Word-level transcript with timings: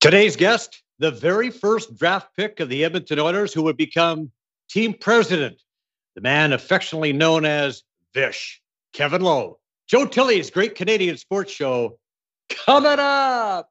Today's 0.00 0.36
guest, 0.36 0.84
the 1.00 1.10
very 1.10 1.50
first 1.50 1.96
draft 1.96 2.28
pick 2.36 2.60
of 2.60 2.68
the 2.68 2.84
Edmonton 2.84 3.18
Oilers, 3.18 3.52
who 3.52 3.64
would 3.64 3.76
become 3.76 4.30
team 4.70 4.94
president, 4.94 5.60
the 6.14 6.20
man 6.20 6.52
affectionately 6.52 7.12
known 7.12 7.44
as 7.44 7.82
Vish, 8.14 8.62
Kevin 8.92 9.22
Lowe. 9.22 9.58
Joe 9.88 10.06
Tilley's 10.06 10.50
Great 10.50 10.76
Canadian 10.76 11.16
Sports 11.16 11.50
Show 11.50 11.98
coming 12.48 12.98
up. 13.00 13.70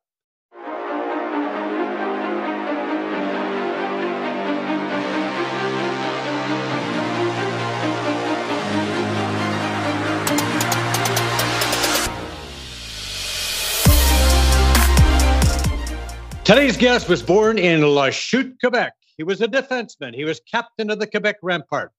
Today's 16.47 16.77
guest 16.77 17.09
was 17.09 17.21
born 17.21 17.57
in 17.57 17.81
Lachute, 17.81 18.57
Quebec. 18.61 18.93
He 19.17 19.23
was 19.23 19.41
a 19.41 19.49
defenseman. 19.49 20.15
He 20.15 20.23
was 20.23 20.39
captain 20.49 20.89
of 20.89 20.97
the 20.97 21.05
Quebec 21.05 21.41
Rempart. 21.41 21.89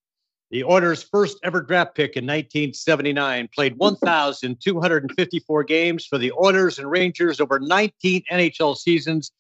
The 0.50 0.64
Oilers' 0.64 1.02
first 1.02 1.36
ever 1.45 1.60
draft 1.60 1.95
pick 1.95 2.16
in 2.16 2.24
1979 2.24 3.50
played 3.55 3.74
1,254 3.77 5.64
games 5.64 6.06
for 6.06 6.16
the 6.16 6.32
Oilers 6.32 6.78
and 6.78 6.91
Rangers 6.91 7.41
over 7.41 7.60
19 7.60 8.22
NHL 8.32 8.74
seasons. 8.74 9.32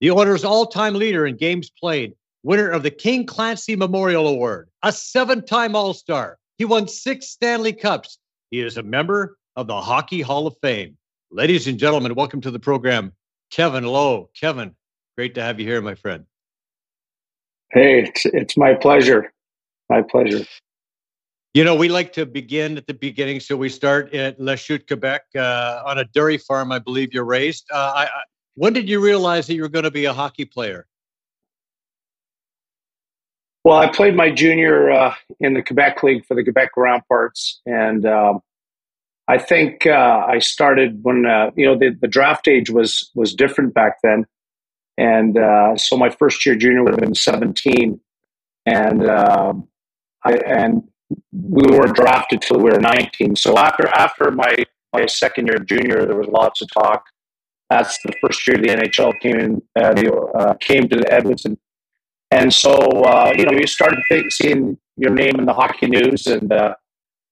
The 0.00 0.10
Oilers' 0.10 0.44
all 0.44 0.64
time 0.64 0.94
leader 0.94 1.26
in 1.26 1.36
games 1.36 1.68
played, 1.68 2.14
winner 2.42 2.70
of 2.70 2.82
the 2.82 2.90
King 2.90 3.26
Clancy 3.26 3.76
Memorial 3.76 4.26
Award, 4.26 4.70
a 4.82 4.92
seven 4.92 5.44
time 5.44 5.76
All 5.76 5.92
Star. 5.92 6.38
He 6.56 6.64
won 6.64 6.88
six 6.88 7.28
Stanley 7.28 7.74
Cups. 7.74 8.16
He 8.50 8.60
is 8.60 8.78
a 8.78 8.82
member 8.82 9.36
of 9.56 9.66
the 9.66 9.78
Hockey 9.78 10.22
Hall 10.22 10.46
of 10.46 10.56
Fame. 10.62 10.96
Ladies 11.30 11.66
and 11.66 11.78
gentlemen, 11.78 12.14
welcome 12.14 12.40
to 12.40 12.50
the 12.50 12.58
program, 12.58 13.12
Kevin 13.50 13.84
Lowe. 13.84 14.30
Kevin, 14.38 14.74
great 15.16 15.34
to 15.36 15.42
have 15.42 15.60
you 15.60 15.66
here, 15.66 15.80
my 15.80 15.94
friend. 15.94 16.24
Hey, 17.70 18.04
it's, 18.04 18.26
it's 18.26 18.56
my 18.56 18.74
pleasure. 18.74 19.32
My 19.88 20.02
pleasure. 20.02 20.44
You 21.54 21.62
know, 21.62 21.74
we 21.76 21.88
like 21.88 22.12
to 22.14 22.26
begin 22.26 22.76
at 22.76 22.86
the 22.86 22.94
beginning, 22.94 23.38
so 23.38 23.56
we 23.56 23.68
start 23.68 24.12
at 24.12 24.40
Lachute, 24.40 24.88
Quebec, 24.88 25.22
uh, 25.36 25.82
on 25.86 25.98
a 25.98 26.04
dairy 26.04 26.38
farm. 26.38 26.72
I 26.72 26.80
believe 26.80 27.12
you're 27.12 27.24
raised. 27.24 27.66
Uh, 27.72 27.92
I, 27.94 28.02
I, 28.04 28.22
when 28.56 28.72
did 28.72 28.88
you 28.88 29.00
realize 29.00 29.46
that 29.46 29.54
you 29.54 29.62
were 29.62 29.68
going 29.68 29.84
to 29.84 29.90
be 29.90 30.04
a 30.04 30.12
hockey 30.12 30.44
player? 30.44 30.86
Well, 33.62 33.78
I 33.78 33.86
played 33.88 34.14
my 34.14 34.30
junior 34.30 34.90
uh, 34.90 35.14
in 35.40 35.54
the 35.54 35.62
Quebec 35.62 36.02
League 36.02 36.26
for 36.26 36.34
the 36.34 36.42
Quebec 36.42 36.72
Remparts, 36.76 37.54
and 37.66 38.04
um, 38.04 38.40
I 39.26 39.38
think 39.38 39.86
uh, 39.86 40.26
I 40.28 40.38
started 40.38 41.00
when 41.02 41.24
uh, 41.26 41.50
you 41.56 41.66
know 41.66 41.78
the, 41.78 41.96
the, 41.98 42.08
draft 42.08 42.46
age 42.46 42.68
was 42.68 43.10
was 43.14 43.34
different 43.34 43.72
back 43.72 43.96
then, 44.02 44.26
and 44.98 45.38
uh, 45.38 45.76
so 45.76 45.96
my 45.96 46.10
first 46.10 46.44
year 46.44 46.54
junior 46.54 46.84
would 46.84 46.92
have 46.92 47.00
been 47.00 47.14
seventeen, 47.14 48.00
and 48.66 49.08
um, 49.08 49.66
I 50.24 50.34
and 50.34 50.82
we 51.32 51.62
weren't 51.70 51.96
drafted 51.96 52.42
till 52.42 52.58
we 52.58 52.64
were 52.64 52.80
nineteen. 52.80 53.34
So 53.34 53.56
after 53.56 53.88
after 53.88 54.30
my 54.30 54.56
my 54.92 55.06
second 55.06 55.46
year 55.46 55.58
junior, 55.58 56.04
there 56.04 56.16
was 56.16 56.28
lots 56.28 56.60
of 56.60 56.68
talk. 56.72 57.04
That's 57.70 57.98
the 58.02 58.12
first 58.20 58.46
year 58.46 58.58
the 58.58 58.68
NHL 58.68 59.18
came 59.20 59.40
in, 59.40 59.62
uh, 59.74 59.94
the, 59.94 60.12
uh, 60.12 60.54
came 60.54 60.86
to 60.90 61.12
Edmonton, 61.12 61.58
and 62.30 62.52
so 62.52 62.74
uh, 62.74 63.32
you 63.34 63.46
know 63.46 63.52
you 63.52 63.66
started 63.66 64.00
seeing 64.28 64.76
your 64.98 65.14
name 65.14 65.36
in 65.38 65.46
the 65.46 65.54
hockey 65.54 65.86
news 65.86 66.26
and 66.26 66.52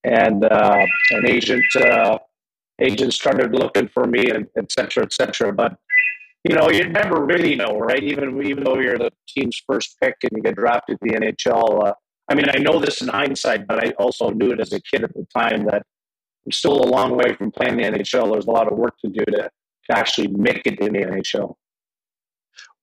and 0.05 0.45
uh, 0.45 0.85
an 1.11 1.29
agent 1.29 1.65
uh, 1.77 2.19
started 3.11 3.53
looking 3.55 3.89
for 3.89 4.07
me, 4.07 4.31
and 4.31 4.47
et 4.57 4.71
cetera, 4.73 5.05
et 5.05 5.13
cetera. 5.13 5.53
But 5.53 5.77
you 6.45 6.57
know, 6.57 6.71
you 6.71 6.89
never 6.89 7.25
really 7.25 7.55
know, 7.55 7.79
right? 7.79 8.03
Even 8.03 8.45
even 8.45 8.65
though 8.65 8.79
you're 8.79 8.99
the 8.99 9.11
team's 9.29 9.61
first 9.67 9.97
pick 10.01 10.17
and 10.23 10.33
you 10.35 10.43
get 10.43 10.57
drafted 10.57 10.99
to 11.01 11.09
the 11.09 11.15
NHL. 11.19 11.89
Uh, 11.89 11.95
I 12.29 12.35
mean, 12.35 12.47
I 12.49 12.59
know 12.59 12.79
this 12.79 13.03
in 13.03 13.09
hindsight, 13.09 13.67
but 13.67 13.85
I 13.85 13.91
also 13.93 14.31
knew 14.31 14.53
it 14.53 14.61
as 14.61 14.73
a 14.73 14.81
kid 14.81 15.05
at 15.05 15.13
the 15.15 15.27
time 15.37 15.65
that 15.67 15.83
I'm 16.47 16.53
still 16.53 16.83
a 16.83 16.89
long 16.89 17.17
way 17.17 17.35
from 17.35 17.53
playing 17.53 17.77
the 17.77 17.85
NHL. 17.85 18.33
There's 18.33 18.47
a 18.47 18.51
lot 18.51 18.71
of 18.71 18.79
work 18.79 18.95
to 19.05 19.11
do 19.11 19.25
to, 19.25 19.51
to 19.91 19.99
actually 19.99 20.29
make 20.29 20.63
it 20.67 20.81
in 20.81 20.95
the 20.95 21.01
NHL. 21.01 21.55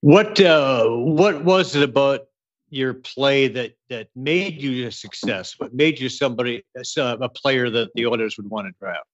What 0.01 0.39
uh, 0.39 0.87
what 0.87 1.43
was 1.43 1.75
it 1.75 1.83
about 1.83 2.21
your 2.69 2.93
play 2.93 3.47
that 3.47 3.73
that 3.89 4.07
made 4.15 4.61
you 4.61 4.87
a 4.87 4.91
success? 4.91 5.55
What 5.57 5.73
made 5.73 5.99
you 5.99 6.09
somebody 6.09 6.63
a 6.75 7.29
player 7.29 7.69
that 7.69 7.89
the 7.95 8.05
Oilers 8.05 8.37
would 8.37 8.49
want 8.49 8.67
to 8.67 8.73
draft? 8.79 9.05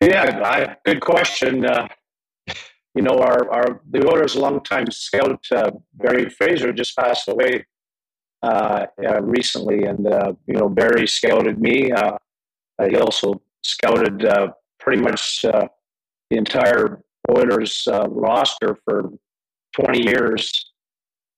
Yeah, 0.00 0.40
I, 0.44 0.76
good 0.84 1.00
question. 1.00 1.64
Uh, 1.64 1.88
you 2.94 3.02
know, 3.02 3.18
our, 3.18 3.50
our 3.50 3.80
the 3.90 4.06
Oilers' 4.06 4.36
longtime 4.36 4.90
scout 4.90 5.44
uh, 5.50 5.70
Barry 5.94 6.28
Fraser 6.28 6.72
just 6.72 6.96
passed 6.96 7.28
away 7.28 7.64
uh, 8.42 8.86
uh 9.02 9.22
recently, 9.22 9.84
and 9.84 10.06
uh, 10.06 10.34
you 10.46 10.54
know 10.54 10.68
Barry 10.68 11.06
scouted 11.06 11.58
me. 11.58 11.90
Uh, 11.90 12.18
he 12.88 12.96
also 12.96 13.40
scouted 13.62 14.26
pretty 14.78 15.00
much 15.00 15.42
the 15.42 15.70
entire 16.30 17.02
Oilers 17.30 17.88
roster 18.08 18.76
for 18.84 19.10
20 19.74 20.02
years. 20.02 20.72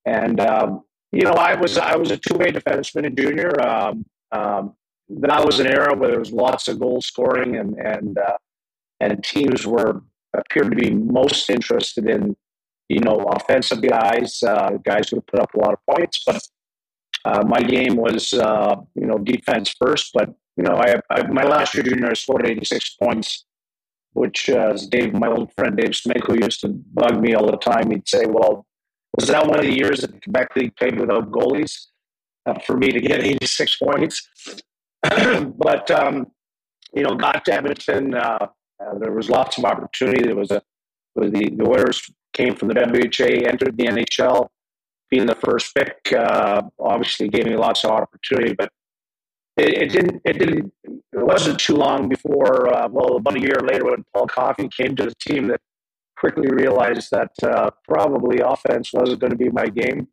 And, 0.05 0.41
um, 0.41 0.83
you 1.13 1.23
know, 1.23 1.33
I 1.33 1.55
was, 1.55 1.79
I 1.79 1.97
was 1.97 2.11
a 2.11 2.17
two 2.17 2.37
way 2.37 2.53
defenseman 2.53 3.07
in 3.07 3.17
junior. 3.17 3.61
Um, 3.61 4.05
um, 4.33 4.75
that 5.09 5.45
was 5.45 5.61
an 5.61 5.67
era 5.67 5.97
where 5.97 6.11
there 6.11 6.19
was 6.19 6.33
lots 6.33 6.69
of 6.69 6.79
goal 6.79 7.01
scoring 7.01 7.57
and, 7.57 7.77
and, 7.79 8.19
uh, 8.19 8.37
and 9.01 9.23
teams 9.23 9.67
were 9.67 10.03
appeared 10.35 10.71
to 10.71 10.77
be 10.77 10.91
most 10.91 11.49
interested 11.51 12.09
in, 12.09 12.37
you 12.89 13.01
know, 13.01 13.17
offensive 13.17 13.83
guys, 13.83 14.43
uh, 14.43 14.71
guys 14.85 15.09
who 15.09 15.21
put 15.21 15.41
up 15.41 15.55
a 15.55 15.59
lot 15.59 15.75
of 15.75 15.79
points. 15.95 16.23
But 16.27 16.43
uh, 17.25 17.45
my 17.47 17.61
game 17.61 17.97
was, 17.97 18.33
uh, 18.33 18.77
you 18.95 19.07
know, 19.07 19.19
defense 19.19 19.75
first. 19.81 20.13
But 20.15 20.35
you 20.57 20.65
know, 20.65 20.75
I, 20.75 21.01
I, 21.11 21.27
my 21.27 21.43
last 21.43 21.75
year 21.75 21.83
junior, 21.83 22.11
I 22.11 22.15
scored 22.15 22.49
86 22.49 22.97
points 23.03 23.45
which 24.17 24.49
uh, 24.49 24.73
Dave, 24.89 25.13
my 25.13 25.29
old 25.29 25.53
friend 25.53 25.77
Dave 25.77 25.95
Smith, 25.95 26.23
who 26.27 26.43
used 26.43 26.63
to 26.63 26.69
bug 26.69 27.21
me 27.21 27.35
all 27.35 27.51
the 27.51 27.59
time, 27.59 27.91
he'd 27.91 28.09
say, 28.09 28.25
"Well, 28.27 28.67
was 29.15 29.29
that 29.29 29.47
one 29.47 29.59
of 29.59 29.67
the 29.67 29.77
years 29.77 30.01
that 30.01 30.13
the 30.13 30.21
Quebec 30.21 30.57
League 30.57 30.77
played 30.77 30.99
without 30.99 31.31
goalies 31.31 31.89
uh, 32.47 32.59
for 32.67 32.77
me 32.77 32.93
to 32.93 33.01
get 33.01 33.23
86 33.23 33.77
points?" 33.77 34.29
but 35.03 35.91
um, 35.91 36.29
you 36.95 37.03
know, 37.03 37.15
got 37.15 37.45
to 37.45 37.53
Edmonton. 37.53 38.15
Uh, 38.15 38.47
uh, 38.81 38.99
there 38.99 39.13
was 39.13 39.29
lots 39.29 39.59
of 39.59 39.65
opportunity. 39.67 40.23
There 40.25 40.35
was 40.35 40.51
a 40.51 40.63
was 41.15 41.31
the 41.33 41.51
the 41.51 41.69
Oilers 41.69 42.11
came 42.33 42.55
from 42.55 42.69
the 42.69 42.75
WHA, 42.75 43.49
entered 43.49 43.77
the 43.77 43.87
NHL, 43.87 44.49
being 45.11 45.27
the 45.27 45.35
first 45.35 45.75
pick. 45.75 45.99
Uh, 46.13 46.63
obviously, 46.81 47.29
gave 47.29 47.45
me 47.45 47.57
lots 47.57 47.85
of 47.85 47.91
opportunity, 47.91 48.55
but 48.55 48.71
it, 49.57 49.83
it, 49.83 49.93
didn't 49.93 50.23
it 50.25 50.39
didn't 50.39 50.73
it 50.85 51.03
wasn't 51.13 51.59
too 51.59 51.75
long 51.75 52.09
before 52.09 52.73
uh, 52.75 52.89
well 52.91 53.17
about 53.17 53.37
a 53.37 53.41
year 53.41 53.61
later 53.69 53.85
when 53.87 54.05
Paul 54.15 54.27
Coffey 54.27 54.69
came 54.69 54.95
to 54.97 55.05
the 55.05 55.15
team 55.21 55.49
that 55.49 55.61
quickly 56.19 56.49
realized 56.49 57.11
that 57.11 57.31
uh, 57.43 57.71
probably 57.89 58.41
offense 58.41 58.93
wasn't 58.93 59.21
going 59.21 59.31
to 59.31 59.37
be 59.37 59.51
my 59.51 59.67
game. 59.67 60.09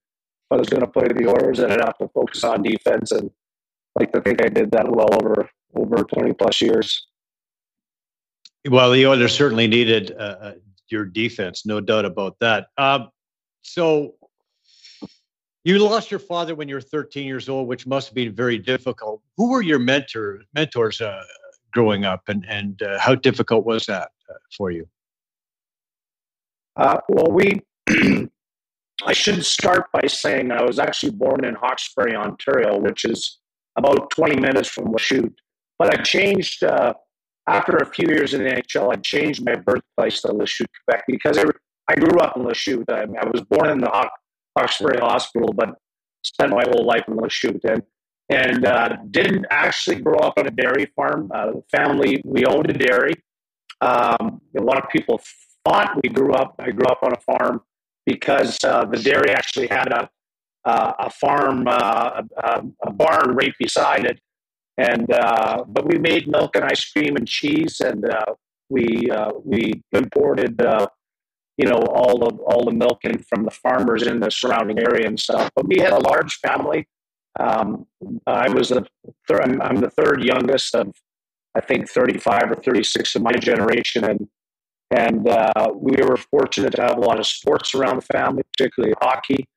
I 0.51 0.57
was 0.57 0.69
going 0.69 0.81
to 0.81 0.87
play 0.87 1.07
the 1.07 1.27
Oilers 1.27 1.59
and 1.59 1.71
I'd 1.71 1.81
have 1.81 1.97
to 1.97 2.07
focus 2.09 2.43
on 2.43 2.61
defense 2.61 3.11
and 3.11 3.31
like 3.99 4.11
to 4.13 4.21
think 4.21 4.43
I 4.43 4.49
did 4.49 4.71
that 4.71 4.89
well 4.89 5.09
over 5.13 5.49
over 5.75 6.03
twenty 6.03 6.33
plus 6.33 6.61
years. 6.61 7.07
Well, 8.69 8.91
the 8.91 9.05
Oilers 9.05 9.35
certainly 9.35 9.67
needed 9.67 10.11
uh, 10.17 10.35
uh 10.41 10.53
your 10.89 11.05
defense, 11.05 11.65
no 11.65 11.81
doubt 11.81 12.05
about 12.05 12.37
that. 12.39 12.67
Um, 12.77 13.09
so 13.61 14.13
you 15.63 15.79
lost 15.79 16.11
your 16.11 16.19
father 16.19 16.55
when 16.55 16.67
you 16.67 16.75
were 16.75 16.81
13 16.81 17.25
years 17.25 17.47
old, 17.47 17.67
which 17.67 17.87
must 17.87 18.09
have 18.09 18.15
been 18.15 18.33
very 18.33 18.57
difficult. 18.57 19.21
Who 19.37 19.49
were 19.49 19.61
your 19.61 19.79
mentor 19.79 20.41
mentors 20.53 20.99
uh, 21.01 21.23
growing 21.71 22.05
up, 22.05 22.23
and 22.27 22.45
and 22.47 22.81
uh, 22.81 22.99
how 22.99 23.15
difficult 23.15 23.65
was 23.65 23.85
that 23.85 24.11
uh, 24.29 24.33
for 24.55 24.71
you? 24.71 24.87
Uh, 26.75 26.97
well, 27.09 27.31
we. 27.31 27.61
I 29.05 29.11
should 29.11 29.43
start 29.43 29.87
by 29.91 30.07
saying 30.07 30.51
I 30.51 30.63
was 30.63 30.79
actually 30.79 31.11
born 31.11 31.43
in 31.43 31.55
Hawkesbury, 31.55 32.15
Ontario, 32.15 32.79
which 32.79 33.03
is 33.05 33.39
about 33.75 34.11
20 34.11 34.39
minutes 34.39 34.69
from 34.69 34.93
Lachute. 34.93 35.33
But 35.79 35.99
I 35.99 36.03
changed 36.03 36.63
uh, 36.63 36.93
after 37.47 37.75
a 37.77 37.85
few 37.85 38.07
years 38.07 38.33
in 38.33 38.43
the 38.43 38.49
NHL. 38.51 38.93
I 38.93 38.97
changed 38.97 39.43
my 39.43 39.55
birthplace 39.55 40.21
to 40.21 40.29
Lachute, 40.29 40.67
Quebec, 40.85 41.03
because 41.07 41.37
I, 41.37 41.43
I 41.89 41.95
grew 41.95 42.17
up 42.19 42.37
in 42.37 42.43
Lachute. 42.43 42.85
I, 42.89 43.01
I 43.01 43.27
was 43.27 43.41
born 43.41 43.71
in 43.71 43.79
the 43.79 43.89
Hawkesbury 44.57 44.99
Hospital, 44.99 45.53
but 45.53 45.75
spent 46.23 46.51
my 46.51 46.63
whole 46.69 46.85
life 46.85 47.03
in 47.07 47.15
Lachute 47.15 47.63
and 47.63 47.83
and 48.29 48.65
uh, 48.65 48.97
didn't 49.11 49.45
actually 49.49 49.97
grow 49.97 50.17
up 50.19 50.35
on 50.37 50.47
a 50.47 50.51
dairy 50.51 50.87
farm. 50.95 51.29
Uh, 51.33 51.51
family, 51.69 52.21
we 52.23 52.45
owned 52.45 52.69
a 52.69 52.73
dairy. 52.73 53.13
Um, 53.81 54.41
a 54.57 54.61
lot 54.61 54.81
of 54.81 54.89
people 54.89 55.19
thought 55.65 55.99
we 56.01 56.09
grew 56.09 56.33
up. 56.33 56.55
I 56.57 56.71
grew 56.71 56.87
up 56.87 56.99
on 57.03 57.11
a 57.11 57.19
farm 57.19 57.61
because 58.05 58.57
uh, 58.63 58.85
the 58.85 58.97
dairy 58.97 59.31
actually 59.31 59.67
had 59.67 59.91
a 59.91 60.09
uh, 60.65 60.93
a 60.99 61.09
farm, 61.09 61.67
uh, 61.67 62.21
a, 62.37 62.63
a, 62.83 62.91
barn 62.93 63.35
right 63.35 63.53
beside 63.59 64.05
it, 64.05 64.21
and 64.77 65.11
uh, 65.11 65.61
but 65.67 65.85
we 65.85 65.97
made 65.97 66.25
milk 66.25 66.55
and 66.55 66.63
ice 66.63 66.89
cream 66.89 67.17
and 67.17 67.27
cheese, 67.27 67.81
and 67.81 68.05
we 68.69 69.09
uh, 69.11 69.31
we 69.43 69.83
imported 69.91 70.61
uh, 70.61 70.87
you 71.57 71.67
know 71.67 71.77
all 71.77 72.17
the 72.17 72.35
all 72.43 72.65
the 72.65 72.71
milk 72.71 72.99
in 73.03 73.19
from 73.19 73.43
the 73.43 73.51
farmers 73.51 74.03
in 74.03 74.19
the 74.19 74.31
surrounding 74.31 74.79
area 74.79 75.07
and 75.07 75.19
stuff. 75.19 75.51
But 75.55 75.67
we 75.67 75.79
had 75.79 75.93
a 75.93 75.99
large 75.99 76.35
family. 76.39 76.87
Um, 77.39 77.87
I 78.27 78.49
was 78.49 78.69
the 78.69 78.85
third. 79.27 79.41
I'm, 79.41 79.61
I'm, 79.61 79.77
the 79.77 79.89
third 79.89 80.23
youngest 80.23 80.75
of 80.75 80.93
I 81.55 81.61
think 81.61 81.89
35 81.89 82.51
or 82.51 82.55
36 82.55 83.15
of 83.15 83.21
my 83.21 83.31
generation, 83.33 84.03
and 84.03 84.27
and 84.91 85.27
uh, 85.27 85.71
we 85.75 85.95
were 86.03 86.17
fortunate 86.17 86.73
to 86.75 86.81
have 86.81 86.97
a 86.97 87.01
lot 87.01 87.19
of 87.19 87.25
sports 87.25 87.73
around 87.73 87.97
the 87.97 88.13
family, 88.13 88.43
particularly 88.55 88.95
hockey, 89.01 89.47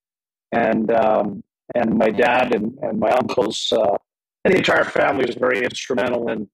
and 0.52 0.90
um, 0.90 1.42
and 1.74 1.98
my 1.98 2.10
dad 2.10 2.54
and, 2.54 2.78
and 2.82 2.98
my 2.98 3.10
uncles 3.10 3.72
uh, 3.72 3.96
and 4.44 4.54
the 4.54 4.58
entire 4.58 4.84
family 4.84 5.26
was 5.26 5.34
very 5.34 5.64
instrumental 5.64 6.28
in 6.28 6.48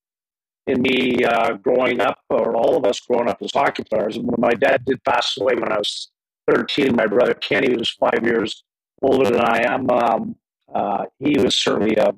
in 0.67 0.81
me 0.81 1.25
uh, 1.25 1.55
growing 1.55 2.01
up, 2.01 2.19
or 2.31 2.57
all 2.57 2.77
of 2.77 2.85
us 2.85 3.01
growing 3.01 3.29
up 3.29 3.39
as 3.43 3.51
hockey 3.53 3.85
players. 3.91 4.19
When 4.19 4.35
my 4.39 4.53
dad 4.53 4.85
did 4.85 5.03
pass 5.05 5.37
away 5.39 5.55
when 5.55 5.73
I 5.73 5.79
was 5.79 6.11
13, 6.51 6.95
my 6.95 7.07
brother 7.07 7.35
Kenny 7.35 7.77
was 7.77 7.91
five 7.91 8.21
years 8.25 8.65
older 9.03 9.31
than 9.31 9.41
I 9.41 9.65
am. 9.69 9.91
Um, 9.91 10.37
uh, 10.75 11.05
he 11.19 11.37
was 11.39 11.57
certainly 11.57 11.97
a, 11.97 12.15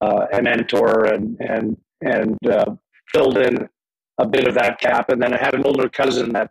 uh, 0.00 0.26
a 0.32 0.42
mentor 0.42 1.04
and 1.04 1.38
and 1.40 1.76
and 2.00 2.36
uh, 2.46 2.74
filled 3.12 3.38
in 3.38 3.68
a 4.18 4.26
bit 4.26 4.46
of 4.46 4.54
that 4.54 4.78
gap. 4.80 5.10
And 5.10 5.22
then 5.22 5.32
I 5.32 5.38
had 5.38 5.54
an 5.54 5.64
older 5.64 5.88
cousin 5.88 6.32
that 6.32 6.50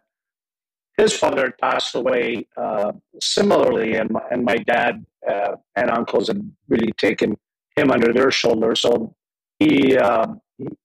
his 0.98 1.14
father 1.14 1.44
had 1.44 1.58
passed 1.58 1.96
away 1.96 2.48
uh, 2.56 2.94
similarly, 3.22 3.96
and 3.96 4.10
my, 4.10 4.22
and 4.32 4.46
my 4.46 4.56
dad 4.56 5.06
uh, 5.30 5.56
and 5.76 5.90
uncles 5.90 6.28
had 6.28 6.50
really 6.70 6.92
taken 6.94 7.36
him 7.76 7.92
under 7.92 8.14
their 8.14 8.32
shoulder. 8.32 8.76
So 8.76 9.16
he 9.60 9.98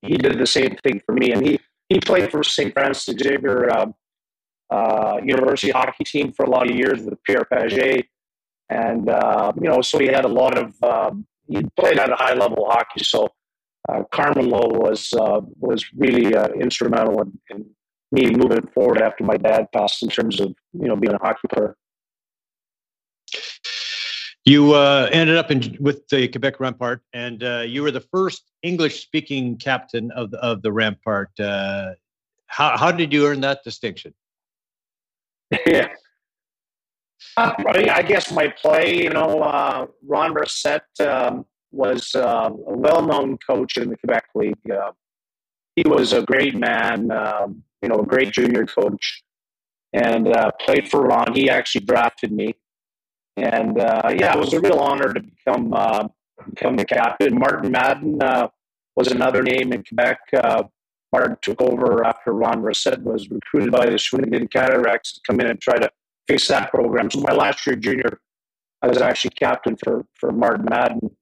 he 0.02 0.17
did 0.17 0.38
the 0.38 0.46
same 0.46 0.76
thing 0.82 1.00
for 1.05 1.12
me, 1.12 1.32
and 1.32 1.46
he 1.46 1.58
he 1.88 2.00
played 2.00 2.31
for 2.31 2.43
St. 2.43 2.72
Francis 2.72 3.14
Xavier 3.20 3.70
uh, 3.70 3.87
uh, 4.70 5.20
University 5.25 5.70
hockey 5.70 6.05
team 6.05 6.32
for 6.32 6.44
a 6.44 6.50
lot 6.50 6.70
of 6.70 6.76
years 6.76 7.02
with 7.02 7.22
Pierre 7.25 7.46
Pagé, 7.52 8.05
and 8.69 9.08
uh, 9.08 9.52
you 9.61 9.69
know, 9.69 9.82
so 9.82 9.99
he 9.99 10.06
had 10.06 10.25
a 10.25 10.28
lot 10.28 10.56
of 10.56 10.82
um, 10.82 11.26
he 11.49 11.62
played 11.76 11.99
at 11.99 12.11
a 12.11 12.17
high 12.17 12.34
level 12.34 12.67
hockey. 12.70 13.02
So 13.02 13.28
uh, 13.88 14.05
Carmen 14.12 14.49
Lowe 14.49 14.69
was 14.69 15.12
uh, 15.12 15.40
was 15.58 15.84
really 15.96 16.34
uh, 16.34 16.49
instrumental 16.49 17.20
in, 17.23 17.38
in 17.50 17.66
me 18.12 18.31
moving 18.31 18.66
forward 18.69 19.00
after 19.02 19.25
my 19.25 19.37
dad 19.37 19.66
passed 19.73 20.02
in 20.02 20.08
terms 20.08 20.40
of 20.40 20.55
you 20.73 20.87
know 20.87 20.96
being 20.96 21.14
a 21.14 21.19
hockey 21.19 21.49
player. 21.52 21.76
You 24.44 24.72
uh, 24.72 25.08
ended 25.12 25.37
up 25.37 25.50
in, 25.50 25.76
with 25.81 26.08
the 26.08 26.26
Quebec 26.28 26.58
Rempart, 26.58 27.00
and 27.12 27.42
uh, 27.44 27.60
you 27.66 27.82
were 27.82 27.90
the 27.90 28.00
first 28.00 28.44
English-speaking 28.62 29.58
captain 29.58 30.10
of 30.12 30.31
the, 30.31 30.38
of 30.38 30.62
the 30.62 30.70
Rempart. 30.70 31.28
Uh, 31.38 31.94
how, 32.46 32.76
how 32.76 32.90
did 32.90 33.12
you 33.12 33.26
earn 33.26 33.40
that 33.42 33.62
distinction? 33.64 34.14
Yeah, 35.66 35.88
uh, 37.37 37.52
I 37.66 38.02
guess 38.02 38.32
my 38.32 38.48
play. 38.48 39.02
You 39.02 39.10
know, 39.10 39.42
uh, 39.42 39.87
Ron 40.06 40.32
Brissett 40.32 40.81
um, 41.00 41.44
was 41.70 42.14
uh, 42.14 42.50
a 42.50 42.76
well-known 42.76 43.37
coach 43.38 43.76
in 43.76 43.90
the 43.90 43.96
Quebec 43.98 44.26
League. 44.34 44.56
he 45.76 45.82
was 45.87 46.12
a 46.12 46.22
great 46.22 46.56
man. 46.56 47.10
Um, 47.10 47.62
you 47.82 47.88
know, 47.88 48.00
a 48.00 48.06
great 48.06 48.32
junior 48.32 48.64
coach, 48.64 49.22
and 49.92 50.32
played 50.60 50.88
for 50.88 51.02
Ron. 51.02 51.34
He 51.34 51.50
actually 51.50 51.84
drafted 51.84 52.32
me 52.32 52.54
and 53.36 53.78
uh, 53.78 54.14
yeah, 54.18 54.34
it 54.34 54.38
was 54.38 54.52
a 54.52 54.60
real 54.60 54.78
honor 54.78 55.12
to 55.12 55.20
become 55.20 55.72
uh, 55.72 56.08
become 56.48 56.76
the 56.76 56.84
captain. 56.84 57.38
Martin 57.38 57.70
Madden 57.70 58.22
uh, 58.22 58.48
was 58.96 59.08
another 59.08 59.42
name 59.42 59.72
in 59.72 59.82
Quebec. 59.84 60.18
Martin 61.12 61.36
took 61.42 61.60
over 61.60 62.04
after 62.04 62.32
Ron 62.32 62.62
Brissett 62.62 63.02
was 63.02 63.28
recruited 63.30 63.72
by 63.72 63.86
the 63.86 63.92
Shawinigan 63.92 64.50
Cataracts 64.50 65.14
to 65.14 65.20
come 65.26 65.40
in 65.40 65.48
and 65.48 65.60
try 65.60 65.76
to 65.76 65.90
fix 66.28 66.46
that 66.48 66.70
program. 66.70 67.10
So 67.10 67.20
my 67.20 67.32
last 67.32 67.66
year 67.66 67.74
junior, 67.76 68.20
I 68.82 68.86
was 68.86 68.98
actually 68.98 69.30
captain 69.30 69.76
for 69.76 70.04
for 70.14 70.30
Martin 70.30 70.66
Madden 70.70 71.16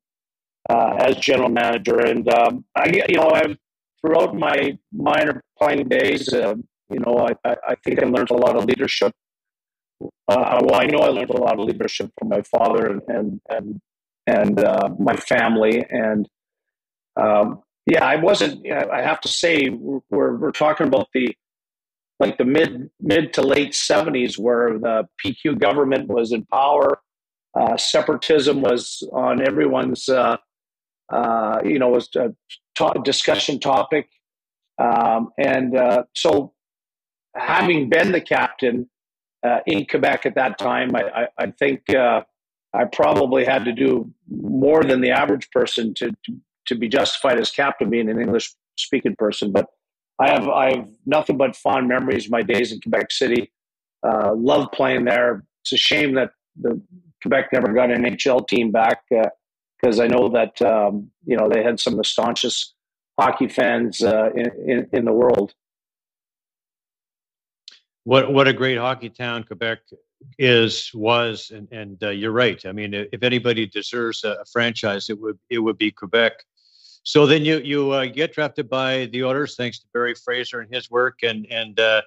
uh, 0.68 0.96
as 0.98 1.16
general 1.16 1.48
manager, 1.48 2.00
and 2.00 2.28
um, 2.32 2.64
I 2.76 3.02
you 3.08 3.16
know 3.16 3.30
I 3.30 3.56
throughout 4.00 4.34
my 4.34 4.78
minor 4.92 5.42
playing 5.58 5.88
days, 5.88 6.32
uh, 6.32 6.54
you 6.90 7.00
know 7.00 7.26
I, 7.44 7.56
I 7.66 7.74
think 7.84 8.02
I 8.02 8.06
learned 8.06 8.30
a 8.30 8.36
lot 8.36 8.56
of 8.56 8.66
leadership 8.66 9.12
uh, 10.00 10.60
well, 10.62 10.74
I 10.74 10.86
know 10.86 10.98
I 10.98 11.08
learned 11.08 11.30
a 11.30 11.40
lot 11.40 11.58
of 11.58 11.66
leadership 11.66 12.10
from 12.18 12.28
my 12.28 12.42
father 12.42 13.00
and 13.08 13.40
and 13.48 13.80
and, 14.26 14.62
uh, 14.62 14.90
my 14.98 15.16
family, 15.16 15.86
and 15.88 16.28
um, 17.16 17.62
yeah, 17.86 18.04
I 18.04 18.16
wasn't. 18.16 18.66
I 18.70 19.00
have 19.00 19.20
to 19.22 19.28
say, 19.28 19.70
we're 19.70 20.36
we're 20.36 20.52
talking 20.52 20.86
about 20.86 21.08
the 21.14 21.34
like 22.20 22.36
the 22.36 22.44
mid 22.44 22.90
mid 23.00 23.32
to 23.34 23.42
late 23.42 23.74
seventies, 23.74 24.38
where 24.38 24.78
the 24.78 25.08
PQ 25.24 25.58
government 25.58 26.08
was 26.08 26.32
in 26.32 26.44
power. 26.46 27.00
Uh, 27.58 27.76
separatism 27.76 28.60
was 28.60 29.02
on 29.12 29.40
everyone's, 29.44 30.08
uh, 30.08 30.36
uh, 31.10 31.60
you 31.64 31.78
know, 31.78 31.88
was 31.88 32.08
a 32.16 32.34
to- 32.76 33.00
discussion 33.02 33.58
topic, 33.58 34.08
um, 34.78 35.30
and 35.38 35.74
uh, 35.74 36.02
so 36.14 36.52
having 37.34 37.88
been 37.88 38.12
the 38.12 38.20
captain 38.20 38.88
uh, 39.46 39.60
in 39.66 39.86
Quebec 39.86 40.26
at 40.26 40.34
that 40.34 40.58
time. 40.58 40.94
I, 40.94 41.02
I, 41.02 41.28
I 41.38 41.50
think 41.58 41.88
uh, 41.94 42.22
I 42.74 42.84
probably 42.84 43.44
had 43.44 43.64
to 43.64 43.72
do 43.72 44.12
more 44.30 44.82
than 44.82 45.00
the 45.00 45.10
average 45.10 45.50
person 45.50 45.94
to, 45.94 46.10
to, 46.24 46.36
to 46.66 46.74
be 46.74 46.88
justified 46.88 47.38
as 47.38 47.50
captain, 47.50 47.90
being 47.90 48.08
an 48.08 48.20
English 48.20 48.54
speaking 48.76 49.16
person. 49.16 49.52
But 49.52 49.66
I 50.18 50.30
have 50.30 50.48
I 50.48 50.76
have 50.76 50.88
nothing 51.06 51.36
but 51.36 51.56
fond 51.56 51.88
memories 51.88 52.26
of 52.26 52.32
my 52.32 52.42
days 52.42 52.72
in 52.72 52.80
Quebec 52.80 53.10
City. 53.10 53.52
Uh, 54.06 54.34
love 54.34 54.68
playing 54.72 55.04
there. 55.04 55.44
It's 55.62 55.72
a 55.72 55.76
shame 55.76 56.14
that 56.14 56.30
the 56.60 56.80
Quebec 57.22 57.50
never 57.52 57.72
got 57.72 57.90
an 57.90 58.02
NHL 58.02 58.46
team 58.48 58.70
back 58.70 59.02
because 59.80 60.00
uh, 60.00 60.04
I 60.04 60.06
know 60.08 60.28
that 60.30 60.60
um, 60.62 61.10
you 61.24 61.36
know 61.36 61.48
they 61.48 61.62
had 61.62 61.80
some 61.80 61.94
of 61.94 61.98
the 61.98 62.04
staunchest 62.04 62.74
hockey 63.18 63.48
fans 63.48 64.02
uh, 64.02 64.30
in, 64.34 64.50
in, 64.66 64.88
in 64.92 65.04
the 65.04 65.12
world. 65.12 65.54
What 68.08 68.32
what 68.32 68.48
a 68.48 68.54
great 68.54 68.78
hockey 68.78 69.10
town 69.10 69.44
Quebec 69.44 69.80
is 70.38 70.90
was 70.94 71.52
and 71.54 71.68
and 71.70 72.02
uh, 72.02 72.08
you're 72.08 72.32
right. 72.32 72.64
I 72.64 72.72
mean, 72.72 72.94
if 72.94 73.22
anybody 73.22 73.66
deserves 73.66 74.24
a, 74.24 74.46
franchise, 74.50 75.10
it 75.10 75.20
would 75.20 75.38
it 75.50 75.58
would 75.58 75.76
be 75.76 75.90
Quebec. 75.90 76.32
So 77.02 77.26
then 77.26 77.44
you 77.44 77.58
you 77.58 77.90
uh, 77.90 78.06
get 78.06 78.32
drafted 78.32 78.70
by 78.70 79.10
the 79.12 79.24
Oilers 79.24 79.56
thanks 79.56 79.80
to 79.80 79.86
Barry 79.92 80.14
Fraser 80.14 80.60
and 80.60 80.74
his 80.74 80.90
work, 80.90 81.18
and 81.22 81.46
and 81.50 81.78
uh, 81.78 82.00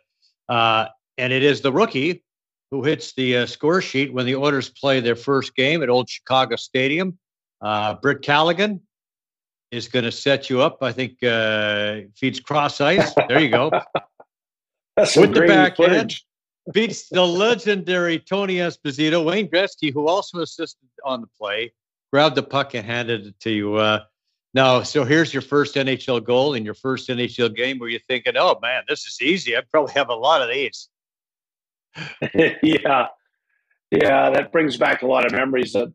uh 0.49 0.87
and 1.19 1.31
it 1.31 1.43
is 1.43 1.61
the 1.61 1.71
rookie 1.71 2.23
who 2.71 2.81
hits 2.81 3.13
the 3.13 3.37
uh, 3.37 3.45
score 3.45 3.79
sheet 3.79 4.11
when 4.11 4.25
the 4.25 4.35
Oilers 4.35 4.69
play 4.69 5.01
their 5.01 5.15
first 5.15 5.55
game 5.55 5.83
at 5.83 5.89
Old 5.89 6.09
Chicago 6.09 6.55
Stadium. 6.55 7.19
Uh, 7.61 7.93
Brett 7.93 8.23
Callighen 8.23 8.79
is 9.69 9.87
going 9.87 10.05
to 10.05 10.11
set 10.11 10.49
you 10.49 10.61
up. 10.61 10.81
I 10.81 10.93
think 10.93 11.19
feeds 12.17 12.39
cross 12.39 12.81
ice. 12.81 13.13
There 13.27 13.39
you 13.39 13.49
go. 13.49 13.69
That's 15.01 15.15
with 15.15 15.33
the 15.33 15.41
back 15.41 15.77
backhand. 15.77 16.15
Beats 16.71 17.09
the 17.09 17.25
legendary 17.25 18.19
Tony 18.19 18.57
Esposito. 18.57 19.25
Wayne 19.25 19.49
Gretzky, 19.49 19.91
who 19.91 20.07
also 20.07 20.41
assisted 20.41 20.87
on 21.03 21.21
the 21.21 21.27
play, 21.39 21.73
grabbed 22.13 22.35
the 22.35 22.43
puck 22.43 22.75
and 22.75 22.85
handed 22.85 23.25
it 23.25 23.39
to 23.39 23.49
you. 23.49 23.75
Uh, 23.75 24.01
now, 24.53 24.83
so 24.83 25.03
here's 25.03 25.33
your 25.33 25.41
first 25.41 25.73
NHL 25.73 26.23
goal 26.23 26.53
in 26.53 26.63
your 26.63 26.75
first 26.75 27.09
NHL 27.09 27.55
game 27.55 27.79
where 27.79 27.89
you're 27.89 27.99
thinking, 28.07 28.33
oh 28.37 28.59
man, 28.61 28.83
this 28.87 29.05
is 29.05 29.17
easy. 29.21 29.57
I 29.57 29.61
probably 29.71 29.93
have 29.93 30.09
a 30.09 30.15
lot 30.15 30.43
of 30.43 30.49
these. 30.49 30.87
yeah. 32.61 33.07
Yeah, 33.89 34.29
that 34.29 34.51
brings 34.51 34.77
back 34.77 35.01
a 35.01 35.07
lot 35.07 35.25
of 35.25 35.31
memories. 35.31 35.73
That, 35.73 35.91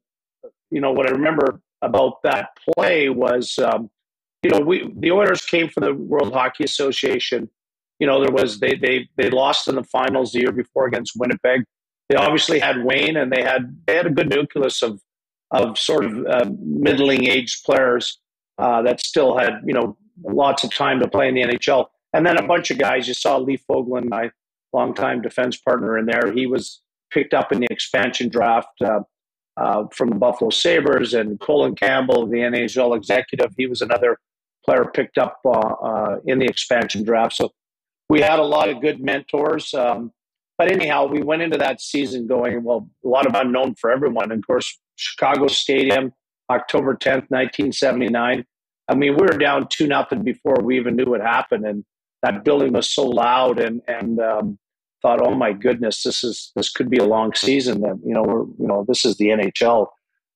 you 0.71 0.81
know, 0.81 0.93
what 0.93 1.07
I 1.07 1.13
remember 1.13 1.61
about 1.81 2.23
that 2.25 2.51
play 2.75 3.09
was, 3.09 3.57
um, 3.59 3.89
you 4.43 4.51
know, 4.51 4.61
we 4.61 4.93
the 4.97 5.13
Oilers 5.13 5.45
came 5.45 5.69
from 5.69 5.85
the 5.85 5.95
World 5.95 6.33
Hockey 6.33 6.65
Association 6.65 7.49
you 7.99 8.07
know, 8.07 8.21
there 8.21 8.33
was 8.33 8.61
they 8.61 8.75
they 8.75 9.09
they 9.17 9.31
lost 9.31 9.69
in 9.69 9.75
the 9.75 9.85
finals 9.85 10.33
the 10.33 10.41
year 10.41 10.53
before 10.53 10.87
against 10.87 11.15
Winnipeg. 11.17 11.63
They 12.09 12.17
obviously 12.17 12.59
had 12.59 12.85
Wayne, 12.85 13.17
and 13.17 13.33
they 13.33 13.43
had 13.43 13.77
they 13.87 13.97
had 13.97 14.07
a 14.07 14.11
good 14.11 14.29
nucleus 14.29 14.83
of 14.83 15.01
of 15.51 15.79
sort 15.79 16.05
of 16.05 16.27
uh, 16.27 16.51
middling 16.59 17.27
aged 17.27 17.65
players 17.65 18.21
uh, 18.59 18.83
that 18.83 19.01
still 19.01 19.39
had 19.39 19.61
you 19.65 19.73
know 19.73 19.97
lots 20.25 20.65
of 20.65 20.75
time 20.75 21.01
to 21.01 21.09
play 21.09 21.29
in 21.29 21.35
the 21.35 21.43
NHL. 21.43 21.87
And 22.13 22.25
then 22.25 22.39
a 22.39 22.47
bunch 22.47 22.71
of 22.71 22.79
guys. 22.79 23.09
You 23.09 23.15
saw 23.15 23.37
Lee 23.39 23.59
Fogolin, 23.69 24.09
my 24.09 24.31
longtime 24.73 25.23
defense 25.23 25.57
partner, 25.57 25.99
in 25.99 26.07
there. 26.07 26.33
He 26.33 26.47
was 26.47 26.81
picked 27.11 27.35
up 27.35 27.53
in 27.53 27.61
the 27.61 27.69
expansion 27.71 28.29
draft 28.29 28.81
uh, 28.85 29.01
uh 29.57 29.85
from 29.93 30.11
the 30.11 30.17
Buffalo 30.17 30.51
Sabres, 30.51 31.15
and 31.15 31.41
Colin 31.41 31.75
Campbell, 31.75 32.27
the 32.27 32.39
NHL 32.39 32.95
executive. 32.95 33.55
He 33.57 33.67
was 33.67 33.81
another 33.81 34.19
player 34.67 34.85
picked 34.93 35.17
up 35.17 35.39
uh, 35.47 35.51
uh, 35.51 36.17
in 36.27 36.39
the 36.41 36.45
expansion 36.45 37.05
draft. 37.05 37.37
So 37.37 37.53
we 38.09 38.21
had 38.21 38.39
a 38.39 38.45
lot 38.45 38.69
of 38.69 38.81
good 38.81 39.01
mentors. 39.01 39.75
Um, 39.75 40.13
but 40.59 40.71
anyhow, 40.71 41.07
we 41.07 41.23
went 41.23 41.43
into 41.43 41.59
that 41.59 41.81
season 41.81 42.27
going, 42.27 42.63
well, 42.63 42.89
a 43.05 43.09
lot 43.09 43.27
of 43.27 43.35
unknown 43.35 43.75
for 43.75 43.91
everyone. 43.91 44.31
And 44.33 44.41
of 44.41 44.47
course, 44.47 44.79
Chicago 44.97 45.49
Stadium, 45.49 46.13
October 46.51 46.95
10th, 46.95 47.29
1979. 47.29 48.45
I 48.89 48.95
mean, 48.95 49.17
we 49.17 49.23
were 49.23 49.39
down 49.39 49.67
2 49.69 49.87
nothing 49.87 50.23
before 50.23 50.57
we 50.63 50.79
even 50.79 50.97
knew 50.97 51.07
what 51.07 51.21
happened. 51.21 51.67
And 51.67 51.85
that 52.23 52.45
building 52.45 52.73
was 52.73 52.89
so 52.89 53.07
loud, 53.07 53.61
and 53.61 53.83
and 53.87 54.21
um, 54.21 54.59
thought, 55.03 55.21
oh 55.21 55.35
my 55.35 55.53
goodness, 55.53 56.03
this 56.03 56.25
is 56.25 56.53
this 56.57 56.71
could 56.71 56.91
be 56.91 56.99
a 56.99 57.05
long 57.05 57.35
season. 57.35 57.83
That 57.83 58.01
you 58.05 58.15
know, 58.15 58.23
we're 58.23 58.45
you 58.59 58.67
know, 58.67 58.85
this 58.89 59.05
is 59.05 59.17
the 59.17 59.27
NHL. 59.27 59.87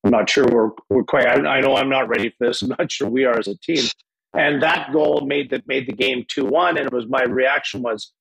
I'm 0.04 0.10
not 0.10 0.30
sure 0.30 0.46
we're 0.50 0.70
we're 0.88 1.04
quite. 1.04 1.26
I, 1.26 1.56
I 1.56 1.60
know 1.60 1.76
I'm 1.76 1.88
not 1.88 2.08
ready 2.08 2.30
for 2.30 2.46
this. 2.46 2.62
I'm 2.62 2.74
not 2.78 2.90
sure 2.92 3.08
we 3.08 3.24
are 3.24 3.38
as 3.38 3.48
a 3.48 3.56
team. 3.56 3.84
And 4.32 4.62
that 4.62 4.92
goal 4.92 5.22
made 5.26 5.50
the 5.50 5.62
made 5.66 5.86
the 5.86 5.92
game 5.92 6.24
two 6.28 6.44
one. 6.44 6.76
And 6.76 6.86
it 6.86 6.92
was 6.92 7.06
my 7.06 7.22
reaction 7.22 7.82
was, 7.82 8.12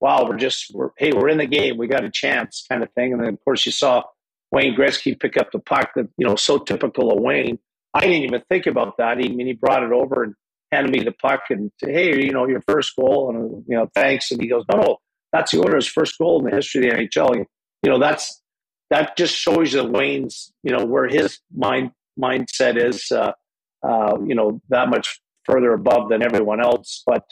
wow, 0.00 0.26
we're 0.26 0.38
just 0.38 0.70
we're 0.74 0.90
hey, 0.96 1.12
we're 1.12 1.28
in 1.28 1.38
the 1.38 1.46
game. 1.46 1.76
We 1.76 1.86
got 1.86 2.04
a 2.04 2.10
chance, 2.10 2.64
kind 2.68 2.82
of 2.82 2.90
thing. 2.92 3.12
And 3.12 3.22
then 3.22 3.34
of 3.34 3.44
course 3.44 3.66
you 3.66 3.72
saw 3.72 4.02
Wayne 4.50 4.74
Gretzky 4.74 5.18
pick 5.18 5.36
up 5.36 5.52
the 5.52 5.58
puck 5.58 5.90
that, 5.94 6.08
you 6.16 6.26
know, 6.26 6.36
so 6.36 6.58
typical 6.58 7.12
of 7.12 7.20
Wayne. 7.20 7.58
I 7.94 8.00
didn't 8.00 8.22
even 8.22 8.42
think 8.48 8.66
about 8.66 8.96
that. 8.98 9.18
I 9.18 9.22
mean, 9.22 9.46
he 9.46 9.52
brought 9.52 9.82
it 9.82 9.92
over 9.92 10.22
and 10.24 10.34
handed 10.72 10.92
me 10.92 11.02
the 11.02 11.12
puck 11.12 11.42
and 11.50 11.70
said, 11.80 11.90
hey, 11.90 12.24
you 12.24 12.32
know, 12.32 12.46
your 12.46 12.62
first 12.62 12.94
goal. 12.96 13.30
And, 13.30 13.64
you 13.68 13.76
know, 13.76 13.88
thanks. 13.94 14.30
And 14.30 14.40
he 14.40 14.48
goes, 14.48 14.64
no, 14.72 14.80
no, 14.80 14.96
that's 15.32 15.52
the 15.52 15.58
Oilers' 15.58 15.86
first 15.86 16.18
goal 16.18 16.38
in 16.40 16.50
the 16.50 16.56
history 16.56 16.88
of 16.88 16.96
the 16.96 17.02
NHL. 17.02 17.44
You 17.82 17.90
know, 17.90 17.98
that's 17.98 18.42
that 18.90 19.16
just 19.16 19.34
shows 19.34 19.72
you 19.72 19.84
Wayne's, 19.84 20.52
you 20.62 20.76
know, 20.76 20.84
where 20.84 21.08
his 21.08 21.38
mind 21.56 21.92
mindset 22.20 22.76
is, 22.76 23.10
uh, 23.12 23.32
uh, 23.86 24.18
you 24.26 24.34
know, 24.34 24.60
that 24.68 24.88
much 24.88 25.20
further 25.44 25.72
above 25.72 26.08
than 26.08 26.22
everyone 26.22 26.60
else. 26.60 27.02
But 27.06 27.24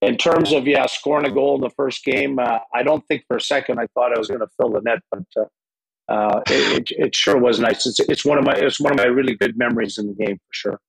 in 0.00 0.16
terms 0.16 0.52
of 0.52 0.66
yeah, 0.66 0.86
scoring 0.86 1.26
a 1.26 1.30
goal 1.30 1.56
in 1.56 1.60
the 1.60 1.70
first 1.70 2.04
game, 2.04 2.38
uh, 2.38 2.58
I 2.74 2.82
don't 2.82 3.04
think 3.06 3.24
for 3.26 3.36
a 3.36 3.40
second 3.40 3.78
I 3.78 3.86
thought 3.94 4.14
I 4.14 4.18
was 4.18 4.28
going 4.28 4.40
to 4.40 4.48
fill 4.56 4.70
the 4.70 4.80
net, 4.80 5.00
but 5.10 5.24
uh, 5.36 6.12
uh, 6.12 6.40
it, 6.48 6.90
it, 6.92 7.14
sure 7.14 7.36
was 7.36 7.60
nice. 7.60 7.86
It's, 7.86 8.00
it's 8.00 8.24
one 8.24 8.38
of 8.38 8.44
my 8.44 8.54
it's 8.54 8.80
one 8.80 8.92
of 8.92 8.98
my 8.98 9.06
really 9.06 9.34
good 9.34 9.58
memories 9.58 9.98
in 9.98 10.06
the 10.06 10.14
game 10.14 10.36
for 10.36 10.52
sure. 10.52 10.80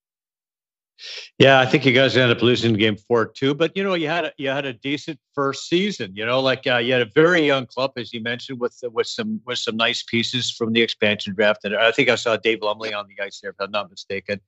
Yeah, 1.37 1.61
I 1.61 1.65
think 1.65 1.85
you 1.85 1.93
guys 1.93 2.17
ended 2.17 2.35
up 2.35 2.43
losing 2.43 2.73
game 2.73 2.97
four 2.97 3.25
two, 3.25 3.53
but 3.53 3.75
you 3.75 3.83
know 3.83 3.93
you 3.93 4.07
had 4.07 4.25
a, 4.25 4.33
you 4.37 4.49
had 4.49 4.65
a 4.65 4.73
decent 4.73 5.17
first 5.33 5.67
season. 5.69 6.15
You 6.15 6.25
know, 6.25 6.39
like 6.41 6.67
uh, 6.67 6.77
you 6.77 6.93
had 6.93 7.01
a 7.01 7.09
very 7.15 7.45
young 7.45 7.65
club, 7.65 7.91
as 7.97 8.13
you 8.13 8.21
mentioned, 8.21 8.59
with 8.59 8.77
with 8.91 9.07
some 9.07 9.41
with 9.45 9.57
some 9.57 9.77
nice 9.77 10.03
pieces 10.03 10.51
from 10.51 10.73
the 10.73 10.81
expansion 10.81 11.33
draft, 11.33 11.63
and 11.63 11.75
I 11.75 11.91
think 11.91 12.09
I 12.09 12.15
saw 12.15 12.35
Dave 12.37 12.61
Lumley 12.61 12.93
on 12.93 13.05
the 13.07 13.23
ice 13.23 13.39
there, 13.41 13.51
if 13.51 13.57
I'm 13.59 13.71
not 13.71 13.89
mistaken. 13.89 14.41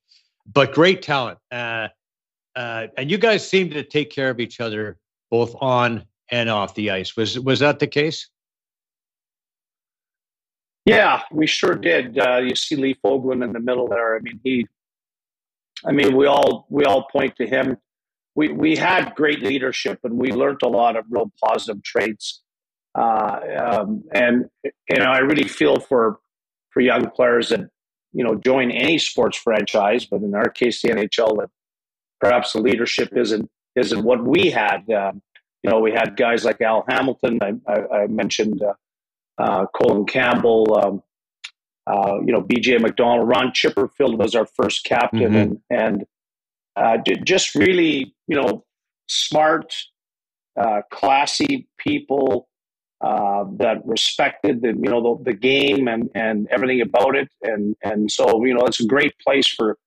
But 0.46 0.74
great 0.74 1.02
talent, 1.02 1.38
uh, 1.52 1.90
uh, 2.56 2.88
and 2.98 3.10
you 3.10 3.18
guys 3.18 3.48
seemed 3.48 3.72
to 3.72 3.84
take 3.84 4.10
care 4.10 4.30
of 4.30 4.40
each 4.40 4.60
other 4.60 4.98
both 5.30 5.56
on 5.62 6.06
and 6.30 6.50
off 6.50 6.76
the 6.76 6.92
ice. 6.92 7.16
Was 7.16 7.40
was 7.40 7.60
that 7.60 7.80
the 7.80 7.88
case? 7.88 8.28
Yeah, 10.86 11.22
we 11.32 11.46
sure 11.46 11.76
did. 11.76 12.18
Uh, 12.18 12.38
you 12.38 12.56
see 12.56 12.76
Lee 12.76 12.96
Fogolin 13.06 13.44
in 13.44 13.54
the 13.54 13.60
middle 13.60 13.88
there. 13.88 14.16
I 14.16 14.20
mean, 14.20 14.40
he. 14.44 14.68
I 15.86 15.92
mean, 15.92 16.16
we 16.16 16.28
all 16.28 16.66
we 16.70 16.86
all 16.86 17.08
point 17.12 17.36
to 17.38 17.46
him. 17.46 17.78
We 18.36 18.50
we 18.50 18.76
had 18.76 19.16
great 19.16 19.42
leadership, 19.42 20.00
and 20.04 20.18
we 20.18 20.32
learned 20.32 20.62
a 20.64 20.68
lot 20.68 20.96
of 20.96 21.06
real 21.10 21.32
positive 21.44 21.84
traits. 21.84 22.42
Uh, 22.98 23.40
um, 23.58 24.04
and 24.14 24.46
you 24.64 24.98
know, 24.98 25.06
I 25.06 25.20
really 25.20 25.48
feel 25.48 25.80
for 25.80 26.20
for 26.72 26.82
young 26.82 27.10
players 27.12 27.50
that 27.50 27.70
you 28.14 28.24
know 28.24 28.36
join 28.36 28.72
any 28.72 28.98
sports 28.98 29.38
franchise, 29.38 30.06
but 30.06 30.22
in 30.22 30.36
our 30.36 30.50
case, 30.50 30.82
the 30.82 30.90
NHL, 30.90 31.38
that 31.38 31.50
perhaps 32.20 32.54
the 32.54 32.62
leadership 32.62 33.10
isn't 33.16 33.50
isn't 33.76 34.04
what 34.04 34.24
we 34.24 34.52
had. 34.52 34.90
Um, 34.90 35.22
you 35.64 35.70
know, 35.70 35.80
we 35.80 35.92
had 35.92 36.18
guys 36.18 36.44
like 36.44 36.62
Al 36.62 36.84
Hamilton. 36.88 37.40
I, 37.42 37.54
I, 37.72 38.02
I 38.02 38.08
mentioned 38.08 38.62
uh, 38.64 38.74
uh, 39.38 39.66
Colin 39.76 40.06
Campbell. 40.06 40.80
Um, 40.84 41.04
uh, 41.88 42.20
you 42.24 42.32
know, 42.32 42.42
B.J. 42.42 42.78
MacDonald, 42.78 43.28
Ron 43.28 43.52
Chipperfield 43.52 44.18
was 44.18 44.36
our 44.36 44.46
first 44.46 44.84
captain, 44.84 45.32
mm-hmm. 45.32 45.36
and 45.36 45.60
and 45.70 46.06
uh, 46.76 46.98
just 47.24 47.56
really, 47.56 48.16
you 48.28 48.36
know, 48.36 48.64
smart, 49.08 49.76
uh, 50.60 50.82
classy 50.92 51.68
people 51.78 52.48
uh, 53.02 53.46
that 53.58 53.86
respected 53.86 54.62
the 54.62 54.70
you 54.70 54.90
know 54.90 55.18
the, 55.18 55.32
the 55.32 55.38
game 55.38 55.88
and 55.88 56.10
and 56.14 56.48
everything 56.52 56.82
about 56.82 57.16
it, 57.16 57.30
and 57.42 57.76
and 57.84 58.12
so 58.12 58.44
you 58.46 58.54
know 58.54 58.66
it's 58.66 58.80
a 58.80 58.86
great 58.86 59.18
place 59.20 59.48
for 59.48 59.78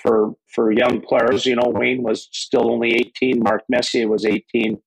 for 0.00 0.34
for 0.48 0.72
young 0.72 1.00
players. 1.00 1.46
You 1.46 1.56
know, 1.56 1.68
Wayne 1.68 2.02
was 2.02 2.28
still 2.32 2.70
only 2.70 2.94
18. 2.94 3.40
Mark 3.42 3.64
Messier 3.68 4.08
was 4.08 4.24
18. 4.24 4.80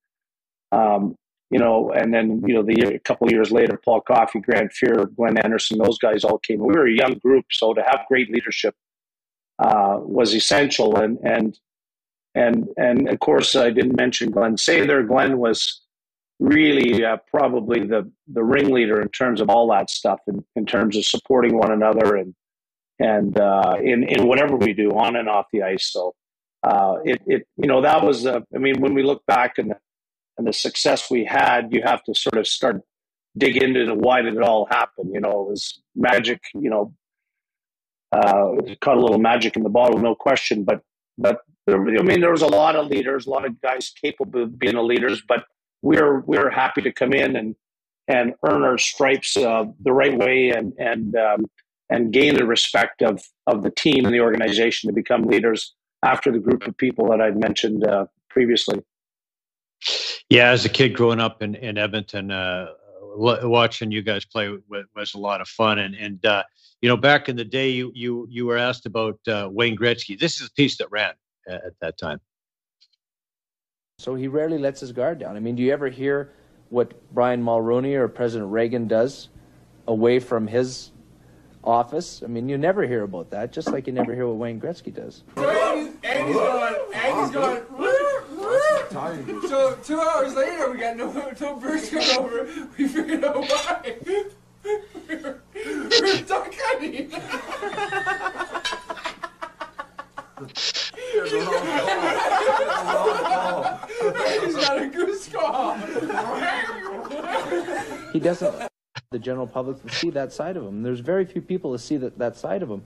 Um, 0.71 1.15
you 1.49 1.59
know, 1.59 1.91
and 1.91 2.13
then 2.13 2.41
you 2.45 2.53
know 2.53 2.63
the 2.63 2.95
a 2.95 2.99
couple 2.99 3.31
years 3.31 3.51
later, 3.51 3.79
Paul 3.83 4.01
Coffey, 4.01 4.39
Grant 4.39 4.71
Fuhr 4.71 5.15
Glenn 5.15 5.37
Anderson, 5.37 5.77
those 5.77 5.97
guys 5.97 6.23
all 6.23 6.39
came. 6.39 6.59
We 6.59 6.73
were 6.73 6.87
a 6.87 6.91
young 6.91 7.19
group, 7.19 7.45
so 7.51 7.73
to 7.73 7.81
have 7.83 8.05
great 8.09 8.31
leadership 8.31 8.75
uh, 9.59 9.97
was 9.99 10.33
essential. 10.33 10.97
And 10.97 11.17
and 11.23 11.57
and 12.35 12.67
and 12.77 13.07
of 13.07 13.19
course, 13.19 13.55
I 13.55 13.69
didn't 13.69 13.95
mention 13.95 14.31
Glenn 14.31 14.55
Sather. 14.55 15.07
Glenn 15.07 15.37
was 15.37 15.81
really 16.39 17.03
uh, 17.03 17.17
probably 17.29 17.85
the 17.85 18.11
the 18.27 18.43
ringleader 18.43 19.01
in 19.01 19.09
terms 19.09 19.41
of 19.41 19.49
all 19.49 19.69
that 19.71 19.89
stuff, 19.89 20.19
in, 20.27 20.43
in 20.55 20.65
terms 20.65 20.95
of 20.95 21.05
supporting 21.05 21.57
one 21.57 21.71
another 21.71 22.15
and 22.15 22.35
and 22.99 23.39
uh, 23.39 23.75
in 23.81 24.03
in 24.03 24.27
whatever 24.27 24.55
we 24.55 24.73
do 24.73 24.91
on 24.91 25.15
and 25.15 25.29
off 25.29 25.47
the 25.51 25.63
ice. 25.63 25.91
So 25.91 26.13
uh, 26.63 26.95
it 27.03 27.21
it 27.25 27.47
you 27.57 27.67
know 27.67 27.81
that 27.81 28.03
was 28.03 28.25
uh, 28.25 28.41
I 28.53 28.57
mean 28.57 28.81
when 28.81 28.93
we 28.93 29.03
look 29.03 29.25
back 29.25 29.57
and 29.57 29.71
the, 29.71 29.77
and 30.37 30.47
the 30.47 30.53
success 30.53 31.09
we 31.09 31.25
had, 31.25 31.69
you 31.71 31.81
have 31.83 32.03
to 32.03 32.13
sort 32.13 32.37
of 32.37 32.47
start 32.47 32.81
dig 33.37 33.57
into 33.57 33.85
the 33.85 33.95
why 33.95 34.21
did 34.21 34.35
it 34.35 34.41
all 34.41 34.67
happen. 34.69 35.11
You 35.13 35.19
know, 35.19 35.31
it 35.31 35.49
was 35.49 35.81
magic. 35.95 36.41
You 36.53 36.69
know, 36.69 36.93
uh, 38.11 38.75
caught 38.81 38.97
a 38.97 39.01
little 39.01 39.19
magic 39.19 39.55
in 39.55 39.63
the 39.63 39.69
bottle, 39.69 39.99
no 39.99 40.15
question. 40.15 40.63
But 40.63 40.81
but 41.17 41.39
I 41.69 41.77
mean, 41.77 42.21
there 42.21 42.31
was 42.31 42.41
a 42.41 42.47
lot 42.47 42.75
of 42.75 42.87
leaders, 42.87 43.25
a 43.25 43.29
lot 43.29 43.45
of 43.45 43.59
guys 43.61 43.91
capable 44.01 44.43
of 44.43 44.57
being 44.57 44.75
a 44.75 44.81
leaders, 44.81 45.21
but 45.27 45.45
we're 45.87 46.19
we're 46.21 46.49
happy 46.49 46.81
to 46.81 46.91
come 46.91 47.13
in 47.13 47.35
and 47.37 47.55
and 48.09 48.33
earn 48.45 48.63
our 48.63 48.77
stripes 48.77 49.37
uh, 49.37 49.65
the 49.81 49.93
right 49.93 50.17
way 50.17 50.49
and 50.49 50.73
and 50.77 51.15
um, 51.15 51.45
and 51.89 52.11
gain 52.11 52.35
the 52.35 52.45
respect 52.45 53.01
of 53.01 53.21
of 53.47 53.63
the 53.63 53.71
team 53.71 54.05
and 54.05 54.13
the 54.13 54.19
organization 54.19 54.89
to 54.89 54.93
become 54.93 55.23
leaders 55.23 55.73
after 56.03 56.29
the 56.31 56.39
group 56.39 56.67
of 56.67 56.75
people 56.77 57.09
that 57.09 57.21
I'd 57.21 57.37
mentioned 57.37 57.87
uh, 57.87 58.05
previously. 58.29 58.81
Yeah, 60.29 60.49
as 60.49 60.65
a 60.65 60.69
kid 60.69 60.93
growing 60.93 61.21
up 61.21 61.41
in 61.41 61.55
in 61.55 61.77
Edmonton, 61.77 62.31
uh, 62.31 62.67
watching 63.15 63.89
you 63.89 64.01
guys 64.01 64.25
play 64.25 64.53
was 64.93 65.13
a 65.13 65.17
lot 65.17 65.39
of 65.39 65.47
fun. 65.47 65.79
And 65.79 65.95
and 65.95 66.25
uh, 66.25 66.43
you 66.81 66.89
know, 66.89 66.97
back 66.97 67.29
in 67.29 67.37
the 67.37 67.45
day, 67.45 67.69
you 67.69 67.93
you 67.95 68.27
you 68.29 68.45
were 68.45 68.57
asked 68.57 68.85
about 68.85 69.19
uh, 69.27 69.47
Wayne 69.49 69.77
Gretzky. 69.77 70.19
This 70.19 70.41
is 70.41 70.47
a 70.47 70.51
piece 70.51 70.77
that 70.79 70.91
ran 70.91 71.13
at 71.47 71.79
that 71.79 71.97
time. 71.97 72.19
So 73.99 74.13
he 74.13 74.27
rarely 74.27 74.59
lets 74.59 74.79
his 74.79 74.91
guard 74.91 75.17
down. 75.17 75.35
I 75.35 75.39
mean, 75.39 75.55
do 75.55 75.63
you 75.63 75.73
ever 75.73 75.89
hear 75.89 76.31
what 76.69 76.93
Brian 77.15 77.43
Mulroney 77.43 77.95
or 77.95 78.07
President 78.07 78.51
Reagan 78.51 78.87
does 78.87 79.29
away 79.87 80.19
from 80.19 80.45
his 80.45 80.91
office. 81.63 82.21
I 82.23 82.27
mean, 82.27 82.47
you 82.47 82.59
never 82.59 82.85
hear 82.85 83.01
about 83.03 83.31
that, 83.31 83.51
just 83.51 83.71
like 83.71 83.87
you 83.87 83.93
never 83.93 84.13
hear 84.13 84.27
what 84.27 84.37
Wayne 84.37 84.61
Gretzky 84.61 84.93
does. 84.93 85.23
Andy's, 85.35 85.95
Andy's 86.03 86.35
going, 86.35 86.75
Andy's 86.93 87.31
going, 87.31 87.63
so 89.49 89.77
two 89.83 89.99
hours 89.99 90.35
later, 90.35 90.71
we 90.71 90.77
got 90.77 90.95
no, 90.95 91.11
no 91.39 91.55
birds 91.55 91.89
coming 91.89 92.17
over. 92.17 92.47
We 92.77 92.87
figured 92.87 93.23
out 93.23 93.37
why. 93.37 93.95
we 94.05 95.15
were, 95.15 95.41
we 95.53 96.01
were 96.01 96.21
duck 96.21 96.53
hunting. 96.53 97.11
He's 100.37 100.51
got 104.55 104.81
a 104.81 104.87
goose 104.93 105.27
call. 105.29 105.75
he 108.13 108.19
doesn't 108.19 108.69
the 109.11 109.19
general 109.19 109.47
public 109.47 109.81
to 109.83 109.89
see 109.93 110.09
that 110.11 110.31
side 110.31 110.57
of 110.57 110.63
him. 110.65 110.83
There's 110.83 110.99
very 110.99 111.25
few 111.25 111.41
people 111.41 111.71
to 111.71 111.79
see 111.79 111.97
that, 111.97 112.19
that 112.19 112.35
side 112.35 112.61
of 112.61 112.69
him. 112.69 112.83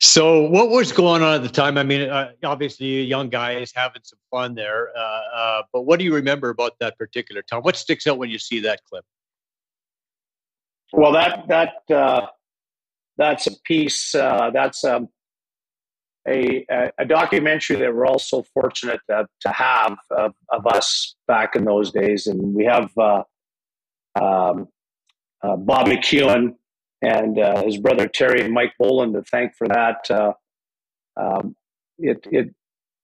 So, 0.00 0.42
what 0.42 0.68
was 0.68 0.92
going 0.92 1.22
on 1.22 1.34
at 1.34 1.42
the 1.42 1.48
time? 1.48 1.78
I 1.78 1.82
mean, 1.84 2.08
uh, 2.08 2.32
obviously, 2.44 2.98
a 2.98 3.02
young 3.02 3.28
guy 3.28 3.52
is 3.52 3.72
having 3.74 4.02
some 4.04 4.18
fun 4.30 4.54
there. 4.54 4.90
Uh, 4.96 5.20
uh, 5.34 5.62
but 5.72 5.82
what 5.82 5.98
do 5.98 6.04
you 6.04 6.14
remember 6.14 6.50
about 6.50 6.78
that 6.80 6.98
particular 6.98 7.42
time? 7.42 7.62
What 7.62 7.76
sticks 7.76 8.06
out 8.06 8.18
when 8.18 8.30
you 8.30 8.38
see 8.38 8.60
that 8.60 8.80
clip? 8.84 9.04
Well, 10.92 11.12
that 11.12 11.48
that 11.48 11.94
uh, 11.94 12.26
that's 13.16 13.46
a 13.46 13.52
piece. 13.64 14.14
Uh, 14.14 14.50
that's 14.52 14.84
um, 14.84 15.08
a 16.28 16.66
a 16.98 17.04
documentary 17.04 17.76
that 17.76 17.94
we're 17.94 18.06
all 18.06 18.18
so 18.18 18.44
fortunate 18.54 19.00
to, 19.08 19.26
to 19.40 19.48
have 19.48 19.96
of, 20.10 20.34
of, 20.50 20.66
us 20.66 21.14
back 21.28 21.54
in 21.54 21.64
those 21.64 21.92
days, 21.92 22.26
and 22.26 22.54
we 22.54 22.64
have 22.64 22.90
uh, 22.98 23.22
um, 24.20 24.68
uh, 25.42 25.56
Bob 25.56 25.86
McKeown 25.86 26.54
and 27.02 27.38
uh, 27.38 27.62
his 27.62 27.76
brother 27.76 28.08
Terry 28.08 28.42
and 28.42 28.52
Mike 28.52 28.72
Boland 28.78 29.14
to 29.14 29.22
thank 29.22 29.54
for 29.56 29.68
that. 29.68 30.10
Uh, 30.10 30.32
um, 31.16 31.54
it, 31.98 32.26
it, 32.30 32.54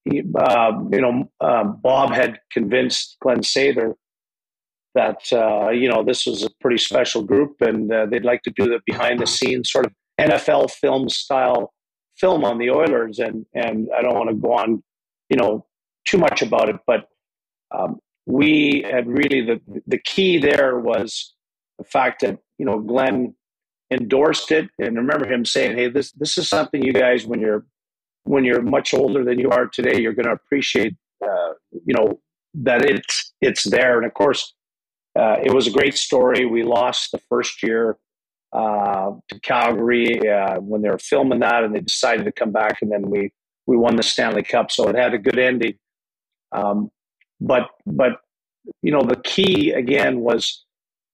he, 0.05 0.23
um, 0.37 0.91
you 0.93 1.01
know, 1.01 1.31
um, 1.41 1.79
Bob 1.83 2.13
had 2.13 2.41
convinced 2.51 3.17
Glenn 3.21 3.41
Sather 3.41 3.95
that 4.95 5.21
uh, 5.33 5.71
you 5.71 5.89
know 5.89 6.03
this 6.03 6.27
was 6.27 6.43
a 6.43 6.51
pretty 6.61 6.79
special 6.79 7.23
group, 7.23 7.61
and 7.61 7.93
uh, 7.93 8.07
they'd 8.07 8.25
like 8.25 8.43
to 8.43 8.51
do 8.51 8.65
the 8.67 8.81
behind 8.85 9.21
the 9.21 9.27
scenes 9.27 9.71
sort 9.71 9.87
of 9.87 9.93
NFL 10.21 10.71
film 10.71 11.09
style 11.09 11.73
film 12.23 12.45
on 12.45 12.59
the 12.59 12.71
Oilers. 12.71 13.19
And 13.19 13.45
and 13.55 13.89
I 13.97 14.01
don't 14.03 14.15
want 14.15 14.31
to 14.31 14.37
go 14.37 14.53
on, 14.55 14.83
you 15.29 15.37
know, 15.37 15.67
too 16.07 16.19
much 16.19 16.43
about 16.43 16.69
it, 16.69 16.77
but 16.87 17.09
um, 17.77 18.01
we 18.27 18.85
had 18.91 19.07
really 19.07 19.41
the 19.45 19.61
the 19.87 19.99
key 19.99 20.39
there 20.39 20.79
was 20.79 21.35
the 21.79 21.85
fact 21.85 22.21
that 22.23 22.39
you 22.59 22.67
know 22.67 22.79
Glenn 22.79 23.35
endorsed 23.91 24.51
it, 24.53 24.71
and 24.79 24.97
I 24.97 25.01
remember 25.01 25.27
him 25.27 25.45
saying, 25.45 25.77
"Hey, 25.77 25.89
this 25.89 26.13
this 26.13 26.39
is 26.39 26.49
something 26.49 26.83
you 26.83 26.93
guys 26.93 27.27
when 27.27 27.41
you're 27.41 27.65
when 28.25 28.45
you're 28.45 28.63
much 28.63 28.95
older 28.95 29.25
than 29.25 29.39
you 29.39 29.51
are 29.51 29.67
today, 29.67 30.01
you're 30.01 30.15
going 30.15 30.27
to 30.27 30.33
appreciate, 30.33 30.95
uh, 31.25 31.53
you 31.85 31.95
know, 31.95 32.21
that 32.55 32.85
it's 32.85 33.33
it's 33.41 33.65
there." 33.65 33.97
And 33.97 34.07
of 34.07 34.15
course, 34.15 34.55
uh, 35.19 35.37
it 35.43 35.53
was 35.53 35.67
a 35.67 35.73
great 35.79 35.97
story. 35.97 36.47
We 36.47 36.63
lost 36.63 37.11
the 37.13 37.21
first 37.29 37.63
year 37.63 37.99
uh, 38.53 39.13
to 39.29 39.41
Calgary 39.41 40.29
uh, 40.29 40.61
when 40.61 40.83
they 40.83 40.91
were 40.91 40.99
filming 40.99 41.41
that, 41.41 41.65
and 41.65 41.75
they 41.75 41.81
decided 41.81 42.25
to 42.25 42.33
come 42.33 42.53
back, 42.53 42.83
and 42.83 42.91
then 42.91 43.09
we 43.09 43.33
we 43.67 43.77
won 43.77 43.97
the 43.97 44.03
Stanley 44.03 44.43
Cup, 44.43 44.71
so 44.71 44.89
it 44.89 44.97
had 44.97 45.15
a 45.15 45.19
good 45.19 45.39
ending. 45.39 45.75
Um, 46.53 46.91
but 47.41 47.69
but 47.87 48.21
you 48.83 48.93
know 48.93 49.03
the 49.03 49.17
key 49.17 49.71
again 49.71 50.21
was 50.21 50.65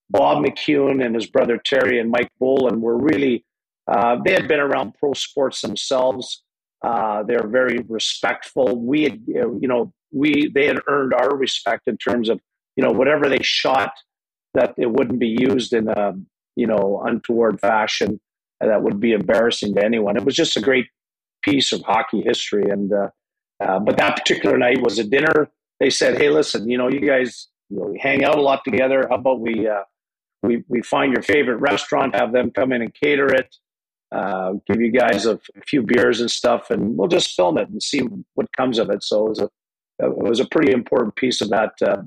Bob 0.09 0.43
McKeown 0.43 1.03
and 1.03 1.15
his 1.15 1.27
brother 1.27 1.57
Terry 1.57 1.99
and 1.99 2.11
Mike 2.11 2.31
Boland 2.39 2.81
were 2.81 2.97
really 2.97 3.45
uh, 3.87 4.17
they 4.23 4.33
had 4.33 4.47
been 4.47 4.59
around 4.59 4.95
pro 4.99 5.13
sports 5.13 5.61
themselves. 5.61 6.43
Uh, 6.83 7.23
they're 7.23 7.47
very 7.47 7.79
respectful. 7.87 8.77
We 8.77 9.03
had 9.03 9.21
you 9.27 9.67
know 9.67 9.93
we 10.11 10.51
they 10.53 10.67
had 10.67 10.79
earned 10.87 11.13
our 11.13 11.35
respect 11.35 11.87
in 11.87 11.97
terms 11.97 12.29
of 12.29 12.39
you 12.75 12.83
know 12.83 12.91
whatever 12.91 13.29
they 13.29 13.41
shot 13.41 13.93
that 14.53 14.73
it 14.77 14.91
wouldn't 14.91 15.19
be 15.19 15.37
used 15.39 15.73
in 15.73 15.87
a 15.87 16.13
you 16.55 16.67
know 16.67 17.01
untoward 17.05 17.59
fashion 17.59 18.19
that 18.59 18.83
would 18.83 18.99
be 18.99 19.13
embarrassing 19.13 19.73
to 19.75 19.83
anyone. 19.83 20.17
It 20.17 20.25
was 20.25 20.35
just 20.35 20.57
a 20.57 20.61
great 20.61 20.87
piece 21.43 21.71
of 21.71 21.81
hockey 21.81 22.21
history. 22.21 22.69
And 22.69 22.91
uh, 22.91 23.09
uh, 23.61 23.79
but 23.79 23.97
that 23.97 24.17
particular 24.17 24.57
night 24.57 24.81
was 24.81 24.99
a 24.99 25.03
dinner. 25.03 25.49
They 25.79 25.89
said, 25.89 26.17
"Hey, 26.17 26.29
listen, 26.29 26.69
you 26.69 26.77
know, 26.77 26.89
you 26.89 26.99
guys 26.99 27.47
you 27.69 27.77
know, 27.77 27.93
hang 27.99 28.23
out 28.23 28.37
a 28.37 28.41
lot 28.41 28.63
together. 28.63 29.07
How 29.09 29.15
about 29.15 29.39
we 29.39 29.67
uh, 29.67 29.83
we 30.43 30.63
we 30.67 30.81
find 30.81 31.13
your 31.13 31.23
favorite 31.23 31.57
restaurant, 31.57 32.15
have 32.15 32.31
them 32.31 32.51
come 32.51 32.71
in 32.71 32.81
and 32.81 32.93
cater 32.93 33.33
it, 33.33 33.55
uh, 34.11 34.53
give 34.67 34.81
you 34.81 34.91
guys 34.91 35.25
a, 35.25 35.35
a, 35.35 35.61
few 35.67 35.81
beers 35.81 36.19
and 36.21 36.31
stuff, 36.31 36.69
and 36.69 36.97
we'll 36.97 37.07
just 37.07 37.35
film 37.35 37.57
it 37.57 37.69
and 37.69 37.81
see 37.81 38.01
what 38.35 38.47
comes 38.55 38.79
of 38.79 38.89
it." 38.89 39.03
So 39.03 39.25
it 39.25 39.29
was 39.29 39.39
a 39.39 39.49
it 39.99 40.17
was 40.17 40.39
a 40.39 40.45
pretty 40.45 40.71
important 40.71 41.15
piece 41.15 41.41
of 41.41 41.49
that 41.49 41.73
uh, 41.81 42.01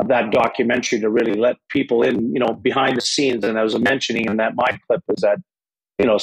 of 0.00 0.08
that 0.08 0.30
documentary 0.30 0.98
to 0.98 1.10
really 1.10 1.34
let 1.34 1.56
people 1.68 2.02
in, 2.02 2.32
you 2.32 2.40
know, 2.40 2.54
behind 2.54 2.96
the 2.96 3.02
scenes. 3.02 3.44
And 3.44 3.58
I 3.58 3.62
was 3.62 3.78
mentioning 3.78 4.24
in 4.24 4.38
that 4.38 4.56
my 4.56 4.78
clip 4.86 5.02
was 5.06 5.20
that, 5.20 5.38
you 5.98 6.06
know, 6.06 6.18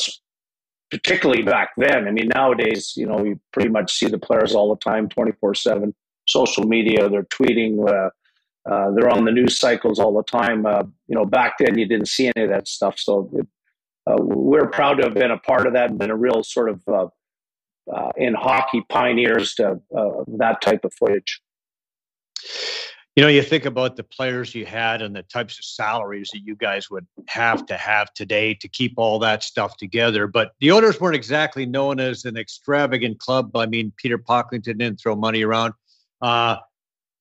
particularly 0.89 1.43
back 1.43 1.69
then. 1.77 2.07
I 2.07 2.11
mean, 2.11 2.29
nowadays, 2.33 2.93
you 2.97 3.05
know, 3.05 3.23
you 3.23 3.39
pretty 3.53 3.69
much 3.69 3.93
see 3.93 4.07
the 4.07 4.17
players 4.17 4.55
all 4.55 4.73
the 4.73 4.79
time, 4.79 5.07
24 5.09 5.53
7, 5.53 5.93
social 6.27 6.63
media, 6.63 7.07
they're 7.07 7.23
tweeting, 7.23 7.87
uh, 7.87 8.09
uh, 8.67 8.91
they're 8.95 9.11
on 9.11 9.25
the 9.25 9.31
news 9.31 9.59
cycles 9.59 9.99
all 9.99 10.15
the 10.15 10.23
time. 10.23 10.65
Uh, 10.65 10.83
you 11.07 11.15
know, 11.15 11.25
back 11.25 11.59
then 11.59 11.77
you 11.77 11.87
didn't 11.87 12.07
see 12.07 12.31
any 12.35 12.45
of 12.45 12.49
that 12.49 12.67
stuff. 12.67 12.97
So 12.97 13.29
uh, 14.07 14.15
we're 14.17 14.69
proud 14.71 14.95
to 14.95 15.03
have 15.03 15.13
been 15.13 15.31
a 15.31 15.37
part 15.37 15.67
of 15.67 15.73
that 15.73 15.91
and 15.91 15.99
been 15.99 16.09
a 16.09 16.17
real 16.17 16.43
sort 16.43 16.69
of 16.69 16.81
uh, 16.87 17.07
uh, 17.93 18.11
in 18.17 18.33
hockey 18.33 18.83
pioneers 18.89 19.53
to 19.55 19.79
that 20.39 20.61
type 20.61 20.83
of 20.83 20.91
footage. 20.95 21.41
You 23.17 23.23
know, 23.23 23.29
you 23.29 23.41
think 23.41 23.65
about 23.65 23.95
the 23.95 24.03
players 24.03 24.53
you 24.53 24.67
had 24.67 25.01
and 25.01 25.15
the 25.15 25.23
types 25.23 25.57
of 25.57 25.65
salaries 25.65 26.29
that 26.33 26.41
you 26.45 26.55
guys 26.55 26.91
would 26.91 27.07
have 27.27 27.65
to 27.65 27.75
have 27.75 28.13
today 28.13 28.53
to 28.53 28.67
keep 28.67 28.93
all 28.97 29.17
that 29.17 29.41
stuff 29.41 29.75
together. 29.75 30.27
But 30.27 30.51
the 30.59 30.69
owners 30.69 31.01
weren't 31.01 31.15
exactly 31.15 31.65
known 31.65 31.99
as 31.99 32.25
an 32.25 32.37
extravagant 32.37 33.17
club. 33.17 33.55
I 33.55 33.65
mean, 33.65 33.91
Peter 33.97 34.19
Pocklington 34.19 34.77
didn't 34.77 34.99
throw 34.99 35.15
money 35.15 35.41
around. 35.41 35.73
Uh, 36.21 36.57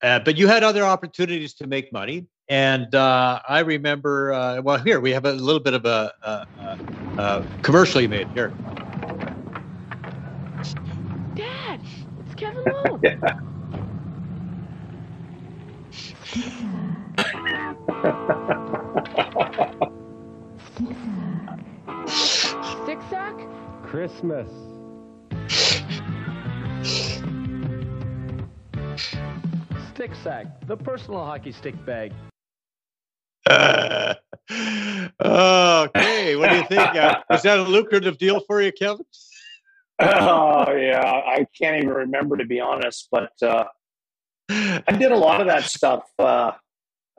uh, 0.03 0.19
but 0.19 0.37
you 0.37 0.45
had 0.45 0.63
other 0.63 0.83
opportunities 0.83 1.55
to 1.55 1.65
make 1.65 1.91
money. 1.91 2.27
And 2.47 2.93
uh, 2.93 3.39
I 3.49 3.61
remember, 3.61 4.33
uh, 4.33 4.61
well, 4.61 4.77
here 4.77 4.99
we 4.99 5.09
have 5.13 5.25
a 5.25 5.33
little 5.33 5.59
bit 5.59 5.73
of 5.73 5.85
a, 5.85 6.13
a, 6.21 6.47
a 7.17 7.45
commercial 7.63 8.01
you 8.01 8.09
made 8.09 8.27
here. 8.35 8.53
Dad, 11.33 11.81
it's 12.23 12.35
Kevin 12.35 12.63
Lowe. 12.65 12.99
yeah. 13.03 13.39
Stick 22.83 22.99
sack? 23.09 23.33
Christmas. 23.83 24.49
Stick 29.93 30.11
sack, 30.21 30.67
the 30.67 30.77
personal 30.77 31.25
hockey 31.25 31.51
stick 31.51 31.73
bag. 31.87 32.13
Uh, 33.49 34.13
okay, 35.25 36.35
what 36.35 36.51
do 36.51 36.57
you 36.57 36.65
think? 36.65 36.95
Uh, 36.95 37.15
is 37.31 37.41
that 37.41 37.57
a 37.59 37.63
lucrative 37.63 38.19
deal 38.19 38.41
for 38.41 38.61
you, 38.61 38.71
Kevin? 38.71 39.05
Oh 39.99 40.71
yeah, 40.73 41.01
I 41.01 41.47
can't 41.59 41.77
even 41.77 41.89
remember 41.89 42.37
to 42.37 42.45
be 42.45 42.59
honest, 42.59 43.07
but 43.11 43.31
uh, 43.41 43.65
I 44.49 44.91
did 44.97 45.11
a 45.11 45.17
lot 45.17 45.41
of 45.41 45.47
that 45.47 45.63
stuff. 45.63 46.03
Uh, 46.17 46.51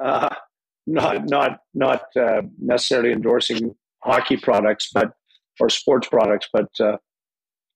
uh, 0.03 0.35
not 0.87 1.29
not 1.29 1.61
not 1.75 2.03
uh, 2.17 2.43
necessarily 2.59 3.13
endorsing 3.13 3.75
hockey 4.03 4.37
products, 4.37 4.91
but 4.93 5.13
or 5.61 5.69
sports 5.69 6.09
products, 6.09 6.49
but 6.53 6.69
uh, 6.81 6.97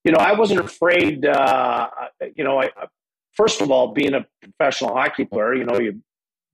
you 0.04 0.12
know, 0.12 0.18
I 0.18 0.32
wasn't 0.32 0.60
afraid. 0.60 1.26
Uh, 1.26 1.88
you 2.34 2.44
know, 2.44 2.60
I, 2.60 2.70
first 3.34 3.60
of 3.60 3.70
all, 3.70 3.92
being 3.92 4.14
a 4.14 4.26
professional 4.42 4.94
hockey 4.94 5.24
player, 5.24 5.54
you 5.54 5.64
know, 5.64 5.78
you 5.78 6.00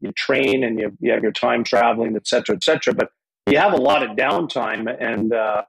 you 0.00 0.12
train 0.12 0.64
and 0.64 0.78
you, 0.78 0.96
you 1.00 1.12
have 1.12 1.22
your 1.22 1.32
time 1.32 1.64
traveling, 1.64 2.14
et 2.16 2.26
cetera, 2.26 2.56
et 2.56 2.62
cetera. 2.62 2.94
But 2.94 3.10
you 3.46 3.58
have 3.58 3.72
a 3.72 3.78
lot 3.80 4.02
of 4.02 4.16
downtime, 4.16 4.94
and 5.00 5.32
uh, 5.32 5.62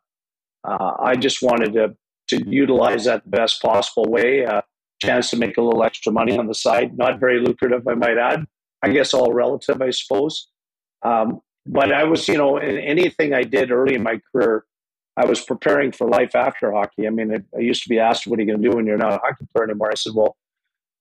I 0.63 1.15
just 1.15 1.41
wanted 1.41 1.73
to 1.73 1.95
to 2.29 2.49
utilize 2.49 3.05
that 3.05 3.23
the 3.23 3.29
best 3.29 3.61
possible 3.61 4.05
way 4.05 4.45
chance 5.01 5.29
to 5.31 5.37
make 5.37 5.57
a 5.57 5.61
little 5.61 5.83
extra 5.83 6.11
money 6.11 6.37
on 6.37 6.47
the 6.47 6.55
side. 6.55 6.97
Not 6.97 7.19
very 7.19 7.39
lucrative, 7.39 7.87
I 7.87 7.95
might 7.95 8.17
add. 8.17 8.45
I 8.81 8.89
guess 8.89 9.13
all 9.13 9.33
relative, 9.33 9.81
I 9.81 9.89
suppose. 9.89 10.49
Um, 11.03 11.41
but 11.65 11.91
I 11.91 12.03
was, 12.03 12.27
you 12.27 12.37
know, 12.37 12.57
in 12.57 12.77
anything 12.77 13.33
I 13.33 13.43
did 13.43 13.71
early 13.71 13.95
in 13.95 14.03
my 14.03 14.19
career, 14.31 14.65
I 15.17 15.25
was 15.25 15.41
preparing 15.41 15.91
for 15.91 16.07
life 16.07 16.35
after 16.35 16.71
hockey. 16.71 17.05
I 17.05 17.09
mean, 17.09 17.45
I 17.55 17.59
used 17.59 17.83
to 17.83 17.89
be 17.89 17.99
asked, 17.99 18.25
"What 18.25 18.39
are 18.39 18.41
you 18.41 18.47
going 18.47 18.61
to 18.61 18.69
do 18.69 18.75
when 18.77 18.85
you're 18.85 18.97
not 18.97 19.13
a 19.13 19.17
hockey 19.17 19.45
player 19.53 19.65
anymore?" 19.65 19.91
I 19.91 19.95
said, 19.95 20.13
"Well, 20.15 20.37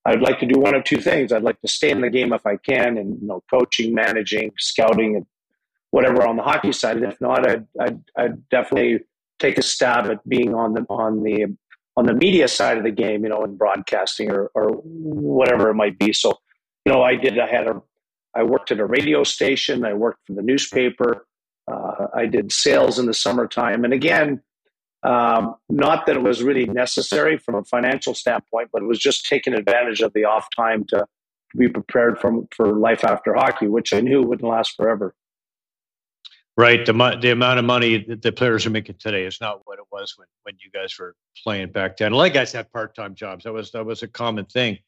I'd 0.04 0.20
like 0.20 0.40
to 0.40 0.46
do 0.46 0.58
one 0.58 0.74
of 0.74 0.84
two 0.84 1.00
things. 1.00 1.32
I'd 1.32 1.42
like 1.42 1.60
to 1.60 1.68
stay 1.68 1.90
in 1.90 2.00
the 2.00 2.10
game 2.10 2.32
if 2.32 2.46
I 2.46 2.56
can, 2.56 2.98
and 2.98 3.20
you 3.20 3.28
know, 3.28 3.42
coaching, 3.50 3.94
managing, 3.94 4.52
scouting, 4.58 5.16
and 5.16 5.26
whatever 5.90 6.26
on 6.26 6.36
the 6.36 6.42
hockey 6.42 6.72
side. 6.72 6.96
And 6.96 7.06
if 7.06 7.20
not, 7.20 7.48
I'd, 7.48 7.66
I'd, 7.80 8.00
I'd 8.16 8.48
definitely 8.48 9.00
take 9.38 9.58
a 9.58 9.62
stab 9.62 10.06
at 10.06 10.26
being 10.28 10.54
on 10.54 10.74
the 10.74 10.82
on 10.88 11.22
the 11.22 11.56
on 11.98 12.06
the 12.06 12.14
media 12.14 12.46
side 12.46 12.78
of 12.78 12.84
the 12.84 12.92
game, 12.92 13.24
you 13.24 13.28
know, 13.28 13.42
in 13.42 13.56
broadcasting 13.56 14.30
or, 14.30 14.52
or 14.54 14.70
whatever 14.84 15.68
it 15.68 15.74
might 15.74 15.98
be. 15.98 16.12
So, 16.12 16.32
you 16.84 16.92
know, 16.92 17.02
I 17.02 17.16
did, 17.16 17.40
I 17.40 17.48
had 17.48 17.66
a, 17.66 17.82
I 18.36 18.44
worked 18.44 18.70
at 18.70 18.78
a 18.78 18.86
radio 18.86 19.24
station, 19.24 19.84
I 19.84 19.94
worked 19.94 20.20
for 20.24 20.34
the 20.34 20.42
newspaper, 20.42 21.26
uh, 21.68 22.06
I 22.14 22.26
did 22.26 22.52
sales 22.52 23.00
in 23.00 23.06
the 23.06 23.14
summertime. 23.14 23.84
And 23.84 23.92
again, 23.92 24.40
um, 25.02 25.56
not 25.68 26.06
that 26.06 26.14
it 26.14 26.22
was 26.22 26.40
really 26.40 26.66
necessary 26.66 27.36
from 27.36 27.56
a 27.56 27.64
financial 27.64 28.14
standpoint, 28.14 28.68
but 28.72 28.80
it 28.82 28.86
was 28.86 29.00
just 29.00 29.26
taking 29.26 29.52
advantage 29.52 30.00
of 30.00 30.12
the 30.12 30.24
off 30.24 30.46
time 30.54 30.84
to, 30.90 30.98
to 30.98 31.56
be 31.56 31.66
prepared 31.68 32.20
for, 32.20 32.30
for 32.54 32.74
life 32.74 33.04
after 33.04 33.34
hockey, 33.34 33.66
which 33.66 33.92
I 33.92 34.02
knew 34.02 34.22
wouldn't 34.22 34.48
last 34.48 34.76
forever. 34.76 35.16
Right. 36.56 36.86
The, 36.86 36.92
the 37.20 37.30
amount 37.32 37.58
of 37.58 37.64
money 37.64 38.04
that 38.08 38.22
the 38.22 38.30
players 38.30 38.66
are 38.66 38.70
making 38.70 38.96
today 39.00 39.24
is 39.24 39.40
not 39.40 39.62
what 39.64 39.77
was 40.00 40.14
when, 40.16 40.26
when 40.42 40.54
you 40.64 40.70
guys 40.70 40.96
were 40.98 41.14
playing 41.42 41.70
back 41.72 41.96
then. 41.96 42.12
A 42.12 42.16
lot 42.16 42.28
of 42.28 42.32
guys 42.32 42.52
had 42.52 42.70
part 42.72 42.94
time 42.94 43.14
jobs. 43.14 43.44
That 43.44 43.52
was 43.52 43.70
that 43.72 43.84
was 43.84 44.02
a 44.02 44.08
common 44.08 44.44
thing. 44.46 44.78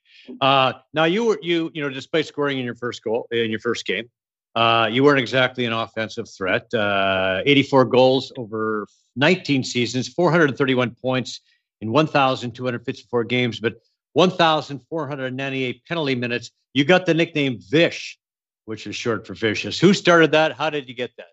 Uh, 0.40 0.74
now 0.92 1.04
you 1.04 1.24
were 1.24 1.38
you 1.42 1.70
you 1.74 1.82
know 1.82 1.90
despite 1.90 2.26
scoring 2.26 2.58
in 2.58 2.64
your 2.64 2.74
first 2.74 3.02
goal 3.02 3.26
in 3.30 3.50
your 3.50 3.60
first 3.60 3.86
game, 3.86 4.10
uh, 4.54 4.88
you 4.90 5.04
weren't 5.04 5.20
exactly 5.20 5.64
an 5.64 5.72
offensive 5.72 6.28
threat. 6.28 6.72
Uh, 6.74 7.42
84 7.46 7.84
goals 7.86 8.32
over 8.36 8.86
19 9.16 9.64
seasons, 9.64 10.08
431 10.08 10.96
points 11.00 11.40
in 11.80 11.92
1,254 11.92 13.24
games, 13.24 13.60
but 13.60 13.74
1,498 14.14 15.84
penalty 15.86 16.14
minutes. 16.14 16.50
You 16.74 16.84
got 16.84 17.06
the 17.06 17.14
nickname 17.14 17.58
Vish, 17.70 18.18
which 18.64 18.86
is 18.86 18.96
short 18.96 19.26
for 19.26 19.34
vicious. 19.34 19.78
Who 19.78 19.94
started 19.94 20.32
that? 20.32 20.52
How 20.52 20.70
did 20.70 20.88
you 20.88 20.94
get 20.94 21.10
that? 21.16 21.28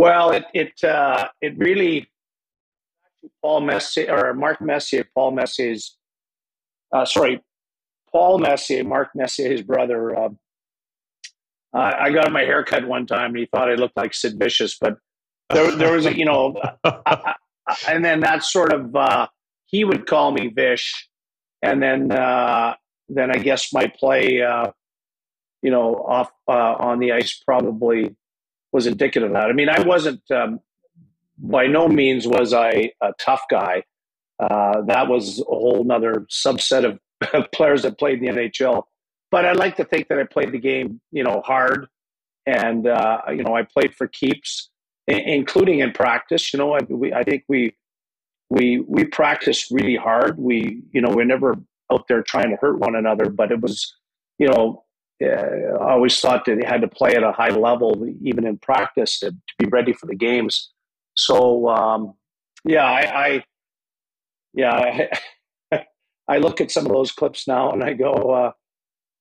Well, 0.00 0.30
it 0.30 0.46
it 0.54 0.82
uh, 0.82 1.28
it 1.42 1.58
really 1.58 2.08
Paul 3.42 3.60
Messier 3.60 4.10
or 4.10 4.32
Mark 4.32 4.62
Messier, 4.62 5.04
Paul 5.14 5.32
Messier's 5.32 5.98
uh, 6.90 7.04
sorry, 7.04 7.42
Paul 8.10 8.38
Messier, 8.38 8.82
Mark 8.82 9.10
Messier, 9.14 9.50
his 9.50 9.60
brother. 9.60 10.16
Uh, 10.16 10.30
I 11.74 12.10
got 12.12 12.32
my 12.32 12.40
hair 12.40 12.64
cut 12.64 12.88
one 12.88 13.04
time, 13.04 13.32
and 13.32 13.40
he 13.40 13.44
thought 13.44 13.70
I 13.70 13.74
looked 13.74 13.98
like 13.98 14.14
Sid 14.14 14.38
Vicious, 14.38 14.78
but 14.80 14.96
there, 15.50 15.70
there 15.76 15.92
was 15.92 16.06
a, 16.06 16.16
you 16.16 16.24
know, 16.24 16.56
and 17.86 18.02
then 18.02 18.20
that 18.20 18.42
sort 18.42 18.72
of 18.72 18.96
uh, 18.96 19.26
he 19.66 19.84
would 19.84 20.06
call 20.06 20.32
me 20.32 20.48
Vish, 20.48 21.10
and 21.60 21.82
then 21.82 22.10
uh, 22.10 22.74
then 23.10 23.30
I 23.30 23.36
guess 23.36 23.70
my 23.70 23.92
play, 23.98 24.40
uh, 24.40 24.70
you 25.60 25.70
know, 25.70 25.94
off 25.96 26.30
uh, 26.48 26.76
on 26.78 27.00
the 27.00 27.12
ice 27.12 27.34
probably 27.44 28.16
was 28.72 28.86
indicative 28.86 29.30
of 29.30 29.34
that. 29.34 29.50
I 29.50 29.52
mean, 29.52 29.68
I 29.68 29.82
wasn't 29.82 30.22
um, 30.30 30.60
by 31.38 31.66
no 31.66 31.88
means 31.88 32.26
was 32.26 32.52
I 32.52 32.92
a 33.00 33.12
tough 33.18 33.42
guy. 33.50 33.82
Uh, 34.38 34.82
that 34.82 35.08
was 35.08 35.40
a 35.40 35.44
whole 35.44 35.86
other 35.90 36.26
subset 36.30 36.84
of 36.84 37.50
players 37.52 37.82
that 37.82 37.98
played 37.98 38.22
in 38.22 38.34
the 38.34 38.42
NHL. 38.42 38.84
But 39.30 39.44
I 39.44 39.52
like 39.52 39.76
to 39.76 39.84
think 39.84 40.08
that 40.08 40.18
I 40.18 40.24
played 40.24 40.52
the 40.52 40.58
game, 40.58 41.00
you 41.12 41.22
know, 41.22 41.42
hard, 41.44 41.86
and 42.46 42.86
uh, 42.86 43.22
you 43.28 43.44
know, 43.44 43.54
I 43.54 43.62
played 43.62 43.94
for 43.94 44.08
keeps, 44.08 44.70
including 45.06 45.80
in 45.80 45.92
practice. 45.92 46.52
You 46.52 46.58
know, 46.58 46.74
I, 46.74 46.80
we, 46.88 47.12
I 47.12 47.22
think 47.22 47.44
we 47.48 47.76
we 48.48 48.80
we 48.88 49.04
practiced 49.04 49.70
really 49.70 49.96
hard. 49.96 50.38
We 50.38 50.82
you 50.92 51.00
know 51.00 51.10
we're 51.10 51.24
never 51.24 51.56
out 51.92 52.06
there 52.08 52.22
trying 52.22 52.50
to 52.50 52.56
hurt 52.56 52.80
one 52.80 52.96
another, 52.96 53.30
but 53.30 53.52
it 53.52 53.60
was 53.60 53.94
you 54.38 54.48
know 54.48 54.84
uh, 55.22 55.76
I 55.84 55.92
always 55.92 56.18
thought 56.18 56.44
that 56.46 56.58
they 56.58 56.66
had 56.66 56.80
to 56.82 56.88
play 56.88 57.14
at 57.14 57.22
a 57.22 57.32
high 57.32 57.50
level 57.50 58.06
even 58.22 58.46
in 58.46 58.58
practice 58.58 59.18
to, 59.20 59.30
to 59.30 59.54
be 59.58 59.66
ready 59.66 59.92
for 59.92 60.06
the 60.06 60.14
games. 60.14 60.70
So 61.14 61.68
um, 61.68 62.14
yeah, 62.64 62.84
I, 62.84 63.26
I 63.26 63.44
yeah 64.54 65.08
I, 65.72 65.84
I, 66.28 66.38
look 66.38 66.60
at 66.60 66.70
some 66.70 66.86
of 66.86 66.92
those 66.92 67.12
clips 67.12 67.46
now 67.46 67.70
and 67.72 67.84
I 67.84 67.92
go, 67.92 68.12
uh, 68.12 68.52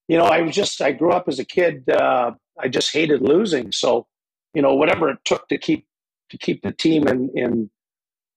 you 0.08 0.18
know, 0.18 0.26
I 0.26 0.42
was 0.42 0.56
just 0.56 0.82
I 0.82 0.92
grew 0.92 1.12
up 1.12 1.28
as 1.28 1.40
a 1.40 1.46
kid. 1.46 1.90
Uh, 1.90 2.32
I 2.60 2.68
just 2.68 2.94
hated 2.94 3.22
losing, 3.22 3.72
so 3.72 4.08
you 4.54 4.62
know 4.62 4.76
whatever 4.76 5.10
it 5.10 5.20
took 5.26 5.48
to 5.50 5.58
keep 5.58 5.86
to 6.30 6.38
keep 6.38 6.62
the 6.62 6.72
team 6.72 7.08
in 7.08 7.30
in 7.36 7.70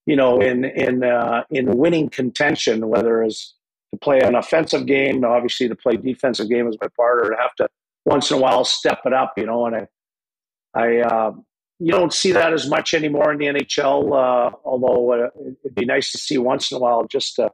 you 0.07 0.17
know, 0.17 0.41
in 0.41 0.65
in 0.65 1.05
uh, 1.05 1.45
in 1.51 1.77
winning 1.77 2.09
contention, 2.09 2.89
whether 2.89 3.23
it's 3.23 3.55
to 3.93 3.99
play 3.99 4.21
an 4.21 4.35
offensive 4.35 4.87
game, 4.87 5.25
obviously 5.25 5.69
to 5.69 5.77
play 5.77 5.97
defensive 5.97 6.49
game 6.49 6.69
as 6.69 6.77
my 6.81 6.89
partner, 6.97 7.31
to 7.31 7.37
have 7.37 7.55
to 7.57 7.69
once 8.05 8.31
in 8.31 8.39
a 8.39 8.41
while 8.41 8.65
step 8.65 9.01
it 9.05 9.13
up, 9.13 9.35
you 9.37 9.47
know. 9.47 9.67
And 9.67 9.77
I, 9.77 9.87
I 10.75 11.01
uh, 11.01 11.33
you 11.79 11.93
don't 11.93 12.13
see 12.13 12.33
that 12.33 12.53
as 12.53 12.69
much 12.69 12.95
anymore 12.95 13.33
in 13.33 13.39
the 13.39 13.47
NHL. 13.47 14.13
Uh, 14.13 14.51
although 14.65 15.13
uh, 15.13 15.29
it'd 15.65 15.75
be 15.75 15.85
nice 15.85 16.11
to 16.13 16.19
see 16.19 16.39
once 16.39 16.71
in 16.71 16.77
a 16.77 16.81
while, 16.81 17.05
just 17.05 17.37
to, 17.37 17.51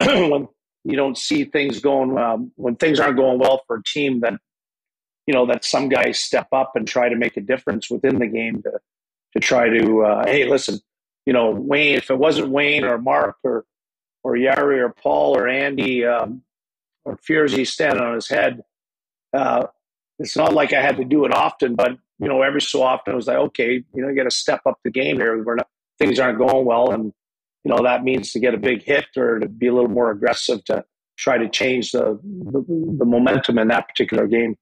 when 0.00 0.48
you 0.84 0.96
don't 0.96 1.16
see 1.16 1.44
things 1.44 1.80
going 1.80 2.18
um, 2.18 2.52
when 2.56 2.76
things 2.76 2.98
aren't 2.98 3.16
going 3.16 3.38
well 3.38 3.62
for 3.66 3.76
a 3.76 3.82
team 3.84 4.20
that 4.20 4.34
you 5.26 5.34
know 5.34 5.46
that 5.46 5.64
some 5.64 5.88
guys 5.88 6.18
step 6.18 6.48
up 6.52 6.72
and 6.74 6.88
try 6.88 7.08
to 7.08 7.16
make 7.16 7.36
a 7.36 7.40
difference 7.40 7.88
within 7.88 8.18
the 8.18 8.26
game 8.26 8.62
to 8.62 8.72
to 9.32 9.40
try 9.40 9.68
to 9.68 10.02
uh, 10.02 10.26
hey 10.26 10.48
listen 10.48 10.80
you 11.26 11.32
know, 11.32 11.50
Wayne, 11.50 11.96
if 11.96 12.10
it 12.10 12.18
wasn't 12.18 12.50
Wayne 12.50 12.84
or 12.84 12.98
Mark 12.98 13.36
or 13.44 13.64
or 14.22 14.34
Jari 14.34 14.78
or 14.78 14.90
Paul 14.90 15.36
or 15.36 15.48
Andy 15.48 16.04
um, 16.04 16.42
or 17.04 17.16
Fierzy 17.16 17.66
standing 17.66 18.02
on 18.02 18.14
his 18.14 18.28
head, 18.28 18.62
uh, 19.32 19.66
it's 20.18 20.36
not 20.36 20.52
like 20.52 20.72
I 20.72 20.80
had 20.80 20.96
to 20.98 21.04
do 21.04 21.24
it 21.24 21.32
often, 21.32 21.74
but 21.74 21.92
you 22.18 22.28
know, 22.28 22.42
every 22.42 22.62
so 22.62 22.82
often 22.82 23.14
it 23.14 23.16
was 23.16 23.26
like, 23.26 23.36
okay, 23.36 23.82
you 23.94 24.02
know, 24.02 24.08
you 24.08 24.16
got 24.16 24.24
to 24.24 24.30
step 24.30 24.60
up 24.66 24.78
the 24.84 24.90
game 24.90 25.16
here. 25.16 25.42
We're 25.42 25.56
not, 25.56 25.68
things 25.98 26.20
aren't 26.20 26.38
going 26.38 26.64
well, 26.64 26.92
and 26.92 27.12
you 27.64 27.70
know 27.70 27.82
that 27.82 28.04
means 28.04 28.32
to 28.32 28.40
get 28.40 28.54
a 28.54 28.58
big 28.58 28.82
hit 28.82 29.06
or 29.16 29.40
to 29.40 29.48
be 29.48 29.66
a 29.66 29.74
little 29.74 29.90
more 29.90 30.10
aggressive 30.10 30.64
to 30.66 30.84
try 31.16 31.38
to 31.38 31.48
change 31.48 31.92
the, 31.92 32.18
the, 32.22 32.64
the 32.98 33.04
momentum 33.04 33.58
in 33.58 33.68
that 33.68 33.88
particular 33.88 34.26
game. 34.26 34.56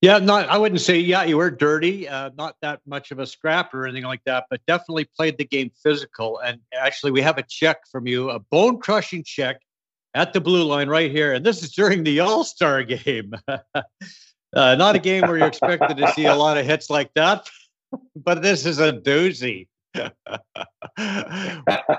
Yeah, 0.00 0.18
not 0.18 0.48
I 0.48 0.56
wouldn't 0.56 0.80
say 0.80 0.98
yeah 0.98 1.24
you 1.24 1.36
were 1.36 1.50
dirty, 1.50 2.08
uh, 2.08 2.30
not 2.36 2.56
that 2.62 2.80
much 2.86 3.10
of 3.10 3.18
a 3.18 3.26
scrap 3.26 3.74
or 3.74 3.86
anything 3.86 4.04
like 4.04 4.22
that, 4.24 4.46
but 4.48 4.62
definitely 4.66 5.04
played 5.04 5.36
the 5.36 5.44
game 5.44 5.70
physical. 5.82 6.38
And 6.38 6.58
actually, 6.72 7.12
we 7.12 7.20
have 7.20 7.36
a 7.36 7.42
check 7.42 7.86
from 7.90 8.06
you, 8.06 8.30
a 8.30 8.38
bone 8.38 8.78
crushing 8.78 9.22
check 9.22 9.60
at 10.14 10.32
the 10.32 10.40
blue 10.40 10.64
line 10.64 10.88
right 10.88 11.10
here, 11.10 11.34
and 11.34 11.44
this 11.44 11.62
is 11.62 11.72
during 11.72 12.02
the 12.02 12.20
All 12.20 12.44
Star 12.44 12.82
game. 12.82 13.34
uh, 13.48 13.64
not 14.54 14.96
a 14.96 14.98
game 14.98 15.26
where 15.26 15.36
you're 15.36 15.48
expected 15.48 15.98
to 15.98 16.10
see 16.12 16.24
a 16.24 16.34
lot 16.34 16.56
of 16.56 16.64
hits 16.64 16.88
like 16.88 17.12
that, 17.14 17.46
but 18.16 18.40
this 18.40 18.64
is 18.64 18.78
a 18.78 18.92
doozy. 18.92 19.68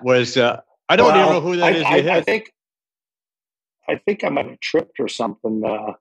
Was 0.01 0.37
uh, 0.37 0.61
I 0.89 0.95
don't 0.95 1.13
well, 1.13 1.21
even 1.21 1.33
know 1.33 1.41
who 1.41 1.57
that 1.57 1.65
I, 1.65 1.99
is. 1.99 2.07
I, 2.07 2.15
I, 2.15 2.21
think 2.21 2.51
I 3.87 3.95
think 3.97 4.23
I 4.23 4.29
might 4.29 4.49
have 4.49 4.59
tripped 4.59 4.99
or 4.99 5.07
something. 5.07 5.63
Uh, 5.63 5.93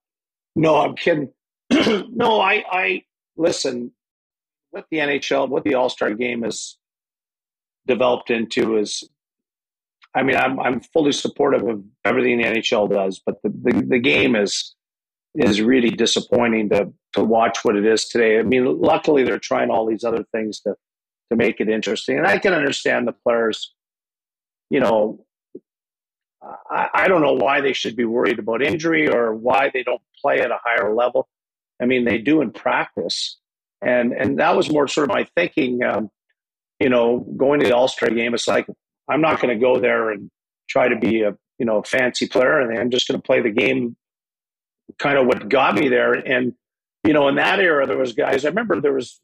no, 0.56 0.76
I'm 0.76 0.96
kidding. 0.96 1.30
no, 2.10 2.40
I, 2.40 2.64
I 2.70 3.04
listen. 3.36 3.92
What 4.70 4.86
the 4.90 4.98
NHL, 4.98 5.48
what 5.48 5.64
the 5.64 5.74
All 5.74 5.88
Star 5.88 6.14
Game 6.14 6.42
has 6.42 6.76
developed 7.86 8.30
into 8.30 8.76
is, 8.76 9.08
I 10.14 10.22
mean, 10.22 10.36
I'm 10.36 10.60
I'm 10.60 10.80
fully 10.80 11.12
supportive 11.12 11.66
of 11.66 11.82
everything 12.04 12.38
the 12.38 12.44
NHL 12.44 12.90
does, 12.90 13.20
but 13.24 13.42
the, 13.42 13.50
the, 13.62 13.82
the 13.82 13.98
game 13.98 14.36
is 14.36 14.74
is 15.34 15.60
really 15.60 15.90
disappointing 15.90 16.68
to 16.70 16.92
to 17.12 17.24
watch 17.24 17.58
what 17.62 17.76
it 17.76 17.86
is 17.86 18.06
today. 18.06 18.38
I 18.38 18.42
mean, 18.42 18.80
luckily 18.80 19.24
they're 19.24 19.38
trying 19.38 19.70
all 19.70 19.86
these 19.86 20.04
other 20.04 20.24
things 20.32 20.60
to 20.60 20.74
to 21.30 21.36
make 21.36 21.60
it 21.60 21.68
interesting, 21.68 22.18
and 22.18 22.26
I 22.26 22.38
can 22.38 22.54
understand 22.54 23.06
the 23.06 23.12
players. 23.12 23.72
You 24.70 24.80
know, 24.80 25.24
I, 26.70 26.88
I 26.94 27.08
don't 27.08 27.22
know 27.22 27.34
why 27.34 27.60
they 27.60 27.72
should 27.72 27.96
be 27.96 28.04
worried 28.04 28.38
about 28.38 28.62
injury 28.62 29.08
or 29.08 29.34
why 29.34 29.70
they 29.72 29.82
don't 29.82 30.02
play 30.20 30.40
at 30.40 30.50
a 30.50 30.58
higher 30.62 30.94
level. 30.94 31.28
I 31.80 31.86
mean, 31.86 32.04
they 32.04 32.18
do 32.18 32.40
in 32.40 32.52
practice, 32.52 33.38
and 33.82 34.12
and 34.12 34.38
that 34.38 34.56
was 34.56 34.70
more 34.70 34.88
sort 34.88 35.10
of 35.10 35.14
my 35.14 35.26
thinking. 35.36 35.82
Um, 35.82 36.10
you 36.78 36.88
know, 36.88 37.20
going 37.36 37.60
to 37.60 37.66
the 37.66 37.76
All 37.76 37.88
Star 37.88 38.10
game, 38.10 38.34
it's 38.34 38.48
like 38.48 38.66
I'm 39.08 39.20
not 39.20 39.40
going 39.40 39.54
to 39.54 39.60
go 39.60 39.78
there 39.78 40.10
and 40.10 40.30
try 40.68 40.88
to 40.88 40.96
be 40.96 41.22
a 41.22 41.36
you 41.58 41.66
know 41.66 41.82
fancy 41.82 42.26
player, 42.26 42.60
and 42.60 42.78
I'm 42.78 42.90
just 42.90 43.08
going 43.08 43.20
to 43.20 43.26
play 43.26 43.40
the 43.40 43.50
game. 43.50 43.96
Kind 44.98 45.18
of 45.18 45.26
what 45.26 45.48
got 45.48 45.76
me 45.76 45.88
there, 45.88 46.12
and 46.12 46.54
you 47.04 47.12
know, 47.12 47.28
in 47.28 47.36
that 47.36 47.60
era, 47.60 47.86
there 47.86 47.96
was 47.96 48.12
guys. 48.12 48.44
I 48.44 48.48
remember 48.48 48.80
there 48.80 48.92
was 48.92 49.20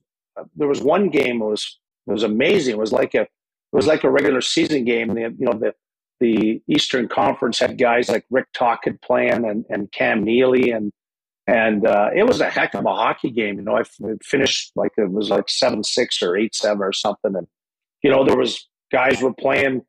there 0.55 0.69
was 0.69 0.81
one 0.81 1.11
game 1.11 1.41
was 1.41 1.79
was 2.07 2.23
amazing. 2.23 2.75
It 2.75 2.79
was 2.79 2.93
like 2.93 3.15
a 3.15 3.23
it 3.23 3.29
was 3.73 3.87
like 3.87 4.05
a 4.05 4.11
regular 4.11 4.41
season 4.41 4.85
game. 4.85 5.15
The, 5.15 5.21
you 5.21 5.35
know, 5.47 5.53
the 5.53 5.75
the 6.21 6.63
Eastern 6.67 7.09
Conference 7.09 7.59
had 7.59 7.79
guys 7.79 8.09
like 8.09 8.25
Rick 8.31 8.47
Tocchet 8.55 9.03
playing 9.03 9.45
and, 9.45 9.67
and 9.69 9.93
Cam 9.93 10.25
Neely 10.25 10.71
and 10.71 10.93
and 11.47 11.87
uh, 11.87 12.11
it 12.15 12.25
was 12.25 12.41
a 12.41 12.51
heck 12.51 12.75
of 12.75 12.85
a 12.85 12.95
hockey 12.95 13.31
game. 13.31 13.57
You 13.57 13.63
know, 13.63 13.77
I 13.77 13.83
finished 14.23 14.73
like 14.75 14.93
it 14.97 15.11
was 15.11 15.31
like 15.31 15.49
seven 15.49 15.85
six 15.85 16.23
or 16.23 16.37
eight 16.37 16.55
seven 16.55 16.83
or 16.83 16.93
something, 16.93 17.35
and 17.37 17.47
you 18.03 18.11
know 18.11 18.25
there 18.25 18.37
was 18.37 18.69
guys 18.91 19.23
were 19.23 19.35
playing 19.35 19.83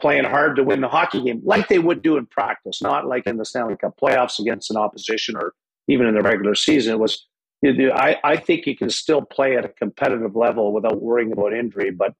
playing 0.00 0.24
hard 0.24 0.56
to 0.56 0.62
win 0.62 0.80
the 0.80 0.88
hockey 0.88 1.22
game, 1.22 1.40
like 1.44 1.68
they 1.68 1.78
would 1.78 2.02
do 2.02 2.16
in 2.16 2.26
practice, 2.26 2.80
not 2.80 3.06
like 3.06 3.26
in 3.26 3.36
the 3.36 3.44
Stanley 3.44 3.76
Cup 3.76 3.98
playoffs 4.00 4.38
against 4.38 4.70
an 4.70 4.76
opposition 4.76 5.36
or 5.36 5.52
even 5.88 6.06
in 6.06 6.14
the 6.14 6.22
regular 6.22 6.54
season. 6.54 6.94
It 6.94 6.98
was. 6.98 7.26
I, 7.64 8.16
I 8.22 8.36
think 8.36 8.66
you 8.66 8.76
can 8.76 8.88
still 8.88 9.20
play 9.20 9.56
at 9.56 9.64
a 9.64 9.68
competitive 9.68 10.36
level 10.36 10.72
without 10.72 11.02
worrying 11.02 11.32
about 11.32 11.52
injury, 11.52 11.90
but 11.90 12.14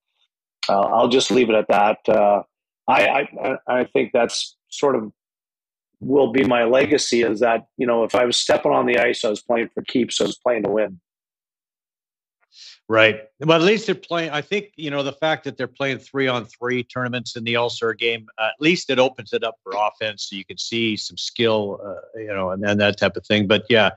uh, 0.68 0.80
I'll 0.80 1.06
just 1.06 1.30
leave 1.30 1.48
it 1.48 1.54
at 1.54 1.68
that. 1.68 1.98
Uh, 2.08 2.42
I, 2.88 3.28
I 3.40 3.56
I 3.68 3.84
think 3.84 4.10
that's 4.12 4.56
sort 4.68 4.96
of 4.96 5.12
will 6.00 6.32
be 6.32 6.44
my 6.44 6.64
legacy 6.64 7.22
is 7.22 7.40
that 7.40 7.66
you 7.76 7.86
know 7.86 8.04
if 8.04 8.14
I 8.14 8.24
was 8.24 8.38
stepping 8.38 8.72
on 8.72 8.86
the 8.86 8.98
ice, 8.98 9.24
I 9.24 9.30
was 9.30 9.42
playing 9.42 9.70
for 9.74 9.82
keeps. 9.82 10.20
I 10.20 10.24
was 10.24 10.38
playing 10.38 10.64
to 10.64 10.70
win. 10.70 11.00
Right. 12.90 13.20
Well, 13.40 13.60
at 13.60 13.66
least 13.66 13.84
they're 13.84 13.94
playing. 13.94 14.30
I 14.30 14.40
think 14.40 14.70
you 14.76 14.90
know 14.90 15.02
the 15.02 15.12
fact 15.12 15.44
that 15.44 15.56
they're 15.56 15.66
playing 15.66 15.98
three 15.98 16.26
on 16.26 16.46
three 16.46 16.82
tournaments 16.82 17.36
in 17.36 17.44
the 17.44 17.56
All 17.56 17.68
Star 17.68 17.92
game. 17.92 18.26
Uh, 18.38 18.46
at 18.46 18.60
least 18.60 18.88
it 18.90 18.98
opens 18.98 19.32
it 19.32 19.44
up 19.44 19.56
for 19.62 19.72
offense, 19.76 20.28
so 20.28 20.36
you 20.36 20.44
can 20.44 20.56
see 20.56 20.96
some 20.96 21.18
skill, 21.18 21.80
uh, 21.84 22.18
you 22.18 22.28
know, 22.28 22.50
and, 22.50 22.64
and 22.64 22.80
that 22.80 22.98
type 22.98 23.16
of 23.16 23.26
thing. 23.26 23.46
But 23.46 23.64
yeah, 23.68 23.90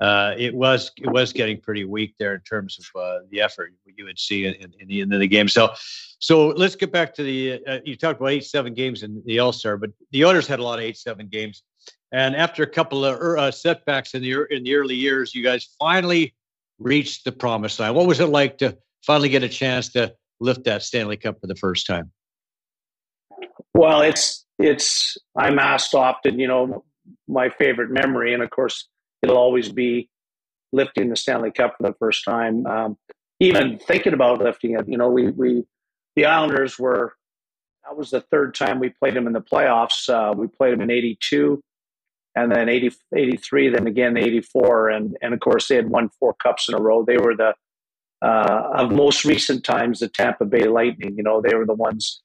uh, 0.00 0.34
it 0.38 0.54
was 0.54 0.92
it 0.96 1.10
was 1.10 1.32
getting 1.32 1.60
pretty 1.60 1.84
weak 1.84 2.14
there 2.18 2.34
in 2.34 2.40
terms 2.42 2.78
of 2.78 3.00
uh, 3.00 3.18
the 3.30 3.40
effort 3.40 3.72
you 3.96 4.04
would 4.04 4.18
see 4.18 4.46
in, 4.46 4.54
in, 4.78 4.86
the 4.86 5.00
end 5.00 5.12
of 5.12 5.18
the 5.18 5.26
game. 5.26 5.48
So, 5.48 5.70
so 6.20 6.48
let's 6.48 6.76
get 6.76 6.92
back 6.92 7.14
to 7.14 7.22
the. 7.24 7.60
Uh, 7.66 7.78
you 7.84 7.96
talked 7.96 8.20
about 8.20 8.30
eight 8.30 8.44
seven 8.44 8.74
games 8.74 9.02
in 9.02 9.20
the 9.26 9.40
All 9.40 9.52
Star, 9.52 9.76
but 9.76 9.90
the 10.12 10.24
Oilers 10.24 10.46
had 10.46 10.60
a 10.60 10.62
lot 10.62 10.78
of 10.78 10.84
eight 10.84 10.96
seven 10.96 11.26
games, 11.26 11.64
and 12.12 12.36
after 12.36 12.62
a 12.62 12.66
couple 12.66 13.04
of 13.04 13.18
uh, 13.20 13.50
setbacks 13.50 14.14
in 14.14 14.22
the 14.22 14.46
in 14.50 14.62
the 14.62 14.74
early 14.76 14.94
years, 14.94 15.34
you 15.34 15.42
guys 15.42 15.68
finally 15.80 16.34
reached 16.78 17.24
the 17.24 17.32
promised 17.32 17.80
line. 17.80 17.94
What 17.94 18.06
was 18.06 18.20
it 18.20 18.26
like 18.26 18.58
to 18.58 18.78
finally 19.04 19.28
get 19.28 19.42
a 19.42 19.48
chance 19.48 19.88
to 19.90 20.14
lift 20.38 20.62
that 20.64 20.84
Stanley 20.84 21.16
Cup 21.16 21.40
for 21.40 21.48
the 21.48 21.56
first 21.56 21.86
time? 21.88 22.12
Well, 23.74 24.02
it's 24.02 24.46
it's 24.60 25.18
I'm 25.36 25.58
asked 25.58 25.92
often, 25.92 26.38
you 26.38 26.46
know, 26.46 26.84
my 27.26 27.50
favorite 27.50 27.90
memory, 27.90 28.32
and 28.32 28.44
of 28.44 28.50
course 28.50 28.88
it'll 29.22 29.38
always 29.38 29.70
be 29.70 30.08
lifting 30.72 31.08
the 31.08 31.16
Stanley 31.16 31.50
Cup 31.50 31.76
for 31.76 31.88
the 31.88 31.94
first 31.98 32.24
time. 32.24 32.66
Um, 32.66 32.96
even 33.40 33.78
thinking 33.78 34.12
about 34.12 34.40
lifting 34.40 34.72
it, 34.78 34.88
you 34.88 34.98
know, 34.98 35.08
we 35.08 35.30
we 35.30 35.64
the 36.16 36.26
Islanders 36.26 36.78
were 36.78 37.14
that 37.84 37.96
was 37.96 38.10
the 38.10 38.20
third 38.20 38.54
time 38.54 38.80
we 38.80 38.90
played 38.90 39.14
them 39.14 39.26
in 39.26 39.32
the 39.32 39.40
playoffs. 39.40 40.08
Uh, 40.08 40.34
we 40.34 40.46
played 40.46 40.74
them 40.74 40.82
in 40.82 40.90
'82, 40.90 41.62
and 42.34 42.52
then 42.52 42.68
80, 42.68 42.90
83, 43.16 43.68
then 43.70 43.86
again 43.86 44.16
84, 44.16 44.90
and 44.90 45.16
and 45.22 45.34
of 45.34 45.40
course 45.40 45.68
they 45.68 45.76
had 45.76 45.88
won 45.88 46.10
four 46.18 46.34
cups 46.34 46.68
in 46.68 46.74
a 46.74 46.80
row. 46.80 47.04
They 47.04 47.18
were 47.18 47.36
the 47.36 47.54
uh, 48.20 48.70
of 48.74 48.90
most 48.90 49.24
recent 49.24 49.64
times 49.64 50.00
the 50.00 50.08
Tampa 50.08 50.44
Bay 50.44 50.66
Lightning. 50.66 51.16
You 51.16 51.22
know, 51.22 51.40
they 51.40 51.54
were 51.54 51.66
the 51.66 51.74
ones 51.74 52.20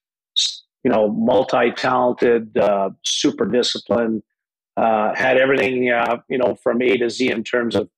you 0.83 0.91
know, 0.91 1.09
multi-talented, 1.09 2.57
uh, 2.57 2.89
super 3.03 3.45
disciplined, 3.45 4.21
uh, 4.77 5.13
had 5.15 5.37
everything, 5.37 5.91
uh, 5.91 6.17
you 6.29 6.37
know, 6.37 6.55
from 6.55 6.81
A 6.81 6.97
to 6.97 7.09
Z 7.09 7.29
in 7.29 7.43
terms 7.43 7.75
of 7.75 7.89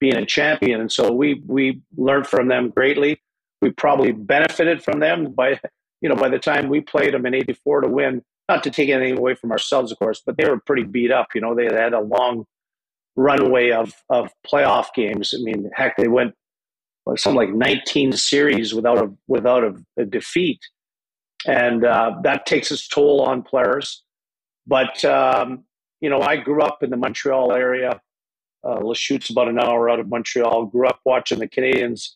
being 0.00 0.16
a 0.16 0.26
champion. 0.26 0.80
And 0.80 0.90
so 0.90 1.12
we 1.12 1.42
we 1.46 1.80
learned 1.96 2.26
from 2.26 2.48
them 2.48 2.70
greatly. 2.70 3.20
We 3.60 3.70
probably 3.70 4.12
benefited 4.12 4.82
from 4.82 5.00
them 5.00 5.32
by, 5.32 5.60
you 6.00 6.08
know, 6.08 6.16
by 6.16 6.28
the 6.28 6.38
time 6.38 6.68
we 6.68 6.80
played 6.80 7.14
them 7.14 7.26
in 7.26 7.34
'84 7.34 7.82
to 7.82 7.88
win. 7.88 8.22
Not 8.48 8.64
to 8.64 8.70
take 8.70 8.90
anything 8.90 9.18
away 9.18 9.34
from 9.34 9.52
ourselves, 9.52 9.92
of 9.92 9.98
course, 9.98 10.20
but 10.26 10.36
they 10.36 10.48
were 10.48 10.58
pretty 10.58 10.82
beat 10.82 11.12
up. 11.12 11.28
You 11.34 11.40
know, 11.40 11.54
they 11.54 11.64
had 11.66 11.92
a 11.94 12.00
long 12.00 12.44
runway 13.14 13.70
of 13.70 13.92
of 14.08 14.30
playoff 14.46 14.86
games. 14.94 15.32
I 15.34 15.42
mean, 15.42 15.70
heck, 15.74 15.96
they 15.96 16.08
went 16.08 16.34
something 17.16 17.36
like 17.36 17.54
19 17.54 18.12
series 18.12 18.74
without 18.74 18.98
a 18.98 19.12
without 19.26 19.64
a, 19.64 19.74
a 19.96 20.04
defeat, 20.04 20.60
and 21.46 21.84
uh, 21.84 22.16
that 22.22 22.46
takes 22.46 22.70
its 22.70 22.88
toll 22.88 23.22
on 23.22 23.42
players. 23.42 24.02
But 24.66 25.04
um, 25.04 25.64
you 26.02 26.10
know, 26.10 26.20
I 26.20 26.36
grew 26.36 26.62
up 26.62 26.82
in 26.82 26.90
the 26.90 26.96
Montreal 26.96 27.52
area. 27.52 28.00
Uh, 28.64 28.78
Lachutes 28.80 29.30
about 29.30 29.48
an 29.48 29.58
hour 29.58 29.88
out 29.88 29.98
of 29.98 30.08
Montreal. 30.08 30.66
Grew 30.66 30.86
up 30.86 31.00
watching 31.04 31.38
the 31.38 31.48
Canadiens 31.48 32.10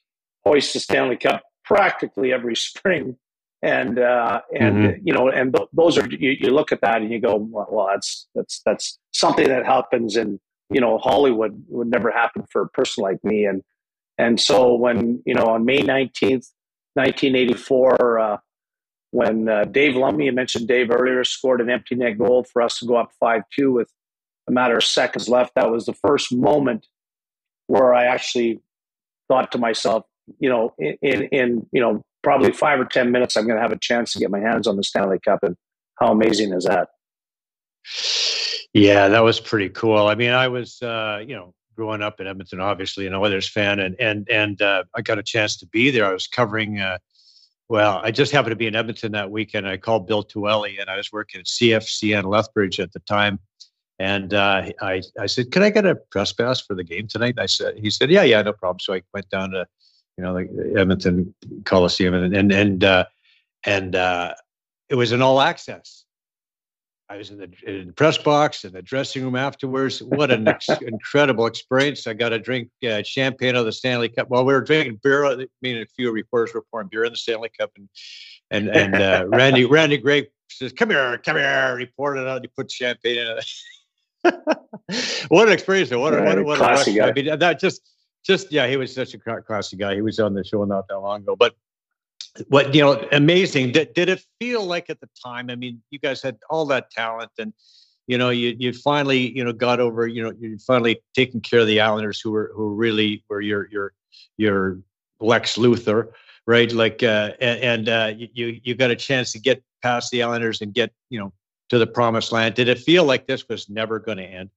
hoist 0.45 0.75
the 0.75 0.81
Stanley 0.81 1.17
Cup 1.17 1.43
practically 1.65 2.33
every 2.33 2.55
spring, 2.69 3.17
and 3.63 3.99
uh, 3.99 4.43
and 4.55 4.77
mm-hmm. 4.77 5.07
you 5.07 5.13
know, 5.13 5.29
and 5.29 5.55
th- 5.55 5.69
those 5.73 5.97
are 5.97 6.07
you, 6.09 6.37
you, 6.39 6.51
look 6.51 6.71
at 6.73 6.83
that 6.83 7.01
and 7.01 7.11
you 7.11 7.21
go, 7.21 7.37
well, 7.37 7.67
well, 7.71 7.89
that's 7.91 8.29
that's 8.35 8.61
that's 8.67 8.99
something 9.13 9.49
that 9.49 9.65
happens 9.65 10.17
in 10.17 10.39
you 10.71 10.81
know 10.81 10.99
Hollywood 10.99 11.65
would 11.69 11.89
never 11.89 12.11
happen 12.11 12.45
for 12.51 12.63
a 12.63 12.69
person 12.69 13.03
like 13.03 13.23
me, 13.25 13.45
and 13.45 13.63
and 14.19 14.41
so 14.41 14.75
when, 14.75 15.23
you 15.27 15.35
know, 15.35 15.47
on 15.47 15.65
May 15.65 15.81
19th, 15.81 16.49
1984, 16.95 18.19
uh, 18.19 18.37
when 19.17 19.49
uh, 19.49 19.65
Dave 19.65 19.97
Lumley, 19.97 20.27
you 20.27 20.33
mentioned 20.33 20.69
Dave 20.69 20.91
earlier, 20.91 21.25
scored 21.25 21.63
an 21.63 21.71
empty 21.71 21.95
net 21.95 22.19
goal 22.19 22.45
for 22.45 22.61
us 22.61 22.79
to 22.81 22.85
go 22.87 22.97
up 22.97 23.13
5 23.19 23.45
2 23.59 23.73
with 23.73 23.91
a 24.47 24.53
matter 24.53 24.77
of 24.77 24.85
seconds 24.85 25.27
left, 25.27 25.55
that 25.55 25.71
was 25.71 25.87
the 25.87 25.95
first 25.95 26.35
moment 26.35 26.87
where 27.67 27.95
I 27.95 28.05
actually 28.05 28.61
thought 29.27 29.51
to 29.53 29.59
myself, 29.59 30.05
you 30.39 30.51
know, 30.51 30.75
in, 30.79 30.99
in, 31.01 31.23
in 31.33 31.67
you 31.73 31.81
know, 31.81 32.03
probably 32.23 32.53
five 32.53 32.79
or 32.79 32.85
10 32.85 33.11
minutes, 33.11 33.39
I'm 33.39 33.47
going 33.47 33.57
to 33.57 33.63
have 33.63 33.73
a 33.73 33.79
chance 33.81 34.13
to 34.13 34.19
get 34.19 34.31
my 34.31 34.39
hands 34.39 34.67
on 34.67 34.77
the 34.77 34.85
Stanley 34.85 35.19
Cup. 35.25 35.39
And 35.43 35.57
how 35.99 36.13
amazing 36.13 36.53
is 36.53 36.65
that? 36.65 36.91
Yeah, 38.75 39.09
that 39.09 39.25
was 39.25 39.41
pretty 39.41 39.71
cool. 39.71 40.09
I 40.09 40.15
mean, 40.15 40.33
I 40.33 40.49
was, 40.49 40.83
uh, 40.83 41.25
you 41.27 41.35
know, 41.35 41.55
growing 41.75 42.03
up 42.03 42.21
in 42.21 42.27
Edmonton, 42.27 42.61
obviously 42.61 43.07
an 43.07 43.15
Oilers 43.15 43.49
fan, 43.49 43.81
and 43.81 43.97
and 43.99 44.29
and 44.29 44.61
uh, 44.61 44.85
I 44.95 45.01
got 45.01 45.19
a 45.19 45.23
chance 45.23 45.57
to 45.59 45.67
be 45.67 45.91
there. 45.91 46.05
I 46.05 46.13
was 46.13 46.27
covering. 46.27 46.81
Uh, 46.81 46.99
well, 47.69 48.01
I 48.03 48.11
just 48.11 48.33
happened 48.33 48.53
to 48.53 48.57
be 48.57 48.67
in 48.67 48.77
Edmonton 48.77 49.13
that 49.13 49.31
weekend. 49.31 49.67
I 49.67 49.77
called 49.77 50.07
Bill 50.07 50.23
Tuele, 50.23 50.81
and 50.81 50.89
I 50.89 50.97
was 50.97 51.11
working 51.13 51.41
at 51.41 51.47
CFCN 51.47 52.25
Lethbridge 52.25 52.79
at 52.79 52.93
the 52.93 53.01
time. 53.01 53.41
And 53.99 54.35
uh, 54.35 54.71
I, 54.81 55.03
I 55.19 55.27
said, 55.27 55.51
"Can 55.51 55.63
I 55.63 55.71
get 55.71 55.87
a 55.87 55.97
press 55.97 56.33
pass 56.33 56.61
for 56.61 56.75
the 56.75 56.85
game 56.85 57.09
tonight?" 57.09 57.37
I 57.39 57.47
said, 57.47 57.79
"He 57.79 57.91
said, 57.91 58.11
yeah, 58.11 58.23
yeah, 58.23 58.43
no 58.43 58.53
problem." 58.53 58.79
So 58.81 58.95
I 58.95 59.03
went 59.13 59.29
down 59.31 59.51
to, 59.51 59.67
you 60.17 60.25
know, 60.25 60.35
the 60.35 60.75
Edmonton 60.79 61.35
Coliseum, 61.65 62.15
and 62.15 62.37
and 62.37 62.53
and 62.53 62.85
uh, 62.85 63.07
and 63.65 63.97
uh, 63.97 64.35
it 64.89 64.95
was 64.95 65.13
an 65.13 65.23
all 65.23 65.41
access. 65.41 66.05
I 67.09 67.17
was 67.17 67.31
in 67.31 67.39
the, 67.39 67.49
in 67.65 67.87
the, 67.89 67.93
press 67.93 68.19
box 68.19 68.65
in 68.65 68.73
the 68.73 68.83
dressing 68.83 69.23
room 69.23 69.37
afterwards. 69.37 70.03
What 70.03 70.33
an 70.33 70.49
ex- 70.49 70.69
incredible 70.81 71.47
experience! 71.47 72.07
I 72.07 72.15
got 72.15 72.31
to 72.31 72.39
drink 72.39 72.69
uh, 72.89 73.03
champagne 73.05 73.51
out 73.51 73.61
of 73.61 73.67
the 73.67 73.73
Stanley 73.73 74.09
Cup 74.09 74.29
while 74.29 74.45
we 74.45 74.53
were 74.53 74.61
drinking 74.61 75.01
beer. 75.03 75.25
I 75.25 75.47
mean, 75.63 75.79
a 75.79 75.87
few 75.87 76.11
reporters 76.11 76.53
were 76.53 76.65
pouring 76.71 76.89
beer 76.89 77.05
in 77.05 77.13
the 77.13 77.17
Stanley 77.17 77.51
Cup, 77.59 77.71
and 77.77 77.89
and 78.51 78.69
and 78.69 78.95
uh, 78.97 79.25
Randy 79.29 79.67
Randy 79.67 79.99
Gregg 79.99 80.27
says, 80.51 80.73
"Come 80.73 80.91
here, 80.91 81.19
come 81.19 81.37
here." 81.37 81.79
He 81.79 81.87
poured 81.87 82.19
it 82.19 82.27
out. 82.27 82.43
He 82.43 82.49
put 82.49 82.71
champagne 82.71 83.19
in 83.19 83.39
it. 83.39 85.29
what 85.29 85.47
an 85.47 85.55
experience! 85.55 85.91
What 85.93 86.13
a, 86.13 86.23
what 86.23 86.39
a, 86.39 86.43
what 86.43 86.61
a. 86.61 87.03
I 87.03 87.13
mean, 87.13 87.39
that 87.39 87.61
just 87.61 87.89
just 88.25 88.51
yeah, 88.51 88.67
he 88.67 88.77
was 88.77 88.93
such 88.93 89.15
a 89.15 89.19
classy 89.19 89.77
guy. 89.77 89.95
He 89.95 90.03
was 90.03 90.19
on 90.19 90.35
the 90.35 90.43
show 90.43 90.65
not 90.65 90.89
that 90.89 90.99
long 90.99 91.23
ago, 91.23 91.37
but 91.37 91.55
what 92.49 92.75
you 92.75 92.83
know 92.83 93.07
amazing. 93.13 93.73
Did, 93.73 93.95
did 93.95 94.09
it 94.09 94.25
feel 94.41 94.65
like 94.65 94.91
at 94.91 95.01
the 95.01 95.09
time 95.25 95.51
i 95.51 95.55
mean 95.55 95.83
you 95.91 95.99
guys 95.99 96.23
had 96.23 96.39
all 96.51 96.67
that 96.67 96.91
talent 96.91 97.31
and 97.39 97.53
you 98.07 98.19
know 98.19 98.31
you 98.31 98.55
you 98.59 98.73
finally 98.73 99.37
you 99.37 99.45
know 99.45 99.53
got 99.53 99.81
over 99.81 100.07
you 100.07 100.23
know 100.23 100.33
you 100.39 100.59
finally 100.59 101.01
taking 101.15 101.41
care 101.41 101.61
of 101.61 101.67
the 101.67 101.81
islanders 101.81 102.21
who 102.21 102.31
were 102.31 102.53
who 102.55 102.75
really 102.75 103.25
were 103.29 103.41
your 103.41 103.69
your 103.71 103.93
your 104.37 104.79
lex 105.21 105.57
luthor 105.57 106.13
right? 106.47 106.73
Like 106.73 107.03
uh 107.03 107.33
and, 107.41 107.61
and 107.61 107.89
uh 107.89 108.13
you 108.17 108.61
you 108.63 108.75
got 108.75 108.91
a 108.91 108.97
chance 108.97 109.33
to 109.33 109.39
get 109.39 109.63
past 109.83 110.11
the 110.11 110.23
islanders 110.23 110.61
and 110.61 110.73
get 110.73 110.93
you 111.11 111.19
know 111.19 111.33
to 111.69 111.79
the 111.79 111.87
promised 111.87 112.33
land. 112.33 112.55
Did 112.55 112.69
it 112.69 112.79
feel 112.79 113.05
like 113.05 113.27
this 113.27 113.49
was 113.49 113.69
never 113.69 113.99
going 113.99 114.19
to 114.19 114.25
end? 114.25 114.51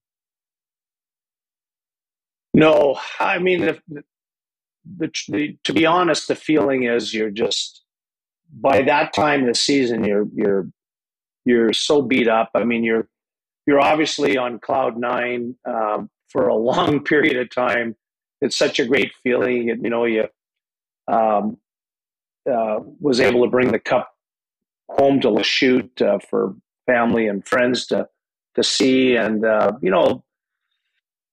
No 2.53 2.99
i 3.19 3.37
mean 3.39 3.61
the, 3.61 4.03
the, 4.85 5.11
the, 5.27 5.57
to 5.63 5.73
be 5.73 5.85
honest, 5.85 6.27
the 6.27 6.35
feeling 6.35 6.83
is 6.83 7.13
you're 7.13 7.31
just 7.31 7.83
by 8.51 8.81
that 8.81 9.13
time 9.13 9.41
of 9.41 9.47
the 9.47 9.53
season 9.53 10.03
you're 10.03 10.25
you're 10.33 10.67
you're 11.45 11.73
so 11.73 12.01
beat 12.01 12.27
up. 12.27 12.51
I 12.55 12.63
mean, 12.63 12.83
you're 12.83 13.07
you're 13.65 13.79
obviously 13.79 14.37
on 14.37 14.59
cloud 14.59 14.97
nine 14.97 15.55
um, 15.65 16.09
for 16.29 16.47
a 16.47 16.55
long 16.71 17.03
period 17.03 17.37
of 17.37 17.49
time. 17.49 17.95
It's 18.41 18.57
such 18.57 18.79
a 18.79 18.85
great 18.85 19.11
feeling. 19.23 19.67
You 19.67 19.89
know, 19.89 20.05
you 20.05 20.27
um, 21.07 21.57
uh, 22.49 22.79
was 22.99 23.19
able 23.19 23.43
to 23.43 23.49
bring 23.49 23.71
the 23.71 23.79
cup 23.79 24.13
home 24.89 25.19
to 25.21 25.27
Lachute 25.27 26.01
uh, 26.01 26.19
for 26.29 26.55
family 26.85 27.27
and 27.27 27.45
friends 27.47 27.85
to 27.87 28.07
to 28.55 28.63
see, 28.63 29.15
and 29.15 29.45
uh, 29.45 29.73
you 29.81 29.91
know, 29.91 30.23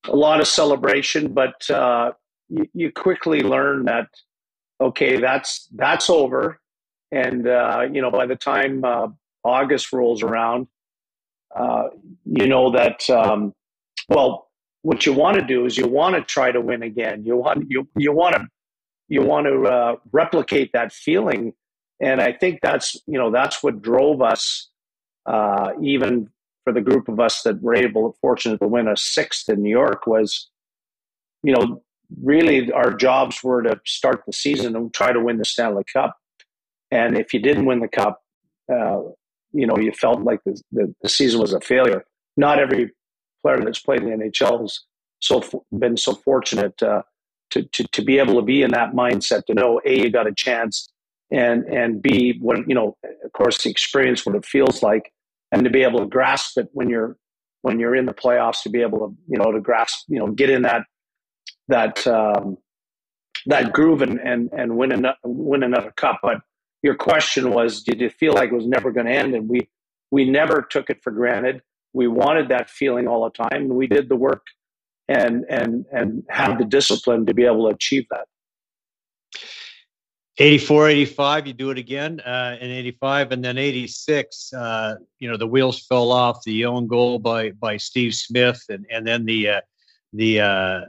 a 0.05 0.17
lot 0.17 0.41
of 0.41 0.47
celebration. 0.47 1.33
But 1.33 1.69
uh, 1.71 2.13
you, 2.49 2.67
you 2.73 2.93
quickly 2.93 3.41
learn 3.41 3.85
that 3.85 4.09
okay, 4.81 5.19
that's 5.19 5.69
that's 5.75 6.11
over, 6.11 6.61
and 7.11 7.47
uh, 7.47 7.87
you 7.93 8.01
know 8.01 8.11
by 8.11 8.27
the 8.27 8.37
time 8.37 8.85
uh, 8.85 9.09
August 9.45 9.93
rolls 9.93 10.23
around, 10.23 10.69
uh, 11.55 11.89
you 12.25 12.47
know 12.47 12.71
that 12.73 13.09
um, 13.11 13.55
well, 14.09 14.49
what 14.83 15.07
you 15.07 15.13
want 15.13 15.37
to 15.37 15.45
do 15.45 15.67
is 15.67 15.77
you 15.77 15.87
want 15.89 16.15
to 16.15 16.23
try 16.23 16.53
to 16.53 16.61
win 16.61 16.83
again. 16.83 17.25
You 17.25 17.37
want 17.37 17.67
you 17.69 17.89
you 17.97 18.13
want 18.13 18.37
to 18.37 18.47
you 19.09 19.23
want 19.23 19.47
to 19.47 19.63
uh, 19.65 19.97
replicate 20.13 20.73
that 20.73 20.93
feeling, 20.93 21.53
and 22.01 22.21
I 22.21 22.33
think 22.33 22.61
that's 22.63 23.01
you 23.07 23.19
know 23.19 23.31
that's 23.31 23.63
what 23.63 23.83
drove 23.83 24.23
us, 24.23 24.71
uh, 25.27 25.71
even 25.83 26.31
for 26.67 26.73
the 26.73 26.81
group 26.81 27.09
of 27.09 27.21
us 27.21 27.43
that 27.43 27.63
were 27.63 27.77
able, 27.77 28.17
fortunate 28.21 28.59
to 28.59 28.67
win 28.67 28.89
a 28.89 28.97
sixth 28.97 29.49
in 29.49 29.63
New 29.63 29.71
York 29.71 30.05
was, 30.05 30.51
you 31.45 31.53
know, 31.53 31.81
really 32.23 32.71
our 32.73 32.93
jobs 32.93 33.43
were 33.43 33.63
to 33.63 33.81
start 33.85 34.23
the 34.27 34.33
season 34.33 34.77
and 34.77 34.93
try 34.93 35.13
to 35.13 35.21
win 35.21 35.39
the 35.39 35.45
Stanley 35.45 35.85
Cup. 35.93 36.17
And 36.91 37.17
if 37.19 37.35
you 37.35 37.41
didn't 37.41 37.67
win 37.67 37.81
the 37.81 37.89
cup, 37.89 38.23
uh, 38.73 39.01
you 39.53 39.67
know, 39.67 39.77
you 39.79 39.93
felt 39.93 40.23
like 40.23 40.41
the, 40.45 40.61
the, 40.73 40.95
the, 41.03 41.09
season 41.09 41.41
was 41.41 41.53
a 41.53 41.61
failure. 41.61 42.05
Not 42.37 42.59
every 42.59 42.93
player 43.43 43.61
that's 43.65 43.81
played 43.81 44.03
in 44.03 44.19
the 44.19 44.27
NHL 44.27 44.61
has 44.61 44.81
so 45.21 45.43
been 45.77 45.97
so 45.97 46.15
fortunate 46.15 46.81
uh, 46.83 47.03
to, 47.51 47.63
to 47.63 47.85
to 47.89 48.03
be 48.03 48.19
able 48.19 48.35
to 48.35 48.43
be 48.43 48.63
in 48.63 48.71
that 48.73 48.93
mindset 48.93 49.45
to 49.47 49.55
know 49.55 49.81
a 49.85 50.03
you 50.03 50.11
got 50.11 50.27
a 50.27 50.35
chance 50.35 50.89
and 51.31 51.65
and 51.65 52.03
b 52.03 52.39
what 52.41 52.69
you 52.69 52.75
know 52.75 52.97
of 53.25 53.33
course 53.33 53.63
the 53.63 53.71
experience 53.71 54.27
what 54.27 54.35
it 54.35 54.45
feels 54.45 54.83
like 54.83 55.13
and 55.53 55.65
to 55.65 55.71
be 55.71 55.83
able 55.83 56.01
to 56.01 56.07
grasp 56.07 56.59
it 56.59 56.69
when 56.73 56.89
you're 56.89 57.17
when 57.63 57.81
you're 57.81 57.97
in 57.97 58.07
the 58.07 58.15
playoffs 58.15 58.63
to 58.63 58.69
be 58.69 58.83
able 58.83 58.99
to 58.99 59.17
you 59.29 59.39
know 59.39 59.53
to 59.53 59.61
grasp 59.61 60.05
you 60.09 60.19
know 60.19 60.29
get 60.29 60.51
in 60.51 60.63
that 60.63 60.83
that 61.69 62.07
um, 62.07 62.59
that 63.47 63.73
groove 63.73 64.03
and 64.03 64.19
and 64.21 64.51
and 64.53 64.77
win 64.77 64.93
another 64.93 65.19
win 65.25 65.63
another 65.63 65.93
cup. 65.93 66.21
But 66.23 66.41
your 66.83 66.95
question 66.95 67.51
was, 67.51 67.83
did 67.83 68.01
you 68.01 68.11
feel 68.11 68.33
like 68.33 68.51
it 68.51 68.55
was 68.55 68.67
never 68.67 68.91
going 68.91 69.07
to 69.07 69.13
end? 69.13 69.35
And 69.35 69.49
we 69.49 69.69
we 70.11 70.29
never 70.29 70.63
took 70.63 70.91
it 70.91 71.03
for 71.03 71.11
granted. 71.11 71.63
We 71.93 72.09
wanted 72.09 72.49
that 72.49 72.69
feeling 72.69 73.09
all 73.09 73.25
the 73.25 73.31
time, 73.31 73.63
and 73.63 73.71
we 73.71 73.87
did 73.87 74.09
the 74.09 74.17
work 74.17 74.47
and 75.09 75.45
and 75.49 75.85
and 75.93 76.25
had 76.29 76.59
the 76.59 76.65
discipline 76.65 77.27
to 77.27 77.35
be 77.35 77.45
able 77.45 77.69
to 77.69 77.75
achieve 77.75 78.07
that. 78.11 78.27
84 80.39 80.89
85 80.91 81.47
you 81.47 81.53
do 81.55 81.71
it 81.71 81.79
again 81.79 82.21
uh, 82.21 82.57
in 82.61 82.71
85 82.71 83.33
and 83.33 83.43
then 83.43 83.57
86 83.57 84.53
uh, 84.53 84.97
you 85.19 85.31
know 85.31 85.39
the 85.39 85.47
wheels 85.47 85.87
fell 85.87 86.13
off 86.13 86.45
the 86.45 86.67
own 86.67 86.87
goal 86.87 87.19
by 87.19 87.53
by 87.53 87.79
steve 87.79 88.15
smith 88.15 88.63
and 88.69 88.85
and 88.91 89.07
then 89.07 89.25
the 89.25 89.49
uh, 89.49 89.61
the 90.13 90.41
uh, 90.41 90.81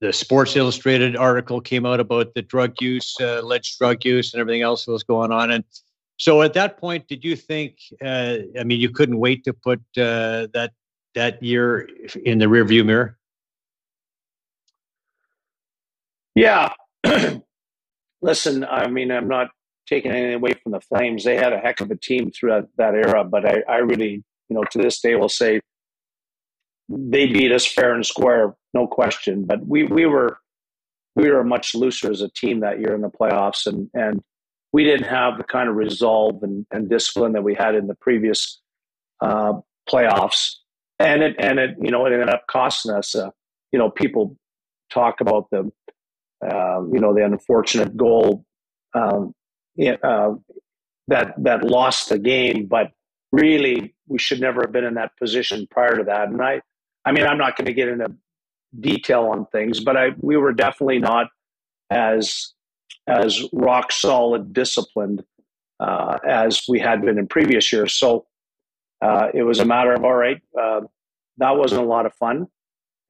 the 0.00 0.12
Sports 0.12 0.56
Illustrated 0.56 1.16
article 1.16 1.60
came 1.60 1.84
out 1.84 2.00
about 2.00 2.34
the 2.34 2.42
drug 2.42 2.74
use, 2.80 3.14
uh, 3.20 3.40
alleged 3.42 3.78
drug 3.78 4.04
use, 4.04 4.32
and 4.32 4.40
everything 4.40 4.62
else 4.62 4.86
that 4.86 4.92
was 4.92 5.02
going 5.02 5.30
on. 5.30 5.50
And 5.50 5.64
so, 6.16 6.42
at 6.42 6.54
that 6.54 6.78
point, 6.78 7.06
did 7.06 7.24
you 7.24 7.36
think? 7.36 7.76
Uh, 8.02 8.38
I 8.58 8.64
mean, 8.64 8.80
you 8.80 8.90
couldn't 8.90 9.18
wait 9.18 9.44
to 9.44 9.52
put 9.52 9.80
uh, 9.96 10.48
that 10.54 10.72
that 11.14 11.42
year 11.42 11.88
in 12.24 12.38
the 12.38 12.46
rearview 12.46 12.84
mirror. 12.84 13.18
Yeah. 16.34 16.72
Listen, 18.22 18.64
I 18.64 18.86
mean, 18.86 19.10
I'm 19.10 19.28
not 19.28 19.50
taking 19.86 20.12
anything 20.12 20.34
away 20.34 20.54
from 20.62 20.72
the 20.72 20.80
Flames. 20.80 21.24
They 21.24 21.36
had 21.36 21.52
a 21.52 21.58
heck 21.58 21.80
of 21.80 21.90
a 21.90 21.96
team 21.96 22.30
throughout 22.30 22.68
that, 22.76 22.94
era, 22.94 23.24
but 23.24 23.44
I, 23.44 23.62
I 23.68 23.76
really, 23.78 24.22
you 24.48 24.56
know, 24.56 24.62
to 24.70 24.78
this 24.78 25.00
day 25.00 25.16
will 25.16 25.28
say 25.28 25.60
they 26.90 27.26
beat 27.26 27.52
us 27.52 27.66
fair 27.66 27.94
and 27.94 28.04
square, 28.04 28.54
no 28.74 28.86
question. 28.86 29.44
But 29.44 29.66
we 29.66 29.84
we 29.84 30.06
were 30.06 30.38
we 31.14 31.30
were 31.30 31.44
much 31.44 31.74
looser 31.74 32.10
as 32.10 32.20
a 32.20 32.28
team 32.28 32.60
that 32.60 32.80
year 32.80 32.94
in 32.94 33.00
the 33.00 33.10
playoffs, 33.10 33.66
and 33.66 33.88
and 33.94 34.22
we 34.72 34.84
didn't 34.84 35.06
have 35.06 35.38
the 35.38 35.44
kind 35.44 35.68
of 35.68 35.76
resolve 35.76 36.42
and, 36.42 36.66
and 36.70 36.88
discipline 36.90 37.32
that 37.32 37.42
we 37.42 37.54
had 37.54 37.74
in 37.74 37.86
the 37.86 37.94
previous 37.94 38.60
uh, 39.20 39.54
playoffs, 39.88 40.56
and 40.98 41.22
it 41.22 41.36
and 41.38 41.58
it 41.58 41.76
you 41.80 41.90
know 41.90 42.04
it 42.06 42.12
ended 42.12 42.28
up 42.28 42.44
costing 42.50 42.92
us. 42.92 43.14
Uh, 43.14 43.30
you 43.72 43.78
know, 43.78 43.90
people 43.90 44.36
talk 44.92 45.20
about 45.20 45.48
the 45.50 45.70
uh, 46.44 46.82
you 46.92 46.98
know 47.00 47.14
the 47.14 47.24
unfortunate 47.24 47.96
goal 47.96 48.44
um, 48.94 49.32
uh, 50.02 50.32
that 51.06 51.34
that 51.38 51.64
lost 51.64 52.08
the 52.08 52.18
game, 52.18 52.66
but 52.66 52.90
really 53.32 53.94
we 54.08 54.18
should 54.18 54.40
never 54.40 54.62
have 54.62 54.72
been 54.72 54.84
in 54.84 54.94
that 54.94 55.16
position 55.16 55.66
prior 55.70 55.96
to 55.96 56.04
that. 56.04 56.28
And 56.28 56.42
I, 56.42 56.60
I 57.10 57.12
mean, 57.12 57.26
I'm 57.26 57.38
not 57.38 57.56
going 57.56 57.66
to 57.66 57.72
get 57.72 57.88
into 57.88 58.12
detail 58.78 59.24
on 59.24 59.44
things, 59.46 59.80
but 59.80 59.96
I 59.96 60.10
we 60.20 60.36
were 60.36 60.52
definitely 60.52 61.00
not 61.00 61.26
as 61.90 62.52
as 63.08 63.42
rock 63.52 63.90
solid 63.90 64.52
disciplined 64.52 65.24
uh, 65.80 66.18
as 66.24 66.62
we 66.68 66.78
had 66.78 67.02
been 67.04 67.18
in 67.18 67.26
previous 67.26 67.72
years. 67.72 67.94
So 67.94 68.26
uh, 69.02 69.26
it 69.34 69.42
was 69.42 69.58
a 69.58 69.64
matter 69.64 69.92
of 69.92 70.04
all 70.04 70.14
right, 70.14 70.40
uh, 70.56 70.82
that 71.38 71.56
wasn't 71.56 71.82
a 71.82 71.84
lot 71.84 72.06
of 72.06 72.14
fun, 72.14 72.46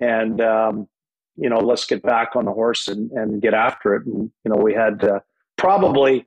and 0.01 0.41
um, 0.41 0.89
you 1.37 1.51
know 1.51 1.59
let's 1.59 1.85
get 1.85 2.03
back 2.03 2.37
on 2.37 2.47
the 2.47 2.53
horse 2.53 2.89
and, 2.89 3.11
and 3.11 3.43
get 3.43 3.53
after 3.53 3.97
it. 3.97 4.07
And 4.07 4.31
you 4.47 4.51
know 4.51 4.57
we 4.57 4.73
had 4.73 5.05
uh, 5.05 5.21
probably, 5.59 6.27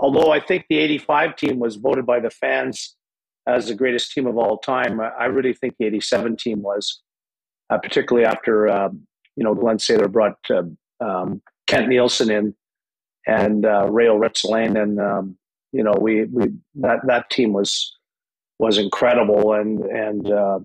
although 0.00 0.32
I 0.32 0.40
think 0.40 0.64
the 0.70 0.78
'85 0.78 1.36
team 1.36 1.58
was 1.58 1.76
voted 1.76 2.06
by 2.06 2.20
the 2.20 2.30
fans 2.30 2.96
as 3.46 3.68
the 3.68 3.74
greatest 3.74 4.12
team 4.12 4.26
of 4.26 4.38
all 4.38 4.58
time, 4.58 5.00
I 5.00 5.26
really 5.26 5.52
think 5.52 5.74
the 5.78 5.86
'87 5.86 6.36
team 6.36 6.62
was, 6.62 7.02
uh, 7.70 7.78
particularly 7.78 8.26
after 8.26 8.68
um, 8.68 9.06
you 9.36 9.44
know 9.44 9.54
Glenn 9.54 9.78
Sather 9.78 10.10
brought 10.10 10.38
uh, 10.50 10.62
um, 11.04 11.42
Kent 11.66 11.88
Nilsson 11.88 12.30
in 12.30 12.54
and 13.26 13.64
uh, 13.64 13.86
Ruotsalainen, 13.86 14.80
and 14.80 15.00
um, 15.00 15.38
you 15.72 15.82
know 15.82 15.94
we 16.00 16.24
we 16.24 16.52
that 16.76 17.00
that 17.06 17.30
team 17.30 17.52
was 17.52 17.96
was 18.58 18.78
incredible, 18.78 19.52
and 19.52 19.80
and 19.84 20.30
uh, 20.30 20.58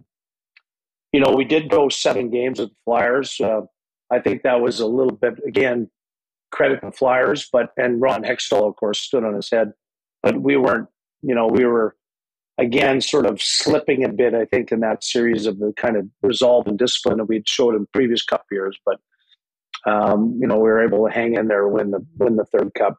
you 1.11 1.19
know 1.19 1.35
we 1.35 1.45
did 1.45 1.69
go 1.69 1.89
seven 1.89 2.29
games 2.29 2.59
with 2.59 2.69
the 2.69 2.75
Flyers. 2.85 3.39
Uh, 3.41 3.61
I 4.11 4.19
think 4.19 4.43
that 4.43 4.61
was 4.61 4.79
a 4.79 4.87
little 4.87 5.15
bit 5.15 5.35
again 5.45 5.89
credit 6.51 6.81
the 6.81 6.91
Flyers, 6.91 7.47
but 7.51 7.71
and 7.77 8.01
Ron 8.01 8.23
Hextall 8.23 8.67
of 8.67 8.75
course 8.75 8.99
stood 8.99 9.23
on 9.23 9.33
his 9.33 9.49
head, 9.49 9.73
but 10.23 10.41
we 10.41 10.57
weren't. 10.57 10.87
You 11.21 11.35
know 11.35 11.47
we 11.47 11.65
were 11.65 11.95
again 12.59 13.01
sort 13.01 13.25
of 13.25 13.41
slipping 13.41 14.03
a 14.03 14.09
bit. 14.09 14.33
I 14.33 14.45
think 14.45 14.71
in 14.71 14.81
that 14.81 15.03
series 15.03 15.45
of 15.45 15.59
the 15.59 15.73
kind 15.77 15.97
of 15.97 16.05
resolve 16.21 16.67
and 16.67 16.77
discipline 16.77 17.17
that 17.17 17.25
we'd 17.25 17.47
showed 17.47 17.75
in 17.75 17.87
previous 17.93 18.23
Cup 18.23 18.45
years, 18.51 18.77
but 18.85 18.99
um, 19.85 20.37
you 20.39 20.47
know, 20.47 20.55
we 20.55 20.63
were 20.63 20.83
able 20.83 21.07
to 21.07 21.13
hang 21.13 21.35
in 21.35 21.47
there, 21.47 21.67
win 21.67 21.91
the 21.91 22.05
win 22.17 22.35
the 22.35 22.45
third 22.45 22.73
cup. 22.73 22.97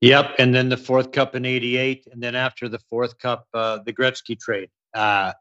Yep, 0.00 0.36
and 0.38 0.54
then 0.54 0.68
the 0.68 0.76
fourth 0.76 1.12
cup 1.12 1.34
in 1.34 1.44
'88, 1.44 2.06
and 2.12 2.22
then 2.22 2.34
after 2.34 2.68
the 2.68 2.78
fourth 2.90 3.18
cup, 3.18 3.46
uh, 3.52 3.80
the 3.84 3.92
Gretzky 3.92 4.38
trade. 4.38 4.70
Uh, 4.94 5.32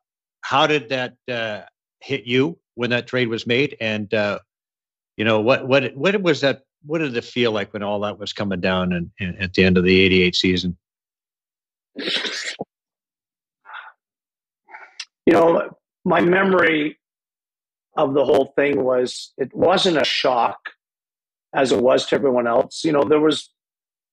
how 0.41 0.67
did 0.67 0.89
that 0.89 1.15
uh, 1.31 1.61
hit 2.01 2.25
you 2.25 2.59
when 2.75 2.89
that 2.89 3.07
trade 3.07 3.29
was 3.29 3.47
made? 3.47 3.77
And 3.79 4.13
uh, 4.13 4.39
you 5.15 5.25
know, 5.25 5.39
what 5.39 5.67
what 5.67 5.95
what 5.95 6.21
was 6.21 6.41
that? 6.41 6.63
What 6.85 6.99
did 6.99 7.15
it 7.15 7.23
feel 7.23 7.51
like 7.51 7.73
when 7.73 7.83
all 7.83 7.99
that 8.01 8.19
was 8.19 8.33
coming 8.33 8.61
down 8.61 8.93
and, 8.93 9.11
and 9.19 9.37
at 9.39 9.53
the 9.53 9.63
end 9.63 9.77
of 9.77 9.83
the 9.83 9.99
'88 9.99 10.35
season? 10.35 10.77
You 15.25 15.33
know, 15.33 15.69
my 16.05 16.21
memory 16.21 16.97
of 17.97 18.13
the 18.13 18.23
whole 18.23 18.53
thing 18.55 18.83
was 18.83 19.33
it 19.37 19.53
wasn't 19.53 19.97
a 19.97 20.05
shock 20.05 20.57
as 21.53 21.71
it 21.71 21.81
was 21.81 22.05
to 22.07 22.15
everyone 22.15 22.47
else. 22.47 22.83
You 22.85 22.93
know, 22.93 23.03
there 23.03 23.19
was 23.19 23.49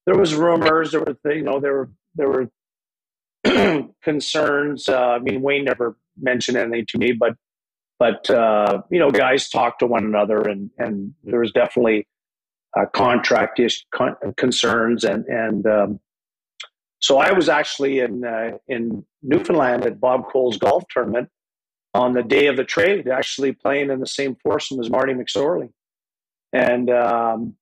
there 0.07 0.17
was 0.17 0.35
rumors, 0.35 0.93
there 0.93 1.01
were 1.01 1.17
you 1.33 1.43
know 1.43 1.61
there 1.61 1.75
were 1.75 1.91
there 2.15 2.29
were 2.29 2.51
concerns. 4.03 4.89
Uh, 4.89 5.11
I 5.11 5.19
mean, 5.19 5.43
Wayne 5.43 5.65
never 5.65 5.97
mentioned 6.21 6.57
anything 6.57 6.87
to 6.89 6.99
me, 6.99 7.13
but 7.13 7.35
but 7.99 8.29
uh, 8.31 8.83
you 8.91 8.99
know, 8.99 9.11
guys 9.11 9.49
talked 9.49 9.81
to 9.81 9.87
one 9.87 10.05
another, 10.05 10.41
and 10.41 10.71
and 10.79 11.15
there 11.23 11.41
was 11.41 11.53
definitely 11.53 12.07
uh, 12.77 12.87
contract 12.87 13.61
ish 13.61 13.85
con- 13.95 14.17
concerns, 14.37 15.05
and 15.05 15.25
and 15.27 15.67
um, 15.67 16.01
so 17.05 17.19
I 17.19 17.33
was 17.33 17.51
actually 17.51 17.99
in 17.99 18.25
uh, 18.25 18.57
in 18.67 19.05
Newfoundland 19.23 19.85
at 19.85 20.01
Bob 20.01 20.31
Cole's 20.33 20.57
golf 20.57 20.85
tournament 20.89 21.29
on 21.93 22.15
the 22.15 22.23
day 22.23 22.47
of 22.47 22.57
the 22.57 22.65
trade, 22.65 23.07
actually 23.09 23.53
playing 23.53 23.91
in 23.91 24.01
the 24.01 24.07
same 24.07 24.39
foursome 24.43 24.81
as 24.81 24.89
Marty 24.89 25.13
McSorley. 25.13 25.69
And 26.55 26.89
um, 26.89 27.57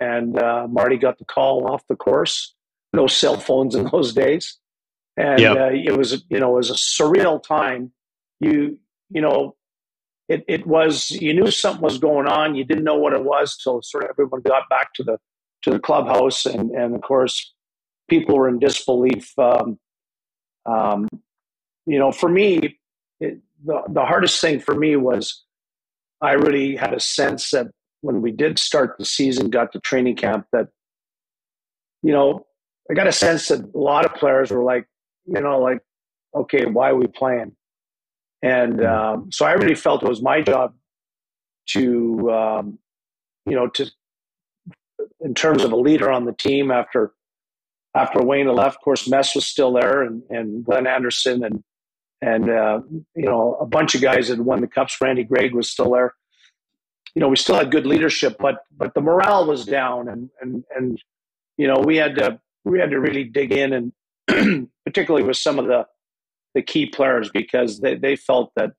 and 0.00 0.38
uh, 0.38 0.66
Marty 0.66 0.96
got 0.96 1.18
the 1.18 1.26
call 1.26 1.70
off 1.70 1.86
the 1.90 1.94
course. 1.94 2.54
No 2.94 3.06
cell 3.06 3.38
phones 3.38 3.74
in 3.74 3.86
those 3.92 4.14
days, 4.14 4.58
and 5.18 5.40
yep. 5.40 5.56
uh, 5.58 5.70
it 5.74 5.98
was 5.98 6.24
you 6.30 6.40
know 6.40 6.54
it 6.54 6.56
was 6.56 6.70
a 6.70 7.02
surreal 7.02 7.42
time. 7.42 7.92
You 8.40 8.78
you 9.10 9.20
know 9.20 9.56
it 10.30 10.42
it 10.48 10.66
was 10.66 11.10
you 11.10 11.34
knew 11.34 11.50
something 11.50 11.82
was 11.82 11.98
going 11.98 12.28
on. 12.28 12.54
You 12.54 12.64
didn't 12.64 12.84
know 12.84 12.96
what 12.96 13.12
it 13.12 13.24
was 13.24 13.58
till 13.58 13.82
sort 13.82 14.04
of 14.04 14.10
everyone 14.10 14.40
got 14.40 14.70
back 14.70 14.94
to 14.94 15.02
the 15.02 15.18
to 15.64 15.70
the 15.70 15.78
clubhouse, 15.78 16.46
and 16.46 16.70
and 16.70 16.94
of 16.94 17.02
course 17.02 17.53
people 18.08 18.36
were 18.36 18.48
in 18.48 18.58
disbelief. 18.58 19.32
Um, 19.38 19.78
um, 20.66 21.08
you 21.86 21.98
know, 21.98 22.12
for 22.12 22.28
me, 22.28 22.78
it, 23.20 23.40
the, 23.64 23.82
the 23.88 24.04
hardest 24.04 24.40
thing 24.40 24.60
for 24.60 24.74
me 24.74 24.96
was 24.96 25.44
I 26.20 26.32
really 26.32 26.76
had 26.76 26.94
a 26.94 27.00
sense 27.00 27.50
that 27.50 27.68
when 28.00 28.22
we 28.22 28.30
did 28.30 28.58
start 28.58 28.96
the 28.98 29.04
season, 29.04 29.50
got 29.50 29.72
to 29.72 29.80
training 29.80 30.16
camp, 30.16 30.46
that, 30.52 30.68
you 32.02 32.12
know, 32.12 32.46
I 32.90 32.94
got 32.94 33.06
a 33.06 33.12
sense 33.12 33.48
that 33.48 33.60
a 33.74 33.78
lot 33.78 34.04
of 34.04 34.14
players 34.14 34.50
were 34.50 34.62
like, 34.62 34.86
you 35.26 35.40
know, 35.40 35.58
like, 35.58 35.80
okay, 36.34 36.66
why 36.66 36.90
are 36.90 36.96
we 36.96 37.06
playing? 37.06 37.56
And 38.42 38.78
mm-hmm. 38.78 39.20
um, 39.22 39.32
so 39.32 39.46
I 39.46 39.52
really 39.52 39.74
felt 39.74 40.02
it 40.02 40.08
was 40.08 40.22
my 40.22 40.42
job 40.42 40.74
to, 41.70 42.30
um, 42.30 42.78
you 43.46 43.54
know, 43.54 43.68
to, 43.68 43.90
in 45.20 45.34
terms 45.34 45.64
of 45.64 45.72
a 45.72 45.76
leader 45.76 46.10
on 46.10 46.26
the 46.26 46.34
team 46.34 46.70
after 46.70 47.12
after 47.94 48.22
Wayne 48.22 48.48
left, 48.48 48.76
of 48.76 48.82
course, 48.82 49.08
Mess 49.08 49.34
was 49.34 49.46
still 49.46 49.72
there, 49.72 50.02
and, 50.02 50.22
and 50.28 50.64
Glenn 50.64 50.86
Anderson 50.86 51.44
and 51.44 51.62
and 52.20 52.48
uh, 52.48 52.80
you 53.14 53.26
know 53.26 53.56
a 53.60 53.66
bunch 53.66 53.94
of 53.94 54.00
guys 54.00 54.28
that 54.28 54.38
won 54.38 54.60
the 54.60 54.66
cups. 54.66 54.96
Randy 55.00 55.24
Gregg 55.24 55.54
was 55.54 55.70
still 55.70 55.92
there. 55.92 56.14
You 57.14 57.20
know, 57.20 57.28
we 57.28 57.36
still 57.36 57.56
had 57.56 57.70
good 57.70 57.86
leadership, 57.86 58.36
but 58.38 58.64
but 58.76 58.94
the 58.94 59.00
morale 59.00 59.46
was 59.46 59.64
down, 59.64 60.08
and 60.08 60.30
and 60.40 60.64
and 60.74 60.98
you 61.56 61.68
know 61.68 61.80
we 61.84 61.96
had 61.96 62.16
to 62.16 62.40
we 62.64 62.80
had 62.80 62.90
to 62.90 63.00
really 63.00 63.24
dig 63.24 63.52
in, 63.52 63.92
and 64.28 64.68
particularly 64.84 65.26
with 65.26 65.36
some 65.36 65.58
of 65.58 65.66
the 65.66 65.86
the 66.54 66.62
key 66.62 66.86
players 66.86 67.30
because 67.30 67.80
they 67.80 67.94
they 67.94 68.16
felt 68.16 68.52
that 68.56 68.72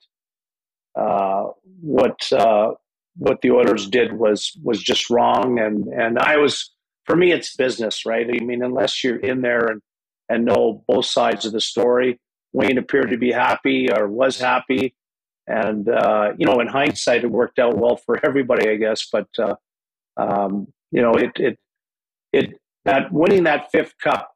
uh, 0.95 1.45
what 1.81 2.31
uh, 2.31 2.71
what 3.17 3.41
the 3.41 3.51
Oilers 3.51 3.87
did 3.87 4.13
was 4.13 4.57
was 4.63 4.81
just 4.81 5.09
wrong, 5.09 5.59
and 5.59 5.87
and 5.87 6.17
I 6.19 6.37
was 6.37 6.74
for 7.05 7.15
me 7.15 7.31
it's 7.31 7.55
business, 7.55 8.05
right? 8.05 8.27
I 8.27 8.43
mean, 8.43 8.63
unless 8.63 9.03
you're 9.03 9.17
in 9.17 9.41
there 9.41 9.65
and 9.65 9.81
and 10.27 10.45
know 10.45 10.83
both 10.87 11.05
sides 11.05 11.45
of 11.45 11.51
the 11.51 11.61
story 11.61 12.19
Wayne 12.55 12.77
appeared 12.77 13.09
to 13.09 13.17
be 13.17 13.33
happy 13.33 13.89
or 13.91 14.07
was 14.07 14.39
happy. 14.39 14.95
And, 15.45 15.89
uh, 15.89 16.31
you 16.37 16.45
know, 16.45 16.61
in 16.61 16.67
hindsight, 16.67 17.25
it 17.25 17.29
worked 17.29 17.59
out 17.59 17.77
well 17.77 17.97
for 17.97 18.25
everybody, 18.25 18.69
I 18.69 18.75
guess. 18.77 19.07
But, 19.11 19.27
uh, 19.37 19.55
um, 20.15 20.71
you 20.89 21.01
know, 21.01 21.15
it, 21.15 21.31
it, 21.35 21.59
it, 22.31 22.61
that 22.85 23.11
winning 23.11 23.43
that 23.43 23.71
fifth 23.71 23.95
cup 24.01 24.31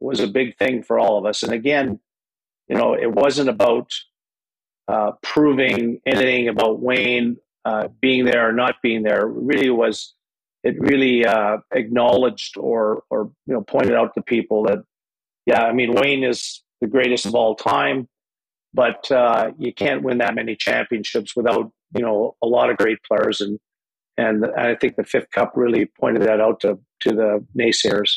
was 0.00 0.20
a 0.20 0.28
big 0.28 0.58
thing 0.58 0.82
for 0.82 0.98
all 0.98 1.18
of 1.18 1.24
us. 1.24 1.42
And 1.42 1.52
again, 1.52 1.98
you 2.68 2.76
know, 2.76 2.92
it 2.94 3.10
wasn't 3.10 3.48
about 3.48 3.90
uh, 4.86 5.12
proving 5.22 6.00
anything 6.04 6.48
about 6.48 6.80
Wayne 6.80 7.38
uh, 7.64 7.88
being 8.02 8.26
there 8.26 8.46
or 8.46 8.52
not 8.52 8.82
being 8.82 9.02
there. 9.02 9.22
It 9.22 9.32
really 9.32 9.70
was, 9.70 10.14
it 10.62 10.78
really 10.78 11.24
uh, 11.26 11.58
acknowledged 11.72 12.56
or, 12.56 13.02
or, 13.10 13.30
you 13.46 13.54
know, 13.54 13.62
pointed 13.62 13.94
out 13.94 14.14
to 14.14 14.22
people 14.22 14.64
that, 14.64 14.78
yeah, 15.46 15.64
I 15.64 15.72
mean, 15.72 15.92
Wayne 15.94 16.22
is 16.22 16.62
the 16.80 16.86
greatest 16.86 17.26
of 17.26 17.34
all 17.34 17.54
time. 17.54 18.08
But 18.74 19.10
uh, 19.10 19.52
you 19.58 19.74
can't 19.74 20.02
win 20.02 20.18
that 20.18 20.34
many 20.34 20.56
championships 20.56 21.36
without 21.36 21.70
you 21.94 22.02
know 22.02 22.36
a 22.42 22.46
lot 22.46 22.70
of 22.70 22.76
great 22.76 22.98
players, 23.02 23.40
and 23.40 23.58
and 24.16 24.46
I 24.56 24.74
think 24.74 24.96
the 24.96 25.04
fifth 25.04 25.30
cup 25.30 25.52
really 25.54 25.86
pointed 25.86 26.22
that 26.22 26.40
out 26.40 26.60
to 26.60 26.78
to 27.00 27.10
the 27.10 27.46
naysayers. 27.58 28.10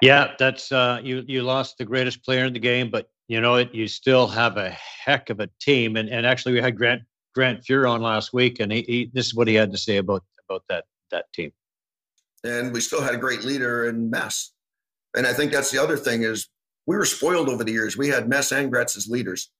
Yeah, 0.00 0.32
that's 0.38 0.72
uh, 0.72 1.00
you. 1.02 1.22
You 1.28 1.42
lost 1.42 1.78
the 1.78 1.84
greatest 1.84 2.24
player 2.24 2.44
in 2.44 2.52
the 2.52 2.58
game, 2.58 2.90
but 2.90 3.08
you 3.28 3.40
know 3.40 3.54
it. 3.54 3.72
You 3.72 3.86
still 3.86 4.26
have 4.26 4.56
a 4.56 4.70
heck 4.70 5.30
of 5.30 5.38
a 5.38 5.48
team, 5.60 5.96
and 5.96 6.08
and 6.08 6.26
actually 6.26 6.54
we 6.54 6.60
had 6.60 6.76
Grant 6.76 7.02
Grant 7.36 7.64
Fuhr 7.64 7.88
on 7.88 8.02
last 8.02 8.32
week, 8.32 8.58
and 8.58 8.72
he, 8.72 8.82
he, 8.82 9.10
this 9.12 9.26
is 9.26 9.34
what 9.34 9.46
he 9.46 9.54
had 9.54 9.70
to 9.70 9.78
say 9.78 9.98
about 9.98 10.24
about 10.52 10.64
that 10.68 10.84
that 11.10 11.32
team. 11.32 11.52
and 12.44 12.72
we 12.72 12.80
still 12.80 13.02
had 13.02 13.14
a 13.14 13.18
great 13.18 13.44
leader 13.44 13.86
in 13.88 14.10
Mess. 14.10 14.52
And 15.14 15.26
I 15.26 15.32
think 15.32 15.52
that's 15.52 15.70
the 15.70 15.82
other 15.82 15.96
thing 15.96 16.22
is 16.22 16.48
we 16.86 16.96
were 16.96 17.04
spoiled 17.04 17.48
over 17.48 17.62
the 17.62 17.72
years. 17.72 17.96
We 17.96 18.08
had 18.08 18.28
Mess 18.28 18.50
and 18.50 18.70
Gretz 18.70 18.96
as 18.96 19.06
leaders. 19.08 19.50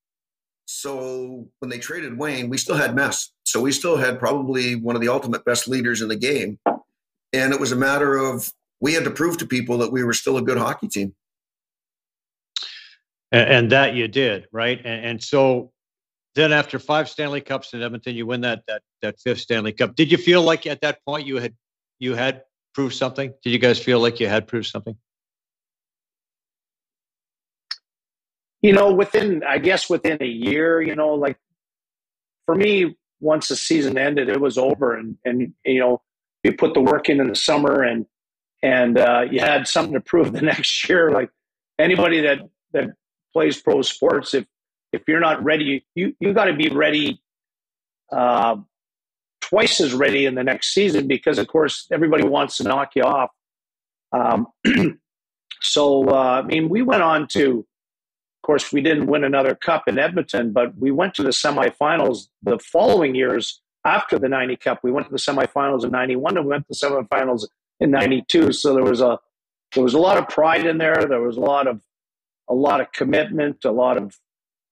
So 0.64 1.46
when 1.58 1.68
they 1.68 1.78
traded 1.78 2.18
Wayne, 2.18 2.48
we 2.48 2.58
still 2.58 2.76
had 2.76 2.94
Mess. 2.94 3.30
So 3.44 3.60
we 3.60 3.72
still 3.72 3.96
had 3.96 4.18
probably 4.18 4.74
one 4.74 4.96
of 4.96 5.02
the 5.02 5.08
ultimate 5.08 5.44
best 5.44 5.68
leaders 5.68 6.00
in 6.00 6.08
the 6.08 6.16
game. 6.16 6.58
And 7.32 7.52
it 7.52 7.60
was 7.60 7.72
a 7.72 7.76
matter 7.76 8.16
of 8.16 8.50
we 8.80 8.94
had 8.94 9.04
to 9.04 9.10
prove 9.10 9.38
to 9.38 9.46
people 9.46 9.78
that 9.78 9.92
we 9.92 10.02
were 10.02 10.12
still 10.12 10.38
a 10.38 10.42
good 10.42 10.58
hockey 10.58 10.88
team. 10.88 11.14
And, 13.30 13.50
and 13.50 13.72
that 13.72 13.94
you 13.94 14.08
did, 14.08 14.46
right? 14.52 14.78
And, 14.78 15.04
and, 15.04 15.22
so 15.22 15.72
then 16.34 16.52
after 16.52 16.78
five 16.78 17.08
Stanley 17.08 17.40
Cups 17.40 17.74
in 17.74 17.82
Edmonton, 17.82 18.14
you 18.14 18.26
win 18.26 18.40
that 18.42 18.62
that 18.66 18.82
that 19.02 19.20
fifth 19.20 19.40
Stanley 19.40 19.72
Cup. 19.72 19.94
Did 19.94 20.10
you 20.10 20.18
feel 20.18 20.42
like 20.42 20.66
at 20.66 20.80
that 20.80 21.04
point 21.04 21.26
you 21.26 21.36
had 21.36 21.54
you 21.98 22.14
had 22.14 22.42
proved 22.74 22.94
something? 22.94 23.32
Did 23.42 23.50
you 23.50 23.58
guys 23.58 23.78
feel 23.78 24.00
like 24.00 24.20
you 24.20 24.28
had 24.28 24.48
proved 24.48 24.66
something? 24.66 24.96
You 28.62 28.72
know, 28.72 28.92
within 28.92 29.42
I 29.46 29.58
guess 29.58 29.90
within 29.90 30.18
a 30.22 30.26
year, 30.26 30.80
you 30.80 30.94
know, 30.94 31.14
like 31.14 31.36
for 32.46 32.54
me, 32.54 32.96
once 33.20 33.48
the 33.48 33.56
season 33.56 33.98
ended, 33.98 34.28
it 34.28 34.40
was 34.40 34.56
over, 34.56 34.96
and 34.96 35.16
and 35.24 35.52
you 35.64 35.80
know, 35.80 36.00
you 36.44 36.52
put 36.52 36.72
the 36.74 36.80
work 36.80 37.08
in 37.08 37.20
in 37.20 37.28
the 37.28 37.34
summer, 37.34 37.82
and 37.82 38.06
and 38.62 38.98
uh, 38.98 39.24
you 39.30 39.40
had 39.40 39.68
something 39.68 39.94
to 39.94 40.00
prove 40.00 40.32
the 40.32 40.40
next 40.40 40.88
year. 40.88 41.10
Like 41.10 41.30
anybody 41.78 42.22
that 42.22 42.38
that 42.72 42.94
plays 43.34 43.60
pro 43.60 43.82
sports, 43.82 44.32
if 44.32 44.46
if 44.92 45.02
you're 45.08 45.20
not 45.20 45.42
ready, 45.42 45.84
you 45.94 46.14
you 46.20 46.32
got 46.32 46.46
to 46.46 46.54
be 46.54 46.68
ready, 46.68 47.20
uh, 48.10 48.56
twice 49.40 49.80
as 49.80 49.92
ready 49.92 50.26
in 50.26 50.34
the 50.34 50.44
next 50.44 50.72
season 50.72 51.06
because 51.06 51.38
of 51.38 51.48
course 51.48 51.86
everybody 51.90 52.24
wants 52.24 52.56
to 52.58 52.64
knock 52.64 52.92
you 52.94 53.02
off. 53.02 53.30
Um, 54.12 54.46
so 55.60 56.08
uh, 56.08 56.42
I 56.42 56.42
mean, 56.42 56.68
we 56.68 56.82
went 56.82 57.02
on 57.02 57.26
to, 57.28 57.58
of 57.60 58.46
course, 58.46 58.72
we 58.72 58.80
didn't 58.80 59.06
win 59.06 59.24
another 59.24 59.54
cup 59.54 59.88
in 59.88 59.98
Edmonton, 59.98 60.52
but 60.52 60.76
we 60.78 60.90
went 60.90 61.14
to 61.14 61.22
the 61.22 61.30
semifinals 61.30 62.28
the 62.42 62.58
following 62.58 63.14
years 63.14 63.62
after 63.84 64.18
the 64.18 64.28
90 64.28 64.56
Cup. 64.56 64.80
We 64.82 64.92
went 64.92 65.06
to 65.06 65.12
the 65.12 65.18
semifinals 65.18 65.84
in 65.84 65.90
91 65.90 66.36
and 66.36 66.46
we 66.46 66.50
went 66.50 66.66
to 66.68 66.74
the 66.78 66.86
semifinals 66.86 67.46
in 67.80 67.90
92. 67.90 68.52
So 68.52 68.74
there 68.74 68.84
was 68.84 69.00
a 69.00 69.18
there 69.74 69.82
was 69.82 69.94
a 69.94 69.98
lot 69.98 70.18
of 70.18 70.28
pride 70.28 70.66
in 70.66 70.78
there. 70.78 71.06
There 71.08 71.22
was 71.22 71.36
a 71.36 71.40
lot 71.40 71.66
of 71.66 71.80
a 72.48 72.54
lot 72.54 72.80
of 72.80 72.92
commitment, 72.92 73.64
a 73.64 73.72
lot 73.72 73.96
of 73.96 74.18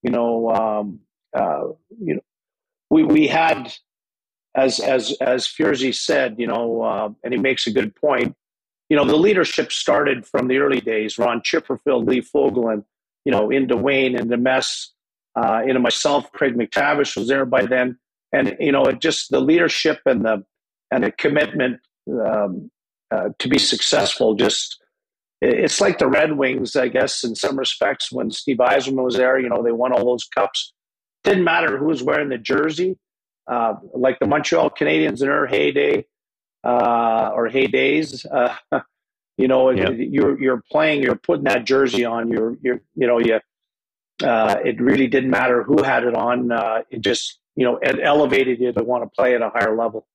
you 0.02 0.10
know 0.10 0.50
um, 0.50 1.00
uh, 1.36 1.64
you 2.00 2.14
know 2.14 2.24
we 2.90 3.04
we 3.04 3.26
had 3.26 3.72
as 4.54 4.80
as 4.80 5.16
as 5.20 5.46
Furzy 5.46 5.94
said, 5.94 6.36
you 6.38 6.46
know, 6.46 6.82
uh, 6.82 7.08
and 7.22 7.32
he 7.32 7.38
makes 7.38 7.66
a 7.66 7.72
good 7.72 7.94
point. 7.94 8.34
You 8.88 8.96
know, 8.96 9.04
the 9.04 9.16
leadership 9.16 9.70
started 9.70 10.26
from 10.26 10.48
the 10.48 10.58
early 10.58 10.80
days. 10.80 11.16
Ron 11.16 11.40
Chipperfield, 11.40 12.08
Lee 12.08 12.20
Fogel, 12.20 12.68
and 12.68 12.84
you 13.24 13.30
know, 13.30 13.50
into 13.50 13.76
Wayne, 13.76 14.16
and 14.16 14.30
the 14.30 14.36
Mess, 14.36 14.92
uh, 15.36 15.62
into 15.64 15.78
myself. 15.78 16.32
Craig 16.32 16.54
MacTavish 16.56 17.16
was 17.16 17.28
there 17.28 17.46
by 17.46 17.64
then 17.66 17.98
and 18.32 18.56
you 18.60 18.72
know, 18.72 18.84
it 18.84 19.00
just 19.00 19.30
the 19.30 19.40
leadership 19.40 20.00
and 20.06 20.24
the 20.24 20.44
and 20.90 21.04
the 21.04 21.12
commitment 21.12 21.80
um, 22.24 22.70
uh, 23.10 23.30
to 23.38 23.48
be 23.48 23.58
successful. 23.58 24.34
Just 24.34 24.80
it's 25.40 25.80
like 25.80 25.98
the 25.98 26.08
Red 26.08 26.32
Wings, 26.32 26.76
I 26.76 26.88
guess, 26.88 27.24
in 27.24 27.34
some 27.34 27.58
respects. 27.58 28.12
When 28.12 28.30
Steve 28.30 28.58
Yzerman 28.58 29.04
was 29.04 29.16
there, 29.16 29.38
you 29.38 29.48
know, 29.48 29.62
they 29.62 29.72
won 29.72 29.92
all 29.92 30.04
those 30.04 30.24
cups. 30.24 30.72
Didn't 31.24 31.44
matter 31.44 31.78
who 31.78 31.86
was 31.86 32.02
wearing 32.02 32.28
the 32.28 32.38
jersey. 32.38 32.98
Uh, 33.46 33.74
like 33.94 34.18
the 34.20 34.26
Montreal 34.26 34.70
Canadiens 34.70 35.22
in 35.22 35.28
their 35.28 35.46
heyday 35.46 36.04
uh, 36.62 37.30
or 37.34 37.48
heydays, 37.48 38.24
uh, 38.30 38.54
you 39.36 39.48
know, 39.48 39.70
yeah. 39.70 39.90
you're 39.90 40.40
you're 40.40 40.62
playing, 40.70 41.02
you're 41.02 41.16
putting 41.16 41.44
that 41.44 41.64
jersey 41.64 42.04
on. 42.04 42.30
You're 42.30 42.56
you're 42.62 42.80
you 42.94 43.06
know 43.06 43.18
you. 43.18 43.40
Uh, 44.22 44.56
it 44.64 44.78
really 44.80 45.06
didn't 45.06 45.30
matter 45.30 45.62
who 45.62 45.82
had 45.82 46.04
it 46.04 46.14
on. 46.14 46.52
Uh, 46.52 46.82
it 46.90 47.00
just 47.00 47.40
you 47.56 47.64
know, 47.64 47.78
it 47.82 47.98
elevated 48.02 48.60
you 48.60 48.72
to 48.72 48.82
want 48.82 49.02
to 49.04 49.10
play 49.10 49.34
at 49.34 49.42
a 49.42 49.50
higher 49.50 49.76
level. 49.76 50.06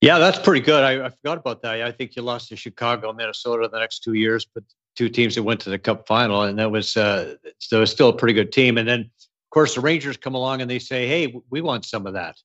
Yeah, 0.00 0.18
that's 0.18 0.38
pretty 0.38 0.64
good. 0.64 0.84
I, 0.84 1.06
I, 1.06 1.08
forgot 1.08 1.38
about 1.38 1.62
that. 1.62 1.80
I 1.82 1.90
think 1.90 2.16
you 2.16 2.22
lost 2.22 2.50
to 2.50 2.56
Chicago, 2.56 3.12
Minnesota 3.12 3.68
the 3.68 3.78
next 3.78 4.00
two 4.00 4.12
years, 4.12 4.44
but 4.44 4.62
two 4.94 5.08
teams 5.08 5.34
that 5.34 5.42
went 5.42 5.60
to 5.60 5.70
the 5.70 5.78
Cup 5.78 6.06
final, 6.06 6.42
and 6.42 6.58
that 6.58 6.70
was 6.70 6.96
uh, 6.96 7.36
so 7.58 7.80
was 7.80 7.90
still 7.90 8.10
a 8.10 8.16
pretty 8.16 8.34
good 8.34 8.52
team. 8.52 8.76
And 8.76 8.86
then, 8.86 9.00
of 9.00 9.50
course, 9.50 9.74
the 9.74 9.80
Rangers 9.80 10.16
come 10.16 10.34
along 10.34 10.60
and 10.60 10.70
they 10.70 10.78
say, 10.78 11.06
"Hey, 11.06 11.34
we 11.50 11.60
want 11.62 11.84
some 11.86 12.06
of 12.06 12.12
that." 12.12 12.36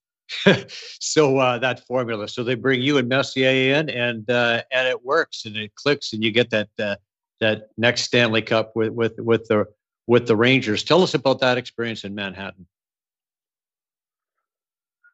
so 1.00 1.38
uh, 1.38 1.58
that 1.60 1.86
formula. 1.86 2.28
So 2.28 2.44
they 2.44 2.56
bring 2.56 2.82
you 2.82 2.98
and 2.98 3.10
Messier 3.10 3.76
in, 3.76 3.90
and 3.90 4.30
uh, 4.30 4.64
and 4.72 4.88
it 4.88 5.04
works, 5.04 5.46
and 5.46 5.58
it 5.58 5.76
clicks, 5.76 6.14
and 6.14 6.24
you 6.24 6.32
get 6.32 6.50
that 6.52 6.70
uh, 6.80 6.96
that 7.42 7.70
next 7.78 8.04
Stanley 8.04 8.42
Cup 8.42 8.76
with 8.76 8.94
with 8.94 9.20
with 9.20 9.46
the 9.48 9.66
with 10.08 10.28
the 10.28 10.36
Rangers. 10.36 10.84
Tell 10.84 11.04
us 11.04 11.14
about 11.14 11.40
that 11.40 11.58
experience 11.58 12.04
in 12.04 12.16
Manhattan. 12.16 12.66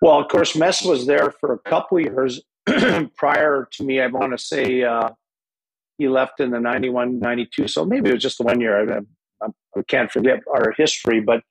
Well, 0.08 0.22
of 0.22 0.30
course, 0.30 0.56
Mess 0.56 0.86
was 0.86 1.06
there 1.06 1.32
for 1.32 1.52
a 1.52 1.60
couple 1.70 2.00
years 2.00 2.42
prior 3.18 3.68
to 3.74 3.84
me. 3.84 4.00
I 4.00 4.08
want 4.08 4.32
to 4.32 4.38
say 4.38 4.82
uh, 4.82 5.10
he 5.98 6.08
left 6.08 6.40
in 6.40 6.52
the 6.52 6.62
91, 6.62 7.20
92. 7.20 7.68
So 7.68 7.84
maybe 7.84 8.12
it 8.12 8.14
was 8.14 8.24
just 8.24 8.38
the 8.38 8.46
one 8.46 8.62
year. 8.62 8.90
I, 8.90 9.00
I, 9.44 9.50
I 9.78 9.82
can't 9.90 10.10
forget 10.10 10.40
our 10.50 10.72
history. 10.78 11.20
But 11.20 11.44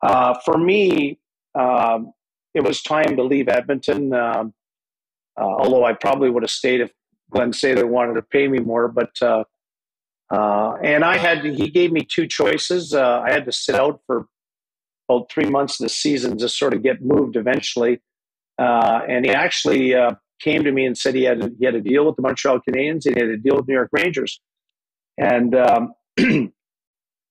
uh, 0.00 0.32
for 0.46 0.56
me, 0.56 1.18
um, 1.54 2.14
it 2.54 2.64
was 2.64 2.80
time 2.80 3.16
to 3.16 3.22
leave 3.22 3.50
Edmonton. 3.50 4.14
Um, 4.14 4.54
uh, 5.38 5.44
although 5.44 5.84
I 5.84 5.92
probably 5.92 6.30
would 6.30 6.42
have 6.42 6.50
stayed 6.50 6.80
if 6.80 6.90
Glenn 7.28 7.52
Sather 7.52 7.86
wanted 7.86 8.14
to 8.14 8.22
pay 8.22 8.48
me 8.48 8.60
more. 8.60 8.88
But 8.88 9.10
uh, 9.20 9.44
uh, 10.32 10.76
and 10.82 11.04
I 11.04 11.18
had 11.18 11.44
he 11.44 11.68
gave 11.68 11.92
me 11.92 12.00
two 12.00 12.26
choices. 12.26 12.94
I 12.94 13.30
had 13.30 13.44
to 13.44 13.52
sit 13.52 13.74
out 13.74 14.00
for 14.06 14.26
about 15.08 15.30
three 15.30 15.48
months 15.48 15.80
of 15.80 15.84
the 15.84 15.88
season 15.88 16.38
to 16.38 16.48
sort 16.48 16.74
of 16.74 16.82
get 16.82 17.02
moved 17.02 17.36
eventually. 17.36 18.00
Uh, 18.58 19.00
and 19.08 19.24
he 19.24 19.32
actually 19.32 19.94
uh, 19.94 20.12
came 20.40 20.64
to 20.64 20.72
me 20.72 20.86
and 20.86 20.96
said 20.96 21.14
he 21.14 21.24
had, 21.24 21.42
a, 21.42 21.50
he 21.58 21.64
had 21.64 21.74
a 21.74 21.80
deal 21.80 22.06
with 22.06 22.16
the 22.16 22.22
Montreal 22.22 22.60
Canadiens 22.66 23.06
and 23.06 23.16
he 23.16 23.20
had 23.20 23.30
a 23.30 23.36
deal 23.36 23.56
with 23.56 23.68
New 23.68 23.74
York 23.74 23.90
Rangers. 23.92 24.40
And 25.18 25.54
um, 25.54 25.94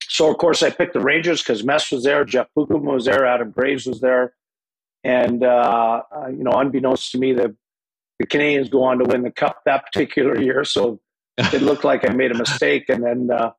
so, 0.03 0.29
of 0.29 0.37
course, 0.37 0.63
I 0.63 0.69
picked 0.69 0.93
the 0.93 0.99
Rangers 0.99 1.41
because 1.41 1.63
Mess 1.63 1.91
was 1.91 2.03
there, 2.03 2.25
Jeff 2.25 2.47
Beukeboom 2.57 2.81
was 2.81 3.05
there, 3.05 3.25
Adam 3.25 3.51
Graves 3.51 3.85
was 3.85 4.01
there. 4.01 4.33
And, 5.03 5.43
uh, 5.43 6.01
uh, 6.15 6.27
you 6.27 6.43
know, 6.43 6.51
unbeknownst 6.51 7.11
to 7.11 7.17
me, 7.17 7.33
the, 7.33 7.55
the 8.19 8.27
Canadiens 8.27 8.69
go 8.69 8.83
on 8.83 8.99
to 8.99 9.05
win 9.05 9.23
the 9.23 9.31
cup 9.31 9.61
that 9.65 9.85
particular 9.85 10.39
year. 10.39 10.63
So 10.63 11.01
it 11.37 11.61
looked 11.61 11.83
like 11.83 12.09
I 12.09 12.13
made 12.13 12.31
a 12.31 12.37
mistake. 12.37 12.85
And 12.89 13.03
then 13.03 13.29
uh, 13.31 13.51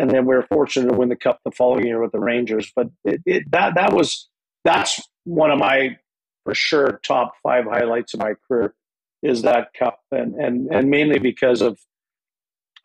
and 0.00 0.10
then 0.10 0.24
we 0.24 0.34
were 0.34 0.46
fortunate 0.50 0.90
to 0.90 0.96
win 0.96 1.10
the 1.10 1.16
cup 1.16 1.40
the 1.44 1.50
following 1.50 1.86
year 1.86 2.00
with 2.00 2.12
the 2.12 2.18
Rangers. 2.18 2.72
But 2.74 2.88
it, 3.04 3.20
it, 3.26 3.50
that 3.50 3.74
that 3.74 3.92
was 3.92 4.28
that's 4.64 5.00
one 5.24 5.50
of 5.50 5.58
my 5.58 5.98
for 6.44 6.54
sure 6.54 7.00
top 7.04 7.34
five 7.42 7.66
highlights 7.66 8.14
of 8.14 8.20
my 8.20 8.32
career 8.48 8.74
is 9.22 9.42
that 9.42 9.74
cup, 9.78 10.00
and 10.10 10.34
and 10.34 10.72
and 10.72 10.88
mainly 10.90 11.18
because 11.18 11.60
of 11.60 11.78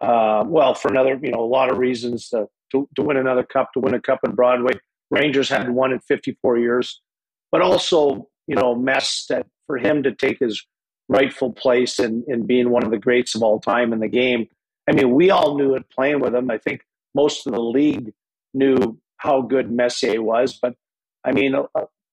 uh, 0.02 0.44
well, 0.46 0.74
for 0.74 0.90
another 0.90 1.18
you 1.22 1.32
know 1.32 1.40
a 1.40 1.48
lot 1.48 1.72
of 1.72 1.78
reasons 1.78 2.28
to, 2.30 2.48
to 2.74 2.90
to 2.98 3.02
win 3.02 3.16
another 3.16 3.44
cup, 3.44 3.72
to 3.74 3.80
win 3.80 3.94
a 3.94 4.02
cup 4.02 4.20
in 4.26 4.36
Broadway. 4.36 4.74
Rangers 5.10 5.48
hadn't 5.48 5.76
won 5.76 5.94
in 5.94 6.00
54 6.00 6.58
years, 6.58 7.02
but 7.50 7.62
also 7.62 8.28
you 8.46 8.56
know 8.56 8.76
mess 8.76 9.26
that 9.30 9.48
for 9.68 9.78
him 9.78 10.04
to 10.04 10.14
take 10.14 10.40
his 10.40 10.62
rightful 11.08 11.54
place 11.54 11.98
in 11.98 12.26
in 12.28 12.46
being 12.46 12.72
one 12.72 12.84
of 12.84 12.92
the 12.92 13.00
greats 13.00 13.36
of 13.36 13.42
all 13.42 13.62
time 13.62 13.94
in 13.94 14.00
the 14.00 14.10
game. 14.10 14.48
I 14.88 14.92
mean, 14.92 15.16
we 15.16 15.30
all 15.30 15.58
knew 15.58 15.76
it 15.76 15.90
playing 15.90 16.20
with 16.20 16.36
him. 16.36 16.52
I 16.52 16.58
think 16.58 16.82
most 17.16 17.48
of 17.48 17.54
the 17.54 17.62
league 17.62 18.14
knew 18.54 19.00
how 19.18 19.42
good 19.42 19.72
Messier 19.72 20.22
was. 20.22 20.60
But 20.62 20.76
I 21.24 21.32
mean, 21.32 21.56
a, 21.56 21.64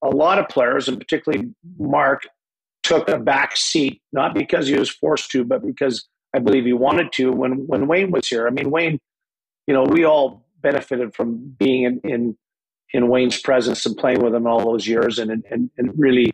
a 0.03 0.09
lot 0.09 0.39
of 0.39 0.49
players, 0.49 0.89
and 0.89 0.99
particularly 0.99 1.51
Mark, 1.79 2.23
took 2.83 3.09
a 3.09 3.19
back 3.19 3.57
seat, 3.57 4.01
not 4.13 4.35
because 4.35 4.67
he 4.67 4.79
was 4.79 4.91
forced 4.91 5.31
to, 5.31 5.45
but 5.45 5.65
because 5.65 6.09
I 6.35 6.39
believe 6.39 6.65
he 6.65 6.73
wanted 6.73 7.13
to 7.13 7.31
when, 7.31 7.67
when 7.67 7.87
Wayne 7.87 8.11
was 8.11 8.29
here. 8.29 8.47
I 8.47 8.51
mean, 8.51 8.71
Wayne, 8.71 8.99
you 9.67 9.75
know, 9.75 9.85
we 9.85 10.05
all 10.05 10.47
benefited 10.61 11.15
from 11.15 11.55
being 11.59 11.85
in, 11.85 12.01
in, 12.05 12.37
in 12.93 13.09
Wayne's 13.09 13.41
presence 13.41 13.87
and 13.87 13.97
playing 13.97 14.23
with 14.23 14.35
him 14.35 14.47
all 14.47 14.65
those 14.65 14.87
years. 14.87 15.19
And, 15.19 15.45
and, 15.51 15.71
and 15.77 15.93
really, 15.97 16.33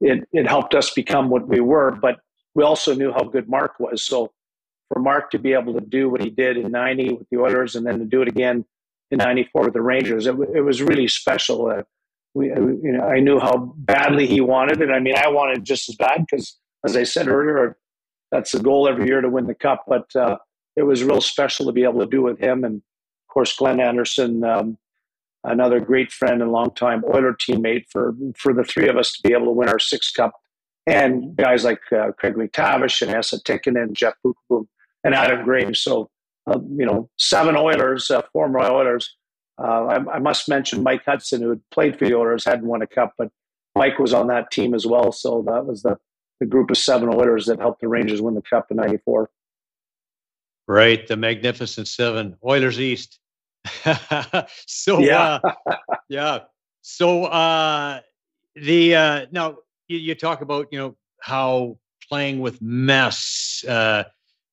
it, 0.00 0.28
it 0.32 0.46
helped 0.46 0.74
us 0.74 0.90
become 0.90 1.30
what 1.30 1.48
we 1.48 1.60
were. 1.60 1.90
But 1.90 2.20
we 2.54 2.62
also 2.62 2.94
knew 2.94 3.12
how 3.12 3.24
good 3.24 3.48
Mark 3.48 3.80
was. 3.80 4.04
So 4.04 4.32
for 4.92 5.00
Mark 5.00 5.30
to 5.30 5.38
be 5.38 5.52
able 5.52 5.74
to 5.74 5.80
do 5.80 6.08
what 6.08 6.22
he 6.22 6.30
did 6.30 6.56
in 6.56 6.72
90 6.72 7.14
with 7.14 7.28
the 7.30 7.38
Oilers 7.38 7.76
and 7.76 7.86
then 7.86 7.98
to 7.98 8.04
do 8.04 8.22
it 8.22 8.28
again 8.28 8.64
in 9.10 9.18
94 9.18 9.64
with 9.64 9.72
the 9.72 9.82
Rangers, 9.82 10.26
it, 10.26 10.36
it 10.54 10.62
was 10.62 10.82
really 10.82 11.08
special. 11.08 11.66
Uh, 11.66 11.82
we, 12.34 12.50
uh, 12.50 12.60
you 12.60 12.92
know, 12.92 13.04
I 13.04 13.20
knew 13.20 13.38
how 13.38 13.72
badly 13.76 14.26
he 14.26 14.40
wanted 14.40 14.80
it. 14.80 14.90
I 14.90 15.00
mean, 15.00 15.16
I 15.16 15.28
wanted 15.28 15.64
just 15.64 15.88
as 15.88 15.96
bad 15.96 16.24
because, 16.28 16.56
as 16.84 16.96
I 16.96 17.04
said 17.04 17.28
earlier, 17.28 17.76
that's 18.30 18.52
the 18.52 18.60
goal 18.60 18.88
every 18.88 19.06
year 19.06 19.20
to 19.20 19.28
win 19.28 19.46
the 19.46 19.54
cup. 19.54 19.84
But 19.88 20.14
uh, 20.14 20.38
it 20.76 20.82
was 20.82 21.02
real 21.02 21.20
special 21.20 21.66
to 21.66 21.72
be 21.72 21.84
able 21.84 22.00
to 22.00 22.06
do 22.06 22.22
with 22.22 22.38
him. 22.38 22.64
And 22.64 22.76
of 22.76 23.32
course, 23.32 23.56
Glenn 23.56 23.80
Anderson, 23.80 24.44
um, 24.44 24.78
another 25.42 25.80
great 25.80 26.12
friend 26.12 26.40
and 26.40 26.52
longtime 26.52 27.04
Oiler 27.04 27.34
teammate 27.34 27.86
for, 27.90 28.14
for 28.36 28.52
the 28.52 28.64
three 28.64 28.88
of 28.88 28.96
us 28.96 29.12
to 29.12 29.28
be 29.28 29.34
able 29.34 29.46
to 29.46 29.52
win 29.52 29.68
our 29.68 29.78
sixth 29.78 30.14
cup 30.14 30.34
and 30.86 31.36
guys 31.36 31.64
like 31.64 31.80
uh, 31.92 32.12
Craig 32.18 32.34
MacTavish 32.34 33.02
and 33.02 33.10
Essa 33.10 33.36
Esa 33.36 33.60
and 33.66 33.94
Jeff 33.94 34.14
Beukeboom, 34.24 34.66
and 35.04 35.14
Adam 35.14 35.44
Graves. 35.44 35.80
So, 35.80 36.10
uh, 36.46 36.58
you 36.76 36.86
know, 36.86 37.08
seven 37.18 37.56
Oilers, 37.56 38.10
uh, 38.10 38.22
former 38.32 38.60
Oilers. 38.60 39.16
Uh, 39.58 39.84
I, 39.84 40.14
I, 40.14 40.18
must 40.18 40.48
mention 40.48 40.82
Mike 40.82 41.04
Hudson, 41.04 41.42
who 41.42 41.50
had 41.50 41.60
played 41.70 41.98
for 41.98 42.06
the 42.06 42.14
Oilers, 42.14 42.46
hadn't 42.46 42.66
won 42.66 42.80
a 42.80 42.86
cup, 42.86 43.12
but 43.18 43.30
Mike 43.74 43.98
was 43.98 44.14
on 44.14 44.28
that 44.28 44.50
team 44.50 44.74
as 44.74 44.86
well. 44.86 45.12
So 45.12 45.42
that 45.46 45.66
was 45.66 45.82
the, 45.82 45.98
the 46.40 46.46
group 46.46 46.70
of 46.70 46.78
seven 46.78 47.08
Oilers 47.10 47.46
that 47.46 47.58
helped 47.58 47.82
the 47.82 47.88
Rangers 47.88 48.22
win 48.22 48.34
the 48.34 48.42
cup 48.42 48.70
in 48.70 48.78
'94. 48.78 49.30
Right, 50.66 51.06
the 51.06 51.16
Magnificent 51.16 51.88
Seven, 51.88 52.36
Oilers 52.44 52.80
East. 52.80 53.18
so 54.66 55.00
yeah, 55.00 55.40
uh, 55.42 55.76
yeah. 56.08 56.38
So 56.80 57.24
uh, 57.24 58.00
the 58.54 58.94
uh, 58.94 59.26
now 59.32 59.56
you, 59.88 59.98
you, 59.98 60.14
talk 60.14 60.40
about 60.40 60.68
you 60.70 60.78
know 60.78 60.96
how 61.20 61.76
playing 62.08 62.40
with 62.40 62.62
Mess, 62.62 63.64
uh, 63.68 64.04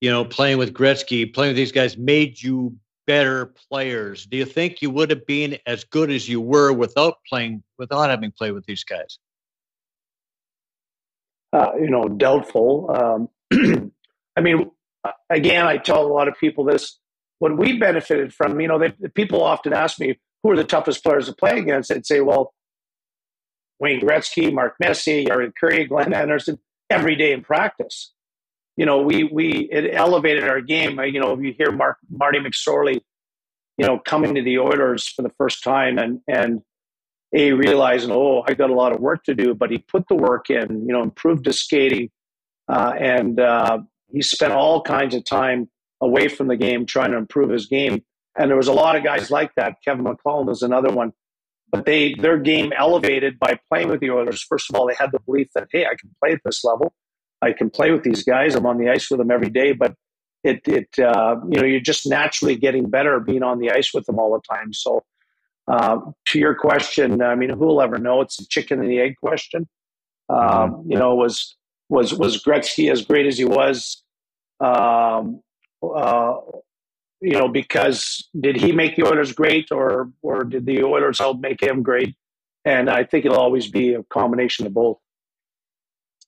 you 0.02 0.12
know, 0.12 0.26
playing 0.26 0.58
with 0.58 0.74
Gretzky, 0.74 1.32
playing 1.32 1.52
with 1.52 1.58
these 1.58 1.72
guys 1.72 1.98
made 1.98 2.42
you 2.42 2.76
better 3.08 3.54
players. 3.70 4.26
Do 4.26 4.38
you 4.38 4.46
think 4.46 4.82
you 4.82 4.92
would 4.92 5.10
have 5.10 5.26
been 5.26 5.58
as 5.66 5.84
good 5.86 6.12
as 6.12 6.28
you 6.28 6.42
were 6.42 6.72
without 6.74 7.16
playing, 7.28 7.64
without 7.78 8.10
having 8.10 8.32
played 8.32 8.52
with 8.52 8.66
these 8.66 8.84
guys? 8.84 9.18
Uh, 11.54 11.72
you 11.80 11.90
know, 11.90 12.08
doubtful. 12.10 13.30
Um, 13.52 13.92
I 14.36 14.42
mean, 14.42 14.70
again, 15.30 15.66
I 15.66 15.78
tell 15.78 16.06
a 16.06 16.12
lot 16.12 16.28
of 16.28 16.38
people 16.38 16.66
this. 16.66 17.00
What 17.40 17.56
we 17.56 17.78
benefited 17.78 18.34
from, 18.34 18.60
you 18.60 18.68
know, 18.68 18.80
they, 18.80 18.92
people 19.10 19.44
often 19.44 19.72
ask 19.72 20.00
me, 20.00 20.20
who 20.42 20.52
are 20.52 20.56
the 20.56 20.64
toughest 20.64 21.04
players 21.04 21.28
to 21.28 21.34
play 21.34 21.60
against? 21.60 21.92
I'd 21.92 22.06
say, 22.06 22.20
well, 22.20 22.54
Wayne 23.80 24.02
Gretzky, 24.02 24.52
Mark 24.52 24.76
Messier, 24.80 25.26
Jari 25.26 25.52
Kurri, 25.62 25.88
Glenn 25.88 26.14
Anderson, 26.14 26.58
every 26.90 27.16
day 27.16 27.32
in 27.32 27.42
practice. 27.42 28.12
You 28.78 28.86
know, 28.86 29.02
we 29.02 29.24
we 29.26 29.70
it 29.72 29.94
elevated 29.94 30.44
our 30.48 30.62
game. 30.62 31.00
You 31.00 31.20
know, 31.20 31.38
you 31.38 31.54
hear 31.58 31.72
Mark 31.72 31.98
Marty 32.10 32.40
McSorley, 32.40 33.02
you 33.78 33.86
know, 33.86 34.00
coming 34.00 34.36
to 34.36 34.42
the 34.42 34.60
Oilers 34.60 35.08
for 35.08 35.24
the 35.24 35.32
first 35.38 35.64
time 35.64 35.98
and 35.98 36.22
and 36.28 36.62
a 37.36 37.52
realizing, 37.52 38.12
oh, 38.12 38.44
I 38.48 38.54
got 38.54 38.70
a 38.70 38.74
lot 38.74 38.94
of 38.94 39.02
work 39.02 39.24
to 39.26 39.36
do, 39.36 39.54
but 39.54 39.70
he 39.70 39.80
put 39.80 40.08
the 40.08 40.16
work 40.16 40.50
in. 40.50 40.86
You 40.88 40.94
know, 40.94 41.04
improved 41.04 41.46
his 41.46 41.60
skating, 41.60 42.10
uh, 42.70 42.94
and 42.98 43.40
uh, 43.40 43.80
he 44.14 44.22
spent 44.22 44.54
all 44.54 44.82
kinds 44.82 45.16
of 45.16 45.26
time 45.26 45.70
away 46.00 46.28
from 46.28 46.48
the 46.48 46.56
game 46.56 46.86
trying 46.86 47.12
to 47.12 47.18
improve 47.18 47.50
his 47.50 47.66
game. 47.66 48.04
And 48.40 48.50
there 48.52 48.58
was 48.58 48.68
a 48.68 48.74
lot 48.74 48.96
of 48.96 49.04
guys 49.04 49.32
like 49.32 49.52
that. 49.56 49.78
Kevin 49.84 50.06
McClelland 50.06 50.46
was 50.46 50.62
another 50.62 50.94
one 50.94 51.12
but 51.72 51.86
they 51.86 52.14
their 52.16 52.38
game 52.38 52.72
elevated 52.78 53.40
by 53.40 53.60
playing 53.70 53.90
with 53.90 54.00
the 54.00 54.12
Oilers. 54.12 54.44
First 54.44 54.70
of 54.70 54.76
all, 54.76 54.88
they 54.88 54.96
had 54.98 55.12
the 55.12 55.20
belief 55.20 55.50
that 55.56 55.68
hey, 55.72 55.86
I 55.86 55.96
can 56.00 56.10
play 56.22 56.34
at 56.34 56.42
this 56.46 56.64
level. 56.64 56.94
I 57.42 57.54
can 57.54 57.70
play 57.70 57.92
with 57.92 58.04
these 58.04 58.24
guys. 58.24 58.56
I'm 58.56 58.66
on 58.66 58.78
the 58.78 58.90
ice 58.90 59.10
with 59.10 59.20
them 59.20 59.32
every 59.32 59.50
day. 59.50 59.74
But 59.74 59.96
it 60.44 60.62
it 60.68 61.00
uh, 61.00 61.36
you 61.50 61.60
know 61.60 61.66
you're 61.66 61.80
just 61.80 62.08
naturally 62.08 62.56
getting 62.56 62.90
better 62.90 63.20
being 63.20 63.44
on 63.44 63.60
the 63.60 63.72
ice 63.72 63.94
with 63.94 64.06
them 64.06 64.20
all 64.20 64.34
the 64.34 64.56
time. 64.56 64.74
So 64.74 65.04
uh, 65.68 66.00
to 66.28 66.40
your 66.40 66.56
question, 66.56 67.22
I 67.22 67.36
mean, 67.36 67.50
who 67.50 67.66
will 67.66 67.82
ever 67.82 67.98
know? 67.98 68.22
It's 68.22 68.40
a 68.40 68.48
chicken 68.48 68.80
and 68.80 68.90
the 68.90 69.00
egg 69.00 69.16
question. 69.18 69.68
Um, 70.30 70.86
you 70.88 70.98
know, 70.98 71.16
was 71.16 71.56
was 71.90 72.14
was 72.14 72.44
Gretzky 72.44 72.92
as 72.92 73.06
great 73.06 73.26
as 73.26 73.38
he 73.38 73.46
was? 73.46 74.04
Um, 74.60 75.42
uh, 75.84 76.36
you 77.22 77.34
know, 77.34 77.48
because 77.48 78.30
did 78.40 78.56
he 78.58 78.72
make 78.72 78.96
the 78.96 79.06
Oilers 79.06 79.34
great, 79.34 79.72
or 79.72 80.12
or 80.22 80.44
did 80.44 80.66
the 80.66 80.84
Oilers 80.84 81.20
help 81.20 81.40
make 81.40 81.62
him 81.62 81.84
great? 81.84 82.16
And 82.66 82.90
I 82.90 83.04
think 83.04 83.26
it'll 83.26 83.40
always 83.40 83.70
be 83.70 83.94
a 83.94 84.04
combination 84.04 84.66
of 84.66 84.74
both. 84.74 84.98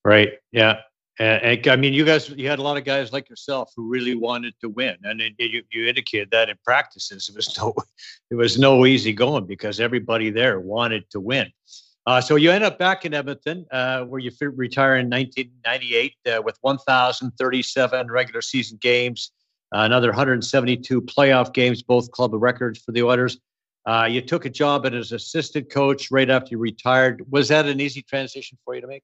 Right. 0.05 0.29
Yeah. 0.51 0.77
And, 1.19 1.43
and, 1.43 1.67
I 1.67 1.75
mean, 1.75 1.93
you 1.93 2.05
guys, 2.05 2.29
you 2.29 2.47
had 2.47 2.59
a 2.59 2.61
lot 2.61 2.77
of 2.77 2.85
guys 2.85 3.11
like 3.11 3.29
yourself 3.29 3.73
who 3.75 3.89
really 3.89 4.15
wanted 4.15 4.53
to 4.61 4.69
win, 4.69 4.95
and 5.03 5.19
it, 5.19 5.33
you, 5.37 5.63
you 5.69 5.85
indicated 5.85 6.31
that 6.31 6.49
in 6.49 6.55
practices 6.63 7.27
it 7.29 7.35
was 7.35 7.57
no, 7.61 7.73
it 8.31 8.35
was 8.35 8.57
no 8.57 8.85
easy 8.85 9.11
going 9.11 9.45
because 9.45 9.79
everybody 9.79 10.29
there 10.29 10.59
wanted 10.61 11.09
to 11.11 11.19
win. 11.19 11.51
Uh, 12.05 12.21
so 12.21 12.37
you 12.37 12.49
end 12.49 12.63
up 12.63 12.79
back 12.79 13.05
in 13.05 13.13
Edmonton, 13.13 13.65
uh, 13.71 14.03
where 14.03 14.19
you 14.19 14.31
retire 14.55 14.95
in 14.95 15.09
1998 15.09 16.15
uh, 16.25 16.41
with 16.41 16.57
1,037 16.61 18.07
regular 18.09 18.41
season 18.41 18.77
games, 18.81 19.31
uh, 19.75 19.81
another 19.81 20.07
172 20.07 21.01
playoff 21.01 21.53
games, 21.53 21.83
both 21.83 22.09
club 22.11 22.31
records 22.33 22.79
for 22.79 22.93
the 22.93 23.03
Oilers. 23.03 23.37
Uh, 23.85 24.07
you 24.09 24.21
took 24.21 24.45
a 24.45 24.49
job 24.49 24.85
as 24.85 25.11
assistant 25.11 25.69
coach 25.69 26.09
right 26.09 26.29
after 26.29 26.49
you 26.51 26.57
retired. 26.57 27.23
Was 27.29 27.49
that 27.49 27.65
an 27.65 27.79
easy 27.81 28.01
transition 28.01 28.57
for 28.63 28.73
you 28.73 28.81
to 28.81 28.87
make? 28.87 29.03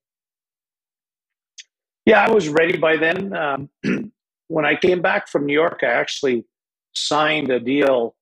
Yeah, 2.06 2.24
I 2.24 2.32
was 2.32 2.50
ready 2.50 2.78
by 2.78 2.98
then. 2.98 3.34
Um, 3.36 3.70
when 4.48 4.66
I 4.66 4.76
came 4.76 5.02
back 5.02 5.28
from 5.28 5.46
New 5.46 5.54
York, 5.54 5.80
I 5.84 5.88
actually 5.88 6.46
signed 6.94 7.50
a 7.50 7.60
deal. 7.60 8.16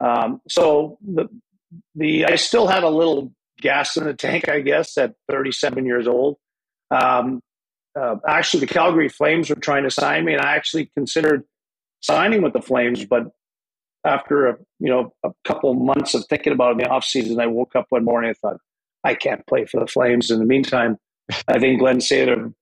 Um, 0.00 0.40
so 0.48 0.98
the 1.02 1.28
the 1.94 2.26
I 2.26 2.36
still 2.36 2.66
had 2.66 2.84
a 2.84 2.88
little 2.88 3.32
gas 3.60 3.96
in 3.96 4.04
the 4.04 4.14
tank, 4.14 4.48
I 4.48 4.60
guess, 4.60 4.96
at 4.96 5.14
37 5.28 5.84
years 5.84 6.06
old. 6.06 6.36
Um, 6.90 7.40
uh, 7.98 8.16
actually, 8.26 8.60
the 8.60 8.72
Calgary 8.72 9.08
Flames 9.08 9.50
were 9.50 9.56
trying 9.56 9.82
to 9.84 9.90
sign 9.90 10.24
me, 10.24 10.34
and 10.34 10.42
I 10.42 10.54
actually 10.54 10.90
considered 10.96 11.44
signing 12.00 12.42
with 12.42 12.52
the 12.52 12.62
Flames. 12.62 13.04
But 13.04 13.24
after 14.04 14.48
a 14.48 14.56
you 14.78 14.88
know 14.88 15.12
a 15.24 15.30
couple 15.44 15.74
months 15.74 16.14
of 16.14 16.24
thinking 16.28 16.52
about 16.52 16.70
it 16.70 16.72
in 16.72 16.78
the 16.78 16.88
off 16.88 17.04
season, 17.04 17.40
I 17.40 17.46
woke 17.46 17.74
up 17.74 17.86
one 17.90 18.04
morning 18.04 18.30
and 18.30 18.38
thought, 18.38 18.58
I 19.04 19.14
can't 19.14 19.46
play 19.46 19.64
for 19.66 19.80
the 19.80 19.86
Flames. 19.86 20.30
In 20.30 20.38
the 20.38 20.44
meantime, 20.46 20.98
I 21.48 21.58
think 21.58 21.80
Glenn 21.80 21.98
Sather, 21.98 22.54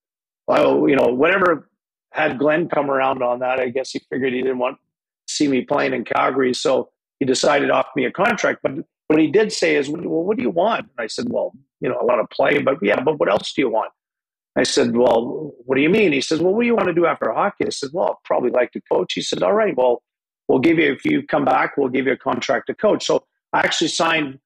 well, 0.49 0.89
you 0.89 0.97
know, 0.97 1.07
whatever 1.07 1.69
had 2.13 2.39
Glenn 2.39 2.69
come 2.69 2.91
around 2.91 3.23
on 3.23 3.41
that, 3.41 3.61
I 3.61 3.69
guess 3.69 3.91
he 3.93 4.01
figured 4.11 4.33
he 4.33 4.43
didn't 4.43 4.59
want 4.59 4.79
to 4.79 5.35
see 5.35 5.47
me 5.47 5.63
playing 5.63 5.95
in 5.95 6.05
Calgary, 6.05 6.55
so 6.55 6.91
he 7.21 7.27
decided 7.27 7.69
to 7.69 7.75
offer 7.75 7.91
me 7.95 8.07
a 8.07 8.13
contract. 8.13 8.61
But 8.63 8.73
what 9.09 9.21
he 9.21 9.29
did 9.29 9.53
say 9.53 9.77
is, 9.77 9.89
well, 9.89 10.03
what 10.03 10.37
do 10.37 10.43
you 10.43 10.51
want? 10.51 10.81
And 10.81 11.05
I 11.05 11.07
said, 11.07 11.27
well, 11.31 11.53
you 11.81 11.89
know, 11.89 11.97
I 11.97 12.05
want 12.05 12.29
to 12.29 12.35
play, 12.35 12.59
but 12.59 12.79
yeah, 12.83 13.01
but 13.01 13.21
what 13.21 13.31
else 13.31 13.53
do 13.53 13.63
you 13.63 13.71
want? 13.71 13.93
I 14.59 14.65
said, 14.65 14.97
Well, 14.97 15.55
what 15.65 15.77
do 15.77 15.83
you 15.83 15.89
mean? 15.89 16.13
He 16.13 16.21
says, 16.21 16.41
Well, 16.41 16.53
what 16.53 16.63
do 16.63 16.67
you 16.67 16.75
want 16.75 16.89
to 16.89 16.95
do 16.95 17.07
after 17.07 17.33
hockey? 17.33 17.67
I 17.67 17.71
said, 17.71 17.91
Well, 17.93 18.11
I'd 18.11 18.25
probably 18.25 18.51
like 18.51 18.73
to 18.73 18.81
coach. 18.91 19.13
He 19.13 19.23
said, 19.23 19.43
All 19.43 19.53
right, 19.53 19.77
well, 19.77 20.03
we'll 20.49 20.59
give 20.59 20.79
you, 20.79 20.93
if 20.93 21.05
you 21.05 21.23
come 21.23 21.45
back, 21.45 21.77
we'll 21.77 21.89
give 21.89 22.07
you 22.07 22.13
a 22.13 22.17
contract 22.17 22.67
to 22.67 22.75
coach. 22.75 23.07
So 23.07 23.25
I 23.53 23.61
actually 23.61 23.89
signed 23.89 24.41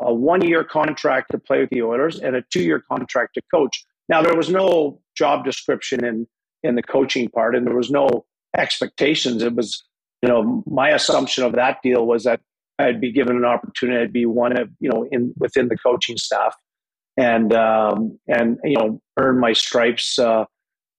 a 0.00 0.12
one 0.14 0.40
year 0.42 0.64
contract 0.64 1.32
to 1.32 1.38
play 1.38 1.60
with 1.60 1.70
the 1.70 1.82
Oilers 1.82 2.18
and 2.18 2.34
a 2.34 2.42
two 2.50 2.62
year 2.62 2.80
contract 2.80 3.34
to 3.34 3.42
coach. 3.52 3.84
Now, 4.08 4.22
there 4.22 4.36
was 4.36 4.48
no 4.48 5.00
job 5.16 5.44
description 5.44 6.04
in, 6.04 6.26
in 6.62 6.74
the 6.74 6.82
coaching 6.82 7.28
part, 7.28 7.54
and 7.54 7.66
there 7.66 7.76
was 7.76 7.90
no 7.90 8.24
expectations. 8.56 9.42
It 9.42 9.54
was, 9.54 9.84
you 10.22 10.28
know, 10.28 10.62
my 10.66 10.90
assumption 10.90 11.44
of 11.44 11.52
that 11.52 11.78
deal 11.82 12.06
was 12.06 12.24
that 12.24 12.40
I'd 12.78 13.00
be 13.00 13.12
given 13.12 13.36
an 13.36 13.44
opportunity 13.44 14.00
I'd 14.00 14.12
be 14.12 14.26
one 14.26 14.56
of, 14.56 14.70
you 14.80 14.88
know, 14.88 15.06
in 15.10 15.34
within 15.36 15.68
the 15.68 15.76
coaching 15.76 16.16
staff 16.16 16.54
and 17.18 17.52
um, 17.52 18.18
and 18.28 18.58
you 18.62 18.76
know 18.76 19.02
earn 19.18 19.38
my 19.40 19.52
stripes, 19.52 20.18
uh, 20.18 20.44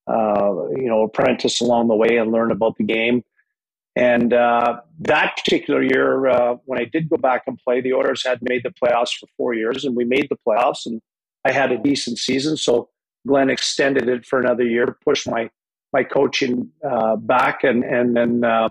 uh, 0.07 0.51
you 0.76 0.88
know, 0.88 1.03
apprentice 1.03 1.62
along 1.62 1.88
the 1.88 1.95
way 1.95 2.18
and 2.18 2.32
learn 2.32 2.51
about 2.51 2.76
the 2.78 2.84
game. 2.84 3.24
And 3.95 4.34
uh, 4.34 4.82
that 4.99 5.38
particular 5.38 5.82
year, 5.82 6.28
uh, 6.28 6.55
when 6.66 6.80
I 6.80 6.86
did 6.86 7.10
go 7.10 7.18
back 7.18 7.43
and 7.47 7.57
play, 7.57 7.82
the 7.82 7.93
Oilers 7.93 8.26
had 8.26 8.39
made 8.41 8.64
the 8.64 8.70
playoffs 8.70 9.18
for 9.18 9.28
four 9.36 9.53
years, 9.53 9.86
and 9.86 9.95
we 9.95 10.05
made 10.05 10.28
the 10.30 10.38
playoffs, 10.47 10.86
and 10.86 11.01
I 11.45 11.51
had 11.51 11.72
a 11.72 11.78
decent 11.78 12.18
season. 12.18 12.57
So 12.57 12.89
Glenn 13.30 13.49
extended 13.49 14.09
it 14.09 14.25
for 14.25 14.39
another 14.39 14.63
year, 14.63 14.97
pushed 15.05 15.30
my 15.30 15.49
my 15.93 16.03
coaching 16.03 16.71
uh, 16.88 17.15
back, 17.15 17.63
and 17.63 17.84
and 17.84 18.15
then 18.15 18.43
uh, 18.43 18.69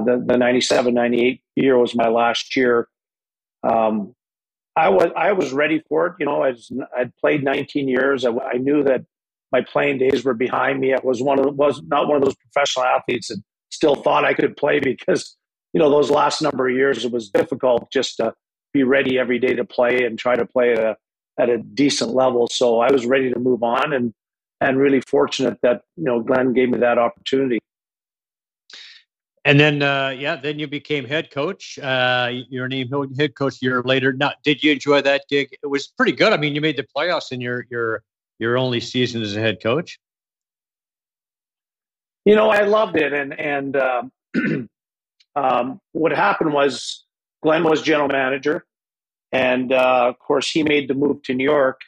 the 0.00 0.22
the 0.24 0.36
97, 0.36 0.92
98 0.92 1.40
year 1.56 1.78
was 1.78 1.94
my 1.94 2.08
last 2.08 2.56
year. 2.56 2.88
Um, 3.62 4.14
I 4.76 4.88
was 4.88 5.10
I 5.16 5.32
was 5.32 5.52
ready 5.52 5.82
for 5.88 6.06
it. 6.08 6.14
You 6.18 6.26
know, 6.26 6.42
I 6.42 6.54
I'd 6.96 7.14
played 7.16 7.44
19 7.44 7.88
years. 7.88 8.24
I, 8.24 8.30
I, 8.30 8.54
knew 8.54 8.82
that 8.84 9.04
my 9.52 9.60
playing 9.60 9.98
days 9.98 10.24
were 10.24 10.34
behind 10.34 10.80
me. 10.80 10.94
I 10.94 10.98
was 11.02 11.22
one 11.22 11.38
of 11.38 11.54
was 11.54 11.82
not 11.82 12.08
one 12.08 12.16
of 12.16 12.24
those 12.24 12.36
professional 12.36 12.86
athletes 12.86 13.28
that 13.28 13.42
still 13.70 13.94
thought 13.94 14.24
I 14.24 14.34
could 14.34 14.56
play 14.56 14.80
because 14.82 15.36
you 15.72 15.78
know 15.78 15.90
those 15.90 16.10
last 16.10 16.42
number 16.42 16.68
of 16.68 16.74
years 16.74 17.04
it 17.04 17.12
was 17.12 17.30
difficult 17.30 17.90
just 17.92 18.16
to 18.16 18.34
be 18.72 18.82
ready 18.82 19.18
every 19.18 19.38
day 19.38 19.54
to 19.54 19.64
play 19.64 20.04
and 20.04 20.18
try 20.18 20.34
to 20.34 20.46
play 20.46 20.72
at 20.72 20.78
a 20.78 20.96
at 21.38 21.48
a 21.48 21.58
decent 21.58 22.14
level. 22.14 22.46
So 22.48 22.80
I 22.80 22.90
was 22.90 23.06
ready 23.06 23.32
to 23.32 23.38
move 23.38 23.62
on 23.62 23.92
and 23.92 24.12
and 24.60 24.78
really 24.78 25.00
fortunate 25.00 25.58
that 25.62 25.82
you 25.96 26.04
know 26.04 26.20
Glenn 26.20 26.52
gave 26.52 26.70
me 26.70 26.78
that 26.78 26.98
opportunity. 26.98 27.58
And 29.44 29.58
then, 29.58 29.82
uh, 29.82 30.10
yeah, 30.10 30.36
then 30.36 30.60
you 30.60 30.68
became 30.68 31.04
head 31.04 31.32
coach. 31.32 31.76
Uh, 31.76 32.30
your 32.48 32.68
name 32.68 32.88
head 33.18 33.34
coach 33.34 33.54
a 33.54 33.64
year 33.64 33.82
later. 33.82 34.12
Now, 34.12 34.32
did 34.44 34.62
you 34.62 34.70
enjoy 34.70 35.02
that 35.02 35.24
gig? 35.28 35.48
It 35.62 35.66
was 35.66 35.88
pretty 35.88 36.12
good. 36.12 36.32
I 36.32 36.36
mean, 36.36 36.54
you 36.54 36.60
made 36.60 36.76
the 36.76 36.86
playoffs 36.96 37.32
in 37.32 37.40
your 37.40 37.66
your 37.68 38.04
your 38.38 38.56
only 38.56 38.78
season 38.78 39.20
as 39.20 39.34
a 39.34 39.40
head 39.40 39.60
coach. 39.60 39.98
You 42.24 42.36
know, 42.36 42.50
I 42.50 42.62
loved 42.62 42.96
it, 42.96 43.12
and 43.12 43.38
and 43.38 43.76
uh, 43.76 44.02
um, 45.36 45.80
what 45.90 46.12
happened 46.12 46.52
was 46.52 47.04
Glenn 47.42 47.64
was 47.64 47.82
general 47.82 48.08
manager, 48.08 48.64
and 49.32 49.72
uh, 49.72 50.06
of 50.08 50.18
course 50.18 50.50
he 50.50 50.62
made 50.62 50.88
the 50.88 50.94
move 50.94 51.22
to 51.24 51.34
New 51.34 51.44
York, 51.44 51.80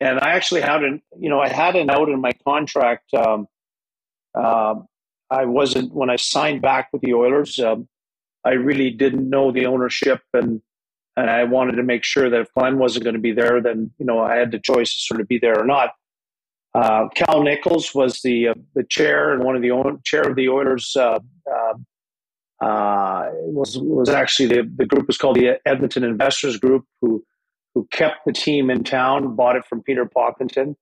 and 0.00 0.20
I 0.20 0.32
actually 0.32 0.60
had 0.60 0.82
an 0.82 1.02
you 1.18 1.30
know 1.30 1.40
I 1.40 1.48
had 1.48 1.76
an 1.76 1.90
out 1.90 2.08
in 2.08 2.20
my 2.20 2.32
contract. 2.46 3.12
Um, 3.14 3.46
uh, 4.34 4.74
I 5.30 5.44
wasn't 5.46 5.94
when 5.94 6.10
I 6.10 6.16
signed 6.16 6.60
back 6.60 6.88
with 6.92 7.02
the 7.02 7.14
Oilers. 7.14 7.58
Um, 7.58 7.88
I 8.44 8.52
really 8.52 8.90
didn't 8.90 9.30
know 9.30 9.52
the 9.52 9.66
ownership, 9.66 10.20
and 10.32 10.60
and 11.16 11.30
I 11.30 11.44
wanted 11.44 11.76
to 11.76 11.82
make 11.82 12.04
sure 12.04 12.28
that 12.28 12.40
if 12.40 12.52
Glenn 12.54 12.78
wasn't 12.78 13.04
going 13.04 13.14
to 13.14 13.20
be 13.20 13.32
there, 13.32 13.60
then 13.62 13.92
you 13.98 14.06
know 14.06 14.20
I 14.20 14.36
had 14.36 14.50
the 14.50 14.58
choice 14.58 14.92
to 14.94 15.00
sort 15.00 15.20
of 15.20 15.28
be 15.28 15.38
there 15.38 15.58
or 15.58 15.64
not. 15.64 15.92
Uh, 16.74 17.08
Cal 17.14 17.44
Nichols 17.44 17.94
was 17.94 18.20
the 18.22 18.48
uh, 18.48 18.54
the 18.74 18.82
chair 18.82 19.32
and 19.32 19.44
one 19.44 19.54
of 19.54 19.62
the 19.62 19.70
own, 19.70 20.00
chair 20.04 20.22
of 20.22 20.34
the 20.34 20.48
Oilers. 20.48 20.96
Uh, 20.96 21.20
uh, 22.64 23.28
was 23.32 23.76
was 23.78 24.08
actually 24.08 24.48
the 24.48 24.62
the 24.76 24.86
group 24.86 25.06
was 25.06 25.18
called 25.18 25.36
the 25.36 25.60
Edmonton 25.66 26.02
Investors 26.02 26.56
Group, 26.56 26.86
who 27.02 27.22
who 27.74 27.86
kept 27.90 28.24
the 28.24 28.32
team 28.32 28.70
in 28.70 28.84
town, 28.84 29.36
bought 29.36 29.56
it 29.56 29.66
from 29.66 29.82
Peter 29.82 30.06
Pocklington. 30.06 30.74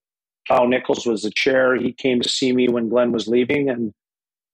Cal 0.47 0.69
Nichols 0.69 1.07
was 1.07 1.23
the 1.23 1.31
chair. 1.31 1.75
He 1.75 1.93
came 1.93 2.21
to 2.21 2.29
see 2.29 2.53
me 2.53 2.69
when 2.69 2.89
Glenn 2.89 3.11
was 3.11 3.27
leaving, 3.27 3.69
and 3.69 3.93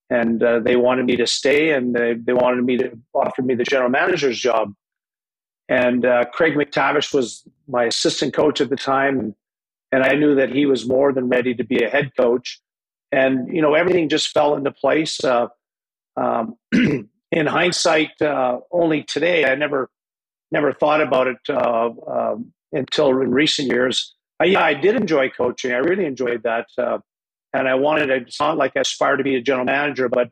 and 0.09 0.43
uh, 0.43 0.61
they 0.61 0.77
wanted 0.77 1.05
me 1.05 1.17
to 1.17 1.27
stay, 1.27 1.73
and 1.73 1.95
they, 1.95 2.15
they 2.15 2.33
wanted 2.33 2.65
me 2.65 2.79
to 2.79 2.99
offer 3.13 3.43
me 3.43 3.55
the 3.55 3.65
general 3.65 3.91
manager's 3.91 4.39
job. 4.39 4.73
And 5.69 6.07
uh, 6.07 6.25
Craig 6.33 6.55
MacTavish 6.55 7.13
was 7.13 7.47
my 7.67 7.85
assistant 7.85 8.33
coach 8.33 8.63
at 8.63 8.71
the 8.71 8.77
time, 8.77 9.21
and, 9.21 9.35
and 9.93 10.03
I 10.03 10.15
knew 10.15 10.35
that 10.37 10.51
he 10.51 10.65
was 10.65 10.89
more 10.89 11.13
than 11.13 11.29
ready 11.29 11.55
to 11.55 11.65
be 11.65 11.85
a 11.85 11.91
head 11.91 12.13
coach. 12.17 12.59
And 13.13 13.55
you 13.55 13.61
know, 13.61 13.75
everything 13.75 14.09
just 14.09 14.29
fell 14.29 14.55
into 14.55 14.71
place. 14.71 15.23
Uh, 15.23 15.49
um, 16.17 16.57
in 17.31 17.47
hindsight, 17.47 18.21
uh, 18.21 18.61
only 18.71 19.03
today, 19.03 19.45
I 19.45 19.55
never 19.55 19.91
never 20.51 20.73
thought 20.73 21.03
about 21.03 21.27
it 21.27 21.37
uh, 21.49 21.91
um, 22.07 22.53
until 22.73 23.09
in 23.21 23.31
recent 23.31 23.69
years. 23.69 24.15
I, 24.41 24.47
yeah, 24.47 24.63
I 24.63 24.75
did 24.75 24.97
enjoy 24.97 25.29
coaching. 25.31 25.73
I 25.73 25.79
really 25.79 26.07
enjoyed 26.07 26.43
that, 26.45 26.67
uh, 26.79 26.99
and 27.53 27.69
I 27.69 27.75
wanted. 27.75 28.11
It's 28.11 28.41
not 28.41 28.57
like 28.57 28.73
I 28.77 28.81
aspired 28.81 29.19
to 29.19 29.25
be 29.25 29.37
a 29.37 29.43
general 29.43 29.67
manager, 29.67 30.09
but 30.09 30.31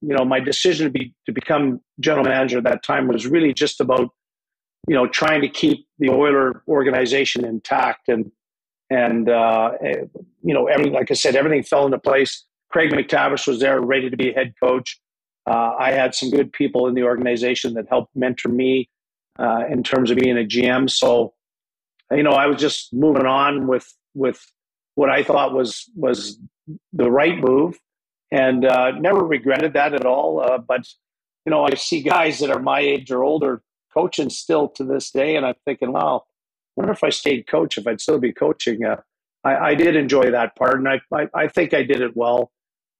you 0.00 0.14
know, 0.14 0.24
my 0.24 0.40
decision 0.40 0.86
to 0.86 0.90
be 0.90 1.14
to 1.26 1.32
become 1.32 1.80
general 2.00 2.24
manager 2.24 2.58
at 2.58 2.64
that 2.64 2.82
time 2.82 3.08
was 3.08 3.26
really 3.26 3.54
just 3.54 3.80
about 3.80 4.10
you 4.88 4.94
know 4.94 5.06
trying 5.06 5.40
to 5.42 5.48
keep 5.48 5.86
the 5.98 6.10
Oiler 6.10 6.62
organization 6.68 7.44
intact 7.44 8.08
and 8.08 8.30
and 8.90 9.30
uh, 9.30 9.70
eh, 9.82 10.04
you 10.42 10.52
know 10.52 10.66
everything. 10.66 10.92
Like 10.92 11.10
I 11.10 11.14
said, 11.14 11.36
everything 11.36 11.62
fell 11.62 11.86
into 11.86 11.98
place. 11.98 12.44
Craig 12.70 12.90
MacTavish 12.90 13.46
was 13.46 13.60
there, 13.60 13.80
ready 13.80 14.10
to 14.10 14.16
be 14.16 14.32
head 14.32 14.52
coach. 14.62 15.00
Uh, 15.46 15.74
I 15.78 15.92
had 15.92 16.14
some 16.14 16.30
good 16.30 16.52
people 16.52 16.86
in 16.86 16.94
the 16.94 17.02
organization 17.02 17.74
that 17.74 17.86
helped 17.88 18.16
mentor 18.16 18.48
me 18.48 18.88
uh, 19.38 19.64
in 19.70 19.82
terms 19.82 20.10
of 20.10 20.16
being 20.16 20.38
a 20.38 20.44
GM. 20.44 20.88
So, 20.88 21.34
you 22.10 22.22
know, 22.22 22.32
I 22.32 22.46
was 22.46 22.60
just 22.60 22.92
moving 22.92 23.26
on 23.26 23.66
with 23.66 23.92
with 24.14 24.44
what 24.94 25.10
I 25.10 25.22
thought 25.22 25.52
was 25.52 25.90
was 25.94 26.38
the 26.92 27.10
right 27.10 27.38
move, 27.38 27.78
and 28.30 28.64
uh, 28.64 28.92
never 28.92 29.24
regretted 29.24 29.74
that 29.74 29.94
at 29.94 30.06
all. 30.06 30.40
Uh, 30.40 30.58
but 30.58 30.86
you 31.44 31.50
know, 31.50 31.64
I 31.64 31.74
see 31.74 32.02
guys 32.02 32.38
that 32.38 32.50
are 32.50 32.60
my 32.60 32.80
age 32.80 33.10
or 33.10 33.22
older 33.22 33.62
coaching 33.92 34.30
still 34.30 34.68
to 34.68 34.84
this 34.84 35.10
day, 35.10 35.36
and 35.36 35.44
I'm 35.44 35.54
thinking, 35.64 35.92
well, 35.92 36.26
I 36.76 36.80
wonder 36.80 36.92
if 36.92 37.04
I 37.04 37.10
stayed 37.10 37.46
coach, 37.46 37.76
if 37.76 37.86
I'd 37.86 38.00
still 38.00 38.18
be 38.18 38.32
coaching. 38.32 38.84
Uh, 38.84 38.96
I, 39.44 39.56
I, 39.56 39.74
did 39.74 39.94
enjoy 39.94 40.30
that 40.30 40.56
part, 40.56 40.78
and 40.78 40.88
I 40.88 41.00
I, 41.12 41.28
I 41.34 41.48
think 41.48 41.74
I 41.74 41.82
did 41.82 42.00
it 42.00 42.16
well. 42.16 42.50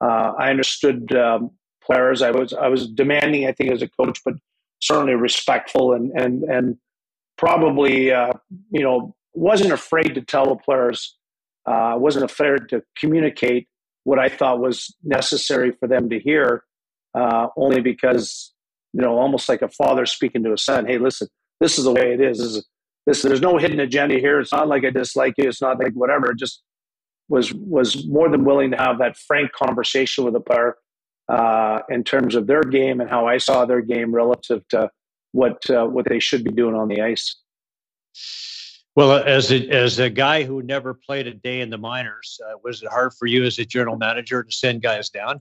Uh, 0.01 0.33
I 0.39 0.51
understood 0.51 1.15
um, 1.17 1.53
players. 1.85 2.23
I 2.23 2.31
was 2.31 2.53
I 2.53 2.69
was 2.69 2.89
demanding, 2.89 3.47
I 3.47 3.53
think, 3.53 3.71
as 3.71 3.83
a 3.83 3.89
coach, 3.89 4.21
but 4.25 4.35
certainly 4.81 5.15
respectful 5.15 5.93
and 5.93 6.11
and 6.13 6.45
and 6.45 6.77
probably 7.37 8.13
uh, 8.13 8.33
you 8.71 8.83
know 8.83 9.15
wasn't 9.33 9.73
afraid 9.73 10.15
to 10.15 10.23
tell 10.23 10.47
the 10.47 10.57
players. 10.57 11.17
Uh, 11.67 11.95
wasn't 11.97 12.25
afraid 12.25 12.69
to 12.69 12.83
communicate 12.99 13.69
what 14.05 14.19
I 14.19 14.29
thought 14.29 14.61
was 14.61 14.95
necessary 15.03 15.73
for 15.73 15.89
them 15.89 16.11
to 16.11 16.19
hear. 16.19 16.65
Uh, 17.15 17.47
only 17.57 17.81
because 17.81 18.55
you 18.95 19.03
know, 19.03 19.19
almost 19.19 19.49
like 19.49 19.61
a 19.61 19.69
father 19.69 20.07
speaking 20.07 20.45
to 20.45 20.53
a 20.53 20.59
son. 20.59 20.87
Hey, 20.87 20.99
listen, 20.99 21.27
this 21.61 21.79
is 21.79 21.85
the 21.85 21.93
way 21.93 22.15
it 22.15 22.21
is. 22.21 22.39
This, 22.39 22.47
is, 22.47 22.67
this 23.07 23.23
there's 23.23 23.41
no 23.41 23.59
hidden 23.59 23.81
agenda 23.81 24.15
here. 24.21 24.39
It's 24.39 24.53
not 24.53 24.69
like 24.69 24.85
I 24.85 24.91
dislike 24.91 25.35
you. 25.37 25.49
It's 25.49 25.61
not 25.61 25.81
like 25.81 25.93
whatever. 25.95 26.31
It 26.31 26.39
just 26.39 26.63
was 27.29 27.53
was 27.53 28.07
more 28.07 28.29
than 28.31 28.45
willing 28.45 28.71
to 28.71 28.77
have 28.77 28.99
that 28.99 29.17
frank 29.17 29.51
conversation 29.51 30.25
with 30.25 30.37
a 30.37 30.41
player 30.41 30.77
uh, 31.29 31.81
in 31.89 32.05
terms 32.05 32.35
of 32.35 32.47
their 32.47 32.63
game 32.63 33.01
and 33.01 33.09
how 33.09 33.27
I 33.27 33.39
saw 33.39 33.65
their 33.65 33.81
game 33.81 34.15
relative 34.15 34.67
to 34.69 34.91
what 35.33 35.69
uh, 35.71 35.87
what 35.87 36.09
they 36.09 36.21
should 36.21 36.45
be 36.45 36.53
doing 36.53 36.75
on 36.75 36.89
the 36.89 37.03
ice. 37.03 37.37
Well, 38.97 39.13
as 39.13 39.51
a, 39.51 39.69
as 39.71 39.99
a 39.99 40.09
guy 40.09 40.45
who 40.45 40.63
never 40.63 40.95
played 40.95 41.27
a 41.27 41.35
day 41.35 41.61
in 41.61 41.71
the 41.71 41.79
minors, 41.79 42.39
uh, 42.47 42.59
was 42.63 42.81
it 42.81 42.89
hard 42.89 43.13
for 43.15 43.27
you 43.27 43.45
as 43.45 43.59
a 43.59 43.65
general 43.65 43.97
manager 43.97 44.45
to 44.45 44.53
send 44.53 44.83
guys 44.83 45.11
down? 45.11 45.41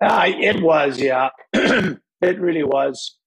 Uh, 0.00 0.26
it 0.28 0.62
was, 0.62 1.00
yeah, 1.00 1.30
it 1.52 2.00
really 2.22 2.62
was. 2.62 3.18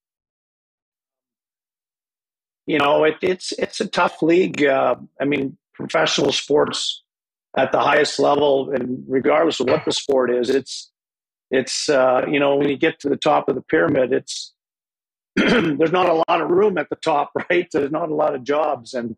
You 2.66 2.80
know, 2.80 3.04
it, 3.04 3.16
it's 3.22 3.52
it's 3.54 3.80
a 3.82 3.88
tough 3.88 4.22
league. 4.22 4.64
Uh, 4.64 4.96
I 5.20 5.26
mean, 5.26 5.58
professional 5.74 6.32
sports 6.32 7.04
at 7.58 7.72
the 7.72 7.80
highest 7.80 8.20
level, 8.20 8.72
and 8.72 9.04
regardless 9.08 9.60
of 9.60 9.68
what 9.68 9.86
the 9.86 9.92
sport 9.92 10.34
is, 10.34 10.50
it's 10.50 10.92
it's 11.52 11.90
uh, 11.90 12.26
you 12.30 12.40
know 12.40 12.56
when 12.56 12.70
you 12.70 12.78
get 12.78 13.00
to 13.00 13.10
the 13.10 13.18
top 13.18 13.48
of 13.50 13.56
the 13.56 13.62
pyramid, 13.62 14.12
it's 14.12 14.54
there's 15.36 15.92
not 15.92 16.10
a 16.10 16.24
lot 16.28 16.42
of 16.42 16.50
room 16.50 16.78
at 16.78 16.90
the 16.90 16.98
top, 16.98 17.32
right? 17.50 17.68
There's 17.72 17.92
not 17.92 18.10
a 18.10 18.16
lot 18.16 18.36
of 18.36 18.44
jobs, 18.44 18.94
and 18.94 19.16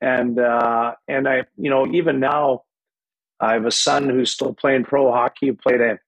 and 0.00 0.38
uh, 0.38 0.94
and 1.06 1.28
I 1.28 1.44
you 1.56 1.70
know 1.70 1.86
even 1.86 2.20
now, 2.20 2.64
I 3.40 3.54
have 3.54 3.66
a 3.66 3.70
son 3.70 4.08
who's 4.08 4.32
still 4.32 4.54
playing 4.54 4.84
pro 4.84 5.12
hockey. 5.12 5.52
Played 5.52 5.80
a 5.80 5.98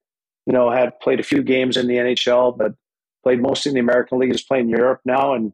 you 0.47 0.53
know 0.53 0.71
had 0.71 0.99
played 1.01 1.21
a 1.21 1.25
few 1.25 1.43
games 1.43 1.77
in 1.77 1.87
the 1.87 1.97
NHL, 1.97 2.57
but 2.57 2.75
played 3.23 3.41
mostly 3.41 3.71
in 3.71 3.75
the 3.75 3.81
American 3.81 4.18
League. 4.18 4.35
Is 4.35 4.43
playing 4.43 4.71
Europe 4.71 5.01
now, 5.05 5.35
and 5.35 5.53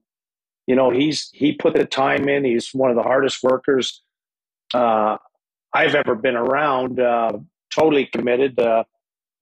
you 0.67 0.77
know 0.77 0.91
he's 0.91 1.31
he 1.33 1.53
put 1.53 1.75
the 1.75 1.85
time 1.85 2.29
in. 2.29 2.45
He's 2.45 2.71
one 2.73 2.91
of 2.91 2.97
the 2.97 3.03
hardest 3.03 3.43
workers. 3.43 4.03
Uh, 4.75 5.17
I've 5.77 5.95
ever 5.95 6.14
been 6.14 6.37
around. 6.37 6.99
Uh, 6.99 7.33
totally 7.70 8.07
committed. 8.07 8.59
Uh, 8.59 8.85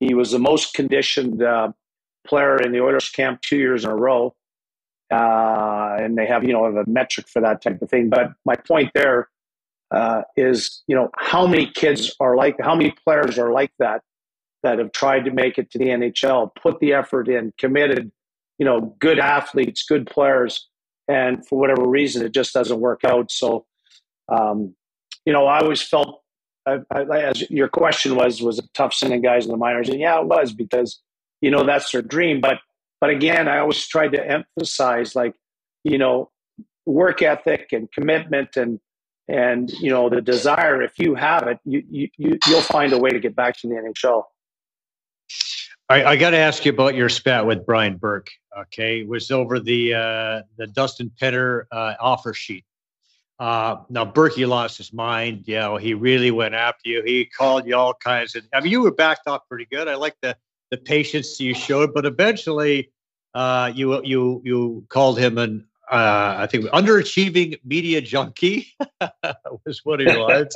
he 0.00 0.14
was 0.14 0.32
the 0.32 0.40
most 0.40 0.74
conditioned 0.74 1.40
uh, 1.40 1.70
player 2.26 2.56
in 2.56 2.72
the 2.72 2.80
Oilers 2.80 3.08
camp 3.08 3.40
two 3.42 3.56
years 3.56 3.84
in 3.84 3.90
a 3.90 3.94
row, 3.94 4.34
uh, 5.12 5.96
and 6.00 6.18
they 6.18 6.26
have 6.26 6.42
you 6.42 6.52
know 6.52 6.64
a 6.64 6.84
metric 6.88 7.28
for 7.28 7.40
that 7.42 7.62
type 7.62 7.80
of 7.80 7.88
thing. 7.88 8.08
But 8.08 8.32
my 8.44 8.56
point 8.56 8.90
there 8.94 9.28
uh, 9.92 10.22
is, 10.36 10.82
you 10.88 10.96
know, 10.96 11.08
how 11.16 11.46
many 11.46 11.70
kids 11.70 12.12
are 12.18 12.34
like, 12.36 12.56
how 12.60 12.74
many 12.74 12.92
players 13.04 13.38
are 13.38 13.52
like 13.52 13.72
that 13.78 14.02
that 14.64 14.80
have 14.80 14.90
tried 14.90 15.26
to 15.26 15.30
make 15.30 15.56
it 15.56 15.70
to 15.70 15.78
the 15.78 15.86
NHL, 15.86 16.50
put 16.60 16.80
the 16.80 16.94
effort 16.94 17.28
in, 17.28 17.52
committed, 17.58 18.10
you 18.58 18.66
know, 18.66 18.96
good 18.98 19.20
athletes, 19.20 19.84
good 19.88 20.08
players, 20.08 20.68
and 21.06 21.46
for 21.46 21.60
whatever 21.60 21.86
reason, 21.86 22.26
it 22.26 22.32
just 22.32 22.52
doesn't 22.52 22.80
work 22.80 23.04
out. 23.04 23.30
So. 23.30 23.66
Um, 24.32 24.74
you 25.26 25.32
know, 25.32 25.46
I 25.46 25.60
always 25.60 25.82
felt 25.82 26.23
I, 26.66 26.80
as 26.90 27.48
your 27.50 27.68
question 27.68 28.16
was, 28.16 28.40
was 28.40 28.58
it 28.58 28.66
tough 28.74 28.94
sending 28.94 29.22
guys 29.22 29.44
in 29.44 29.50
the 29.50 29.56
minors? 29.56 29.88
And 29.88 30.00
yeah, 30.00 30.20
it 30.20 30.26
was 30.26 30.52
because 30.52 31.00
you 31.40 31.50
know 31.50 31.64
that's 31.64 31.90
their 31.92 32.02
dream. 32.02 32.40
But 32.40 32.58
but 33.00 33.10
again, 33.10 33.48
I 33.48 33.58
always 33.58 33.86
tried 33.86 34.12
to 34.12 34.26
emphasize 34.26 35.14
like 35.14 35.34
you 35.82 35.98
know 35.98 36.30
work 36.86 37.22
ethic 37.22 37.68
and 37.72 37.90
commitment 37.92 38.56
and 38.56 38.80
and 39.28 39.70
you 39.72 39.90
know 39.90 40.08
the 40.08 40.20
desire. 40.20 40.82
If 40.82 40.98
you 40.98 41.14
have 41.14 41.46
it, 41.46 41.58
you 41.64 41.82
you, 41.90 42.08
you 42.16 42.38
you'll 42.46 42.60
find 42.60 42.92
a 42.92 42.98
way 42.98 43.10
to 43.10 43.20
get 43.20 43.36
back 43.36 43.58
to 43.60 43.68
the 43.68 43.74
NHL. 43.74 44.24
I, 45.90 46.04
I 46.04 46.16
got 46.16 46.30
to 46.30 46.38
ask 46.38 46.64
you 46.64 46.72
about 46.72 46.94
your 46.94 47.10
spat 47.10 47.46
with 47.46 47.66
Brian 47.66 47.98
Burke. 47.98 48.30
Okay, 48.58 49.00
it 49.00 49.08
was 49.08 49.30
over 49.30 49.60
the 49.60 49.94
uh, 49.94 50.42
the 50.56 50.66
Dustin 50.66 51.10
Penner 51.20 51.64
uh, 51.70 51.94
offer 52.00 52.32
sheet. 52.32 52.64
Uh, 53.38 53.76
now 53.90 54.04
Berkey 54.04 54.46
lost 54.46 54.78
his 54.78 54.92
mind. 54.92 55.44
You 55.46 55.56
know, 55.56 55.76
he 55.76 55.94
really 55.94 56.30
went 56.30 56.54
after 56.54 56.88
you. 56.88 57.02
He 57.04 57.26
called 57.26 57.66
you 57.66 57.76
all 57.76 57.94
kinds 57.94 58.34
of. 58.36 58.44
I 58.52 58.60
mean, 58.60 58.70
you 58.70 58.82
were 58.82 58.92
backed 58.92 59.26
off 59.26 59.42
pretty 59.48 59.66
good. 59.70 59.88
I 59.88 59.96
like 59.96 60.14
the 60.22 60.36
the 60.70 60.76
patience 60.76 61.40
you 61.40 61.54
showed, 61.54 61.92
but 61.92 62.06
eventually, 62.06 62.90
uh, 63.34 63.72
you 63.74 64.02
you 64.04 64.40
you 64.44 64.86
called 64.88 65.18
him 65.18 65.38
an 65.38 65.66
uh, 65.90 66.36
I 66.38 66.46
think 66.46 66.64
underachieving 66.66 67.58
media 67.64 68.00
junkie 68.00 68.68
was 69.66 69.80
what 69.84 70.00
he 70.00 70.06
was. 70.06 70.46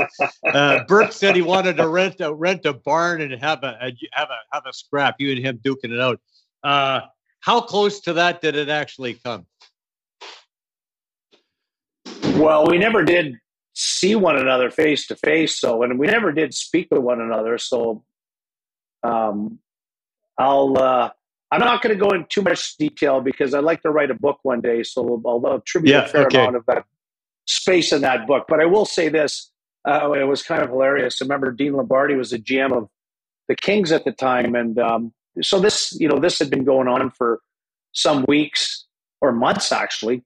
uh, 0.46 0.84
Burke 0.84 1.12
said 1.12 1.36
he 1.36 1.42
wanted 1.42 1.76
to 1.76 1.88
rent 1.88 2.20
a 2.20 2.32
rent 2.32 2.64
a 2.64 2.72
barn 2.72 3.20
and 3.20 3.32
have 3.42 3.62
a, 3.62 3.76
a 3.80 3.92
have 4.12 4.30
a 4.30 4.38
have 4.52 4.64
a 4.66 4.72
scrap. 4.72 5.16
You 5.18 5.32
and 5.32 5.44
him 5.44 5.58
duking 5.58 5.92
it 5.92 6.00
out. 6.00 6.20
Uh, 6.62 7.00
how 7.40 7.60
close 7.60 8.00
to 8.00 8.14
that 8.14 8.40
did 8.40 8.56
it 8.56 8.68
actually 8.68 9.14
come? 9.14 9.46
Well, 12.38 12.66
we 12.66 12.78
never 12.78 13.02
did 13.04 13.34
see 13.74 14.14
one 14.14 14.36
another 14.36 14.70
face 14.70 15.06
to 15.08 15.16
face, 15.16 15.58
so 15.58 15.82
and 15.82 15.98
we 15.98 16.06
never 16.06 16.32
did 16.32 16.54
speak 16.54 16.88
with 16.90 17.00
one 17.02 17.20
another. 17.20 17.58
So, 17.58 18.04
um, 19.02 19.58
I'll. 20.36 20.78
Uh, 20.78 21.10
I'm 21.50 21.60
not 21.60 21.80
going 21.80 21.98
to 21.98 22.00
go 22.00 22.10
into 22.10 22.28
too 22.28 22.42
much 22.42 22.76
detail 22.76 23.22
because 23.22 23.54
I'd 23.54 23.64
like 23.64 23.80
to 23.82 23.90
write 23.90 24.10
a 24.10 24.14
book 24.14 24.38
one 24.42 24.60
day, 24.60 24.82
so 24.82 25.22
I'll, 25.24 25.46
I'll 25.46 25.54
attribute 25.54 25.94
yeah, 25.94 26.04
a 26.04 26.08
fair 26.08 26.26
okay. 26.26 26.40
amount 26.40 26.56
of 26.56 26.66
that 26.66 26.84
space 27.46 27.90
in 27.90 28.02
that 28.02 28.26
book. 28.26 28.44
But 28.48 28.60
I 28.60 28.66
will 28.66 28.84
say 28.84 29.08
this: 29.08 29.50
uh, 29.88 30.12
it 30.12 30.24
was 30.24 30.42
kind 30.42 30.62
of 30.62 30.68
hilarious. 30.68 31.20
I 31.20 31.24
remember 31.24 31.50
Dean 31.50 31.72
Lombardi 31.72 32.14
was 32.14 32.30
the 32.30 32.38
GM 32.38 32.76
of 32.76 32.88
the 33.48 33.56
Kings 33.56 33.90
at 33.92 34.04
the 34.04 34.12
time, 34.12 34.54
and 34.54 34.78
um, 34.78 35.12
so 35.42 35.58
this, 35.58 35.96
you 35.98 36.08
know, 36.08 36.18
this 36.18 36.38
had 36.38 36.50
been 36.50 36.64
going 36.64 36.88
on 36.88 37.10
for 37.10 37.40
some 37.92 38.24
weeks 38.28 38.86
or 39.20 39.32
months 39.32 39.72
actually, 39.72 40.22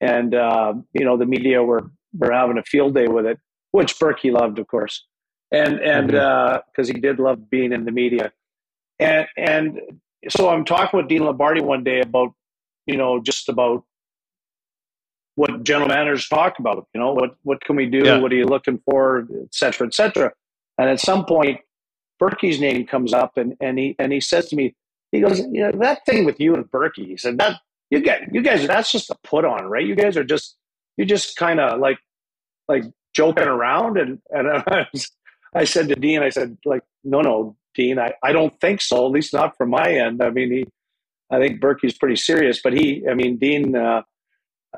and 0.00 0.34
uh, 0.34 0.74
you 0.92 1.04
know, 1.04 1.16
the 1.16 1.26
media 1.26 1.62
were 1.62 1.90
were 2.16 2.32
having 2.32 2.58
a 2.58 2.62
field 2.62 2.94
day 2.94 3.08
with 3.08 3.26
it, 3.26 3.38
which 3.70 3.98
Berkey 3.98 4.32
loved, 4.32 4.58
of 4.58 4.66
course, 4.66 5.06
and 5.50 5.80
and 5.80 6.08
because 6.08 6.18
mm-hmm. 6.20 6.80
uh, 6.80 6.86
he 6.86 7.00
did 7.00 7.18
love 7.18 7.50
being 7.50 7.72
in 7.72 7.84
the 7.84 7.92
media, 7.92 8.32
and 8.98 9.26
and 9.36 9.80
so 10.28 10.48
I'm 10.48 10.64
talking 10.64 10.98
with 10.98 11.08
Dean 11.08 11.24
Lombardi 11.24 11.60
one 11.60 11.84
day 11.84 12.00
about, 12.00 12.32
you 12.86 12.96
know, 12.96 13.20
just 13.20 13.48
about 13.48 13.84
what 15.34 15.62
general 15.62 15.88
managers 15.88 16.28
talk 16.28 16.58
about. 16.58 16.86
You 16.94 17.00
know, 17.00 17.12
what 17.12 17.36
what 17.42 17.60
can 17.62 17.76
we 17.76 17.86
do? 17.86 18.02
Yeah. 18.04 18.18
What 18.18 18.32
are 18.32 18.36
you 18.36 18.46
looking 18.46 18.80
for, 18.84 19.26
et 19.42 19.54
cetera, 19.54 19.86
et 19.86 19.94
cetera. 19.94 20.32
And 20.78 20.90
at 20.90 21.00
some 21.00 21.24
point, 21.24 21.60
Berkey's 22.20 22.60
name 22.60 22.86
comes 22.86 23.12
up, 23.12 23.36
and 23.36 23.56
and 23.60 23.78
he 23.78 23.96
and 23.98 24.12
he 24.12 24.20
says 24.20 24.48
to 24.48 24.56
me, 24.56 24.74
he 25.12 25.20
goes, 25.20 25.38
you 25.38 25.62
know, 25.62 25.72
that 25.72 26.04
thing 26.06 26.24
with 26.24 26.40
you 26.40 26.54
and 26.54 26.64
Berkey. 26.70 27.06
He 27.06 27.16
said 27.16 27.38
that 27.38 27.60
you 27.90 28.00
get 28.00 28.32
you 28.32 28.42
guys. 28.42 28.66
That's 28.66 28.90
just 28.90 29.10
a 29.10 29.16
put 29.22 29.44
on, 29.44 29.64
right? 29.66 29.86
You 29.86 29.94
guys 29.94 30.16
are 30.16 30.24
just 30.24 30.56
you 30.96 31.04
just 31.04 31.36
kind 31.36 31.60
of 31.60 31.78
like 31.78 31.98
like 32.68 32.84
joking 33.14 33.48
around. 33.48 33.98
And 33.98 34.18
and 34.30 34.48
I, 34.48 34.86
was, 34.92 35.10
I 35.54 35.64
said 35.64 35.88
to 35.88 35.94
Dean, 35.94 36.22
I 36.22 36.30
said 36.30 36.58
like, 36.64 36.82
no, 37.04 37.20
no, 37.20 37.56
Dean, 37.74 37.98
I 37.98 38.14
I 38.22 38.32
don't 38.32 38.58
think 38.60 38.80
so. 38.80 39.06
At 39.06 39.12
least 39.12 39.32
not 39.32 39.56
from 39.56 39.70
my 39.70 39.92
end. 39.92 40.22
I 40.22 40.30
mean, 40.30 40.52
he. 40.52 40.66
I 41.28 41.40
think 41.40 41.60
Berkey's 41.60 41.98
pretty 41.98 42.14
serious, 42.14 42.60
but 42.62 42.72
he, 42.72 43.02
I 43.10 43.14
mean, 43.14 43.36
Dean, 43.36 43.74
uh, 43.74 44.02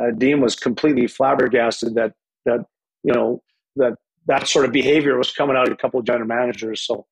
uh, 0.01 0.11
Dean 0.17 0.41
was 0.41 0.57
completely 0.57 1.07
flabbergasted 1.07 1.95
that 1.97 2.15
that 2.47 2.65
you 3.03 3.13
know 3.13 3.43
that 3.77 3.95
that 4.27 4.49
sort 4.49 4.65
of 4.65 4.73
behavior 4.73 5.19
was 5.19 5.31
coming 5.31 5.57
out 5.57 5.67
of 5.67 5.75
a 5.75 5.77
couple 5.77 6.01
of 6.01 6.07
general 6.07 6.27
managers. 6.27 6.83
So 6.87 7.07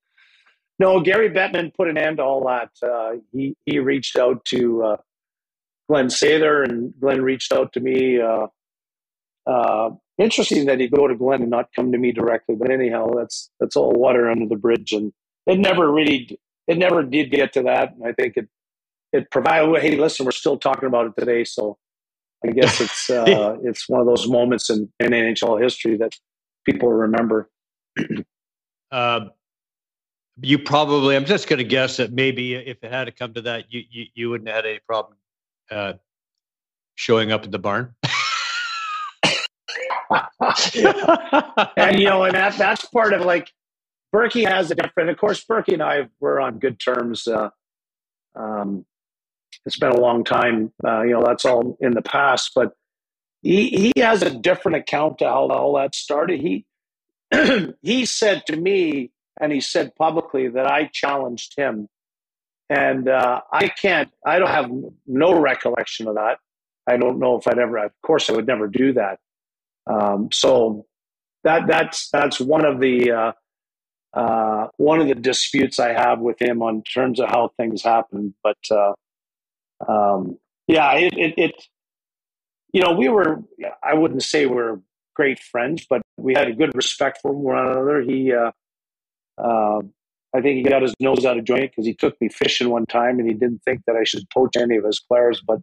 no, 0.79 0.99
Gary 1.01 1.29
Bettman 1.29 1.73
put 1.73 1.87
an 1.87 1.97
end 1.97 2.17
to 2.17 2.23
all 2.23 2.45
that. 2.47 2.69
Uh, 2.87 3.17
he 3.31 3.55
he 3.65 3.79
reached 3.79 4.17
out 4.17 4.43
to 4.45 4.83
uh, 5.89 5.93
Glenn 5.93 6.07
Sather, 6.07 6.63
and 6.63 6.93
Glenn 6.99 7.21
reached 7.21 7.51
out 7.51 7.73
to 7.73 7.79
me. 7.79 8.19
Uh, 8.21 8.47
uh, 9.49 9.91
interesting 10.17 10.65
that 10.65 10.79
he'd 10.79 10.91
go 10.91 11.07
to 11.07 11.15
Glenn 11.15 11.41
and 11.41 11.51
not 11.51 11.69
come 11.75 11.91
to 11.91 11.97
me 11.97 12.11
directly, 12.11 12.55
but 12.55 12.71
anyhow, 12.71 13.07
that's 13.15 13.49
that's 13.59 13.75
all 13.75 13.91
water 13.91 14.29
under 14.29 14.45
the 14.45 14.55
bridge, 14.55 14.93
and 14.93 15.13
it 15.45 15.59
never 15.59 15.91
really 15.91 16.39
it 16.67 16.77
never 16.77 17.03
did 17.03 17.31
get 17.31 17.53
to 17.53 17.63
that. 17.63 17.93
And 17.93 18.07
I 18.07 18.13
think 18.13 18.37
it 18.37 18.47
it 19.13 19.31
provided. 19.31 19.81
Hey, 19.81 19.95
listen, 19.97 20.25
we're 20.25 20.31
still 20.31 20.57
talking 20.57 20.87
about 20.87 21.07
it 21.07 21.13
today, 21.17 21.43
so 21.43 21.77
I 22.45 22.51
guess 22.51 22.81
it's 22.81 23.09
uh, 23.09 23.57
it's 23.63 23.87
one 23.87 24.01
of 24.01 24.07
those 24.07 24.27
moments 24.27 24.69
in, 24.69 24.91
in 24.99 25.11
NHL 25.11 25.61
history 25.61 25.97
that 25.97 26.13
people 26.65 26.91
remember. 26.91 27.49
uh, 28.91 29.21
you 30.39 30.59
probably, 30.59 31.15
I'm 31.15 31.25
just 31.25 31.49
going 31.49 31.57
to 31.57 31.63
guess 31.63 31.97
that 31.97 32.11
maybe 32.11 32.53
if 32.53 32.83
it 32.83 32.91
had 32.91 33.05
to 33.05 33.11
come 33.11 33.33
to 33.33 33.41
that, 33.43 33.65
you 33.69 33.83
you, 33.89 34.05
you 34.13 34.29
wouldn't 34.29 34.47
have 34.49 34.57
had 34.57 34.65
any 34.65 34.79
problem 34.85 35.17
uh, 35.71 35.93
showing 36.95 37.31
up 37.31 37.43
at 37.43 37.51
the 37.51 37.59
barn. 37.59 37.95
and 40.09 41.99
you 41.99 42.05
know, 42.05 42.23
and 42.23 42.35
that 42.35 42.55
that's 42.57 42.85
part 42.85 43.13
of 43.13 43.21
like 43.21 43.51
Berkey 44.13 44.47
has 44.47 44.71
a 44.71 44.75
different. 44.75 45.09
Of 45.09 45.17
course, 45.17 45.43
Berkey 45.43 45.73
and 45.73 45.83
I 45.83 46.07
were 46.19 46.39
on 46.39 46.59
good 46.59 46.79
terms. 46.79 47.27
Uh, 47.27 47.49
um, 48.35 48.85
it's 49.65 49.77
been 49.77 49.91
a 49.91 49.99
long 49.99 50.23
time. 50.23 50.71
Uh, 50.85 51.01
you 51.01 51.11
know, 51.11 51.23
that's 51.25 51.45
all 51.45 51.77
in 51.81 51.93
the 51.93 52.01
past. 52.01 52.51
But 52.55 52.73
he 53.41 53.91
he 53.95 54.01
has 54.01 54.21
a 54.21 54.29
different 54.29 54.77
account 54.77 55.19
to 55.19 55.25
how 55.25 55.47
all 55.47 55.75
that 55.75 55.95
started. 55.95 56.39
He 56.39 56.65
he 57.81 58.05
said 58.05 58.45
to 58.47 58.55
me, 58.55 59.11
and 59.41 59.51
he 59.51 59.59
said 59.59 59.95
publicly 59.95 60.47
that 60.49 60.67
I 60.67 60.89
challenged 60.93 61.55
him, 61.57 61.89
and 62.69 63.07
uh, 63.07 63.41
I 63.51 63.67
can't. 63.67 64.11
I 64.25 64.39
don't 64.39 64.49
have 64.49 64.69
no 65.05 65.39
recollection 65.39 66.07
of 66.07 66.15
that. 66.15 66.39
I 66.87 66.97
don't 66.97 67.19
know 67.19 67.37
if 67.37 67.47
I'd 67.47 67.59
ever. 67.59 67.77
Of 67.77 67.91
course, 68.05 68.29
I 68.29 68.33
would 68.33 68.47
never 68.47 68.67
do 68.67 68.93
that. 68.93 69.19
Um, 69.85 70.29
so 70.31 70.85
that 71.43 71.67
that's 71.67 72.09
that's 72.09 72.39
one 72.39 72.65
of 72.65 72.79
the 72.79 73.11
uh, 73.11 73.31
uh, 74.13 74.67
one 74.77 74.99
of 74.99 75.07
the 75.07 75.15
disputes 75.15 75.79
I 75.79 75.93
have 75.93 76.19
with 76.19 76.41
him 76.41 76.61
on 76.61 76.83
terms 76.83 77.19
of 77.19 77.29
how 77.29 77.51
things 77.57 77.83
happen. 77.83 78.33
But 78.43 78.57
uh, 78.71 78.93
um, 79.87 80.39
yeah, 80.67 80.93
it, 80.95 81.13
it, 81.17 81.33
it, 81.37 81.67
you 82.73 82.81
know, 82.81 82.93
we 82.93 83.09
were, 83.09 83.43
I 83.83 83.93
wouldn't 83.93 84.23
say 84.23 84.45
we're 84.45 84.79
great 85.15 85.39
friends, 85.39 85.85
but 85.89 86.01
we 86.17 86.33
had 86.33 86.47
a 86.47 86.53
good 86.53 86.75
respect 86.75 87.19
for 87.21 87.31
one 87.31 87.65
another. 87.67 88.01
He, 88.01 88.33
uh, 88.33 88.51
uh, 89.37 89.81
I 90.35 90.41
think 90.41 90.57
he 90.57 90.63
got 90.63 90.81
his 90.81 90.93
nose 90.99 91.25
out 91.25 91.37
of 91.37 91.45
joint 91.45 91.71
because 91.71 91.85
he 91.85 91.93
took 91.93 92.19
me 92.19 92.29
fishing 92.29 92.69
one 92.69 92.85
time 92.85 93.19
and 93.19 93.27
he 93.27 93.33
didn't 93.33 93.61
think 93.63 93.81
that 93.87 93.95
I 93.95 94.03
should 94.03 94.29
poach 94.29 94.55
any 94.57 94.75
of 94.75 94.83
his 94.83 94.99
players. 94.99 95.41
But 95.45 95.59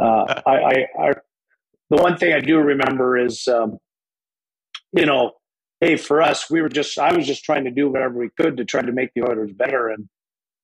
uh, 0.00 0.42
I, 0.46 0.52
I, 0.52 0.86
I, 0.98 1.12
the 1.90 2.02
one 2.02 2.16
thing 2.16 2.32
I 2.32 2.40
do 2.40 2.58
remember 2.58 3.16
is, 3.16 3.46
um, 3.48 3.78
you 4.92 5.06
know, 5.06 5.32
hey, 5.80 5.96
for 5.96 6.20
us, 6.20 6.50
we 6.50 6.60
were 6.62 6.68
just, 6.68 6.98
I 6.98 7.16
was 7.16 7.26
just 7.26 7.44
trying 7.44 7.64
to 7.64 7.70
do 7.70 7.88
whatever 7.88 8.18
we 8.18 8.30
could 8.38 8.56
to 8.56 8.64
try 8.64 8.82
to 8.82 8.92
make 8.92 9.10
the 9.14 9.22
Oilers 9.22 9.52
better. 9.52 9.88
And 9.88 10.08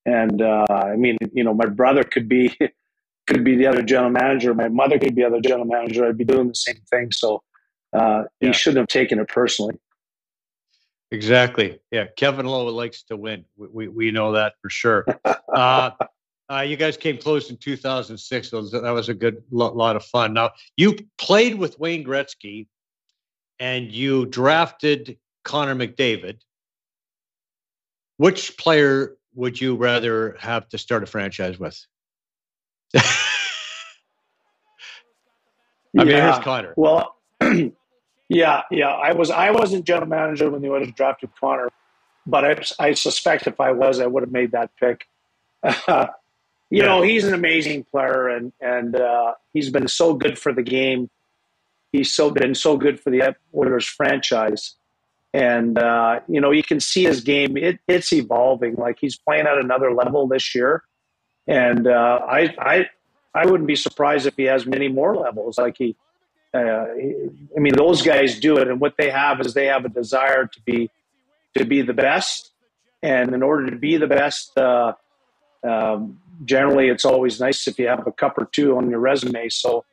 and 0.05 0.43
uh, 0.43 0.67
I 0.69 0.97
mean, 0.97 1.17
you 1.33 1.45
know, 1.45 1.55
my 1.55 1.67
brother 1.67 2.03
could 2.03 2.29
be 2.29 2.57
could 3.27 3.45
be 3.45 3.57
the 3.57 3.67
other 3.67 3.83
general 3.83 4.11
manager. 4.11 4.55
My 4.55 4.69
mother 4.69 4.99
could 4.99 5.15
be 5.15 5.23
the 5.23 5.29
other 5.29 5.41
general 5.41 5.65
manager. 5.65 6.07
I'd 6.07 6.19
be 6.19 6.25
doing 6.25 6.49
the 6.49 6.55
same 6.55 6.81
thing. 6.91 7.13
So 7.13 7.43
uh, 7.93 8.25
yeah. 8.41 8.49
he 8.49 8.53
shouldn't 8.53 8.79
have 8.79 8.89
taken 8.89 9.21
it 9.21 9.29
personally. 9.29 9.79
Exactly. 11.13 11.79
Yeah, 11.91 12.07
Kevin 12.17 12.47
Lowe 12.47 12.67
likes 12.69 13.03
to 13.05 13.17
win. 13.17 13.45
We 13.57 13.69
we, 13.69 13.89
we 13.89 14.11
know 14.11 14.33
that 14.33 14.55
for 14.63 14.71
sure. 14.71 15.05
uh, 15.25 15.91
uh, 16.51 16.61
you 16.61 16.77
guys 16.77 16.97
came 16.97 17.19
close 17.19 17.51
in 17.51 17.59
2006. 17.59 18.49
So 18.49 18.63
that 18.63 18.91
was 18.91 19.11
a 19.11 19.15
good 19.15 19.43
lot 19.51 19.95
of 19.95 20.05
fun. 20.07 20.33
Now 20.33 20.53
you 20.77 20.97
played 21.19 21.55
with 21.55 21.79
Wayne 21.79 22.03
Gretzky, 22.03 22.67
and 23.61 23.93
you 23.93 24.25
drafted 24.27 25.19
Connor 25.45 25.75
McDavid. 25.75 26.39
Which 28.17 28.57
player 28.57 29.17
would 29.35 29.61
you 29.61 29.77
rather 29.77 30.37
have 30.39 30.69
to 30.71 30.79
start 30.79 31.03
a 31.03 31.07
franchise 31.07 31.59
with? 31.59 31.79
I 32.97 33.03
mean, 35.95 36.09
here's 36.09 36.39
Connor. 36.39 36.73
Well, 36.77 37.17
yeah, 38.35 38.63
yeah. 38.71 38.89
I 38.89 39.13
was 39.13 39.31
I 39.31 39.51
wasn't 39.51 39.85
general 39.85 40.09
manager 40.09 40.51
when 40.51 40.63
the 40.63 40.71
Oilers 40.71 40.93
drafted 40.93 41.31
Connor, 41.39 41.71
but 42.27 42.45
I, 42.45 42.87
I 42.89 42.93
suspect 42.95 43.47
if 43.47 43.61
I 43.61 43.73
was, 43.73 44.01
I 44.01 44.07
would 44.07 44.23
have 44.23 44.33
made 44.33 44.53
that 44.53 44.71
pick. 44.79 45.07
you 45.65 45.73
yeah. 45.89 46.07
know, 46.71 47.03
he's 47.03 47.25
an 47.25 47.35
amazing 47.35 47.85
player, 47.85 48.29
and 48.29 48.53
and 48.61 48.97
uh, 48.97 49.35
he's 49.53 49.71
been 49.71 49.89
so 49.89 50.15
good 50.15 50.39
for 50.39 50.53
the 50.53 50.63
game. 50.63 51.11
He's 51.93 52.15
so 52.15 52.31
been 52.31 52.55
so 52.55 52.77
good 52.77 52.99
for 52.99 53.11
the 53.11 53.37
Oilers 53.55 53.87
franchise 53.87 54.77
and 55.35 55.79
uh, 55.79 56.21
you 56.29 56.41
know 56.41 56.51
you 56.51 56.63
can 56.63 56.81
see 56.81 57.05
his 57.05 57.21
game 57.21 57.57
it, 57.57 57.79
it's 57.89 58.13
evolving 58.13 58.75
like 58.77 58.99
he's 59.01 59.17
playing 59.17 59.47
at 59.47 59.59
another 59.59 59.93
level 59.93 60.27
this 60.27 60.55
year 60.55 60.83
and 61.47 61.87
uh, 61.87 62.21
I, 62.29 62.55
I 62.59 62.87
i 63.35 63.47
wouldn't 63.47 63.67
be 63.67 63.77
surprised 63.77 64.27
if 64.27 64.37
he 64.37 64.45
has 64.45 64.67
many 64.67 64.89
more 64.89 65.17
levels 65.17 65.59
like 65.59 65.77
he, 65.79 65.97
uh, 66.55 66.87
i 67.57 67.61
mean 67.61 67.75
those 67.75 68.03
guys 68.03 68.39
do 68.39 68.59
it 68.59 68.69
and 68.69 68.81
what 68.81 68.95
they 68.99 69.11
have 69.11 69.41
is 69.41 69.55
they 69.55 69.67
have 69.67 69.85
a 69.85 69.89
desire 69.89 70.47
to 70.47 70.61
be 70.63 70.91
to 71.57 71.65
be 71.65 71.83
the 71.83 71.93
best. 71.93 72.51
And 73.03 73.35
in 73.35 73.43
order 73.43 73.69
to 73.69 73.77
be 73.77 73.97
the 73.97 74.07
best 74.07 74.57
uh, 74.57 74.95
um, 75.65 76.21
generally 76.45 76.89
it's 76.89 77.05
always 77.05 77.41
nice 77.41 77.67
if 77.69 77.79
you 77.79 77.89
have 77.89 78.07
a 78.07 78.13
cup 78.13 78.39
or 78.39 78.47
two 78.47 78.77
on 78.77 78.91
your 78.91 79.01
resume. 79.01 79.49
So 79.49 79.85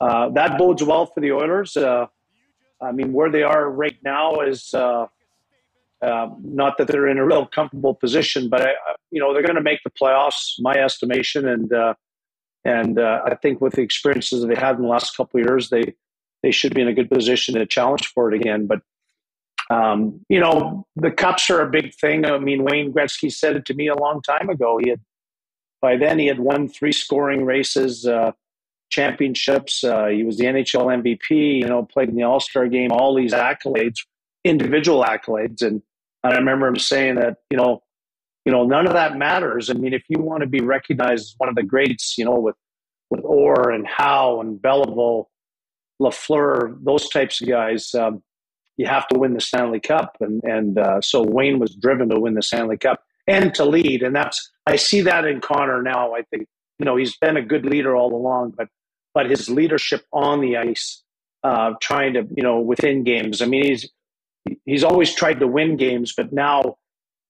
uh, 0.00 0.30
that 0.30 0.58
bodes 0.58 0.82
well 0.82 1.06
for 1.06 1.20
the 1.20 1.32
oilers. 1.32 1.76
Uh, 1.76 2.06
I 2.80 2.92
mean, 2.92 3.12
where 3.12 3.30
they 3.30 3.42
are 3.42 3.70
right 3.70 3.96
now 4.04 4.40
is 4.40 4.74
uh, 4.74 5.06
uh, 6.02 6.28
not 6.42 6.76
that 6.76 6.88
they're 6.88 7.08
in 7.08 7.16
a 7.16 7.24
real 7.24 7.46
comfortable 7.46 7.94
position, 7.94 8.50
but 8.50 8.60
I, 8.60 8.74
you 9.10 9.20
know 9.20 9.32
they're 9.32 9.42
going 9.42 9.56
to 9.56 9.62
make 9.62 9.82
the 9.82 9.90
playoffs, 9.90 10.54
my 10.58 10.74
estimation, 10.74 11.48
and 11.48 11.72
and 12.66 12.98
uh, 12.98 13.22
I 13.24 13.36
think 13.36 13.60
with 13.60 13.74
the 13.74 13.82
experiences 13.82 14.40
that 14.40 14.48
they 14.48 14.60
had 14.60 14.76
in 14.76 14.82
the 14.82 14.88
last 14.88 15.16
couple 15.16 15.40
of 15.40 15.46
years, 15.46 15.70
they 15.70 15.94
they 16.42 16.50
should 16.50 16.74
be 16.74 16.82
in 16.82 16.88
a 16.88 16.92
good 16.92 17.08
position 17.08 17.54
to 17.54 17.64
challenge 17.64 18.08
for 18.08 18.32
it 18.32 18.38
again. 18.38 18.66
But 18.66 18.80
um, 19.70 20.20
you 20.28 20.40
know, 20.40 20.84
the 20.96 21.12
cups 21.12 21.48
are 21.48 21.60
a 21.60 21.70
big 21.70 21.94
thing. 21.94 22.24
I 22.24 22.38
mean, 22.38 22.64
Wayne 22.64 22.92
Gretzky 22.92 23.32
said 23.32 23.56
it 23.56 23.64
to 23.66 23.74
me 23.74 23.86
a 23.86 23.94
long 23.94 24.20
time 24.20 24.48
ago. 24.48 24.78
He 24.82 24.90
had 24.90 25.00
by 25.80 25.96
then 25.96 26.18
he 26.18 26.26
had 26.26 26.40
won 26.40 26.68
three 26.68 26.92
scoring 26.92 27.44
races. 27.44 28.06
Uh, 28.06 28.32
championships. 28.90 29.82
Uh, 29.82 30.06
he 30.06 30.22
was 30.22 30.38
the 30.38 30.44
NHL 30.44 31.02
MVP. 31.02 31.60
You 31.60 31.66
know, 31.66 31.84
played 31.84 32.08
in 32.08 32.16
the 32.16 32.22
All 32.24 32.40
Star 32.40 32.66
game. 32.66 32.90
All 32.92 33.14
these 33.14 33.32
accolades, 33.32 33.98
individual 34.44 35.04
accolades, 35.04 35.62
and, 35.62 35.82
and 36.24 36.34
I 36.34 36.36
remember 36.36 36.66
him 36.66 36.78
saying 36.78 37.16
that 37.16 37.38
you 37.50 37.56
know, 37.56 37.82
you 38.46 38.52
know, 38.52 38.64
none 38.64 38.86
of 38.86 38.92
that 38.92 39.18
matters. 39.18 39.68
I 39.68 39.72
mean, 39.74 39.92
if 39.92 40.04
you 40.08 40.20
want 40.20 40.42
to 40.42 40.46
be 40.46 40.60
recognized 40.60 41.24
as 41.24 41.34
one 41.36 41.48
of 41.48 41.56
the 41.56 41.64
greats, 41.64 42.16
you 42.16 42.24
know, 42.24 42.38
with 42.38 42.54
with 43.10 43.24
Orr 43.24 43.70
and 43.70 43.86
Howe 43.86 44.40
and 44.40 44.60
Beliveau, 44.60 45.26
Lafleur, 46.00 46.76
those 46.82 47.08
types 47.08 47.40
of 47.40 47.48
guys, 47.48 47.92
um, 47.94 48.22
you 48.76 48.86
have 48.86 49.06
to 49.08 49.18
win 49.18 49.34
the 49.34 49.40
Stanley 49.40 49.80
Cup, 49.80 50.16
and 50.20 50.42
and 50.44 50.78
uh, 50.78 51.00
so 51.00 51.22
Wayne 51.22 51.58
was 51.58 51.74
driven 51.74 52.08
to 52.10 52.20
win 52.20 52.34
the 52.34 52.42
Stanley 52.42 52.78
Cup 52.78 53.02
and 53.26 53.52
to 53.56 53.64
lead, 53.64 54.04
and 54.04 54.14
that's 54.14 54.52
I 54.64 54.76
see 54.76 55.00
that 55.00 55.24
in 55.24 55.40
Connor 55.40 55.82
now. 55.82 56.14
I 56.14 56.22
think 56.22 56.46
you 56.78 56.86
know 56.86 56.94
he's 56.94 57.16
been 57.16 57.36
a 57.36 57.42
good 57.42 57.66
leader 57.66 57.96
all 57.96 58.14
along, 58.14 58.54
but 58.56 58.68
but 59.12 59.28
his 59.28 59.50
leadership 59.50 60.04
on 60.12 60.40
the 60.40 60.56
ice, 60.56 61.02
uh, 61.42 61.72
trying 61.82 62.14
to 62.14 62.24
you 62.36 62.44
know 62.44 62.60
within 62.60 63.02
games. 63.02 63.42
I 63.42 63.46
mean, 63.46 63.64
he's 63.64 63.90
he's 64.64 64.84
always 64.84 65.12
tried 65.12 65.40
to 65.40 65.48
win 65.48 65.76
games, 65.76 66.14
but 66.16 66.32
now 66.32 66.76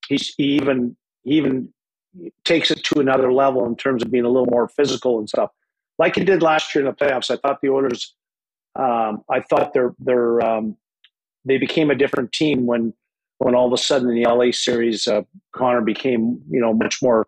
he's 0.07 0.35
he 0.37 0.57
even 0.57 0.95
he 1.27 1.35
even 1.35 1.73
takes 2.45 2.71
it 2.71 2.83
to 2.85 2.99
another 2.99 3.33
level 3.33 3.65
in 3.65 3.75
terms 3.75 4.01
of 4.01 4.09
being 4.09 4.23
a 4.23 4.29
little 4.29 4.47
more 4.47 4.67
physical 4.69 5.19
and 5.19 5.27
stuff, 5.27 5.51
like 5.99 6.15
he 6.15 6.23
did 6.23 6.41
last 6.41 6.73
year 6.73 6.85
in 6.85 6.89
the 6.89 6.95
playoffs. 6.95 7.29
I 7.29 7.35
thought 7.35 7.59
the 7.61 7.69
Oilers, 7.69 8.15
um, 8.75 9.23
I 9.29 9.41
thought 9.41 9.73
they're 9.73 9.93
they're 9.99 10.41
um, 10.41 10.77
they 11.45 11.57
became 11.57 11.91
a 11.91 11.95
different 11.95 12.31
team 12.31 12.65
when 12.65 12.93
when 13.39 13.55
all 13.55 13.67
of 13.67 13.73
a 13.73 13.77
sudden 13.77 14.09
in 14.09 14.15
the 14.15 14.29
LA 14.29 14.51
series, 14.51 15.07
uh, 15.07 15.23
Connor 15.53 15.81
became 15.81 16.41
you 16.49 16.61
know 16.61 16.73
much 16.73 17.01
more 17.01 17.27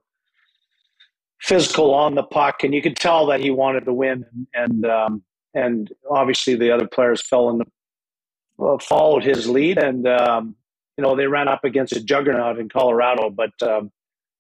physical 1.42 1.94
on 1.94 2.16
the 2.16 2.24
puck, 2.24 2.64
and 2.64 2.74
you 2.74 2.82
could 2.82 2.96
tell 2.96 3.26
that 3.28 3.42
he 3.42 3.52
wanted 3.52 3.86
to 3.86 3.94
win, 3.94 4.26
and 4.54 4.86
um, 4.86 5.24
and 5.54 5.92
obviously 6.10 6.56
the 6.56 6.72
other 6.72 6.88
players 6.88 7.22
fell 7.22 7.50
in 7.50 7.58
the, 7.60 8.64
uh, 8.64 8.78
followed 8.80 9.24
his 9.24 9.50
lead, 9.50 9.78
and 9.78 10.08
um, 10.08 10.56
you 11.00 11.04
know 11.04 11.16
they 11.16 11.28
ran 11.28 11.48
up 11.48 11.64
against 11.64 11.96
a 11.96 12.04
juggernaut 12.04 12.60
in 12.60 12.68
Colorado. 12.68 13.30
But 13.30 13.54
um, 13.62 13.90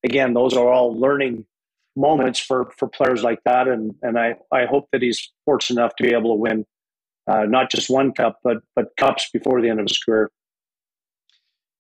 again, 0.03 0.33
those 0.33 0.57
are 0.57 0.67
all 0.67 0.93
learning 0.93 1.45
moments 1.95 2.37
for 2.37 2.73
for 2.77 2.89
players 2.89 3.23
like 3.23 3.39
that, 3.45 3.69
and 3.69 3.95
and 4.01 4.19
I 4.19 4.35
I 4.51 4.65
hope 4.65 4.89
that 4.91 5.01
he's 5.01 5.31
fortunate 5.45 5.79
enough 5.79 5.95
to 5.95 6.03
be 6.03 6.09
able 6.09 6.31
to 6.31 6.41
win 6.41 6.65
uh, 7.31 7.45
not 7.45 7.71
just 7.71 7.89
one 7.89 8.11
cup, 8.11 8.39
but 8.43 8.57
but 8.75 8.87
cups 8.97 9.29
before 9.31 9.61
the 9.61 9.69
end 9.69 9.79
of 9.79 9.85
his 9.87 9.97
career. 9.99 10.29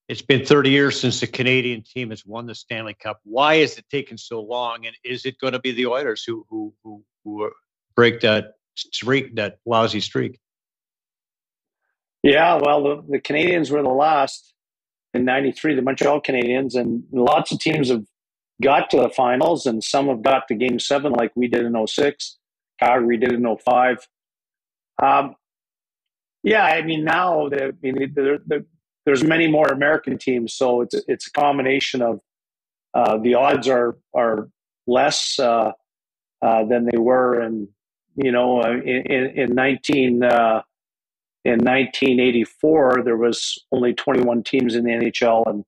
It's 0.07 0.21
been 0.21 0.43
30 0.43 0.71
years 0.71 0.99
since 0.99 1.19
the 1.19 1.27
Canadian 1.27 1.83
team 1.83 2.09
has 2.09 2.25
won 2.25 2.47
the 2.47 2.55
Stanley 2.55 2.95
Cup. 2.95 3.19
Why 3.25 3.55
is 3.55 3.77
it 3.77 3.85
taking 3.91 4.17
so 4.17 4.41
long? 4.41 4.87
And 4.87 4.95
is 5.03 5.25
it 5.25 5.37
going 5.39 5.53
to 5.53 5.59
be 5.59 5.73
the 5.73 5.87
Oilers 5.87 6.23
who 6.23 6.45
who 6.49 6.73
who, 6.85 7.03
who 7.25 7.51
break 7.97 8.21
that 8.21 8.53
streak, 8.75 9.35
that 9.35 9.57
lousy 9.65 9.99
streak? 9.99 10.39
Yeah, 12.23 12.59
well, 12.61 12.83
the, 12.83 13.03
the 13.09 13.19
Canadiens 13.19 13.71
were 13.71 13.83
the 13.83 13.89
last 13.89 14.53
in 15.13 15.25
'93, 15.25 15.75
the 15.75 15.81
Montreal 15.81 16.21
Canadiens, 16.21 16.75
and 16.75 17.03
lots 17.11 17.51
of 17.51 17.59
teams 17.59 17.89
have 17.89 18.05
got 18.61 18.89
to 18.91 18.97
the 18.97 19.09
finals, 19.09 19.65
and 19.65 19.83
some 19.83 20.07
have 20.07 20.21
got 20.21 20.47
to 20.47 20.55
Game 20.55 20.79
Seven, 20.79 21.13
like 21.13 21.31
we 21.35 21.47
did 21.47 21.65
in 21.65 21.87
06. 21.87 22.37
Calgary 22.79 23.17
did 23.17 23.33
in 23.33 23.57
05. 23.57 24.07
Um, 25.01 25.35
yeah, 26.43 26.63
I 26.63 26.81
mean 26.81 27.03
now 27.03 27.49
the, 27.49 27.67
I 27.67 27.71
mean, 27.81 28.13
the, 28.13 28.41
the, 28.45 28.65
there's 29.05 29.23
many 29.23 29.47
more 29.47 29.67
American 29.67 30.17
teams, 30.17 30.53
so 30.53 30.81
it's 30.81 30.95
it's 31.07 31.27
a 31.27 31.31
combination 31.31 32.01
of 32.01 32.19
uh, 32.93 33.17
the 33.17 33.35
odds 33.35 33.67
are 33.67 33.97
are 34.13 34.49
less 34.87 35.39
uh, 35.39 35.71
uh, 36.41 36.63
than 36.65 36.85
they 36.85 36.97
were 36.97 37.41
in 37.41 37.67
you 38.15 38.31
know 38.31 38.61
uh, 38.61 38.71
in, 38.71 39.31
in 39.35 39.55
19 39.55 40.23
uh, 40.23 40.61
in 41.45 41.59
1984 41.59 43.01
there 43.05 43.17
was 43.17 43.57
only 43.71 43.93
21 43.93 44.43
teams 44.43 44.75
in 44.75 44.83
the 44.83 44.91
NHL 44.91 45.43
and 45.47 45.63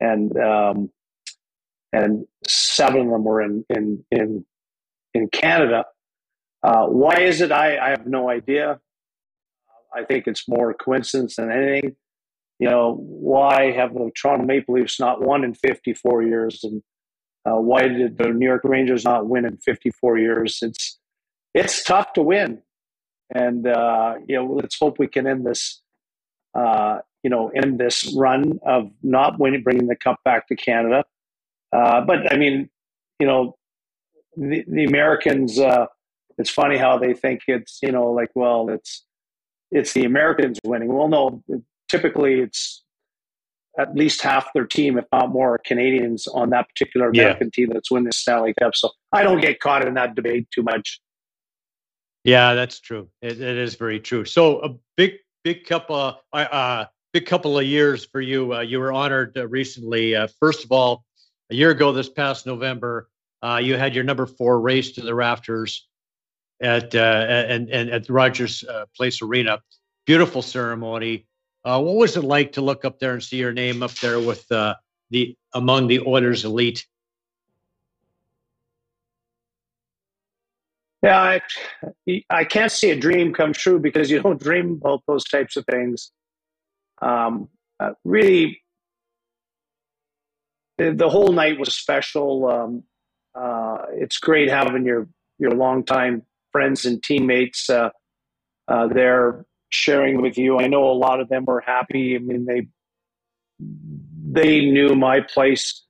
and 0.00 0.38
um, 0.38 0.90
and 1.92 2.26
seven 2.46 3.02
of 3.02 3.10
them 3.10 3.24
were 3.24 3.42
in 3.42 3.64
in 3.70 4.04
in 4.10 4.44
in 5.14 5.28
Canada. 5.28 5.86
Uh, 6.62 6.86
why 6.86 7.20
is 7.20 7.40
it? 7.40 7.52
I, 7.52 7.78
I 7.78 7.90
have 7.90 8.06
no 8.06 8.28
idea. 8.28 8.80
I 9.94 10.04
think 10.04 10.26
it's 10.26 10.48
more 10.48 10.74
coincidence 10.74 11.36
than 11.36 11.50
anything. 11.50 11.96
You 12.58 12.70
know, 12.70 12.96
why 12.98 13.72
have 13.72 13.94
the 13.94 14.10
Toronto 14.14 14.44
Maple 14.44 14.74
Leafs 14.74 14.98
not 14.98 15.22
won 15.22 15.44
in 15.44 15.54
54 15.54 16.22
years, 16.22 16.60
and 16.64 16.82
uh, 17.46 17.60
why 17.60 17.82
did 17.88 18.18
the 18.18 18.28
New 18.28 18.46
York 18.46 18.62
Rangers 18.64 19.04
not 19.04 19.28
win 19.28 19.44
in 19.44 19.56
54 19.58 20.18
years? 20.18 20.58
It's 20.62 20.98
it's 21.54 21.84
tough 21.84 22.12
to 22.14 22.22
win, 22.22 22.62
and 23.34 23.66
uh, 23.66 24.14
you 24.26 24.36
know, 24.36 24.46
let's 24.46 24.78
hope 24.78 24.98
we 24.98 25.08
can 25.08 25.26
end 25.26 25.46
this. 25.46 25.82
Uh, 26.54 26.98
you 27.22 27.30
know, 27.30 27.48
end 27.48 27.78
this 27.78 28.14
run 28.16 28.58
of 28.64 28.90
not 29.02 29.38
winning, 29.38 29.62
bringing 29.62 29.88
the 29.88 29.96
cup 29.96 30.20
back 30.24 30.46
to 30.48 30.54
Canada. 30.54 31.04
Uh, 31.72 32.00
but 32.00 32.32
I 32.32 32.36
mean, 32.36 32.70
you 33.18 33.26
know, 33.26 33.56
the, 34.36 34.64
the 34.68 34.84
Americans. 34.84 35.58
Uh, 35.58 35.86
it's 36.38 36.50
funny 36.50 36.76
how 36.76 36.98
they 36.98 37.14
think 37.14 37.40
it's 37.48 37.78
you 37.82 37.90
know 37.90 38.10
like 38.10 38.30
well 38.34 38.68
it's 38.68 39.04
it's 39.70 39.92
the 39.92 40.04
Americans 40.04 40.58
winning. 40.64 40.92
Well, 40.92 41.08
no, 41.08 41.42
typically 41.88 42.40
it's 42.40 42.84
at 43.78 43.94
least 43.94 44.22
half 44.22 44.52
their 44.54 44.64
team, 44.64 44.98
if 44.98 45.04
not 45.12 45.30
more, 45.30 45.58
Canadians 45.58 46.26
on 46.28 46.50
that 46.50 46.68
particular 46.68 47.10
American 47.10 47.48
yeah. 47.48 47.50
team 47.64 47.70
that's 47.72 47.90
winning 47.90 48.06
the 48.06 48.12
Stanley 48.12 48.54
Cup. 48.58 48.74
So 48.74 48.90
I 49.12 49.22
don't 49.22 49.40
get 49.40 49.60
caught 49.60 49.86
in 49.86 49.94
that 49.94 50.14
debate 50.14 50.48
too 50.54 50.62
much. 50.62 51.00
Yeah, 52.26 52.54
that's 52.54 52.80
true. 52.80 53.08
it, 53.22 53.40
it 53.40 53.56
is 53.56 53.76
very 53.76 54.00
true. 54.00 54.24
So 54.24 54.58
a 54.58 54.70
big, 54.96 55.12
big 55.44 55.64
couple, 55.64 55.96
uh, 55.96 56.36
uh, 56.36 56.86
big 57.12 57.24
couple 57.24 57.56
of 57.56 57.64
years 57.64 58.04
for 58.04 58.20
you. 58.20 58.52
Uh, 58.52 58.60
you 58.62 58.80
were 58.80 58.92
honored 58.92 59.38
uh, 59.38 59.46
recently. 59.46 60.16
Uh, 60.16 60.26
first 60.40 60.64
of 60.64 60.72
all, 60.72 61.04
a 61.50 61.54
year 61.54 61.70
ago, 61.70 61.92
this 61.92 62.08
past 62.08 62.44
November, 62.44 63.08
uh, 63.42 63.60
you 63.62 63.76
had 63.76 63.94
your 63.94 64.02
number 64.02 64.26
four 64.26 64.60
race 64.60 64.90
to 64.92 65.02
the 65.02 65.14
rafters 65.14 65.86
at 66.60 66.96
and, 66.96 67.70
and 67.70 67.90
at 67.90 68.10
Rogers 68.10 68.64
Place 68.96 69.22
Arena. 69.22 69.60
Beautiful 70.04 70.42
ceremony. 70.42 71.26
What 71.62 71.82
was 71.84 72.16
it 72.16 72.24
like 72.24 72.52
to 72.52 72.60
look 72.60 72.84
up 72.84 72.98
there 72.98 73.12
and 73.12 73.22
see 73.22 73.36
your 73.36 73.52
name 73.52 73.84
up 73.84 73.92
there 73.94 74.18
with 74.18 74.44
the 74.48 74.76
among 75.54 75.86
the 75.86 76.00
Oilers 76.00 76.44
elite? 76.44 76.86
Yeah, 81.06 81.38
I, 82.08 82.22
I 82.30 82.42
can't 82.42 82.72
see 82.72 82.90
a 82.90 82.98
dream 82.98 83.32
come 83.32 83.52
true 83.52 83.78
because 83.78 84.10
you 84.10 84.20
don't 84.20 84.42
dream 84.48 84.80
about 84.82 85.02
those 85.06 85.22
types 85.22 85.56
of 85.56 85.64
things. 85.70 86.10
Um, 87.00 87.48
uh, 87.78 87.92
really, 88.04 88.60
the, 90.78 90.92
the, 90.92 91.08
whole 91.08 91.32
night 91.32 91.60
was 91.60 91.76
special. 91.76 92.48
Um, 92.48 92.82
uh, 93.36 93.82
it's 93.92 94.18
great 94.18 94.50
having 94.50 94.84
your 94.84 95.06
your 95.38 95.52
longtime 95.52 96.22
friends 96.50 96.84
and 96.84 97.00
teammates 97.00 97.70
uh, 97.70 97.90
uh, 98.66 98.88
there 98.88 99.44
sharing 99.68 100.22
with 100.22 100.36
you. 100.36 100.58
I 100.58 100.66
know 100.66 100.90
a 100.90 100.98
lot 100.98 101.20
of 101.20 101.28
them 101.28 101.44
were 101.44 101.60
happy. 101.60 102.16
I 102.16 102.18
mean, 102.18 102.46
they 102.46 102.66
they 103.60 104.60
knew 104.72 104.96
my 104.96 105.20
place 105.20 105.84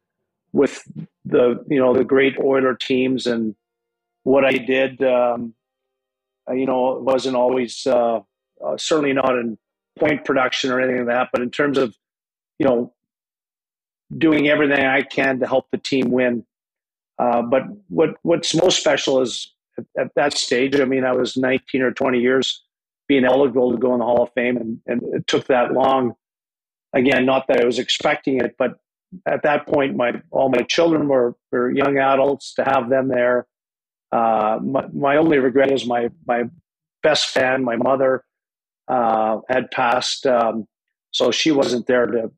with 0.52 0.82
the 1.24 1.64
you 1.68 1.78
know 1.78 1.94
the 1.94 2.04
great 2.04 2.38
Oiler 2.38 2.74
teams 2.74 3.26
and 3.26 3.54
what 4.26 4.44
I 4.44 4.52
did. 4.52 5.02
Um, 5.02 5.54
you 6.52 6.66
know, 6.66 6.98
wasn't 7.00 7.36
always 7.36 7.86
uh, 7.86 8.20
uh, 8.64 8.76
certainly 8.76 9.12
not 9.12 9.38
in 9.38 9.56
point 9.98 10.24
production 10.24 10.70
or 10.70 10.80
anything 10.80 11.06
like 11.06 11.14
that, 11.14 11.28
but 11.32 11.42
in 11.42 11.50
terms 11.50 11.78
of 11.78 11.94
you 12.58 12.66
know 12.66 12.92
doing 14.16 14.48
everything 14.48 14.84
I 14.84 15.02
can 15.02 15.38
to 15.40 15.46
help 15.46 15.66
the 15.70 15.78
team 15.78 16.10
win. 16.10 16.44
Uh, 17.18 17.42
but 17.42 17.62
what 17.88 18.16
what's 18.22 18.54
most 18.54 18.80
special 18.80 19.22
is 19.22 19.54
at, 19.78 19.84
at, 19.98 20.14
that 20.16 20.36
stage. 20.36 20.78
I 20.80 20.84
mean, 20.84 21.04
I 21.04 21.12
was 21.12 21.36
19 21.36 21.82
or 21.82 21.92
20 21.92 22.18
years 22.18 22.62
being 23.08 23.24
eligible 23.24 23.72
to 23.72 23.78
go 23.78 23.92
in 23.92 24.00
the 24.00 24.04
Hall 24.04 24.24
of 24.24 24.32
Fame, 24.34 24.56
and, 24.56 24.80
and 24.86 25.02
it 25.14 25.26
took 25.28 25.46
that 25.46 25.72
long. 25.72 26.14
Again, 26.92 27.26
not 27.26 27.46
that 27.46 27.60
I 27.60 27.64
was 27.64 27.78
expecting 27.78 28.40
it, 28.40 28.56
but 28.58 28.78
at 29.24 29.44
that 29.44 29.68
point, 29.68 29.96
my 29.96 30.20
all 30.32 30.48
my 30.48 30.62
children 30.62 31.06
were, 31.06 31.36
were 31.52 31.70
young 31.70 31.96
adults. 31.98 32.54
To 32.54 32.64
have 32.64 32.90
them 32.90 33.08
there, 33.08 33.46
uh, 34.12 34.58
my, 34.62 34.86
my 34.92 35.16
only 35.16 35.38
regret 35.38 35.72
is 35.72 35.86
my 35.86 36.10
my 36.26 36.44
best 37.02 37.28
fan, 37.28 37.64
my 37.64 37.76
mother, 37.76 38.24
uh, 38.88 39.40
had 39.48 39.70
passed, 39.70 40.26
um, 40.26 40.66
so 41.10 41.30
she 41.30 41.50
wasn't 41.50 41.86
there 41.86 42.06
to 42.06 42.30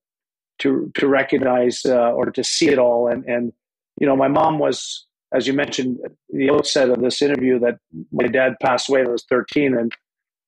to 0.60 0.90
to 0.94 1.08
recognize 1.08 1.84
uh, 1.84 2.12
or 2.12 2.30
to 2.30 2.44
see 2.44 2.68
it 2.68 2.78
all. 2.78 3.08
And 3.08 3.24
and 3.24 3.52
you 4.00 4.06
know, 4.06 4.16
my 4.16 4.28
mom 4.28 4.58
was 4.58 5.06
as 5.32 5.46
you 5.46 5.52
mentioned 5.52 5.98
at 6.04 6.12
the 6.30 6.50
outset 6.50 6.88
of 6.90 7.00
this 7.00 7.20
interview, 7.20 7.58
that 7.60 7.78
my 8.12 8.26
dad 8.26 8.54
passed 8.62 8.88
away 8.88 9.00
when 9.00 9.08
I 9.08 9.12
was 9.12 9.26
13. 9.28 9.76
And, 9.76 9.92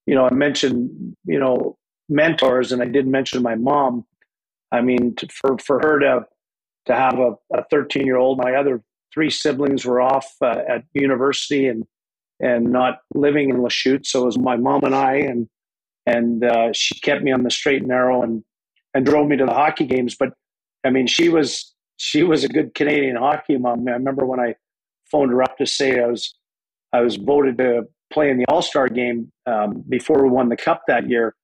you 0.07 0.15
know, 0.15 0.27
I 0.27 0.33
mentioned, 0.33 1.17
you 1.25 1.39
know, 1.39 1.77
mentors, 2.09 2.73
and 2.73 2.83
I 2.83 2.87
did 2.87 3.07
mention 3.07 3.43
my 3.43 3.55
mom. 3.55 4.07
I 4.73 4.81
mean, 4.81 5.15
to, 5.17 5.29
for, 5.29 5.59
for 5.59 5.81
her 5.81 5.99
to, 6.01 6.25
to 6.87 6.95
have 6.95 7.19
a 7.19 7.65
13 7.71 8.07
year 8.07 8.17
old, 8.17 8.39
my 8.39 8.55
other 8.55 8.83
three 9.13 9.31
siblings 9.31 9.85
were 9.85 10.01
off 10.01 10.27
uh, 10.43 10.63
at 10.69 10.85
university 10.93 11.67
and, 11.67 11.85
and 12.41 12.67
not 12.67 12.99
living 13.15 13.51
in 13.51 13.57
Lachute. 13.57 14.07
So 14.07 14.23
it 14.23 14.27
was 14.27 14.39
my 14.39 14.57
mom 14.57 14.85
and 14.85 14.95
I, 14.95 15.17
and, 15.17 15.49
and 16.07 16.45
uh, 16.45 16.73
she 16.73 16.99
kept 17.01 17.23
me 17.23 17.33
on 17.33 17.43
the 17.43 17.51
straight 17.51 17.81
and 17.81 17.89
narrow 17.89 18.23
and, 18.23 18.43
and 18.95 19.05
drove 19.05 19.29
me 19.29 19.37
to 19.37 19.47
the 19.47 19.53
hockey 19.53 19.87
games. 19.87 20.17
But 20.19 20.33
I 20.85 20.91
mean, 20.91 21.07
she 21.07 21.29
was, 21.29 21.75
she 21.97 22.23
was 22.23 22.45
a 22.45 22.49
good 22.49 22.75
Canadian 22.75 23.17
hockey 23.17 23.59
mom. 23.59 23.87
I 23.87 23.93
remember 23.93 24.25
when 24.25 24.41
I 24.41 24.55
phoned 25.11 25.33
her 25.33 25.43
up 25.43 25.59
to 25.59 25.67
say 25.67 26.01
I 26.01 26.07
was 26.07 26.35
I 26.93 27.01
was 27.01 27.17
voted 27.17 27.59
to 27.59 27.85
play 28.13 28.31
in 28.31 28.39
the 28.39 28.47
All 28.47 28.63
Star 28.63 28.89
game 28.89 29.33
um, 29.47 29.85
before 29.89 30.23
we 30.23 30.29
won 30.29 30.49
the 30.49 30.57
Cup 30.57 30.83
that 30.89 31.09
year, 31.09 31.35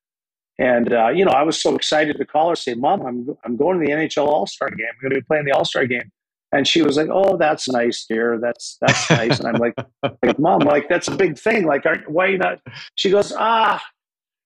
and 0.59 0.93
uh, 0.93 1.09
you 1.09 1.25
know 1.25 1.33
I 1.33 1.43
was 1.43 1.61
so 1.61 1.75
excited 1.75 2.17
to 2.19 2.25
call 2.25 2.51
her 2.51 2.57
say, 2.57 2.75
"Mom, 2.75 3.03
I'm 3.03 3.37
I'm 3.45 3.57
going 3.57 3.81
to 3.81 3.87
the 3.87 3.93
NHL 3.93 4.27
All 4.27 4.47
Star 4.47 4.71
game. 4.71 4.87
I'm 4.93 5.01
going 5.01 5.15
to 5.15 5.21
be 5.21 5.25
playing 5.25 5.45
the 5.45 5.53
All 5.53 5.65
Star 5.65 5.87
game." 5.87 6.11
And 6.53 6.67
she 6.67 6.83
was 6.83 6.97
like, 6.97 7.09
"Oh, 7.11 7.37
that's 7.37 7.69
nice, 7.69 8.07
dear. 8.09 8.39
That's 8.39 8.77
that's 8.81 9.11
nice." 9.11 9.41
and 9.41 9.49
I'm 9.49 9.61
like, 9.61 9.75
like, 10.03 10.39
"Mom, 10.39 10.61
like 10.61 10.89
that's 10.89 11.09
a 11.09 11.17
big 11.17 11.39
thing. 11.39 11.67
Like, 11.67 11.85
are, 11.87 12.03
why 12.07 12.37
not?" 12.37 12.61
She 12.95 13.11
goes, 13.11 13.33
"Ah." 13.37 13.83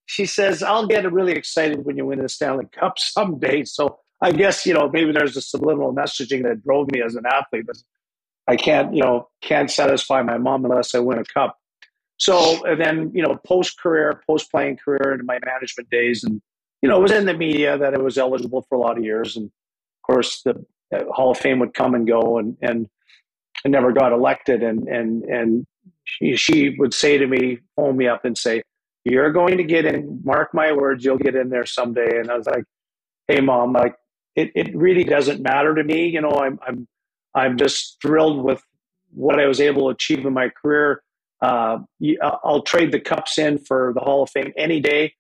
She 0.07 0.27
says, 0.27 0.63
"I'll 0.63 0.87
get 0.87 1.11
really 1.13 1.33
excited 1.33 1.85
when 1.85 1.97
you 1.97 2.07
win 2.07 2.21
the 2.21 2.29
Stanley 2.29 2.67
Cup 2.73 2.99
someday." 2.99 3.65
So 3.67 3.99
I 4.23 4.33
guess 4.33 4.67
you 4.67 4.75
know 4.75 4.89
maybe 4.91 5.13
there's 5.13 5.37
a 5.37 5.43
subliminal 5.43 5.95
messaging 5.95 6.43
that 6.45 6.63
drove 6.65 6.91
me 6.91 7.03
as 7.03 7.15
an 7.15 7.25
athlete. 7.27 7.67
But 7.67 7.77
I 8.47 8.57
can't 8.57 8.95
you 8.95 9.03
know 9.03 9.29
can't 9.43 9.71
satisfy 9.71 10.23
my 10.23 10.39
mom 10.39 10.65
unless 10.65 10.95
I 10.95 10.99
win 10.99 11.19
a 11.19 11.25
cup. 11.25 11.59
So 12.17 12.65
and 12.65 12.81
then 12.81 13.13
you 13.15 13.23
know 13.23 13.39
post 13.47 13.79
career, 13.79 14.23
post 14.27 14.51
playing 14.51 14.79
career, 14.79 15.13
into 15.13 15.25
my 15.25 15.39
management 15.45 15.91
days, 15.91 16.25
and 16.25 16.41
you 16.83 16.89
know 16.89 16.99
it 16.99 17.03
was 17.03 17.13
in 17.13 17.27
the 17.27 17.35
media 17.35 17.79
that 17.79 17.95
I 17.95 17.99
was 17.99 18.19
eligible 18.19 18.63
for 18.69 18.77
a 18.77 18.81
lot 18.81 18.99
of 18.99 19.05
years, 19.05 19.37
and 19.37 19.47
of 19.47 20.03
course 20.07 20.43
the 20.43 20.65
Hall 21.11 21.30
of 21.30 21.38
Fame 21.38 21.59
would 21.61 21.74
come 21.74 21.95
and 21.95 22.07
go, 22.07 22.38
and 22.38 22.57
and 22.62 22.88
I 23.64 23.68
never 23.68 23.93
got 23.93 24.12
elected, 24.12 24.62
and 24.62 24.88
and 24.88 25.24
and 25.24 25.66
she, 26.05 26.36
she 26.36 26.76
would 26.78 26.95
say 26.95 27.18
to 27.18 27.26
me, 27.26 27.59
phone 27.76 27.97
me 27.97 28.09
up 28.09 28.24
and 28.24 28.36
say, 28.36 28.62
"You're 29.05 29.32
going 29.32 29.59
to 29.59 29.64
get 29.64 29.84
in. 29.84 30.20
Mark 30.24 30.51
my 30.55 30.72
words, 30.72 31.05
you'll 31.05 31.18
get 31.18 31.34
in 31.34 31.51
there 31.51 31.66
someday." 31.66 32.18
And 32.18 32.30
I 32.30 32.36
was 32.36 32.47
like, 32.47 32.64
"Hey, 33.28 33.41
mom, 33.41 33.72
like 33.72 33.95
it, 34.36 34.51
it 34.55 34.76
really 34.76 35.05
doesn't 35.05 35.41
matter 35.43 35.74
to 35.74 35.84
me. 35.84 36.09
You 36.09 36.20
know, 36.20 36.30
I'm 36.30 36.59
I'm 36.66 36.88
I'm 37.34 37.57
just 37.57 37.99
thrilled 38.03 38.43
with 38.45 38.62
what 39.12 39.41
I 39.41 39.47
was 39.47 39.61
able 39.61 39.82
to 39.82 39.88
achieve 39.88 40.24
in 40.24 40.32
my 40.32 40.49
career. 40.49 41.03
Uh, 41.43 41.78
I'll 42.22 42.62
trade 42.62 42.93
the 42.93 43.01
cups 43.01 43.38
in 43.38 43.59
for 43.59 43.93
the 43.95 44.01
Hall 44.01 44.22
of 44.22 44.30
Fame 44.30 44.53
any 44.57 44.80
day. 44.80 45.14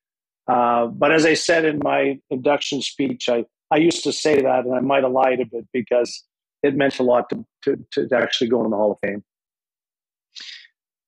Uh, 0.46 0.86
but 0.86 1.12
as 1.12 1.24
I 1.24 1.34
said 1.34 1.64
in 1.64 1.78
my 1.82 2.18
induction 2.28 2.82
speech, 2.82 3.28
I, 3.28 3.44
I 3.70 3.76
used 3.76 4.04
to 4.04 4.12
say 4.12 4.42
that, 4.42 4.64
and 4.64 4.74
I 4.74 4.80
might 4.80 5.04
have 5.04 5.12
lied 5.12 5.40
a 5.40 5.46
bit 5.46 5.66
because 5.72 6.24
it 6.62 6.74
meant 6.76 6.98
a 6.98 7.02
lot 7.02 7.30
to, 7.30 7.44
to, 7.62 8.08
to 8.08 8.16
actually 8.16 8.48
go 8.48 8.64
in 8.64 8.70
the 8.70 8.76
Hall 8.76 8.92
of 8.92 8.98
Fame. 9.00 9.22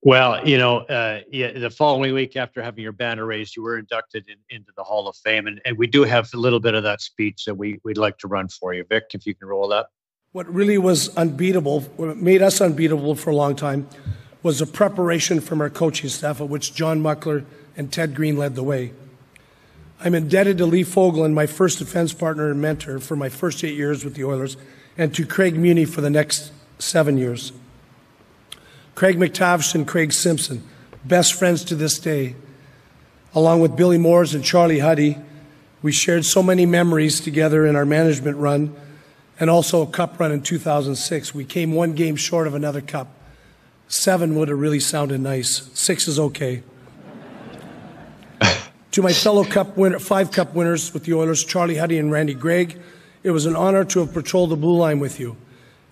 Well, 0.05 0.47
you 0.47 0.59
know, 0.59 0.79
uh, 0.79 1.21
yeah, 1.31 1.57
the 1.57 1.71
following 1.71 2.13
week 2.13 2.37
after 2.37 2.61
having 2.61 2.83
your 2.83 2.93
banner 2.93 3.25
raised, 3.25 3.55
you 3.57 3.63
were 3.63 3.79
inducted 3.79 4.25
in, 4.29 4.37
into 4.51 4.73
the 4.77 4.83
Hall 4.83 5.07
of 5.07 5.17
Fame, 5.17 5.47
and, 5.47 5.61
and 5.65 5.79
we 5.79 5.87
do 5.87 6.03
have 6.03 6.29
a 6.35 6.37
little 6.37 6.59
bit 6.59 6.75
of 6.75 6.83
that 6.83 7.01
speech 7.01 7.45
that 7.45 7.55
we 7.55 7.79
we'd 7.85 7.99
like 7.99 8.19
to 8.19 8.29
run 8.29 8.49
for 8.49 8.75
you, 8.75 8.85
Vic, 8.89 9.05
if 9.15 9.27
you 9.27 9.35
can 9.35 9.47
roll 9.47 9.69
that. 9.69 9.87
What 10.33 10.53
really 10.53 10.79
was 10.79 11.15
unbeatable, 11.17 11.83
what 11.97 12.17
made 12.17 12.43
us 12.43 12.61
unbeatable 12.61 13.15
for 13.15 13.31
a 13.31 13.37
long 13.37 13.55
time, 13.55 13.89
was 14.43 14.59
the 14.59 14.67
preparation 14.67 15.41
from 15.41 15.61
our 15.61 15.71
coaching 15.71 16.11
staff, 16.11 16.41
of 16.41 16.51
which 16.51 16.75
John 16.75 17.01
Muckler 17.01 17.45
and 17.77 17.93
Ted 17.93 18.15
Green 18.17 18.37
led 18.37 18.57
the 18.57 18.65
way. 18.65 18.93
I'm 20.05 20.17
indebted 20.17 20.59
to 20.59 20.67
Lee 20.67 20.83
Fogolin, 20.83 21.33
my 21.33 21.47
first 21.47 21.79
defense 21.79 22.13
partner 22.13 22.51
and 22.51 22.61
mentor, 22.61 22.99
for 22.99 23.15
my 23.15 23.29
first 23.29 23.63
eight 23.63 23.77
years 23.77 24.05
with 24.05 24.17
the 24.17 24.25
Oilers, 24.25 24.57
and 24.99 25.15
to 25.15 25.25
Craig 25.25 25.57
Muni 25.57 25.85
for 25.85 26.01
the 26.01 26.11
next 26.11 26.51
seven 26.81 27.17
years. 27.17 27.53
Craig 28.97 29.17
MacTavish 29.17 29.77
and 29.77 29.87
Craig 29.87 30.13
Simpson, 30.13 30.67
best 31.05 31.35
friends 31.35 31.63
to 31.67 31.77
this 31.77 32.01
day. 32.01 32.35
Along 33.33 33.61
with 33.61 33.77
Billy 33.77 33.97
Moores 33.97 34.35
and 34.35 34.43
Charlie 34.45 34.81
Huddy, 34.81 35.19
we 35.83 35.93
shared 35.93 36.25
so 36.25 36.43
many 36.43 36.67
memories 36.67 37.21
together 37.21 37.65
in 37.65 37.77
our 37.77 37.87
management 37.87 38.39
run 38.39 38.75
and 39.39 39.49
also 39.49 39.83
a 39.83 39.87
cup 39.87 40.19
run 40.19 40.33
in 40.33 40.43
2006. 40.43 41.33
We 41.33 41.45
came 41.45 41.75
one 41.75 41.95
game 41.95 42.17
short 42.17 42.49
of 42.49 42.55
another 42.55 42.81
cup. 42.81 43.07
Seven 43.87 44.35
would 44.35 44.49
have 44.49 44.59
really 44.59 44.81
sounded 44.81 45.21
nice. 45.21 45.71
Six 45.75 46.09
is 46.09 46.19
okay. 46.19 46.65
To 48.93 49.03
my 49.03 49.13
fellow 49.13 49.43
cup 49.43 49.77
winner, 49.77 49.99
five 49.99 50.31
cup 50.31 50.55
winners 50.55 50.93
with 50.93 51.05
the 51.05 51.15
Oilers, 51.15 51.43
Charlie 51.45 51.77
Huddy 51.77 51.99
and 51.99 52.13
Randy 52.13 52.35
Gregg, 52.35 52.81
it 53.23 53.31
was 53.31 53.47
an 53.47 53.57
honor 53.57 53.85
to 53.87 54.01
have 54.01 54.13
patrolled 54.13 54.51
the 54.51 54.57
blue 54.57 54.77
line 54.77 55.01
with 55.01 55.19
you. 55.19 55.37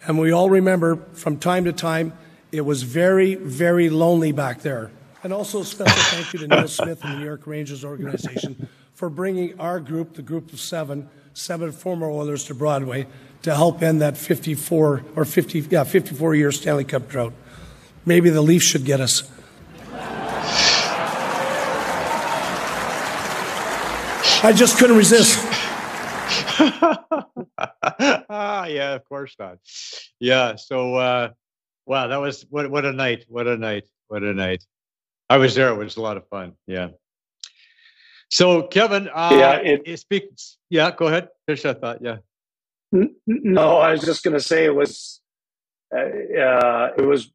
And 0.07 0.19
we 0.19 0.33
all 0.33 0.51
remember 0.51 0.97
from 1.15 1.39
time 1.39 1.65
to 1.65 1.73
time 1.73 2.13
it 2.53 2.63
was 2.63 2.83
very, 2.83 3.37
very 3.37 3.89
lonely 3.89 4.33
back 4.33 4.61
there. 4.61 4.91
And 5.23 5.33
also 5.33 5.61
a 5.61 5.65
special 5.65 5.97
thank 5.97 6.33
you 6.33 6.41
to 6.41 6.49
Neil 6.49 6.69
Smith 6.69 7.03
and 7.03 7.15
the 7.15 7.19
New 7.19 7.25
York 7.25 7.47
Rangers 7.47 7.85
organization 7.85 8.69
for 8.95 9.09
bringing 9.09 9.59
our 9.59 9.81
group, 9.81 10.15
the 10.15 10.23
group 10.23 10.53
of 10.53 10.61
seven, 10.61 11.09
seven 11.33 11.73
former 11.73 12.11
Oilers 12.11 12.45
to 12.47 12.55
Broadway 12.55 13.07
to 13.43 13.55
help 13.55 13.83
end 13.83 14.03
that 14.03 14.19
54 14.19 15.05
or 15.17 15.25
50, 15.25 15.61
yeah, 15.71 15.85
54 15.85 16.35
year 16.35 16.53
Stanley 16.53 16.85
Cup 16.85 17.09
drought. 17.09 17.33
Maybe 18.05 18.29
the 18.29 18.43
Leafs 18.43 18.67
should 18.67 18.85
get 18.85 19.01
us. 19.01 19.31
I 24.43 24.53
just 24.53 24.79
couldn't 24.79 24.97
resist. 24.97 25.39
ah, 28.29 28.65
yeah, 28.67 28.95
of 28.95 29.05
course 29.05 29.37
not. 29.39 29.59
Yeah, 30.19 30.57
so 30.57 30.97
uh, 30.97 31.31
Wow, 31.91 32.07
that 32.07 32.21
was 32.21 32.47
what 32.51 32.71
what 32.71 32.85
a 32.85 32.93
night! 32.93 33.25
What 33.29 33.49
a 33.49 33.57
night! 33.57 33.89
What 34.07 34.23
a 34.23 34.33
night! 34.33 34.65
I 35.29 35.39
was 35.39 35.57
there. 35.57 35.71
It 35.71 35.77
was 35.77 35.97
a 35.97 36.01
lot 36.01 36.17
of 36.17 36.29
fun. 36.29 36.53
Yeah. 36.69 36.91
So, 38.31 38.63
Kevin, 38.63 39.09
uh, 39.13 39.31
yeah, 39.33 39.57
it, 39.57 39.83
it 39.87 39.97
speaks. 39.99 40.57
Yeah, 40.69 40.93
go 40.93 41.09
ahead. 41.09 41.31
Finish 41.47 41.63
that 41.63 41.81
thought. 41.81 41.99
Yeah. 42.01 42.19
No, 43.27 43.79
I 43.79 43.91
was 43.91 44.03
just 44.03 44.23
going 44.23 44.35
to 44.35 44.41
say 44.41 44.67
it 44.67 44.75
was 44.75 45.21
uh, 45.93 45.99
uh, 45.99 46.91
it 46.97 47.05
was 47.05 47.33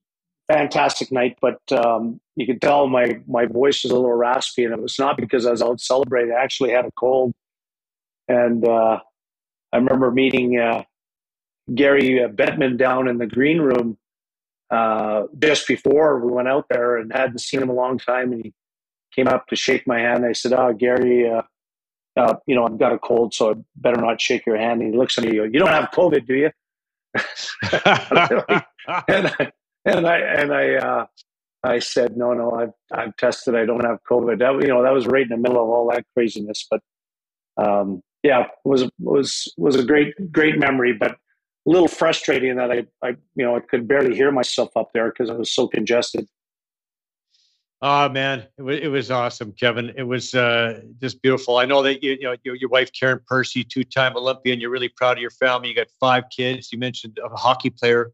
fantastic 0.47 1.11
night, 1.11 1.37
but 1.41 1.59
um, 1.71 2.19
you 2.35 2.45
could 2.45 2.61
tell 2.61 2.87
my 2.87 3.19
my 3.27 3.45
voice 3.45 3.83
was 3.83 3.91
a 3.91 3.95
little 3.95 4.13
raspy, 4.13 4.63
and 4.63 4.73
it 4.73 4.81
was 4.81 4.99
not 4.99 5.17
because 5.17 5.45
I 5.45 5.51
was 5.51 5.61
out 5.61 5.79
celebrating. 5.79 6.33
I 6.33 6.43
actually 6.43 6.71
had 6.71 6.85
a 6.85 6.91
cold, 6.91 7.33
and 8.27 8.67
uh, 8.67 8.99
I 9.71 9.77
remember 9.77 10.11
meeting 10.11 10.59
uh, 10.59 10.83
Gary 11.73 12.19
Bettman 12.33 12.77
down 12.77 13.07
in 13.07 13.17
the 13.17 13.27
green 13.27 13.59
room 13.59 13.97
uh, 14.69 15.23
just 15.39 15.67
before 15.67 16.19
we 16.19 16.31
went 16.31 16.47
out 16.47 16.65
there 16.69 16.97
and 16.97 17.11
hadn't 17.11 17.39
seen 17.39 17.61
him 17.61 17.69
a 17.69 17.73
long 17.73 17.97
time. 17.97 18.31
And 18.33 18.43
he 18.45 18.53
came 19.15 19.27
up 19.27 19.47
to 19.47 19.55
shake 19.55 19.87
my 19.87 19.99
hand. 19.99 20.25
I 20.25 20.33
said, 20.33 20.53
"Oh, 20.53 20.73
Gary, 20.73 21.29
uh, 21.29 21.41
uh, 22.17 22.35
you 22.45 22.55
know, 22.55 22.65
I've 22.65 22.79
got 22.79 22.93
a 22.93 22.99
cold, 22.99 23.33
so 23.33 23.51
I 23.51 23.55
better 23.75 24.01
not 24.01 24.21
shake 24.21 24.45
your 24.45 24.57
hand." 24.57 24.81
And 24.81 24.93
he 24.93 24.97
looks 24.97 25.17
at 25.17 25.23
me, 25.23 25.35
"You 25.35 25.49
don't 25.49 25.69
have 25.69 25.91
COVID, 25.91 26.27
do 26.27 26.35
you?" 26.35 26.51
and 29.07 29.27
I 29.39 29.51
and 29.85 30.07
I 30.07 30.17
and 30.17 30.53
I, 30.53 30.75
uh, 30.75 31.05
I 31.63 31.79
said, 31.79 32.17
"No, 32.17 32.33
no, 32.33 32.51
I've 32.51 32.73
I've 32.91 33.15
tested. 33.17 33.55
I 33.55 33.65
don't 33.65 33.85
have 33.85 33.99
COVID." 34.09 34.39
That 34.39 34.61
you 34.61 34.67
know, 34.67 34.83
that 34.83 34.93
was 34.93 35.07
right 35.07 35.23
in 35.23 35.29
the 35.29 35.37
middle 35.37 35.61
of 35.61 35.69
all 35.69 35.89
that 35.91 36.05
craziness. 36.13 36.67
But 36.69 36.81
um, 37.57 38.01
yeah, 38.23 38.47
was 38.63 38.89
was 38.99 39.53
was 39.57 39.75
a 39.75 39.83
great 39.83 40.31
great 40.31 40.57
memory. 40.57 40.93
But 40.93 41.11
a 41.11 41.69
little 41.69 41.87
frustrating 41.87 42.55
that 42.57 42.71
I, 42.71 42.85
I 43.03 43.09
you 43.35 43.45
know, 43.45 43.55
I 43.55 43.59
could 43.59 43.87
barely 43.87 44.15
hear 44.15 44.31
myself 44.31 44.69
up 44.75 44.89
there 44.93 45.09
because 45.11 45.29
I 45.29 45.33
was 45.33 45.53
so 45.53 45.67
congested. 45.67 46.27
Oh 47.81 48.09
man, 48.09 48.47
it 48.57 48.61
was, 48.61 48.79
it 48.79 48.87
was 48.87 49.11
awesome, 49.11 49.51
Kevin. 49.51 49.93
It 49.95 50.03
was 50.03 50.33
uh, 50.33 50.81
just 51.01 51.21
beautiful. 51.21 51.57
I 51.57 51.65
know 51.65 51.83
that 51.83 52.01
you, 52.01 52.11
you 52.13 52.23
know 52.23 52.35
your, 52.43 52.55
your 52.55 52.69
wife 52.69 52.91
Karen 52.93 53.19
Percy, 53.27 53.63
two-time 53.63 54.15
Olympian. 54.15 54.59
You're 54.59 54.71
really 54.71 54.89
proud 54.89 55.17
of 55.17 55.21
your 55.21 55.29
family. 55.29 55.69
You 55.69 55.75
got 55.75 55.87
five 55.99 56.23
kids. 56.35 56.71
You 56.71 56.79
mentioned 56.79 57.19
a 57.23 57.29
hockey 57.35 57.69
player 57.69 58.11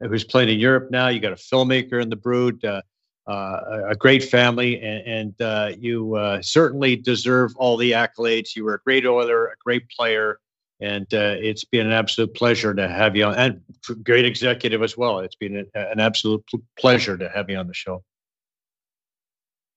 who's 0.00 0.24
playing 0.24 0.48
in 0.48 0.58
Europe 0.58 0.90
now. 0.90 1.08
You 1.08 1.20
got 1.20 1.32
a 1.32 1.36
filmmaker 1.36 2.00
in 2.02 2.10
the 2.10 2.16
brood. 2.16 2.64
Uh, 2.64 2.82
uh, 3.26 3.82
a 3.90 3.94
great 3.94 4.24
family, 4.24 4.80
and, 4.80 5.06
and 5.06 5.42
uh, 5.42 5.70
you 5.78 6.16
uh, 6.16 6.42
certainly 6.42 6.96
deserve 6.96 7.52
all 7.56 7.76
the 7.76 7.92
accolades. 7.92 8.56
You 8.56 8.64
were 8.64 8.74
a 8.74 8.80
great 8.80 9.06
Oiler, 9.06 9.46
a 9.46 9.54
great 9.62 9.88
player, 9.88 10.40
and 10.80 11.06
uh, 11.14 11.36
it's 11.38 11.62
been 11.62 11.86
an 11.86 11.92
absolute 11.92 12.34
pleasure 12.34 12.74
to 12.74 12.88
have 12.88 13.14
you 13.14 13.26
on, 13.26 13.34
and 13.34 13.60
great 14.02 14.24
executive 14.24 14.82
as 14.82 14.96
well. 14.96 15.20
It's 15.20 15.36
been 15.36 15.64
a, 15.74 15.90
an 15.92 16.00
absolute 16.00 16.44
pleasure 16.76 17.16
to 17.16 17.28
have 17.28 17.48
you 17.48 17.56
on 17.56 17.68
the 17.68 17.74
show. 17.74 18.02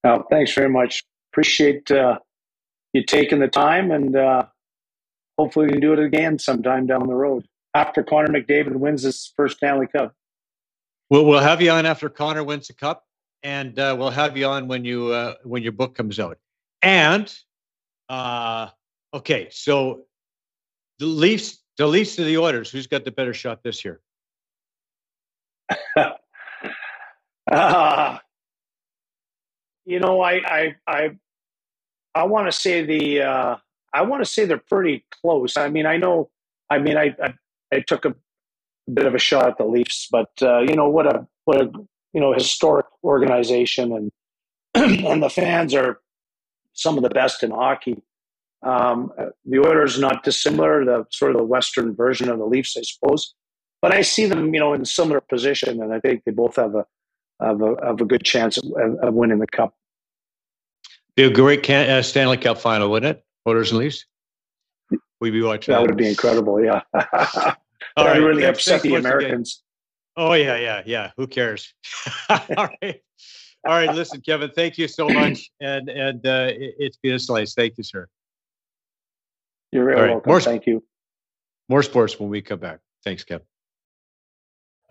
Well, 0.03 0.25
thanks 0.31 0.53
very 0.53 0.69
much. 0.69 1.03
Appreciate 1.31 1.91
you 1.91 3.03
taking 3.05 3.39
the 3.39 3.49
time, 3.49 3.91
and 3.91 4.15
hopefully 5.37 5.67
we 5.67 5.73
can 5.73 5.81
do 5.81 5.93
it 5.93 5.99
again 5.99 6.39
sometime 6.39 6.87
down 6.87 7.05
the 7.05 7.13
road 7.13 7.45
after 7.73 8.03
Connor 8.03 8.29
McDavid 8.29 8.75
wins 8.75 9.03
his 9.03 9.31
first 9.35 9.57
Stanley 9.57 9.87
Cup. 9.87 10.13
We'll 11.09 11.25
we'll 11.25 11.39
have 11.39 11.61
you 11.61 11.71
on 11.71 11.85
after 11.85 12.09
Connor 12.09 12.43
wins 12.43 12.67
the 12.67 12.73
cup, 12.73 13.05
and 13.43 13.77
uh, 13.77 13.95
we'll 13.97 14.09
have 14.09 14.37
you 14.37 14.45
on 14.45 14.67
when 14.67 14.85
you 14.85 15.09
uh, 15.09 15.35
when 15.43 15.63
your 15.63 15.73
book 15.73 15.95
comes 15.95 16.19
out. 16.19 16.37
And 16.81 17.33
uh, 18.09 18.69
okay, 19.13 19.49
so 19.51 20.05
the 20.99 21.05
Leafs, 21.05 21.59
the 21.77 21.87
Leafs 21.87 22.15
to 22.15 22.23
the 22.23 22.37
Oilers. 22.37 22.71
Who's 22.71 22.87
got 22.87 23.05
the 23.05 23.11
better 23.11 23.33
shot 23.33 23.63
this 23.63 23.83
year? 23.85 24.01
uh, 27.51 28.17
you 29.85 29.99
know, 29.99 30.21
I 30.21 30.33
I 30.33 30.75
I, 30.87 31.09
I 32.15 32.23
want 32.23 32.47
to 32.47 32.51
say 32.51 32.85
the 32.85 33.21
uh, 33.21 33.55
I 33.93 34.01
want 34.03 34.23
to 34.23 34.29
say 34.29 34.45
they're 34.45 34.57
pretty 34.57 35.05
close. 35.21 35.57
I 35.57 35.69
mean, 35.69 35.85
I 35.85 35.97
know. 35.97 36.29
I 36.69 36.79
mean, 36.79 36.97
I 36.97 37.15
I, 37.21 37.33
I 37.73 37.81
took 37.81 38.05
a 38.05 38.15
bit 38.91 39.05
of 39.05 39.15
a 39.15 39.19
shot 39.19 39.47
at 39.47 39.57
the 39.57 39.65
Leafs, 39.65 40.07
but 40.11 40.29
uh, 40.41 40.59
you 40.59 40.75
know 40.75 40.89
what 40.89 41.07
a 41.07 41.27
what 41.45 41.61
a 41.61 41.71
you 42.13 42.21
know 42.21 42.33
historic 42.33 42.85
organization, 43.03 43.91
and 43.91 44.11
and 45.05 45.23
the 45.23 45.29
fans 45.29 45.73
are 45.73 45.99
some 46.73 46.97
of 46.97 47.03
the 47.03 47.09
best 47.09 47.43
in 47.43 47.51
hockey. 47.51 48.01
Um, 48.63 49.11
the 49.45 49.59
Oilers 49.59 49.99
not 49.99 50.23
dissimilar, 50.23 50.85
the 50.85 51.05
sort 51.11 51.31
of 51.31 51.37
the 51.37 51.43
Western 51.43 51.93
version 51.95 52.29
of 52.29 52.39
the 52.39 52.45
Leafs, 52.45 52.77
I 52.77 52.81
suppose. 52.81 53.35
But 53.81 53.93
I 53.93 54.01
see 54.01 54.25
them, 54.25 54.53
you 54.53 54.59
know, 54.61 54.73
in 54.73 54.85
similar 54.85 55.19
position, 55.19 55.81
and 55.81 55.93
I 55.93 55.99
think 55.99 56.23
they 56.25 56.31
both 56.31 56.55
have 56.55 56.73
a 56.75 56.85
have 57.41 57.61
a, 57.61 57.75
have 57.83 57.99
a 57.99 58.05
good 58.05 58.23
chance 58.23 58.57
of, 58.57 58.65
of 59.01 59.13
winning 59.13 59.39
the 59.39 59.47
cup. 59.47 59.75
Be 61.15 61.23
a 61.23 61.29
great 61.29 61.63
can- 61.63 61.89
uh, 61.89 62.01
Stanley 62.01 62.37
Cup 62.37 62.57
final, 62.57 62.89
wouldn't 62.89 63.17
it? 63.17 63.25
Oilers 63.47 63.71
and 63.71 63.79
Leafs. 63.79 64.05
We'd 65.19 65.31
be 65.31 65.41
watching. 65.41 65.73
That, 65.73 65.81
that. 65.81 65.87
would 65.87 65.97
be 65.97 66.07
incredible. 66.07 66.63
Yeah. 66.63 66.81
that 67.97 68.05
right. 68.05 68.17
really 68.17 68.45
upset 68.45 68.81
the 68.81 68.95
Americans. 68.95 69.61
Again. 70.17 70.27
Oh 70.27 70.33
yeah, 70.33 70.57
yeah, 70.57 70.81
yeah. 70.85 71.11
Who 71.17 71.27
cares? 71.27 71.73
All 72.29 72.39
right. 72.57 73.01
All 73.65 73.73
right. 73.73 73.93
Listen, 73.93 74.21
Kevin. 74.21 74.51
Thank 74.55 74.77
you 74.77 74.87
so 74.87 75.07
much, 75.09 75.49
and 75.59 75.89
and 75.89 76.25
uh, 76.25 76.49
it, 76.49 76.75
has 76.81 76.97
been 77.01 77.13
a 77.15 77.19
slice. 77.19 77.53
Thank 77.53 77.77
you, 77.77 77.83
sir. 77.83 78.07
You're 79.71 79.85
very 79.85 80.01
right. 80.01 80.09
welcome. 80.11 80.29
More, 80.29 80.41
Thank 80.41 80.67
you. 80.67 80.83
More 81.69 81.81
sports 81.81 82.19
when 82.19 82.29
we 82.29 82.41
come 82.41 82.59
back. 82.59 82.79
Thanks, 83.03 83.23
Kevin. 83.23 83.45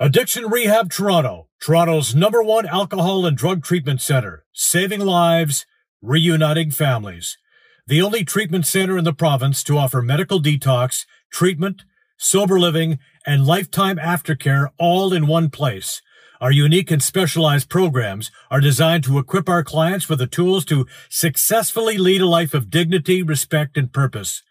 Addiction 0.01 0.51
Rehab 0.51 0.91
Toronto, 0.91 1.49
Toronto's 1.61 2.13
number 2.13 2.43
one 2.43 2.67
alcohol 2.67 3.25
and 3.25 3.37
drug 3.37 3.63
treatment 3.63 4.01
center, 4.01 4.45
saving 4.53 5.01
lives, 5.01 5.65
reuniting 6.01 6.73
families. 6.73 7.39
The 7.87 8.03
only 8.03 8.25
treatment 8.25 8.67
center 8.67 8.99
in 8.99 9.05
the 9.05 9.13
province 9.13 9.63
to 9.65 9.79
offer 9.79 10.03
medical 10.03 10.41
detox, 10.41 11.07
treatment, 11.31 11.83
sober 12.23 12.59
living, 12.59 12.99
and 13.27 13.45
lifetime 13.45 13.99
aftercare 13.99 14.71
all 14.79 15.13
in 15.13 15.27
one 15.27 15.51
place. 15.51 16.01
Our 16.41 16.53
unique 16.53 16.91
and 16.91 17.03
specialized 17.03 17.69
programs 17.69 18.31
are 18.51 18.61
designed 18.61 19.05
to 19.05 19.19
equip 19.19 19.49
our 19.49 19.65
clients 19.65 20.09
with 20.09 20.21
the 20.21 20.27
tools 20.27 20.65
to 20.67 20.87
successfully 21.09 21.97
lead 21.99 22.21
a 22.21 22.27
life 22.27 22.55
of 22.55 22.71
dignity, 22.71 23.23
respect, 23.23 23.77
and 23.77 23.93
purpose. 23.93 24.43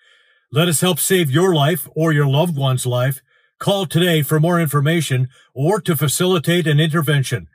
Let 0.52 0.68
us 0.68 0.82
help 0.82 1.00
save 1.00 1.32
your 1.32 1.56
life 1.56 1.88
or 1.96 2.12
your 2.12 2.28
loved 2.28 2.58
one's 2.58 2.86
life. 2.86 3.22
Call 3.60 3.86
today 3.86 4.22
for 4.22 4.38
more 4.40 4.60
information 4.60 5.30
or 5.54 5.80
to 5.82 5.96
facilitate 5.96 6.68
an 6.68 6.80
intervention. 6.80 7.48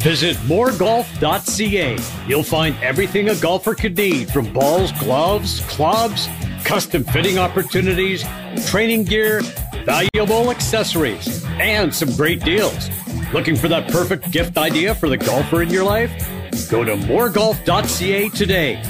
Visit 0.01 0.35
moregolf.ca. 0.37 1.97
You'll 2.27 2.43
find 2.43 2.75
everything 2.81 3.29
a 3.29 3.35
golfer 3.35 3.75
could 3.75 3.95
need 3.95 4.31
from 4.31 4.51
balls, 4.51 4.91
gloves, 4.93 5.59
clubs, 5.67 6.27
custom 6.63 7.03
fitting 7.03 7.37
opportunities, 7.37 8.23
training 8.65 9.03
gear, 9.03 9.41
valuable 9.85 10.49
accessories, 10.49 11.45
and 11.59 11.93
some 11.93 12.11
great 12.15 12.43
deals. 12.43 12.89
Looking 13.31 13.55
for 13.55 13.67
that 13.67 13.91
perfect 13.91 14.31
gift 14.31 14.57
idea 14.57 14.95
for 14.95 15.07
the 15.07 15.17
golfer 15.17 15.61
in 15.61 15.69
your 15.69 15.83
life? 15.83 16.11
Go 16.71 16.85
to 16.85 16.95
moregolf.ca 16.95 18.29
today. 18.29 18.81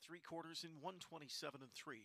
Three 0.00 0.20
quarters 0.26 0.64
in 0.64 0.70
127 0.80 1.60
and 1.60 1.70
3. 1.74 1.98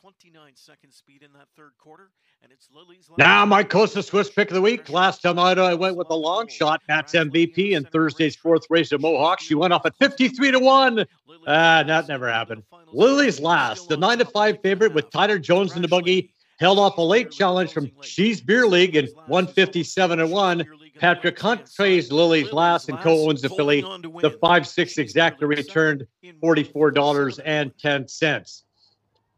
29 0.00 0.52
second 0.54 0.92
speed 0.92 1.22
in 1.22 1.30
that 1.34 1.46
third 1.56 1.72
quarter, 1.78 2.10
and 2.42 2.50
it's 2.50 2.68
Lily's. 2.74 3.10
Last 3.10 3.18
now, 3.18 3.44
my 3.44 3.62
closest 3.62 4.08
Swiss 4.08 4.30
pick 4.30 4.48
of 4.48 4.54
the 4.54 4.62
week. 4.62 4.88
Last 4.88 5.20
time 5.20 5.38
out, 5.38 5.58
I 5.58 5.74
went 5.74 5.96
with 5.96 6.08
a 6.08 6.14
long 6.14 6.48
shot, 6.48 6.80
Matt's 6.88 7.12
MVP 7.12 7.72
in 7.72 7.84
Thursday's 7.84 8.34
fourth 8.34 8.62
race 8.70 8.92
at 8.92 9.02
Mohawk. 9.02 9.40
She 9.40 9.54
went 9.54 9.74
off 9.74 9.84
at 9.84 9.94
53 9.98 10.52
to 10.52 10.58
1. 10.58 11.04
Ah, 11.46 11.82
that 11.86 12.08
never 12.08 12.32
happened. 12.32 12.62
Lily's 12.94 13.40
last, 13.40 13.90
the 13.90 13.98
9 13.98 14.16
to 14.18 14.24
5 14.24 14.62
favorite 14.62 14.94
with 14.94 15.10
Tyler 15.10 15.38
Jones 15.38 15.76
in 15.76 15.82
the 15.82 15.88
buggy, 15.88 16.32
held 16.58 16.78
off 16.78 16.96
a 16.96 17.02
late 17.02 17.30
challenge 17.30 17.70
from 17.70 17.90
She's 18.00 18.40
Beer 18.40 18.66
League 18.66 18.96
in 18.96 19.06
157 19.26 20.18
to 20.18 20.26
1. 20.26 20.64
Patrick 20.98 21.38
Hunt 21.38 21.70
trades 21.70 22.10
Lily's 22.10 22.54
last 22.54 22.88
and 22.88 22.98
co-owns 23.00 23.42
the 23.42 23.50
filly. 23.50 23.82
The 23.82 24.38
5-6 24.42 24.96
exacta 24.96 25.46
returned 25.46 26.06
$44.10. 26.42 28.62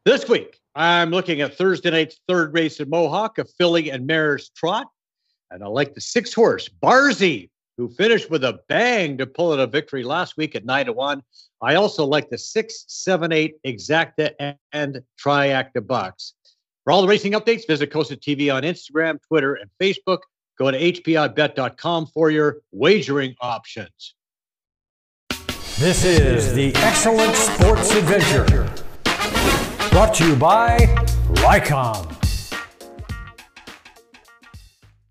This 0.05 0.28
week, 0.28 0.59
I'm 0.74 1.11
looking 1.11 1.42
at 1.42 1.57
Thursday 1.57 1.90
night's 1.90 2.18
third 2.26 2.53
race 2.53 2.80
at 2.80 2.88
Mohawk, 2.88 3.38
a 3.38 3.44
filly 3.44 3.92
and 3.92 4.05
mare's 4.05 4.50
trot. 4.50 4.88
And 5.53 5.62
I 5.62 5.68
like 5.68 5.94
the 5.94 6.00
six 6.00 6.34
horse, 6.34 6.68
Barzy, 6.68 7.50
who 7.76 7.88
finished 7.88 8.28
with 8.28 8.42
a 8.42 8.59
bang 8.68 9.16
to 9.18 9.26
pull 9.26 9.53
it 9.53 9.61
a 9.61 9.66
victory 9.68 10.03
last 10.03 10.36
week 10.36 10.57
at 10.57 10.64
9 10.64 10.86
to 10.86 10.92
1. 10.92 11.22
I 11.61 11.76
also 11.76 12.05
like 12.05 12.30
the 12.30 12.38
6, 12.38 12.84
7, 12.88 13.30
8 13.30 13.55
exacta 13.64 14.57
and 14.72 15.00
triacta 15.24 15.86
bucks. 15.86 16.34
For 16.82 16.92
all 16.92 17.03
the 17.03 17.09
racing 17.09 17.32
updates, 17.32 17.64
visit 17.68 17.92
COSA 17.92 18.16
TV 18.16 18.53
on 18.53 18.64
Instagram, 18.64 19.20
Twitter, 19.28 19.55
and 19.55 19.70
Facebook. 19.80 20.18
Go 20.59 20.68
to 20.72 20.78
hpibet.com 20.80 22.07
for 22.07 22.28
your 22.32 22.62
wagering 22.72 23.36
options. 23.40 24.14
This 25.78 26.05
is 26.05 26.53
the 26.55 26.74
Excellent 26.74 27.36
Sports 27.36 27.94
Adventure. 27.94 28.91
Brought 29.93 30.14
to 30.14 30.26
you 30.26 30.37
by 30.37 30.79
Rycom. 31.42 32.11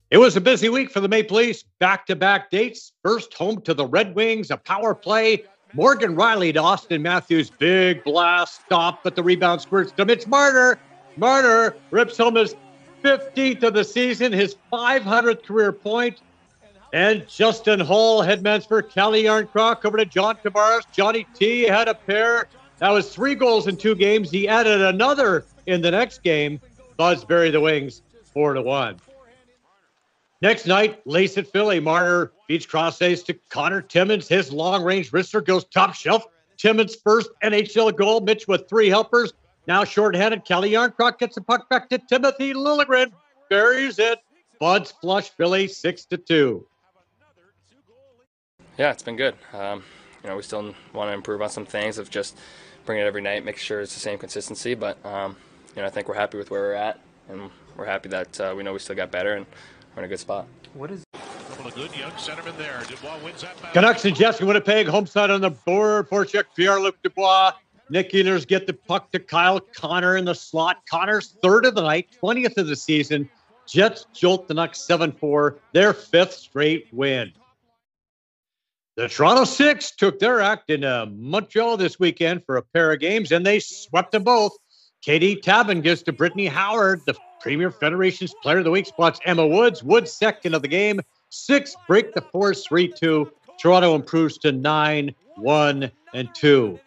It 0.10 0.18
was 0.18 0.36
a 0.36 0.42
busy 0.42 0.70
week 0.70 0.90
for 0.90 1.02
the 1.02 1.08
Maple 1.08 1.38
Leafs. 1.38 1.66
Back 1.78 2.08
to 2.08 2.16
back 2.16 2.50
dates. 2.50 2.92
First 3.04 3.32
home 3.36 3.62
to 3.62 3.76
the 3.76 3.86
Red 3.86 4.16
Wings, 4.16 4.50
a 4.50 4.58
power 4.58 4.96
play. 4.96 5.44
Morgan 5.74 6.16
Rielly 6.16 6.52
to 6.56 6.62
Auston 6.62 7.02
Matthews. 7.02 7.52
Big 7.52 8.04
blast 8.04 8.62
stop, 8.66 9.04
but 9.04 9.16
the 9.16 9.22
rebound 9.22 9.62
squirts 9.62 9.92
to 9.92 10.04
Mitch 10.04 10.26
Marner. 10.26 10.80
Marner 11.16 11.76
rips 11.92 12.18
home 12.18 12.34
his 12.34 12.56
15th 13.04 13.62
of 13.62 13.76
the 13.76 13.84
season, 13.84 14.34
his 14.34 14.56
500th 14.74 15.44
career 15.44 15.72
point. 15.72 16.24
And 16.92 17.28
Justin 17.28 17.80
Holl 17.80 18.24
headmans 18.24 18.68
for 18.68 18.82
Calle 18.82 19.14
Jarnkrok 19.14 19.86
over 19.86 19.98
to 19.98 20.06
John 20.06 20.38
Tavares. 20.44 20.92
Johnny 20.92 21.28
T 21.36 21.62
had 21.62 21.88
a 21.88 21.94
pair. 21.94 22.48
That 22.82 22.90
was 22.90 23.14
three 23.14 23.36
goals 23.36 23.68
in 23.68 23.78
two 23.78 23.94
games. 23.94 24.32
He 24.32 24.48
added 24.48 24.82
another 24.82 25.46
in 25.68 25.82
the 25.82 25.92
next 25.92 26.24
game. 26.24 26.60
Buds 26.98 27.24
bury 27.24 27.52
the 27.52 27.62
Wings 27.62 28.02
four 28.34 28.54
to 28.54 28.62
one. 28.64 28.98
Next 30.42 30.66
night, 30.66 31.00
Lace 31.06 31.38
at 31.38 31.48
Philly. 31.48 31.80
Marner 31.80 32.32
beats 32.48 32.66
cross 32.66 33.00
ace 33.04 33.22
to 33.24 33.36
Connor 33.50 33.84
Timmins. 33.84 34.28
His 34.28 34.52
long 34.52 34.84
range 34.84 35.12
wrister 35.12 35.46
goes 35.46 35.64
top 35.66 35.94
shelf. 35.94 36.26
Timmins' 36.58 36.96
first 36.96 37.30
NHL 37.44 37.96
goal. 37.96 38.20
Mitch 38.20 38.48
with 38.48 38.68
three 38.68 38.90
helpers. 38.90 39.32
Now 39.68 39.84
shorthanded, 39.84 40.44
Calle 40.44 40.64
Jarnkrok 40.64 41.20
gets 41.20 41.36
the 41.36 41.42
puck 41.42 41.70
back 41.70 41.88
to 41.90 42.00
Timothy 42.00 42.56
Liljegren. 42.56 43.12
Buries 43.52 44.00
it. 44.00 44.18
Buds 44.60 44.92
flush 44.92 45.30
Philly 45.30 45.68
six 45.68 46.06
to 46.06 46.18
two. 46.18 46.66
Yeah, 48.80 48.90
it's 48.90 49.04
been 49.04 49.18
good. 49.18 49.36
Um, 49.54 49.84
you 50.24 50.30
know, 50.30 50.36
we 50.36 50.44
still 50.44 50.74
want 50.94 51.10
to 51.10 51.14
improve 51.14 51.42
on 51.42 51.50
some 51.50 51.66
things 51.66 51.98
of 51.98 52.10
just 52.10 52.38
bringing 52.86 53.06
it 53.06 53.08
every 53.08 53.22
night, 53.22 53.46
make 53.46 53.58
sure 53.58 53.82
it's 53.82 53.94
the 53.94 54.00
same 54.00 54.18
consistency. 54.18 54.74
But 54.74 55.04
um, 55.06 55.36
you 55.76 55.82
know, 55.82 55.88
I 55.88 55.92
think 55.92 56.08
we're 56.08 56.16
happy 56.16 56.38
with 56.38 56.52
where 56.52 56.62
we're 56.62 56.74
at, 56.74 57.00
and 57.30 57.50
we're 57.78 57.86
happy 57.86 58.10
that 58.10 58.40
uh, 58.40 58.54
we 58.56 58.64
know 58.64 58.74
we 58.74 58.80
still 58.80 58.96
got 58.96 59.12
better 59.12 59.36
and 59.36 59.46
we're 59.96 60.04
in 60.04 60.06
a 60.06 60.10
good 60.10 60.20
spot. 60.20 60.48
What 60.74 60.92
is? 60.92 61.04
A 61.14 61.70
good 61.70 61.96
young 61.96 62.12
centerman 62.14 62.58
there. 62.58 62.82
Dubois 62.88 63.24
wins 63.24 63.42
that 63.42 63.56
Canucks 63.72 64.04
and 64.06 64.16
Jets 64.16 64.42
Winnipeg. 64.42 64.88
Home 64.88 65.06
side 65.06 65.30
on 65.30 65.42
the 65.42 65.52
board. 65.52 66.10
Voracek, 66.10 66.46
Pierre-Luc 66.56 67.00
Dubois. 67.04 67.52
Nick 67.92 68.12
Ehlers 68.14 68.48
get 68.48 68.66
the 68.66 68.74
puck 68.74 69.12
to 69.12 69.20
Kyle 69.20 69.60
Connor 69.60 70.18
in 70.18 70.26
the 70.26 70.34
slot. 70.34 70.78
Connor's 70.90 71.36
third 71.44 71.66
of 71.66 71.76
the 71.76 71.84
night, 71.84 72.08
20th 72.24 72.58
of 72.58 72.66
the 72.66 72.76
season. 72.76 73.30
Jets 73.68 74.08
jolt 74.12 74.48
the 74.48 74.56
Nucks 74.56 74.78
7 74.78 75.12
4, 75.12 75.58
their 75.74 75.94
fifth 75.94 76.34
straight 76.34 76.88
win. 76.92 77.32
The 78.98 79.08
Toronto 79.08 79.46
Six 79.46 79.92
took 79.96 80.20
their 80.20 80.42
act 80.42 80.70
in 80.70 80.84
uh, 80.84 81.06
Montreal 81.10 81.78
this 81.78 81.98
weekend 81.98 82.46
for 82.46 82.58
a 82.58 82.62
pair 82.62 82.92
of 82.92 83.00
games, 83.00 83.32
and 83.32 83.46
they 83.46 83.60
swept 83.60 84.12
them 84.12 84.24
both. 84.24 84.52
Kati 85.06 85.42
Tabin 85.42 85.82
gives 85.82 86.04
to 86.04 86.12
Brittany 86.12 86.48
Howard, 86.48 87.02
the 87.06 87.16
Premier 87.40 87.72
Federation's 87.72 88.34
Player 88.44 88.60
of 88.60 88.66
the 88.66 88.72
Week, 88.72 88.86
spots 88.86 89.20
Emma 89.26 89.48
Woods. 89.48 89.82
Woods 89.82 90.12
second 90.12 90.54
of 90.54 90.62
the 90.62 90.68
game. 90.68 91.00
Six 91.30 91.76
break 91.88 92.14
the 92.14 92.22
force 92.22 92.66
3 92.68 92.92
2. 92.92 93.32
Toronto 93.60 93.96
improves 93.96 94.38
to 94.40 94.52
9 94.52 95.16
1 95.38 95.92
and 96.14 96.36
2. 96.36 96.80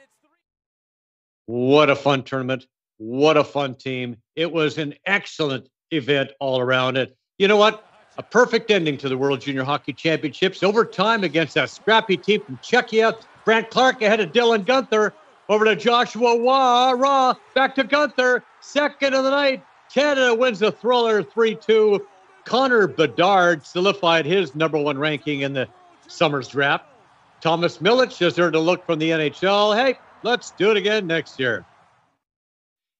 What 1.47 1.91
a 1.91 1.97
fun 1.97 2.23
tournament. 2.23 2.67
What 2.99 3.37
a 3.37 3.45
fun 3.45 3.75
team. 3.75 4.19
It 4.37 4.53
was 4.53 4.79
an 4.79 4.95
excellent 5.07 5.69
event 5.91 6.33
all 6.39 6.61
around 6.61 6.99
it. 6.99 7.17
You 7.39 7.49
know 7.49 7.57
what? 7.57 7.85
A 8.17 8.23
perfect 8.23 8.71
ending 8.71 8.97
to 8.99 9.09
the 9.09 9.19
World 9.19 9.41
Junior 9.41 9.65
Hockey 9.65 9.93
Championships. 9.93 10.63
Overtime 10.63 11.25
against 11.25 11.55
that 11.55 11.71
scrappy 11.71 12.17
team 12.17 12.41
from 12.43 12.59
Czechia. 12.59 13.21
Brandt 13.45 13.71
Clarke 13.71 14.03
ahead 14.03 14.21
of 14.21 14.33
Dylan 14.33 14.65
Guenther. 14.65 15.13
Over 15.49 15.65
to 15.65 15.77
Joshua 15.77 16.37
Wah, 16.37 16.93
Raw. 16.93 17.35
Back 17.55 17.75
to 17.75 17.85
Guenther. 17.85 18.43
Second 18.61 19.15
of 19.15 19.25
the 19.25 19.31
night. 19.31 19.65
Canada 19.93 20.35
wins 20.35 20.61
the 20.61 20.73
thriller 20.73 21.23
3 21.23 21.57
2. 21.57 22.07
Connor 22.45 22.87
Bedard 22.87 23.67
solidified 23.67 24.27
his 24.27 24.55
number 24.55 24.79
one 24.79 24.99
ranking 24.99 25.41
in 25.41 25.53
the 25.53 25.69
Summers 26.07 26.49
draft. 26.49 26.85
Thomas 27.41 27.79
Milic 27.79 28.17
just 28.17 28.39
earned 28.39 28.55
a 28.55 28.61
look 28.61 28.87
from 28.87 28.99
the 28.99 29.11
NHL. 29.11 29.77
Hey, 29.77 29.99
let's 30.23 30.51
do 30.53 30.71
it 30.71 30.77
again 30.77 31.07
next 31.07 31.41
year. 31.41 31.65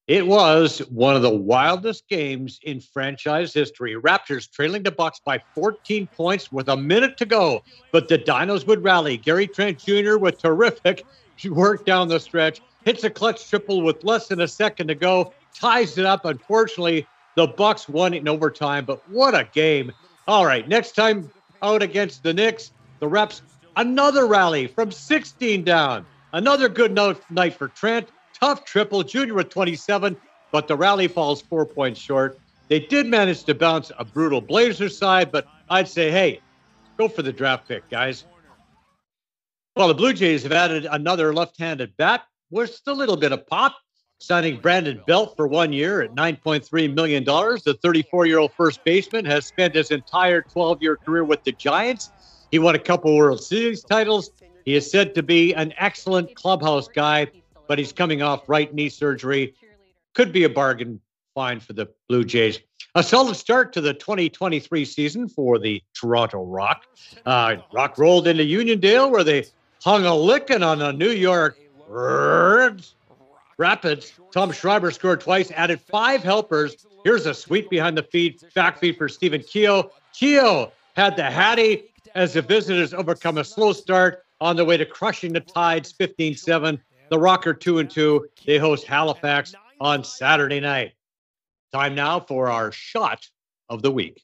It 0.07 0.27
was 0.27 0.79
one 0.89 1.15
of 1.15 1.23
the 1.23 1.35
wildest 1.35 2.07
games 2.07 2.59
in 2.61 2.79
franchise 2.79 3.55
history. 3.55 3.95
Raptors 3.95 4.51
trailing 4.51 4.83
the 4.83 4.91
Bucks 4.91 5.19
by 5.19 5.41
14 5.55 6.05
points 6.07 6.51
with 6.51 6.69
a 6.69 6.77
minute 6.77 7.17
to 7.17 7.25
go, 7.25 7.63
but 7.91 8.07
the 8.07 8.19
Dinos 8.19 8.67
would 8.67 8.83
rally. 8.83 9.17
Gary 9.17 9.47
Trent 9.47 9.79
Jr. 9.79 10.17
with 10.17 10.37
terrific 10.37 11.03
work 11.49 11.87
down 11.87 12.07
the 12.07 12.19
stretch, 12.19 12.61
hits 12.83 13.03
a 13.03 13.09
clutch 13.09 13.49
triple 13.49 13.81
with 13.81 14.03
less 14.03 14.27
than 14.27 14.41
a 14.41 14.47
second 14.47 14.89
to 14.89 14.95
go, 14.95 15.33
ties 15.55 15.97
it 15.97 16.05
up. 16.05 16.25
Unfortunately, 16.25 17.07
the 17.35 17.47
Bucks 17.47 17.89
won 17.89 18.13
in 18.13 18.27
overtime, 18.27 18.85
but 18.85 19.01
what 19.09 19.33
a 19.33 19.49
game! 19.53 19.91
All 20.27 20.45
right, 20.45 20.67
next 20.67 20.91
time 20.91 21.31
out 21.63 21.81
against 21.81 22.21
the 22.21 22.33
Knicks, 22.33 22.71
the 22.99 23.07
Raps 23.07 23.41
another 23.75 24.27
rally 24.27 24.67
from 24.67 24.91
16 24.91 25.63
down. 25.63 26.05
Another 26.31 26.69
good 26.69 26.93
night 26.93 27.53
for 27.55 27.69
Trent. 27.69 28.09
Tough 28.39 28.65
triple, 28.65 29.01
Junior 29.01 29.33
with 29.33 29.49
27, 29.49 30.17
but 30.51 30.67
the 30.67 30.75
rally 30.75 31.07
falls 31.07 31.41
four 31.41 31.65
points 31.65 31.99
short. 31.99 32.37
They 32.67 32.79
did 32.79 33.05
manage 33.07 33.43
to 33.45 33.55
bounce 33.55 33.91
a 33.97 34.03
brutal 34.03 34.41
Blazers 34.41 34.97
side, 34.97 35.31
but 35.31 35.47
I'd 35.69 35.87
say, 35.87 36.11
hey, 36.11 36.41
go 36.97 37.07
for 37.07 37.21
the 37.21 37.31
draft 37.31 37.67
pick, 37.67 37.89
guys. 37.89 38.25
Well, 39.75 39.87
the 39.87 39.93
Blue 39.93 40.13
Jays 40.13 40.43
have 40.43 40.51
added 40.51 40.85
another 40.89 41.33
left 41.33 41.59
handed 41.59 41.95
bat 41.97 42.23
with 42.49 42.81
a 42.87 42.93
little 42.93 43.17
bit 43.17 43.31
of 43.31 43.45
pop, 43.47 43.75
signing 44.19 44.59
Brandon 44.59 45.01
Belt 45.05 45.35
for 45.35 45.47
one 45.47 45.71
year 45.71 46.01
at 46.01 46.15
$9.3 46.15 46.93
million. 46.93 47.23
The 47.23 47.77
34 47.81 48.25
year 48.25 48.39
old 48.39 48.53
first 48.53 48.83
baseman 48.83 49.25
has 49.25 49.45
spent 49.45 49.75
his 49.75 49.91
entire 49.91 50.41
12 50.41 50.81
year 50.81 50.95
career 50.97 51.23
with 51.23 51.43
the 51.43 51.51
Giants. 51.51 52.09
He 52.51 52.59
won 52.59 52.75
a 52.75 52.79
couple 52.79 53.15
World 53.15 53.43
Series 53.43 53.83
titles. 53.83 54.31
He 54.65 54.75
is 54.75 54.89
said 54.89 55.13
to 55.15 55.23
be 55.23 55.53
an 55.53 55.73
excellent 55.77 56.35
clubhouse 56.35 56.87
guy 56.87 57.29
but 57.67 57.79
he's 57.79 57.91
coming 57.91 58.21
off 58.21 58.47
right 58.47 58.73
knee 58.73 58.89
surgery. 58.89 59.55
Could 60.13 60.31
be 60.31 60.43
a 60.43 60.49
bargain 60.49 60.99
fine 61.33 61.59
for 61.59 61.73
the 61.73 61.89
Blue 62.07 62.23
Jays. 62.23 62.59
A 62.95 63.03
solid 63.03 63.35
start 63.35 63.73
to 63.73 63.81
the 63.81 63.93
2023 63.93 64.85
season 64.85 65.27
for 65.27 65.59
the 65.59 65.83
Toronto 65.93 66.43
Rock. 66.45 66.85
Uh, 67.25 67.57
Rock 67.73 67.97
rolled 67.97 68.25
into 68.27 68.43
Uniondale 68.43 69.11
where 69.11 69.23
they 69.23 69.45
hung 69.83 70.05
a 70.05 70.15
licking 70.15 70.63
on 70.63 70.79
the 70.79 70.93
New 70.93 71.09
York 71.09 71.59
Rapids. 71.89 72.93
Tom 74.31 74.51
Schreiber 74.51 74.91
scored 74.91 75.19
twice, 75.19 75.51
added 75.51 75.81
five 75.81 76.23
helpers. 76.23 76.85
Here's 77.03 77.25
a 77.25 77.33
sweep 77.33 77.69
behind 77.69 77.97
the 77.97 78.03
feed, 78.03 78.41
back 78.55 78.79
feed 78.79 78.97
for 78.97 79.09
Stephen 79.09 79.41
Keogh. 79.41 79.91
Keogh 80.13 80.71
had 80.95 81.17
the 81.17 81.29
Hattie 81.29 81.91
as 82.15 82.33
the 82.33 82.41
visitors 82.41 82.93
overcome 82.93 83.37
a 83.37 83.43
slow 83.43 83.73
start 83.73 84.23
on 84.39 84.55
the 84.55 84.63
way 84.63 84.77
to 84.77 84.85
crushing 84.85 85.33
the 85.33 85.41
Tides 85.41 85.91
15 85.91 86.35
7 86.35 86.81
the 87.15 87.21
Rocker 87.21 87.53
two 87.53 87.79
and 87.79 87.89
two. 87.89 88.27
They 88.45 88.57
host 88.57 88.85
Halifax 88.85 89.55
on 89.79 90.03
Saturday 90.03 90.59
night. 90.59 90.91
Time 91.71 91.95
now 91.95 92.19
for 92.19 92.51
our 92.51 92.73
shot 92.73 93.25
of 93.69 93.81
the 93.81 93.89
week. 93.89 94.21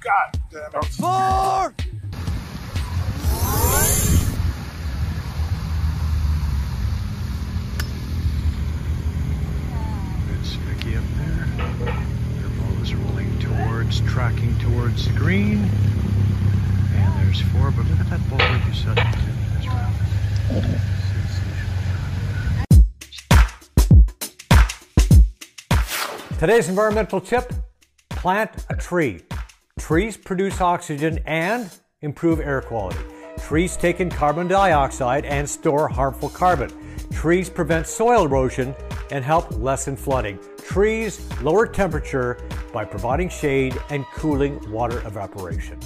God 0.00 0.40
damn 0.50 0.80
it. 0.80 0.84
Four. 0.86 1.74
It's 10.32 10.54
Vicky 10.54 10.96
up 10.96 11.04
there. 11.18 11.46
Their 12.40 12.48
ball 12.48 12.82
is 12.82 12.94
rolling 12.94 13.38
towards, 13.40 14.00
tracking 14.10 14.58
towards 14.58 15.04
the 15.04 15.12
green. 15.12 15.68
And 16.94 17.26
there's 17.26 17.42
four, 17.52 17.70
but 17.72 17.84
look 17.84 18.00
at 18.00 18.08
that 18.08 18.30
ball 18.30 18.38
like 18.38 18.66
you 18.66 18.72
said. 18.72 19.47
Today's 26.38 26.68
environmental 26.68 27.20
tip 27.20 27.52
plant 28.10 28.64
a 28.70 28.76
tree. 28.76 29.22
Trees 29.76 30.16
produce 30.16 30.60
oxygen 30.60 31.18
and 31.26 31.68
improve 32.02 32.38
air 32.38 32.62
quality. 32.62 33.00
Trees 33.38 33.76
take 33.76 33.98
in 33.98 34.08
carbon 34.08 34.46
dioxide 34.46 35.24
and 35.24 35.50
store 35.50 35.88
harmful 35.88 36.28
carbon. 36.28 36.70
Trees 37.10 37.50
prevent 37.50 37.88
soil 37.88 38.24
erosion 38.24 38.72
and 39.10 39.24
help 39.24 39.50
lessen 39.58 39.96
flooding. 39.96 40.38
Trees 40.58 41.28
lower 41.42 41.66
temperature 41.66 42.38
by 42.72 42.84
providing 42.84 43.28
shade 43.28 43.76
and 43.90 44.06
cooling 44.14 44.60
water 44.70 45.04
evaporation. 45.08 45.80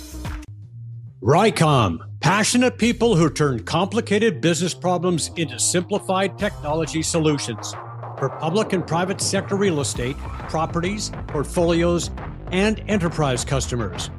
Rycom, 1.23 2.01
passionate 2.19 2.79
people 2.79 3.15
who 3.15 3.31
turn 3.31 3.63
complicated 3.63 4.41
business 4.41 4.75
problems 4.75 5.31
into 5.37 5.57
simplified 5.57 6.37
technology 6.37 7.01
solutions 7.01 7.73
for 8.19 8.29
public 8.41 8.73
and 8.73 8.85
private 8.85 9.21
sector 9.21 9.55
real 9.55 9.81
estate, 9.81 10.17
properties, 10.49 11.13
portfolios, 11.29 12.11
and 12.51 12.83
enterprise 12.89 13.45
customers. 13.45 14.11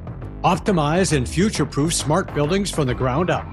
Optimize 0.44 1.14
and 1.14 1.28
future 1.28 1.66
proof 1.66 1.92
smart 1.92 2.32
buildings 2.34 2.70
from 2.70 2.86
the 2.86 2.94
ground 2.94 3.28
up. 3.28 3.46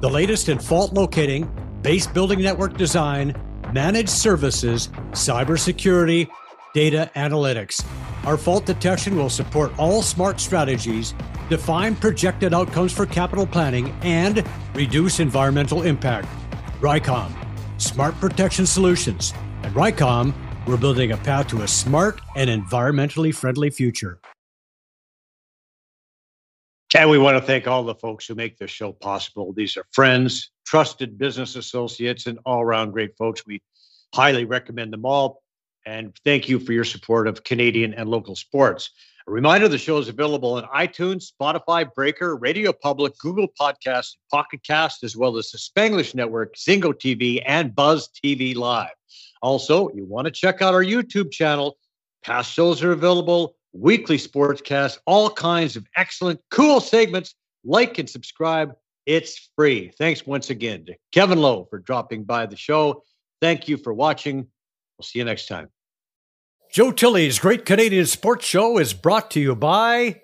The 0.00 0.10
latest 0.10 0.48
in 0.48 0.58
fault 0.58 0.92
locating, 0.92 1.48
base 1.82 2.08
building 2.08 2.42
network 2.42 2.76
design, 2.76 3.40
managed 3.72 4.08
services, 4.08 4.88
cybersecurity, 5.12 6.26
data 6.74 7.08
analytics. 7.14 7.84
Our 8.26 8.36
fault 8.36 8.66
detection 8.66 9.16
will 9.16 9.30
support 9.30 9.72
all 9.78 10.02
smart 10.02 10.40
strategies 10.40 11.14
define 11.48 11.94
projected 11.96 12.52
outcomes 12.52 12.92
for 12.92 13.06
capital 13.06 13.46
planning, 13.46 13.94
and 14.02 14.44
reduce 14.74 15.20
environmental 15.20 15.82
impact. 15.82 16.28
Rycom, 16.80 17.32
Smart 17.80 18.14
Protection 18.16 18.66
Solutions. 18.66 19.32
At 19.62 19.72
Rycom, 19.72 20.34
we're 20.66 20.76
building 20.76 21.12
a 21.12 21.16
path 21.16 21.48
to 21.48 21.62
a 21.62 21.68
smart 21.68 22.20
and 22.34 22.50
environmentally 22.50 23.34
friendly 23.34 23.70
future. 23.70 24.18
And 26.96 27.10
we 27.10 27.18
want 27.18 27.36
to 27.36 27.42
thank 27.42 27.66
all 27.66 27.84
the 27.84 27.94
folks 27.94 28.26
who 28.26 28.34
make 28.34 28.58
this 28.58 28.70
show 28.70 28.92
possible. 28.92 29.52
These 29.52 29.76
are 29.76 29.84
friends, 29.92 30.50
trusted 30.64 31.18
business 31.18 31.56
associates, 31.56 32.26
and 32.26 32.38
all 32.46 32.62
around 32.62 32.92
great 32.92 33.16
folks. 33.16 33.44
We 33.46 33.60
highly 34.14 34.44
recommend 34.44 34.92
them 34.92 35.04
all. 35.04 35.42
And 35.86 36.12
thank 36.24 36.48
you 36.48 36.58
for 36.58 36.72
your 36.72 36.84
support 36.84 37.28
of 37.28 37.44
Canadian 37.44 37.94
and 37.94 38.08
local 38.08 38.34
sports. 38.34 38.90
A 39.28 39.32
reminder 39.32 39.68
the 39.68 39.78
show 39.78 39.98
is 39.98 40.08
available 40.08 40.54
on 40.54 40.64
iTunes, 40.64 41.32
Spotify, 41.32 41.92
Breaker, 41.94 42.36
Radio 42.36 42.72
Public, 42.72 43.16
Google 43.18 43.48
Podcasts, 43.60 44.16
Pocket 44.30 44.60
Cast, 44.64 45.04
as 45.04 45.16
well 45.16 45.36
as 45.36 45.50
the 45.50 45.58
Spanglish 45.58 46.14
Network, 46.14 46.56
Zingo 46.56 46.92
TV, 46.92 47.42
and 47.46 47.74
Buzz 47.74 48.08
TV 48.08 48.54
Live. 48.54 48.90
Also, 49.42 49.88
you 49.94 50.04
want 50.04 50.26
to 50.26 50.30
check 50.30 50.60
out 50.60 50.74
our 50.74 50.84
YouTube 50.84 51.30
channel. 51.30 51.76
Past 52.24 52.52
shows 52.52 52.82
are 52.82 52.92
available, 52.92 53.56
weekly 53.72 54.18
sportscasts, 54.18 54.98
all 55.06 55.30
kinds 55.30 55.76
of 55.76 55.86
excellent, 55.96 56.40
cool 56.50 56.80
segments. 56.80 57.34
Like 57.64 57.98
and 57.98 58.08
subscribe. 58.08 58.74
It's 59.06 59.50
free. 59.56 59.92
Thanks 59.98 60.26
once 60.26 60.50
again 60.50 60.84
to 60.86 60.94
Kevin 61.12 61.38
Lowe 61.38 61.66
for 61.70 61.78
dropping 61.78 62.24
by 62.24 62.46
the 62.46 62.56
show. 62.56 63.02
Thank 63.40 63.68
you 63.68 63.76
for 63.76 63.92
watching. 63.92 64.46
We'll 64.98 65.04
see 65.04 65.18
you 65.18 65.24
next 65.24 65.46
time. 65.46 65.68
Joe 66.76 66.92
Tilley's 66.92 67.38
Great 67.38 67.64
Canadian 67.64 68.04
Sports 68.04 68.44
Show 68.44 68.76
is 68.76 68.92
brought 68.92 69.30
to 69.30 69.40
you 69.40 69.56
by 69.56 70.20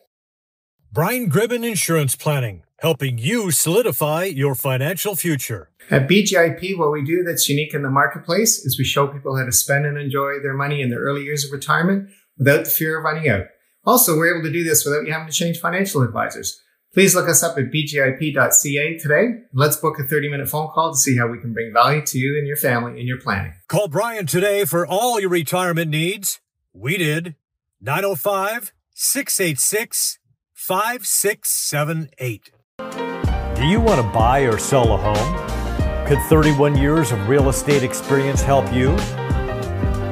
Brian 0.92 1.30
Gribben 1.30 1.66
Insurance 1.66 2.14
Planning, 2.14 2.64
helping 2.80 3.16
you 3.16 3.50
solidify 3.50 4.24
your 4.24 4.54
financial 4.54 5.16
future. 5.16 5.70
At 5.90 6.06
BGIP, 6.06 6.76
what 6.76 6.92
we 6.92 7.02
do 7.02 7.22
that's 7.22 7.48
unique 7.48 7.72
in 7.72 7.80
the 7.80 7.88
marketplace 7.88 8.58
is 8.66 8.78
we 8.78 8.84
show 8.84 9.06
people 9.06 9.38
how 9.38 9.46
to 9.46 9.50
spend 9.50 9.86
and 9.86 9.96
enjoy 9.96 10.40
their 10.42 10.52
money 10.52 10.82
in 10.82 10.90
the 10.90 10.96
early 10.96 11.22
years 11.22 11.42
of 11.42 11.52
retirement 11.52 12.10
without 12.36 12.66
the 12.66 12.70
fear 12.70 12.98
of 12.98 13.04
running 13.04 13.30
out. 13.30 13.46
Also, 13.86 14.14
we're 14.14 14.36
able 14.36 14.46
to 14.46 14.52
do 14.52 14.62
this 14.62 14.84
without 14.84 15.06
you 15.06 15.12
having 15.14 15.28
to 15.28 15.32
change 15.32 15.58
financial 15.58 16.02
advisors. 16.02 16.60
Please 16.92 17.14
look 17.14 17.30
us 17.30 17.42
up 17.42 17.56
at 17.56 17.70
bgip.ca 17.72 18.98
today. 18.98 19.28
Let's 19.54 19.76
book 19.76 19.98
a 19.98 20.04
30 20.04 20.28
minute 20.28 20.50
phone 20.50 20.68
call 20.68 20.92
to 20.92 20.98
see 20.98 21.16
how 21.16 21.28
we 21.28 21.38
can 21.38 21.54
bring 21.54 21.72
value 21.72 22.04
to 22.04 22.18
you 22.18 22.36
and 22.36 22.46
your 22.46 22.58
family 22.58 23.00
in 23.00 23.06
your 23.06 23.18
planning. 23.18 23.54
Call 23.68 23.88
Brian 23.88 24.26
today 24.26 24.66
for 24.66 24.86
all 24.86 25.18
your 25.18 25.30
retirement 25.30 25.90
needs. 25.90 26.41
We 26.74 26.96
did. 26.96 27.36
905 27.80 28.72
686 28.94 30.18
5678. 30.54 32.50
Do 33.56 33.66
you 33.66 33.80
want 33.80 34.00
to 34.00 34.08
buy 34.12 34.40
or 34.40 34.58
sell 34.58 34.92
a 34.92 34.96
home? 34.96 36.06
Could 36.06 36.18
31 36.28 36.76
years 36.76 37.12
of 37.12 37.28
real 37.28 37.48
estate 37.50 37.82
experience 37.82 38.40
help 38.40 38.72
you? 38.72 38.96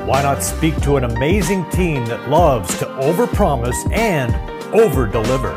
Why 0.05 0.23
not 0.23 0.43
speak 0.43 0.77
to 0.82 0.97
an 0.97 1.05
amazing 1.05 1.69
team 1.70 2.05
that 2.07 2.28
loves 2.28 2.77
to 2.78 2.85
overpromise 2.85 3.91
and 3.93 4.35
overdeliver? 4.74 5.57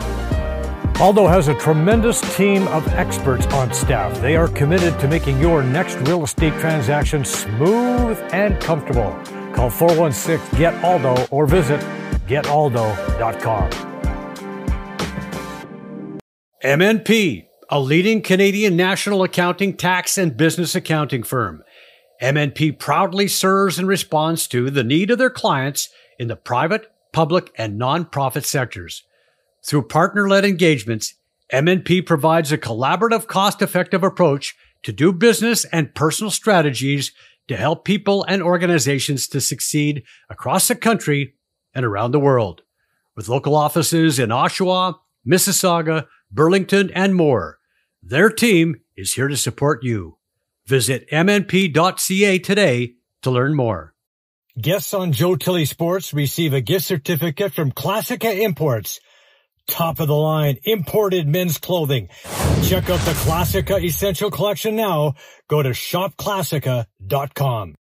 Aldo 1.02 1.28
has 1.28 1.50
a 1.50 1.56
tremendous 1.56 2.22
team 2.38 2.68
of 2.70 2.88
experts 2.94 3.46
on 3.48 3.74
staff. 3.74 4.22
They 4.22 4.36
are 4.36 4.48
committed 4.48 4.98
to 5.00 5.08
making 5.08 5.40
your 5.40 5.64
next 5.64 5.96
real 6.08 6.24
estate 6.24 6.54
transaction 6.60 7.26
smooth 7.26 8.18
and 8.32 8.62
comfortable. 8.62 9.12
Call 9.54 9.70
416 9.70 10.58
GET 10.58 10.74
ALDO 10.84 11.28
or 11.32 11.46
visit 11.46 11.80
getaldo.com. 12.28 13.70
MNP, 16.64 17.46
a 17.70 17.80
leading 17.80 18.22
Canadian 18.22 18.76
national 18.76 19.24
accounting, 19.24 19.76
tax, 19.76 20.18
and 20.18 20.36
business 20.36 20.76
accounting 20.76 21.24
firm. 21.24 21.64
MNP 22.22 22.80
proudly 22.80 23.28
serves 23.28 23.78
and 23.78 23.88
responds 23.88 24.48
to 24.48 24.70
the 24.70 24.84
need 24.84 25.12
of 25.12 25.18
their 25.18 25.30
clients 25.30 25.90
in 26.18 26.30
the 26.30 26.36
private, 26.36 26.90
public, 27.12 27.52
and 27.58 27.80
nonprofit 27.80 28.46
sectors. 28.46 29.04
Through 29.66 29.88
partner 29.88 30.30
led 30.30 30.46
engagements, 30.46 31.16
MNP 31.52 32.06
provides 32.06 32.52
a 32.52 32.58
collaborative, 32.58 33.28
cost 33.28 33.62
effective 33.62 34.04
approach 34.04 34.56
to 34.84 34.92
do 34.92 35.12
business 35.12 35.66
and 35.66 35.94
personal 35.94 36.32
strategies 36.32 37.12
to 37.48 37.58
help 37.58 37.86
people 37.86 38.24
and 38.24 38.42
organizations 38.42 39.28
to 39.30 39.42
succeed 39.42 40.04
across 40.30 40.68
the 40.68 40.76
country 40.76 41.36
and 41.74 41.86
around 41.86 42.12
the 42.12 42.20
world. 42.20 42.62
With 43.16 43.30
local 43.30 43.56
offices 43.56 44.20
in 44.20 44.30
Oshawa, 44.30 44.96
Mississauga, 45.28 46.08
Burlington, 46.32 46.92
and 46.96 47.16
more, 47.16 47.60
their 48.02 48.30
team 48.30 48.82
is 48.96 49.14
here 49.14 49.28
to 49.28 49.38
support 49.38 49.84
you. 49.84 50.18
Visit 50.68 51.10
mnp.ca 51.10 52.40
today 52.40 52.94
to 53.22 53.32
learn 53.32 53.56
more. 53.56 53.94
Guests 54.60 54.94
on 54.94 55.12
Joe 55.12 55.36
Tilly 55.36 55.66
Sports 55.66 56.14
receive 56.14 56.54
a 56.54 56.62
gift 56.62 56.86
certificate 56.86 57.54
from 57.54 57.72
Classica 57.72 58.40
Imports. 58.40 59.00
Top 59.68 60.00
of 60.00 60.08
the 60.08 60.16
line 60.16 60.58
imported 60.64 61.28
men's 61.28 61.58
clothing. 61.58 62.08
Check 62.64 62.90
out 62.90 63.00
the 63.02 63.14
Classica 63.14 63.84
Essential 63.84 64.32
Collection 64.32 64.76
now. 64.76 65.14
Go 65.48 65.64
to 65.64 65.70
shopclassica.com. 65.70 67.76